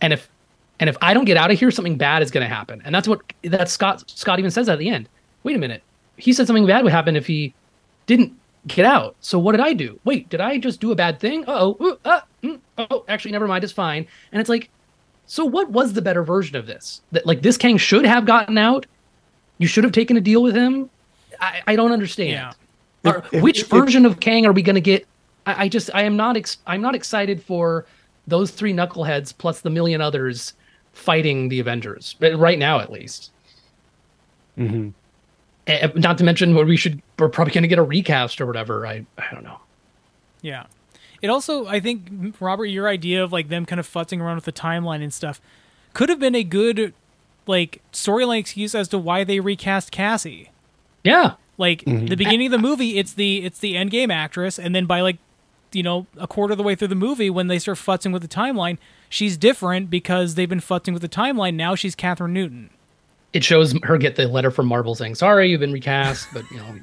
and 0.00 0.12
if 0.12 0.28
and 0.80 0.88
if 0.88 0.96
I 1.02 1.14
don't 1.14 1.24
get 1.24 1.36
out 1.36 1.50
of 1.50 1.58
here, 1.58 1.70
something 1.70 1.96
bad 1.96 2.22
is 2.22 2.30
going 2.30 2.46
to 2.46 2.54
happen. 2.54 2.82
And 2.84 2.94
that's 2.94 3.08
what 3.08 3.20
that 3.42 3.68
Scott 3.68 4.04
Scott 4.10 4.38
even 4.38 4.50
says 4.50 4.68
at 4.68 4.78
the 4.78 4.88
end. 4.88 5.08
Wait 5.42 5.56
a 5.56 5.58
minute. 5.58 5.82
He 6.16 6.32
said 6.32 6.46
something 6.46 6.66
bad 6.66 6.84
would 6.84 6.92
happen 6.92 7.16
if 7.16 7.26
he 7.26 7.54
didn't 8.06 8.32
get 8.66 8.84
out. 8.84 9.16
So 9.20 9.38
what 9.38 9.52
did 9.52 9.60
I 9.60 9.72
do? 9.72 9.98
Wait, 10.04 10.28
did 10.28 10.40
I 10.40 10.58
just 10.58 10.80
do 10.80 10.90
a 10.90 10.96
bad 10.96 11.20
thing? 11.20 11.44
Uh-oh. 11.46 11.98
Uh, 12.04 12.20
mm, 12.42 12.60
oh, 12.76 13.04
actually 13.08 13.30
never 13.30 13.46
mind, 13.46 13.64
it's 13.64 13.72
fine. 13.72 14.06
And 14.32 14.40
it's 14.40 14.50
like 14.50 14.70
so 15.28 15.44
what 15.44 15.70
was 15.70 15.92
the 15.92 16.02
better 16.02 16.24
version 16.24 16.56
of 16.56 16.66
this? 16.66 17.02
That 17.12 17.24
like 17.26 17.42
this 17.42 17.56
Kang 17.56 17.76
should 17.76 18.04
have 18.04 18.24
gotten 18.26 18.58
out? 18.58 18.86
You 19.58 19.66
should 19.68 19.84
have 19.84 19.92
taken 19.92 20.16
a 20.16 20.20
deal 20.20 20.42
with 20.42 20.56
him? 20.56 20.88
I, 21.40 21.60
I 21.68 21.76
don't 21.76 21.92
understand. 21.92 22.30
Yeah. 23.04 23.12
Or 23.12 23.22
which 23.40 23.64
version 23.64 24.04
of 24.06 24.18
Kang 24.20 24.44
are 24.46 24.52
we 24.52 24.62
going 24.62 24.74
to 24.74 24.80
get? 24.80 25.06
I, 25.46 25.64
I 25.64 25.68
just 25.68 25.90
I 25.94 26.02
am 26.02 26.16
not 26.16 26.36
ex- 26.36 26.58
I'm 26.66 26.80
not 26.80 26.94
excited 26.96 27.42
for 27.42 27.86
those 28.26 28.50
three 28.50 28.72
knuckleheads 28.72 29.36
plus 29.36 29.60
the 29.60 29.70
million 29.70 30.00
others 30.00 30.54
fighting 30.92 31.48
the 31.48 31.60
Avengers 31.60 32.16
right 32.20 32.58
now 32.58 32.80
at 32.80 32.90
least. 32.90 33.30
Mhm. 34.58 34.92
Eh, 35.66 35.88
Not 35.94 36.18
to 36.18 36.24
mention 36.24 36.54
what 36.54 36.66
we 36.66 36.76
should 36.76 37.00
we're 37.18 37.28
probably 37.28 37.52
going 37.52 37.62
to 37.62 37.68
get 37.68 37.78
a 37.78 37.82
recast 37.82 38.40
or 38.40 38.46
whatever. 38.46 38.86
I 38.86 39.04
I 39.18 39.32
don't 39.32 39.44
know. 39.44 39.60
Yeah. 40.42 40.64
It 41.20 41.28
also, 41.28 41.66
I 41.66 41.80
think, 41.80 42.36
Robert, 42.40 42.66
your 42.66 42.88
idea 42.88 43.22
of 43.22 43.32
like 43.32 43.48
them 43.48 43.66
kind 43.66 43.80
of 43.80 43.88
futzing 43.88 44.20
around 44.20 44.36
with 44.36 44.44
the 44.44 44.52
timeline 44.52 45.02
and 45.02 45.12
stuff 45.12 45.40
could 45.94 46.08
have 46.08 46.20
been 46.20 46.34
a 46.34 46.44
good 46.44 46.94
like 47.46 47.82
storyline 47.92 48.38
excuse 48.38 48.74
as 48.74 48.88
to 48.88 48.98
why 48.98 49.24
they 49.24 49.40
recast 49.40 49.90
Cassie. 49.90 50.50
Yeah. 51.02 51.34
Like 51.56 51.82
mm-hmm. 51.82 52.06
the 52.06 52.16
beginning 52.16 52.46
of 52.46 52.52
the 52.52 52.58
movie, 52.58 52.98
it's 52.98 53.14
the 53.14 53.44
it's 53.44 53.58
the 53.58 53.76
end 53.76 53.90
game 53.90 54.10
actress, 54.10 54.58
and 54.58 54.74
then 54.74 54.86
by 54.86 55.00
like 55.00 55.16
you 55.72 55.82
know 55.82 56.06
a 56.16 56.28
quarter 56.28 56.52
of 56.52 56.58
the 56.58 56.62
way 56.62 56.76
through 56.76 56.88
the 56.88 56.94
movie, 56.94 57.30
when 57.30 57.48
they 57.48 57.58
start 57.58 57.78
futzing 57.78 58.12
with 58.12 58.22
the 58.22 58.28
timeline, 58.28 58.78
she's 59.08 59.36
different 59.36 59.90
because 59.90 60.36
they've 60.36 60.48
been 60.48 60.60
futzing 60.60 60.92
with 60.92 61.02
the 61.02 61.08
timeline. 61.08 61.54
Now 61.54 61.74
she's 61.74 61.96
Kathryn 61.96 62.30
Newton. 62.30 62.70
It 63.32 63.42
shows 63.42 63.74
her 63.82 63.98
get 63.98 64.14
the 64.14 64.28
letter 64.28 64.52
from 64.52 64.66
Marvel 64.66 64.94
saying, 64.94 65.16
"Sorry, 65.16 65.50
you've 65.50 65.60
been 65.60 65.72
recast, 65.72 66.28
but 66.32 66.48
you 66.52 66.58
know, 66.58 66.80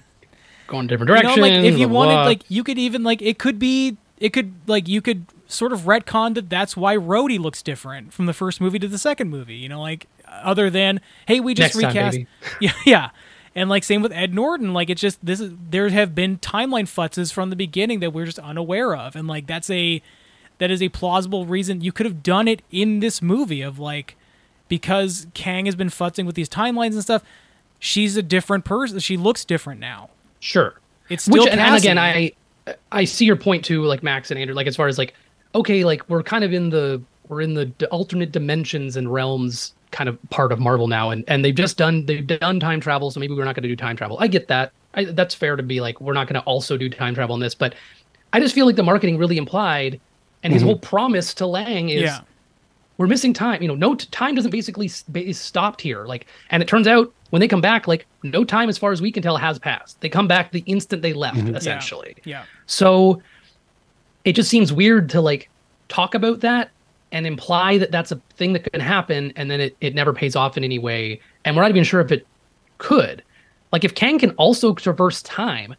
go 0.67 0.79
in 0.79 0.85
a 0.85 0.87
different 0.89 1.09
You 1.09 1.15
direction." 1.15 1.41
know, 1.41 1.47
like 1.47 1.63
if 1.63 1.79
you 1.79 1.87
blah, 1.87 1.99
wanted, 1.99 2.13
blah." 2.15 2.25
like 2.25 2.41
you 2.49 2.63
could 2.65 2.77
even 2.77 3.03
like 3.03 3.21
it 3.21 3.39
could 3.39 3.57
be 3.57 3.95
it 4.17 4.29
could 4.29 4.53
like 4.67 4.87
you 4.87 5.01
could 5.01 5.25
sort 5.47 5.73
of 5.73 5.81
retcon 5.81 6.33
that 6.35 6.49
that's 6.49 6.75
why 6.75 6.95
Rhodey 6.95 7.39
looks 7.39 7.61
different 7.61 8.13
from 8.13 8.25
the 8.25 8.33
first 8.33 8.61
movie 8.61 8.79
to 8.79 8.87
the 8.87 8.97
second 8.97 9.29
movie. 9.29 9.55
You 9.55 9.69
know, 9.69 9.81
like 9.81 10.07
other 10.27 10.69
than 10.69 11.01
hey, 11.27 11.39
we 11.39 11.53
just 11.53 11.75
Next 11.75 11.87
recast. 11.87 12.13
baby. 12.13 12.27
yeah, 12.59 12.73
yeah. 12.85 13.09
And 13.53 13.69
like 13.69 13.83
same 13.83 14.01
with 14.01 14.11
Ed 14.11 14.33
Norton, 14.33 14.73
like 14.73 14.89
it's 14.89 15.01
just 15.01 15.23
this 15.25 15.39
is 15.39 15.53
there 15.69 15.87
have 15.89 16.13
been 16.13 16.37
timeline 16.39 16.83
futzes 16.83 17.31
from 17.31 17.49
the 17.49 17.55
beginning 17.55 17.99
that 18.01 18.11
we're 18.11 18.25
just 18.25 18.39
unaware 18.39 18.95
of, 18.95 19.15
and 19.15 19.27
like 19.27 19.47
that's 19.47 19.69
a 19.69 20.01
that 20.57 20.71
is 20.71 20.81
a 20.81 20.89
plausible 20.89 21.45
reason 21.45 21.81
you 21.81 21.91
could 21.91 22.05
have 22.05 22.23
done 22.23 22.47
it 22.47 22.61
in 22.71 22.99
this 22.99 23.21
movie 23.21 23.61
of 23.61 23.79
like 23.79 24.15
because 24.67 25.27
Kang 25.33 25.65
has 25.65 25.75
been 25.75 25.89
futzing 25.89 26.25
with 26.25 26.35
these 26.35 26.49
timelines 26.49 26.93
and 26.93 27.01
stuff. 27.01 27.23
She's 27.79 28.17
a 28.17 28.23
different 28.23 28.65
person. 28.65 28.99
She 28.99 29.17
looks 29.17 29.45
different 29.45 29.79
now. 29.79 30.09
sure. 30.39 30.79
It's 31.07 31.25
still 31.25 31.43
Which 31.43 31.51
and, 31.51 31.61
and 31.61 31.75
again, 31.75 31.99
I 31.99 32.31
I 32.91 33.05
see 33.05 33.25
your 33.25 33.35
point 33.35 33.63
too, 33.63 33.83
like 33.83 34.03
Max 34.03 34.31
and 34.31 34.39
Andrew. 34.39 34.55
Like 34.55 34.67
as 34.67 34.75
far 34.75 34.87
as 34.87 34.97
like, 34.97 35.13
okay, 35.53 35.83
like 35.83 36.07
we're 36.09 36.23
kind 36.23 36.43
of 36.43 36.53
in 36.53 36.69
the 36.69 37.01
we're 37.27 37.41
in 37.41 37.53
the 37.53 37.87
alternate 37.91 38.31
dimensions 38.31 38.95
and 38.95 39.11
realms 39.11 39.73
kind 39.91 40.09
of 40.09 40.17
part 40.29 40.51
of 40.51 40.59
Marvel 40.59 40.87
now, 40.87 41.09
and 41.09 41.23
and 41.27 41.43
they've 41.43 41.55
just 41.55 41.77
done 41.77 42.05
they've 42.05 42.25
done 42.25 42.59
time 42.59 42.79
travel, 42.79 43.11
so 43.11 43.19
maybe 43.19 43.33
we're 43.33 43.45
not 43.45 43.55
going 43.55 43.63
to 43.63 43.69
do 43.69 43.75
time 43.75 43.95
travel. 43.95 44.17
I 44.19 44.27
get 44.27 44.47
that. 44.47 44.71
I, 44.93 45.05
that's 45.05 45.35
fair 45.35 45.55
to 45.55 45.63
be 45.63 45.81
like 45.81 45.99
we're 46.01 46.13
not 46.13 46.27
going 46.27 46.39
to 46.41 46.45
also 46.45 46.77
do 46.77 46.89
time 46.89 47.15
travel 47.15 47.35
in 47.35 47.41
this, 47.41 47.55
but 47.55 47.75
I 48.33 48.39
just 48.39 48.55
feel 48.55 48.65
like 48.65 48.75
the 48.75 48.83
marketing 48.83 49.17
really 49.17 49.37
implied, 49.37 49.99
and 50.43 50.53
his 50.53 50.61
mm-hmm. 50.61 50.69
whole 50.69 50.79
promise 50.79 51.33
to 51.35 51.45
Lang 51.45 51.89
is. 51.89 52.03
yeah. 52.03 52.21
We're 52.97 53.07
missing 53.07 53.33
time. 53.33 53.61
You 53.61 53.67
know, 53.67 53.75
no 53.75 53.95
t- 53.95 54.07
time 54.11 54.35
doesn't 54.35 54.51
basically 54.51 54.87
s- 54.87 55.03
is 55.13 55.39
stopped 55.39 55.81
here. 55.81 56.05
Like, 56.05 56.27
and 56.49 56.61
it 56.63 56.67
turns 56.67 56.87
out 56.87 57.13
when 57.29 57.39
they 57.39 57.47
come 57.47 57.61
back, 57.61 57.87
like 57.87 58.05
no 58.23 58.43
time 58.43 58.69
as 58.69 58.77
far 58.77 58.91
as 58.91 59.01
we 59.01 59.11
can 59.11 59.21
tell 59.21 59.37
has 59.37 59.59
passed. 59.59 59.99
They 60.01 60.09
come 60.09 60.27
back 60.27 60.51
the 60.51 60.63
instant 60.65 61.01
they 61.01 61.13
left, 61.13 61.37
mm-hmm. 61.37 61.55
essentially. 61.55 62.15
Yeah. 62.23 62.45
So 62.65 63.21
it 64.23 64.33
just 64.33 64.49
seems 64.49 64.71
weird 64.71 65.09
to 65.09 65.21
like 65.21 65.49
talk 65.89 66.15
about 66.15 66.39
that 66.41 66.71
and 67.11 67.25
imply 67.27 67.77
that 67.77 67.91
that's 67.91 68.11
a 68.11 68.21
thing 68.35 68.53
that 68.53 68.71
can 68.71 68.81
happen, 68.81 69.31
and 69.35 69.49
then 69.49 69.61
it, 69.61 69.77
it 69.79 69.95
never 69.95 70.11
pays 70.11 70.35
off 70.35 70.57
in 70.57 70.63
any 70.63 70.79
way. 70.79 71.19
And 71.45 71.55
we're 71.55 71.61
not 71.61 71.71
even 71.71 71.83
sure 71.83 72.01
if 72.01 72.11
it 72.11 72.25
could. 72.77 73.23
Like, 73.71 73.83
if 73.83 73.95
Kang 73.95 74.19
can 74.19 74.31
also 74.31 74.73
traverse 74.73 75.21
time, 75.21 75.75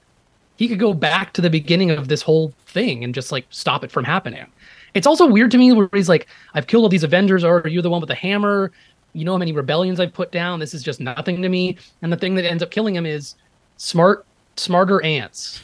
he 0.56 0.68
could 0.68 0.78
go 0.78 0.94
back 0.94 1.32
to 1.34 1.42
the 1.42 1.50
beginning 1.50 1.90
of 1.90 2.08
this 2.08 2.22
whole 2.22 2.52
thing 2.66 3.04
and 3.04 3.14
just 3.14 3.32
like 3.32 3.46
stop 3.50 3.84
it 3.84 3.90
from 3.90 4.04
happening. 4.04 4.46
It's 4.96 5.06
also 5.06 5.26
weird 5.26 5.50
to 5.50 5.58
me 5.58 5.72
where 5.72 5.88
he's 5.92 6.08
like, 6.08 6.26
I've 6.54 6.66
killed 6.66 6.82
all 6.82 6.88
these 6.88 7.04
Avengers, 7.04 7.44
or 7.44 7.66
you're 7.68 7.82
the 7.82 7.90
one 7.90 8.00
with 8.00 8.08
the 8.08 8.14
hammer. 8.14 8.72
You 9.12 9.24
know 9.24 9.32
how 9.32 9.38
many 9.38 9.52
rebellions 9.52 10.00
I've 10.00 10.12
put 10.12 10.32
down? 10.32 10.58
This 10.58 10.74
is 10.74 10.82
just 10.82 11.00
nothing 11.00 11.42
to 11.42 11.48
me. 11.48 11.76
And 12.02 12.12
the 12.12 12.16
thing 12.16 12.34
that 12.36 12.44
ends 12.44 12.62
up 12.62 12.70
killing 12.70 12.96
him 12.96 13.06
is 13.06 13.34
smart, 13.76 14.26
smarter 14.56 15.02
ants. 15.02 15.62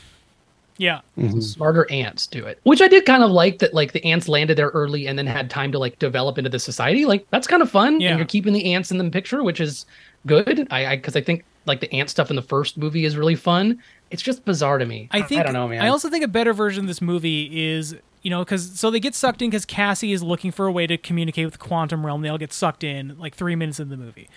Yeah. 0.78 1.00
Mm-hmm. 1.18 1.40
Smarter 1.40 1.90
ants 1.90 2.26
do 2.26 2.44
it. 2.44 2.59
Which 2.64 2.82
I 2.82 2.88
did 2.88 3.04
kind 3.06 3.22
of 3.22 3.30
like 3.30 3.59
that 3.60 3.72
like 3.72 3.92
the 3.92 4.04
ants 4.04 4.28
landed 4.28 4.56
there 4.59 4.70
early 4.70 5.06
and 5.06 5.18
then 5.18 5.26
had 5.26 5.48
time 5.50 5.70
to 5.72 5.78
like 5.78 5.98
develop 5.98 6.38
into 6.38 6.50
the 6.50 6.59
society. 6.59 7.04
Like 7.04 7.26
that's 7.30 7.46
kind 7.46 7.62
of 7.62 7.70
fun. 7.70 8.00
Yeah. 8.00 8.10
And 8.10 8.18
you're 8.18 8.26
keeping 8.26 8.52
the 8.52 8.74
ants 8.74 8.90
in 8.90 8.98
the 8.98 9.09
picture, 9.10 9.42
which 9.42 9.60
is 9.60 9.86
good. 10.26 10.66
I 10.70 10.86
I 10.86 10.96
because 10.96 11.14
I 11.14 11.20
think 11.20 11.44
like 11.66 11.80
the 11.80 11.92
ant 11.94 12.10
stuff 12.10 12.30
in 12.30 12.36
the 12.36 12.42
first 12.42 12.78
movie 12.78 13.04
is 13.04 13.16
really 13.16 13.34
fun. 13.34 13.82
It's 14.10 14.22
just 14.22 14.44
bizarre 14.44 14.78
to 14.78 14.86
me. 14.86 15.09
I 15.12 15.22
think 15.22 15.40
I 15.40 15.44
don't 15.44 15.52
know, 15.52 15.68
man. 15.68 15.82
I 15.82 15.88
also 15.88 16.10
think 16.10 16.24
a 16.24 16.28
better 16.28 16.52
version 16.52 16.84
of 16.84 16.88
this 16.88 17.00
movie 17.00 17.70
is 17.70 17.96
you 18.23 18.31
know 18.31 18.44
because 18.44 18.78
so 18.78 18.90
they 18.90 19.01
get 19.01 19.15
sucked 19.15 19.43
in 19.43 19.51
because 19.51 19.65
Cassie 19.65 20.12
is 20.12 20.23
looking 20.23 20.51
for 20.51 20.66
a 20.66 20.73
way 20.73 20.86
to 20.86 20.97
communicate 20.97 21.44
with 21.44 21.55
the 21.55 21.59
quantum 21.59 22.07
realm. 22.07 22.23
They 22.23 22.28
all 22.28 22.39
get 22.39 22.53
sucked 22.53 22.85
in 22.85 23.19
like 23.19 23.35
three 23.35 23.57
minutes 23.57 23.81
into 23.81 23.97
the 23.97 24.03
movie. 24.03 24.28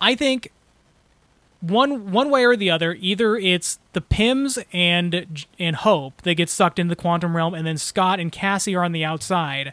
I 0.00 0.14
think 0.14 0.50
one 1.60 2.10
one 2.10 2.30
way 2.30 2.44
or 2.44 2.56
the 2.56 2.70
other, 2.70 2.96
either 2.98 3.36
it's 3.36 3.78
the 3.92 4.00
Pyms 4.00 4.62
and 4.72 5.46
and 5.58 5.76
Hope 5.76 6.22
they 6.22 6.34
get 6.34 6.48
sucked 6.48 6.78
into 6.78 6.94
the 6.94 7.00
quantum 7.00 7.36
realm, 7.36 7.54
and 7.54 7.66
then 7.66 7.76
Scott 7.76 8.18
and 8.18 8.32
Cassie 8.32 8.74
are 8.74 8.84
on 8.84 8.92
the 8.92 9.04
outside, 9.04 9.72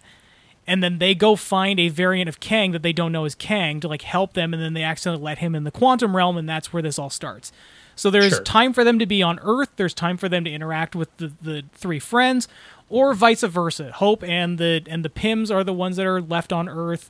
and 0.66 0.84
then 0.84 1.00
they 1.00 1.16
go 1.16 1.36
find 1.36 1.80
a 1.80 1.90
variant 1.90 2.28
of 2.28 2.40
Kang 2.40 2.72
that 2.74 2.84
they 2.84 2.94
don't 2.94 3.14
know 3.14 3.26
is 3.26 3.36
Kang 3.36 3.80
to 3.80 3.88
like 3.88 4.02
help 4.02 4.34
them, 4.34 4.54
and 4.54 4.62
then 4.62 4.74
they 4.74 4.84
accidentally 4.84 5.24
let 5.24 5.38
him 5.38 5.56
in 5.56 5.64
the 5.64 5.72
quantum 5.72 6.16
realm, 6.16 6.38
and 6.38 6.48
that's 6.48 6.74
where 6.74 6.84
this 6.84 7.00
all 7.00 7.10
starts. 7.10 7.52
So 7.98 8.10
there's 8.10 8.30
Sure. 8.36 8.44
time 8.44 8.72
for 8.74 8.84
them 8.86 9.00
to 9.00 9.06
be 9.06 9.22
on 9.22 9.40
Earth. 9.42 9.72
There's 9.76 9.94
time 9.94 10.16
for 10.16 10.30
them 10.30 10.46
to 10.46 10.52
interact 10.52 10.96
with 10.96 11.16
the, 11.18 11.34
the 11.42 11.64
three 11.74 12.00
friends, 12.00 12.48
or 12.90 13.14
vice 13.14 13.42
versa. 13.42 13.92
Hope 13.92 14.24
and 14.24 14.58
the 14.58 14.84
and 14.88 15.04
the 15.04 15.10
Pyms 15.10 15.52
are 15.52 15.64
the 15.64 15.74
ones 15.74 15.98
that 15.98 16.06
are 16.06 16.22
left 16.22 16.54
on 16.54 16.70
Earth, 16.70 17.10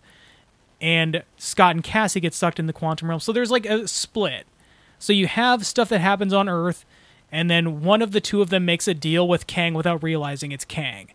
and 0.81 1.23
Scott 1.37 1.75
and 1.75 1.83
Cassie 1.83 2.19
get 2.21 2.33
sucked 2.33 2.57
in 2.57 2.65
the 2.67 2.73
quantum 2.73 3.09
realm. 3.09 3.19
So 3.19 3.31
there's 3.31 3.51
like 3.51 3.65
a 3.65 3.87
split. 3.87 4.47
So 4.97 5.13
you 5.13 5.27
have 5.27 5.65
stuff 5.65 5.89
that 5.89 5.99
happens 5.99 6.33
on 6.33 6.49
Earth, 6.49 6.85
and 7.31 7.51
then 7.51 7.81
one 7.83 8.01
of 8.01 8.13
the 8.13 8.21
two 8.21 8.41
of 8.41 8.49
them 8.49 8.65
makes 8.65 8.87
a 8.87 8.93
deal 8.93 9.27
with 9.27 9.45
Kang 9.45 9.73
without 9.73 10.01
realizing 10.01 10.51
it's 10.51 10.65
Kang. 10.65 11.09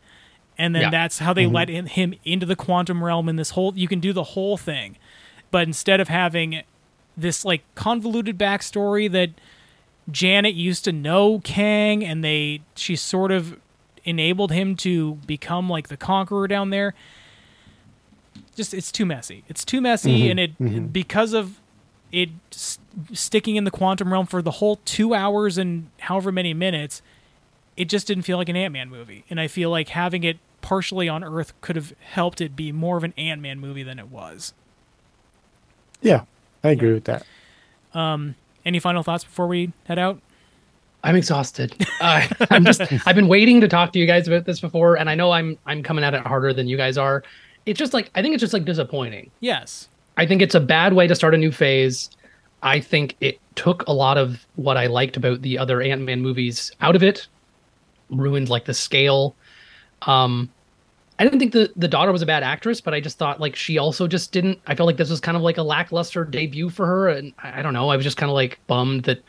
And 0.59 0.75
then 0.75 0.83
Yeah. 0.83 0.91
that's 0.91 1.19
how 1.19 1.33
they 1.33 1.45
mm-hmm. 1.45 1.55
let 1.55 1.71
in, 1.71 1.87
him 1.87 2.15
into 2.25 2.45
the 2.45 2.55
quantum 2.55 3.03
realm 3.03 3.29
in 3.29 3.37
this 3.37 3.51
whole 3.51 3.73
you 3.75 3.89
can 3.89 4.01
do 4.01 4.13
the 4.13 4.23
whole 4.23 4.59
thing. 4.59 4.99
But 5.51 5.67
instead 5.67 5.99
of 5.99 6.09
having 6.09 6.63
this 7.17 7.45
like 7.45 7.63
convoluted 7.75 8.39
backstory 8.39 9.11
that 9.11 9.31
Janet 10.11 10.55
used 10.55 10.85
to 10.85 10.93
know 10.93 11.41
Kang 11.41 12.05
and 12.05 12.25
they 12.25 12.63
she 12.75 12.97
sort 12.97 13.31
of 13.31 13.59
enabled 14.05 14.51
him 14.51 14.75
to 14.77 15.15
become 15.27 15.69
like 15.69 15.89
the 15.89 15.97
conqueror 15.97 16.49
down 16.49 16.71
there. 16.71 16.95
Just 18.55 18.75
it's 18.75 18.93
too 18.93 19.07
messy. 19.07 19.45
It's 19.49 19.65
too 19.65 19.81
messy 19.81 20.23
mm-hmm. 20.23 20.39
and 20.39 20.59
mm-hmm. 20.59 20.77
it 20.77 20.93
because 20.93 21.33
of 21.33 21.61
it 22.11 22.31
s- 22.53 22.79
sticking 23.13 23.57
in 23.57 23.65
the 23.65 23.71
quantum 23.71 24.13
realm 24.13 24.27
for 24.27 24.43
the 24.43 24.51
whole 24.53 24.77
two 24.85 25.15
hours 25.15 25.57
and 25.57 25.89
however 26.01 26.31
many 26.31 26.53
minutes, 26.53 27.01
it 27.77 27.87
just 27.87 28.07
didn't 28.07 28.25
feel 28.25 28.37
like 28.37 28.49
an 28.49 28.57
Ant 28.57 28.73
Man 28.73 28.91
movie. 28.91 29.25
And 29.31 29.41
I 29.41 29.49
feel 29.49 29.71
like 29.71 29.89
having 29.91 30.25
it 30.25 30.39
partially 30.61 31.09
on 31.09 31.25
Earth 31.25 31.59
could 31.61 31.77
have 31.77 31.95
helped 32.01 32.41
it 32.41 32.55
be 32.55 32.73
more 32.73 32.97
of 32.97 33.05
an 33.05 33.15
Ant 33.17 33.41
Man 33.41 33.59
movie 33.59 33.83
than 33.83 33.99
it 33.99 34.09
was. 34.09 34.53
Yeah, 36.03 36.25
I 36.63 36.71
agree 36.71 36.93
with 36.93 37.05
that. 37.05 37.25
Um, 37.95 38.35
Any 38.65 38.79
final 38.79 39.03
thoughts 39.03 39.25
before 39.25 39.49
we 39.49 39.73
head 39.85 39.99
out? 39.99 40.21
I'm 41.05 41.17
exhausted. 41.17 41.75
Uh, 42.03 42.27
I'm 42.51 42.65
just. 42.65 42.81
I've 43.07 43.15
been 43.15 43.29
waiting 43.29 43.61
to 43.61 43.69
talk 43.69 43.93
to 43.93 43.99
you 44.01 44.07
guys 44.07 44.27
about 44.27 44.45
this 44.45 44.59
before, 44.59 44.97
and 44.99 45.09
I 45.09 45.15
know 45.15 45.31
I'm. 45.31 45.57
I'm 45.67 45.85
coming 45.85 46.03
at 46.03 46.15
it 46.15 46.27
harder 46.27 46.53
than 46.53 46.67
you 46.67 46.77
guys 46.77 46.99
are. 46.99 47.23
It's 47.65 47.79
just 47.79 47.95
like 47.95 48.11
I 48.17 48.23
think 48.23 48.35
it's 48.35 48.41
just 48.41 48.53
like 48.53 48.65
disappointing. 48.65 49.31
Yes. 49.39 49.89
I 50.17 50.27
think 50.27 50.43
it's 50.43 50.57
a 50.57 50.61
bad 50.61 50.95
way 50.95 51.07
to 51.07 51.15
start 51.15 51.33
a 51.33 51.39
new 51.39 51.53
phase. 51.53 52.11
I 52.65 52.81
think 52.81 53.17
it 53.21 53.39
took 53.55 53.87
a 53.87 53.93
lot 53.93 54.19
of 54.19 54.45
what 54.57 54.77
I 54.77 54.87
liked 54.87 55.17
about 55.17 55.43
the 55.43 55.59
other 55.59 55.81
Ant 55.81 56.03
Man 56.03 56.21
movies 56.23 56.73
out 56.81 56.97
of 56.97 57.05
it, 57.05 57.29
ruined 58.11 58.49
like 58.49 58.65
the 58.65 58.75
scale. 58.75 59.37
Um, 60.03 60.51
I 61.19 61.25
didn't 61.25 61.39
think 61.39 61.53
the 61.53 61.73
the 61.77 61.89
daughter 61.89 62.11
was 62.13 62.23
a 62.23 62.27
bad 62.27 62.43
actress, 62.43 62.81
but 62.81 62.95
I 62.95 63.01
just 63.01 63.19
thought 63.19 63.41
like 63.41 63.55
she 63.55 63.79
also 63.79 64.07
just 64.09 64.33
didn't. 64.33 64.59
I 64.67 64.75
felt 64.75 64.87
like 64.87 64.97
this 64.97 65.11
was 65.11 65.21
kind 65.21 65.37
of 65.37 65.43
like 65.43 65.59
a 65.59 65.63
lackluster 65.63 66.25
debut 66.25 66.69
for 66.71 66.87
her, 66.87 67.09
and 67.09 67.33
I, 67.39 67.61
I 67.61 67.63
don't 67.63 67.75
know. 67.75 67.89
I 67.91 67.97
was 67.97 68.05
just 68.05 68.17
kind 68.17 68.31
of 68.31 68.35
like 68.35 68.59
bummed 68.67 69.05
that. 69.05 69.23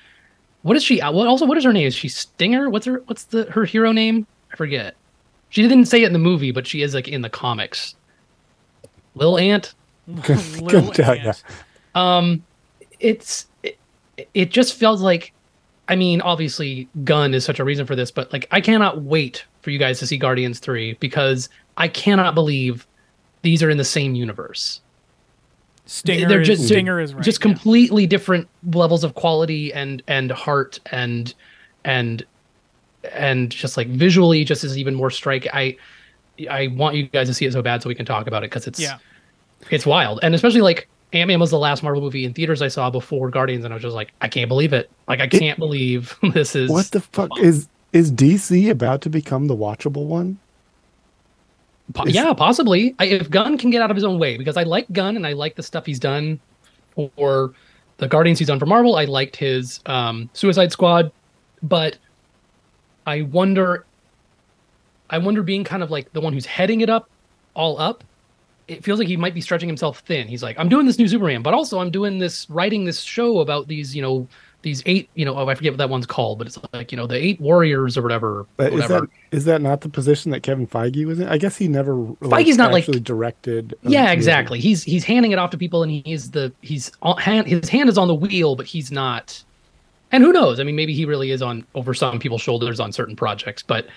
What 0.63 0.77
is 0.77 0.83
she? 0.83 1.01
uh, 1.01 1.11
What 1.11 1.27
also? 1.27 1.45
What 1.45 1.57
is 1.57 1.63
her 1.65 1.73
name? 1.73 1.85
Is 1.87 1.93
she 1.95 2.07
Stinger? 2.07 2.69
What's 2.69 2.85
her? 2.85 3.03
What's 3.05 3.25
the 3.25 3.45
her 3.51 3.65
hero 3.65 3.91
name? 3.91 4.25
I 4.51 4.55
forget. 4.55 4.95
She 5.49 5.61
didn't 5.61 5.85
say 5.85 6.01
it 6.03 6.07
in 6.07 6.13
the 6.13 6.19
movie, 6.19 6.51
but 6.51 6.65
she 6.65 6.81
is 6.81 6.93
like 6.95 7.07
in 7.07 7.21
the 7.21 7.29
comics. 7.29 7.95
Lil 9.15 9.37
Ant 9.37 9.75
Little 10.07 10.67
Couldn't 10.67 10.93
tell 10.93 11.15
ya. 11.15 11.29
Ant. 11.29 11.43
um 11.95 12.43
it's 12.99 13.45
it, 13.61 13.77
it 14.33 14.49
just 14.49 14.73
feels 14.73 15.01
like 15.01 15.31
i 15.87 15.95
mean 15.95 16.19
obviously 16.21 16.87
Gunn 17.03 17.33
is 17.33 17.45
such 17.45 17.59
a 17.59 17.63
reason 17.63 17.85
for 17.85 17.95
this 17.95 18.09
but 18.11 18.31
like 18.33 18.47
i 18.51 18.59
cannot 18.59 19.01
wait 19.03 19.45
for 19.61 19.69
you 19.69 19.77
guys 19.77 19.99
to 19.99 20.07
see 20.07 20.17
guardians 20.17 20.59
3 20.59 20.93
because 20.99 21.47
i 21.77 21.87
cannot 21.87 22.35
believe 22.35 22.87
these 23.41 23.61
are 23.63 23.69
in 23.69 23.77
the 23.77 23.83
same 23.83 24.15
universe 24.15 24.81
Stinger, 25.85 26.29
they're 26.29 26.41
is, 26.41 26.47
just 26.47 26.65
Stinger 26.65 26.99
is 26.99 27.13
right. 27.13 27.23
just 27.23 27.39
yeah. 27.39 27.51
completely 27.51 28.07
different 28.07 28.47
levels 28.71 29.03
of 29.03 29.15
quality 29.15 29.73
and 29.73 30.01
and 30.07 30.31
heart 30.31 30.79
and 30.91 31.33
and 31.83 32.25
and 33.13 33.51
just 33.51 33.75
like 33.75 33.87
visually 33.87 34.45
just 34.45 34.63
is 34.63 34.77
even 34.77 34.95
more 34.95 35.09
striking 35.09 35.51
i 35.53 35.75
i 36.49 36.67
want 36.67 36.95
you 36.95 37.03
guys 37.07 37.27
to 37.27 37.33
see 37.33 37.45
it 37.45 37.51
so 37.51 37.61
bad 37.61 37.83
so 37.83 37.89
we 37.89 37.95
can 37.95 38.05
talk 38.05 38.27
about 38.27 38.43
it 38.43 38.49
because 38.49 38.65
it's 38.65 38.79
Yeah. 38.79 38.97
it's 39.71 39.85
wild 39.85 40.19
and 40.23 40.33
especially 40.33 40.61
like 40.61 40.87
ant-man 41.11 41.39
was 41.39 41.51
the 41.51 41.59
last 41.59 41.83
marvel 41.83 42.01
movie 42.01 42.23
in 42.23 42.33
theaters 42.33 42.61
i 42.61 42.69
saw 42.69 42.89
before 42.89 43.29
guardians 43.29 43.65
and 43.65 43.73
i 43.73 43.75
was 43.75 43.83
just 43.83 43.93
like 43.93 44.13
i 44.21 44.27
can't 44.29 44.47
believe 44.47 44.71
it 44.71 44.89
like 45.09 45.19
i 45.19 45.27
can't 45.27 45.59
believe 45.59 46.15
this 46.33 46.55
is 46.55 46.69
What 46.69 46.91
the 46.91 47.01
fuck 47.01 47.37
is 47.39 47.67
is 47.91 48.11
DC 48.11 48.69
about 48.71 49.01
to 49.03 49.09
become 49.09 49.45
the 49.45 49.55
watchable 49.55 50.07
one? 50.07 50.39
Po- 51.93 52.05
yeah, 52.07 52.33
possibly. 52.33 52.95
I, 52.97 53.05
if 53.05 53.29
Gunn 53.29 53.57
can 53.57 53.69
get 53.69 53.81
out 53.81 53.91
of 53.91 53.97
his 53.97 54.05
own 54.05 54.17
way, 54.17 54.37
because 54.37 54.55
I 54.55 54.63
like 54.63 54.91
Gunn 54.93 55.15
and 55.17 55.27
I 55.27 55.33
like 55.33 55.55
the 55.55 55.63
stuff 55.63 55.85
he's 55.85 55.99
done 55.99 56.39
for 56.95 57.53
the 57.97 58.07
Guardians 58.07 58.39
he's 58.39 58.47
done 58.47 58.59
for 58.59 58.65
Marvel. 58.65 58.95
I 58.95 59.05
liked 59.05 59.35
his 59.35 59.81
um, 59.85 60.29
Suicide 60.33 60.71
Squad, 60.71 61.11
but 61.61 61.97
I 63.05 63.23
wonder, 63.23 63.85
I 65.09 65.17
wonder 65.17 65.43
being 65.43 65.63
kind 65.63 65.83
of 65.83 65.91
like 65.91 66.11
the 66.13 66.21
one 66.21 66.33
who's 66.33 66.45
heading 66.45 66.81
it 66.81 66.89
up, 66.89 67.09
all 67.53 67.79
up. 67.79 68.03
It 68.69 68.83
feels 68.83 68.97
like 68.97 69.09
he 69.09 69.17
might 69.17 69.33
be 69.33 69.41
stretching 69.41 69.67
himself 69.67 69.99
thin. 69.99 70.27
He's 70.27 70.41
like, 70.41 70.57
I'm 70.57 70.69
doing 70.69 70.85
this 70.85 70.97
new 70.97 71.07
Superman, 71.07 71.41
but 71.41 71.53
also 71.53 71.79
I'm 71.79 71.91
doing 71.91 72.17
this, 72.17 72.49
writing 72.49 72.85
this 72.85 73.01
show 73.01 73.39
about 73.39 73.67
these, 73.67 73.93
you 73.93 74.01
know, 74.01 74.27
these 74.63 74.81
eight, 74.85 75.09
you 75.13 75.23
know, 75.25 75.37
oh, 75.37 75.47
I 75.47 75.55
forget 75.55 75.73
what 75.73 75.77
that 75.77 75.89
one's 75.89 76.05
called, 76.05 76.39
but 76.39 76.47
it's 76.47 76.57
like, 76.73 76.91
you 76.91 76.97
know, 76.97 77.05
the 77.05 77.15
eight 77.15 77.39
warriors 77.39 77.97
or 77.97 78.01
whatever. 78.01 78.47
But 78.57 78.73
is 78.73 78.81
whatever. 78.81 79.01
that 79.01 79.09
is 79.35 79.45
that 79.45 79.61
not 79.61 79.81
the 79.81 79.89
position 79.89 80.31
that 80.31 80.41
Kevin 80.41 80.65
Feige 80.65 81.05
was 81.05 81.19
in? 81.19 81.27
I 81.27 81.37
guess 81.37 81.57
he 81.57 81.67
never 81.67 81.95
like, 82.21 82.47
Feige's 82.47 82.57
not, 82.57 82.71
like- 82.71 82.85
directed. 82.85 83.75
yeah 83.83 84.03
movie. 84.03 84.13
exactly 84.13 84.59
he's 84.59 84.81
he's 84.83 85.03
handing 85.03 85.31
it 85.31 85.37
off 85.39 85.51
to 85.51 85.57
people 85.57 85.83
and 85.83 85.91
he's 85.91 86.31
the 86.31 86.51
he's 86.61 86.91
on 87.01 87.17
hand 87.17 87.47
his 87.47 87.69
hand 87.69 87.89
is 87.89 87.97
on 87.97 88.07
the 88.07 88.15
wheel 88.15 88.55
but 88.55 88.65
he's 88.65 88.91
not 88.91 89.43
and 90.11 90.23
who 90.23 90.31
knows 90.31 90.59
i 90.59 90.63
mean 90.63 90.75
maybe 90.75 90.93
he 90.93 91.05
really 91.05 91.31
is 91.31 91.41
on 91.41 91.65
over 91.75 91.93
some 91.93 92.19
people's 92.19 92.41
shoulders 92.41 92.79
on 92.79 92.91
certain 92.91 93.15
projects 93.15 93.61
but 93.63 93.87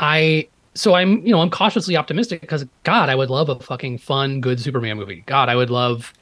i 0.00 0.46
so 0.74 0.94
i'm 0.94 1.24
you 1.26 1.32
know 1.32 1.40
i'm 1.40 1.50
cautiously 1.50 1.96
optimistic 1.96 2.40
because 2.40 2.64
god 2.84 3.08
i 3.08 3.14
would 3.14 3.30
love 3.30 3.48
a 3.48 3.58
fucking 3.58 3.98
fun 3.98 4.40
good 4.40 4.58
superman 4.60 4.96
movie 4.96 5.22
god 5.26 5.48
i 5.48 5.56
would 5.56 5.70
love 5.70 6.12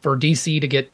for 0.00 0.16
dc 0.16 0.60
to 0.60 0.68
get 0.68 0.90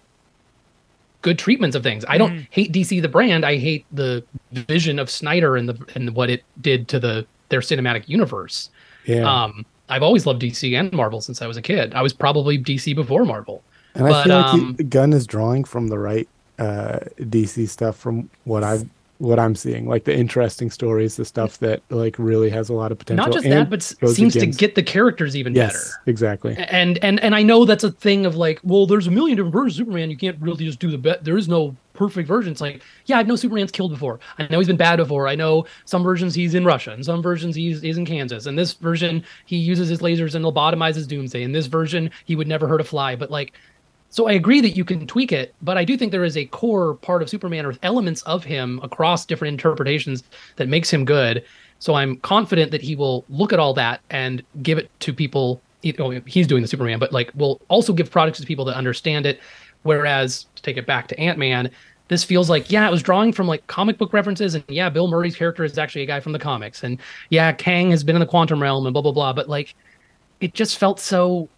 good 1.25 1.39
treatments 1.39 1.75
of 1.75 1.83
things. 1.83 2.05
I 2.07 2.19
don't 2.19 2.47
hate 2.51 2.71
dc 2.71 3.01
the 3.01 3.09
brand. 3.09 3.45
I 3.45 3.57
hate 3.57 3.87
the 3.91 4.23
vision 4.53 4.99
of 4.99 5.11
snyder 5.11 5.57
and 5.57 5.69
the 5.69 5.77
and 5.97 6.15
what 6.15 6.31
it 6.31 6.45
did 6.61 6.87
to 6.89 7.01
the 7.01 7.27
their 7.49 7.61
cinematic 7.61 8.09
universe. 8.09 8.71
Yeah, 9.07 9.25
um, 9.25 9.65
I've 9.89 10.03
always 10.03 10.27
loved 10.27 10.43
DC 10.43 10.79
and 10.79 10.93
Marvel 10.93 11.21
since 11.21 11.43
I 11.43 11.47
was 11.47 11.57
a 11.57 11.63
kid. 11.63 11.95
I 11.95 12.03
was 12.03 12.13
probably 12.13 12.59
DC 12.59 12.95
before 12.95 13.25
Marvel. 13.25 13.63
and 13.95 14.07
I 14.07 14.23
feel 14.23 14.37
like 14.37 14.55
um, 14.55 14.77
he, 14.77 14.85
Gunn 14.85 15.13
is 15.13 15.27
drawing 15.27 15.65
from 15.65 15.89
the 15.89 15.99
right 15.99 16.29
uh, 16.59 17.01
DC 17.19 17.69
stuff 17.69 17.97
from 17.97 18.29
what 18.45 18.63
I've 18.63 18.87
what 19.19 19.39
I'm 19.39 19.55
seeing, 19.55 19.87
like 19.87 20.05
the 20.05 20.17
interesting 20.17 20.71
stories, 20.71 21.17
the 21.17 21.25
stuff 21.25 21.59
that 21.59 21.83
like 21.91 22.17
really 22.19 22.51
has 22.51 22.69
a 22.69 22.75
lot 22.75 22.93
of 22.93 22.99
potential. 22.99 23.27
Not 23.27 23.33
just 23.33 23.49
that, 23.49 23.71
but 23.71 23.83
seems 23.83 24.37
against- 24.37 24.59
to 24.59 24.67
get 24.67 24.75
the 24.75 24.83
characters 24.83 25.37
even 25.37 25.55
yes, 25.55 25.73
better. 25.73 26.03
exactly. 26.07 26.57
And 26.57 26.99
and 27.03 27.21
and 27.21 27.35
I 27.35 27.43
know 27.43 27.65
that's 27.65 27.85
a 27.85 27.93
thing 27.93 28.27
of 28.27 28.37
like, 28.37 28.61
well, 28.65 28.87
there's 28.87 29.07
a 29.07 29.11
million 29.11 29.37
different 29.37 29.53
versions 29.53 29.75
of 29.75 29.87
Superman. 29.87 30.11
You 30.11 30.17
can't 30.17 30.41
really 30.41 30.65
just 30.65 30.79
do 30.79 30.91
the 30.91 30.99
bet. 30.99 31.25
There 31.25 31.39
is 31.39 31.49
no 31.49 31.77
perfect 31.93 32.27
version. 32.27 32.53
It's 32.53 32.61
like, 32.61 32.83
yeah, 33.07 33.19
I 33.19 33.23
know 33.23 33.37
Superman's 33.37 33.71
killed 33.71 33.93
before. 33.93 34.19
I 34.39 34.49
know 34.49 34.59
he's 34.59 34.67
been 34.67 34.77
bad 34.77 34.97
before. 34.97 35.29
I 35.29 35.37
know 35.37 35.65
some 35.85 36.03
versions 36.03 36.35
he's 36.35 36.55
in 36.55 36.65
Russia, 36.65 36.91
and 36.91 37.05
some 37.05 37.23
versions 37.23 37.55
he's, 37.55 37.81
he's 37.81 37.97
in 37.97 38.05
Kansas. 38.05 38.47
And 38.47 38.59
this 38.59 38.73
version 38.73 39.25
he 39.47 39.57
uses 39.57 39.89
his 39.89 40.01
lasers 40.01 40.35
and 40.35 40.45
lobotomizes 40.45 41.07
Doomsday. 41.07 41.43
In 41.43 41.53
this 41.53 41.67
version, 41.67 42.11
he 42.25 42.35
would 42.35 42.49
never 42.49 42.67
hurt 42.67 42.81
a 42.81 42.85
fly. 42.85 43.15
But 43.15 43.31
like, 43.31 43.53
so 44.15 44.29
I 44.29 44.33
agree 44.35 44.61
that 44.61 44.77
you 44.77 44.85
can 44.85 45.09
tweak 45.09 45.33
it, 45.33 45.57
but 45.61 45.77
I 45.77 45.85
do 45.85 45.97
think 45.97 46.13
there 46.13 46.23
is 46.23 46.37
a 46.37 46.45
core 46.45 46.95
part 46.95 47.21
of 47.21 47.29
Superman 47.29 47.67
or 47.67 47.75
elements 47.83 48.23
of 48.23 48.45
him 48.45 48.79
across 48.85 49.27
different 49.27 49.55
interpretations 49.55 50.23
that 50.55 50.69
makes 50.69 50.89
him 50.89 51.05
good. 51.05 51.45
So 51.81 51.95
I'm 51.95 52.19
confident 52.19 52.71
that 52.71 52.81
he 52.81 52.95
will 52.95 53.25
look 53.29 53.53
at 53.53 53.59
all 53.59 53.75
that 53.75 54.03
and 54.11 54.45
give 54.63 54.79
it 54.79 54.89
to 55.01 55.13
people. 55.13 55.61
know, 55.83 56.13
oh, 56.13 56.21
He's 56.27 56.47
doing 56.47 56.63
the 56.63 56.69
Superman, 56.69 57.01
but 57.01 57.13
like 57.13 57.33
will 57.35 57.61
also 57.67 57.93
give 57.93 58.09
products 58.09 58.39
to 58.39 58.47
people 58.47 58.65
that 58.67 58.77
understand 58.77 59.27
it. 59.27 59.41
Whereas 59.83 60.47
to 60.55 60.63
take 60.63 60.77
it 60.77 60.87
back 60.87 61.09
to 61.09 61.19
Ant 61.19 61.37
Man, 61.37 61.69
this 62.07 62.23
feels 62.23 62.49
like 62.49 62.71
yeah, 62.71 62.87
it 62.87 62.93
was 62.93 63.03
drawing 63.03 63.33
from 63.33 63.49
like 63.49 63.67
comic 63.67 63.99
book 63.99 64.13
references, 64.13 64.55
and 64.55 64.63
yeah, 64.69 64.91
Bill 64.91 65.09
Murray's 65.09 65.35
character 65.35 65.65
is 65.65 65.77
actually 65.77 66.03
a 66.03 66.07
guy 66.07 66.21
from 66.21 66.31
the 66.31 66.39
comics, 66.39 66.85
and 66.85 67.01
yeah, 67.31 67.51
Kang 67.51 67.91
has 67.91 68.05
been 68.05 68.15
in 68.15 68.21
the 68.21 68.27
quantum 68.27 68.63
realm 68.63 68.87
and 68.87 68.93
blah 68.93 69.03
blah 69.03 69.11
blah. 69.11 69.33
But 69.33 69.49
like, 69.49 69.75
it 70.41 70.55
just 70.55 70.79
felt 70.79 71.01
so 71.01 71.49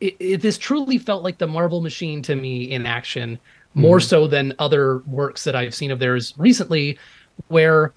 it, 0.00 0.16
it, 0.18 0.42
this 0.42 0.58
truly 0.58 0.98
felt 0.98 1.22
like 1.22 1.38
the 1.38 1.46
Marvel 1.46 1.80
machine 1.80 2.22
to 2.22 2.34
me 2.34 2.70
in 2.70 2.86
action, 2.86 3.38
more 3.74 3.98
mm-hmm. 3.98 4.08
so 4.08 4.26
than 4.26 4.54
other 4.58 4.98
works 5.06 5.44
that 5.44 5.54
I've 5.54 5.74
seen 5.74 5.90
of 5.90 5.98
theirs 5.98 6.34
recently, 6.36 6.98
where 7.48 7.92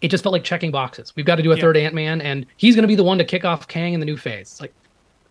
it 0.00 0.08
just 0.08 0.22
felt 0.22 0.32
like 0.32 0.44
checking 0.44 0.70
boxes. 0.70 1.14
We've 1.14 1.26
got 1.26 1.36
to 1.36 1.42
do 1.42 1.52
a 1.52 1.56
Yeah. 1.56 1.60
third 1.60 1.76
Ant 1.76 1.94
Man, 1.94 2.20
and 2.20 2.46
he's 2.56 2.74
going 2.74 2.82
to 2.82 2.88
be 2.88 2.96
the 2.96 3.04
one 3.04 3.18
to 3.18 3.24
kick 3.24 3.44
off 3.44 3.68
Kang 3.68 3.92
in 3.92 4.00
the 4.00 4.06
new 4.06 4.16
phase. 4.16 4.52
It's 4.52 4.60
like, 4.60 4.74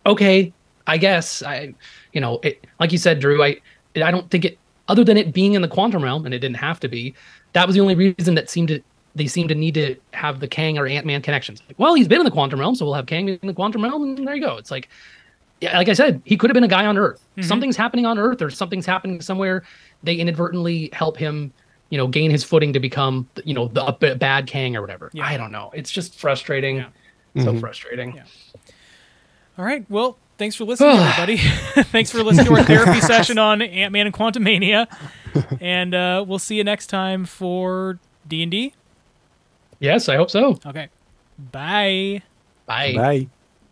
okay, 0.06 0.52
I 0.86 0.96
guess 0.96 1.42
I, 1.42 1.74
you 2.12 2.20
know, 2.20 2.40
it 2.42 2.66
like 2.78 2.92
you 2.92 2.98
said, 2.98 3.20
Drew. 3.20 3.42
I 3.42 3.60
I 3.96 4.10
don't 4.10 4.30
think 4.30 4.44
it 4.44 4.58
other 4.88 5.04
than 5.04 5.16
it 5.16 5.32
being 5.32 5.54
in 5.54 5.62
the 5.62 5.68
quantum 5.68 6.02
realm, 6.02 6.24
and 6.24 6.34
it 6.34 6.38
didn't 6.38 6.56
have 6.56 6.80
to 6.80 6.88
be. 6.88 7.14
That 7.52 7.66
was 7.66 7.74
the 7.74 7.80
only 7.80 7.94
reason 7.94 8.34
that 8.36 8.48
seemed 8.48 8.68
to 8.68 8.80
they 9.14 9.26
seem 9.26 9.48
to 9.48 9.54
need 9.54 9.74
to 9.74 9.96
have 10.12 10.40
the 10.40 10.46
Kang 10.48 10.78
or 10.78 10.86
Ant 10.86 11.04
Man 11.04 11.20
connections. 11.20 11.62
Like, 11.66 11.78
well, 11.78 11.94
he's 11.94 12.08
been 12.08 12.20
in 12.20 12.24
the 12.24 12.30
quantum 12.30 12.60
realm, 12.60 12.74
so 12.74 12.84
we'll 12.84 12.94
have 12.94 13.06
Kang 13.06 13.28
in 13.28 13.46
the 13.46 13.54
quantum 13.54 13.82
realm, 13.82 14.02
and 14.02 14.26
there 14.26 14.34
you 14.36 14.40
go. 14.40 14.56
It's 14.56 14.70
like 14.70 14.88
like 15.62 15.88
I 15.88 15.92
said, 15.92 16.22
he 16.24 16.36
could 16.36 16.50
have 16.50 16.54
been 16.54 16.64
a 16.64 16.68
guy 16.68 16.86
on 16.86 16.96
Earth. 16.98 17.20
Something's 17.42 17.76
happening 17.76 18.06
on 18.06 18.18
Earth, 18.18 18.42
or 18.42 18.50
something's 18.50 18.86
happening 18.86 19.20
somewhere. 19.20 19.62
They 20.02 20.14
inadvertently 20.14 20.90
help 20.92 21.16
him, 21.16 21.52
you 21.90 21.98
know, 21.98 22.06
gain 22.06 22.30
his 22.30 22.44
footing 22.44 22.72
to 22.72 22.80
become, 22.80 23.28
you 23.44 23.54
know, 23.54 23.68
the 23.68 23.84
a 23.84 23.92
b- 23.92 24.14
bad 24.14 24.46
Kang 24.46 24.76
or 24.76 24.80
whatever. 24.80 25.10
Yeah. 25.12 25.26
I 25.26 25.36
don't 25.36 25.52
know. 25.52 25.70
It's 25.74 25.90
just 25.90 26.18
frustrating. 26.18 26.84
So 27.42 27.58
frustrating. 27.58 28.16
Yeah. 28.16 28.24
All 29.58 29.64
right. 29.64 29.84
Well, 29.88 30.18
thanks 30.38 30.56
for 30.56 30.64
listening, 30.64 30.96
everybody. 30.98 31.36
thanks 31.84 32.10
for 32.10 32.22
listening 32.22 32.46
to 32.46 32.54
our 32.54 32.64
therapy 32.64 33.00
session 33.02 33.38
on 33.38 33.62
Ant 33.62 33.92
Man 33.92 34.06
and 34.06 34.14
Quantumania, 34.14 34.86
and 35.60 35.94
uh, 35.94 36.24
we'll 36.26 36.38
see 36.38 36.56
you 36.56 36.64
next 36.64 36.88
time 36.88 37.24
for 37.24 37.98
D 38.26 38.42
and 38.42 38.50
D. 38.50 38.74
Yes, 39.78 40.08
I 40.08 40.16
hope 40.16 40.30
so. 40.30 40.58
Okay. 40.66 40.88
Bye. 41.52 42.22
Bye. 42.66 42.94
Bye. 42.94 43.28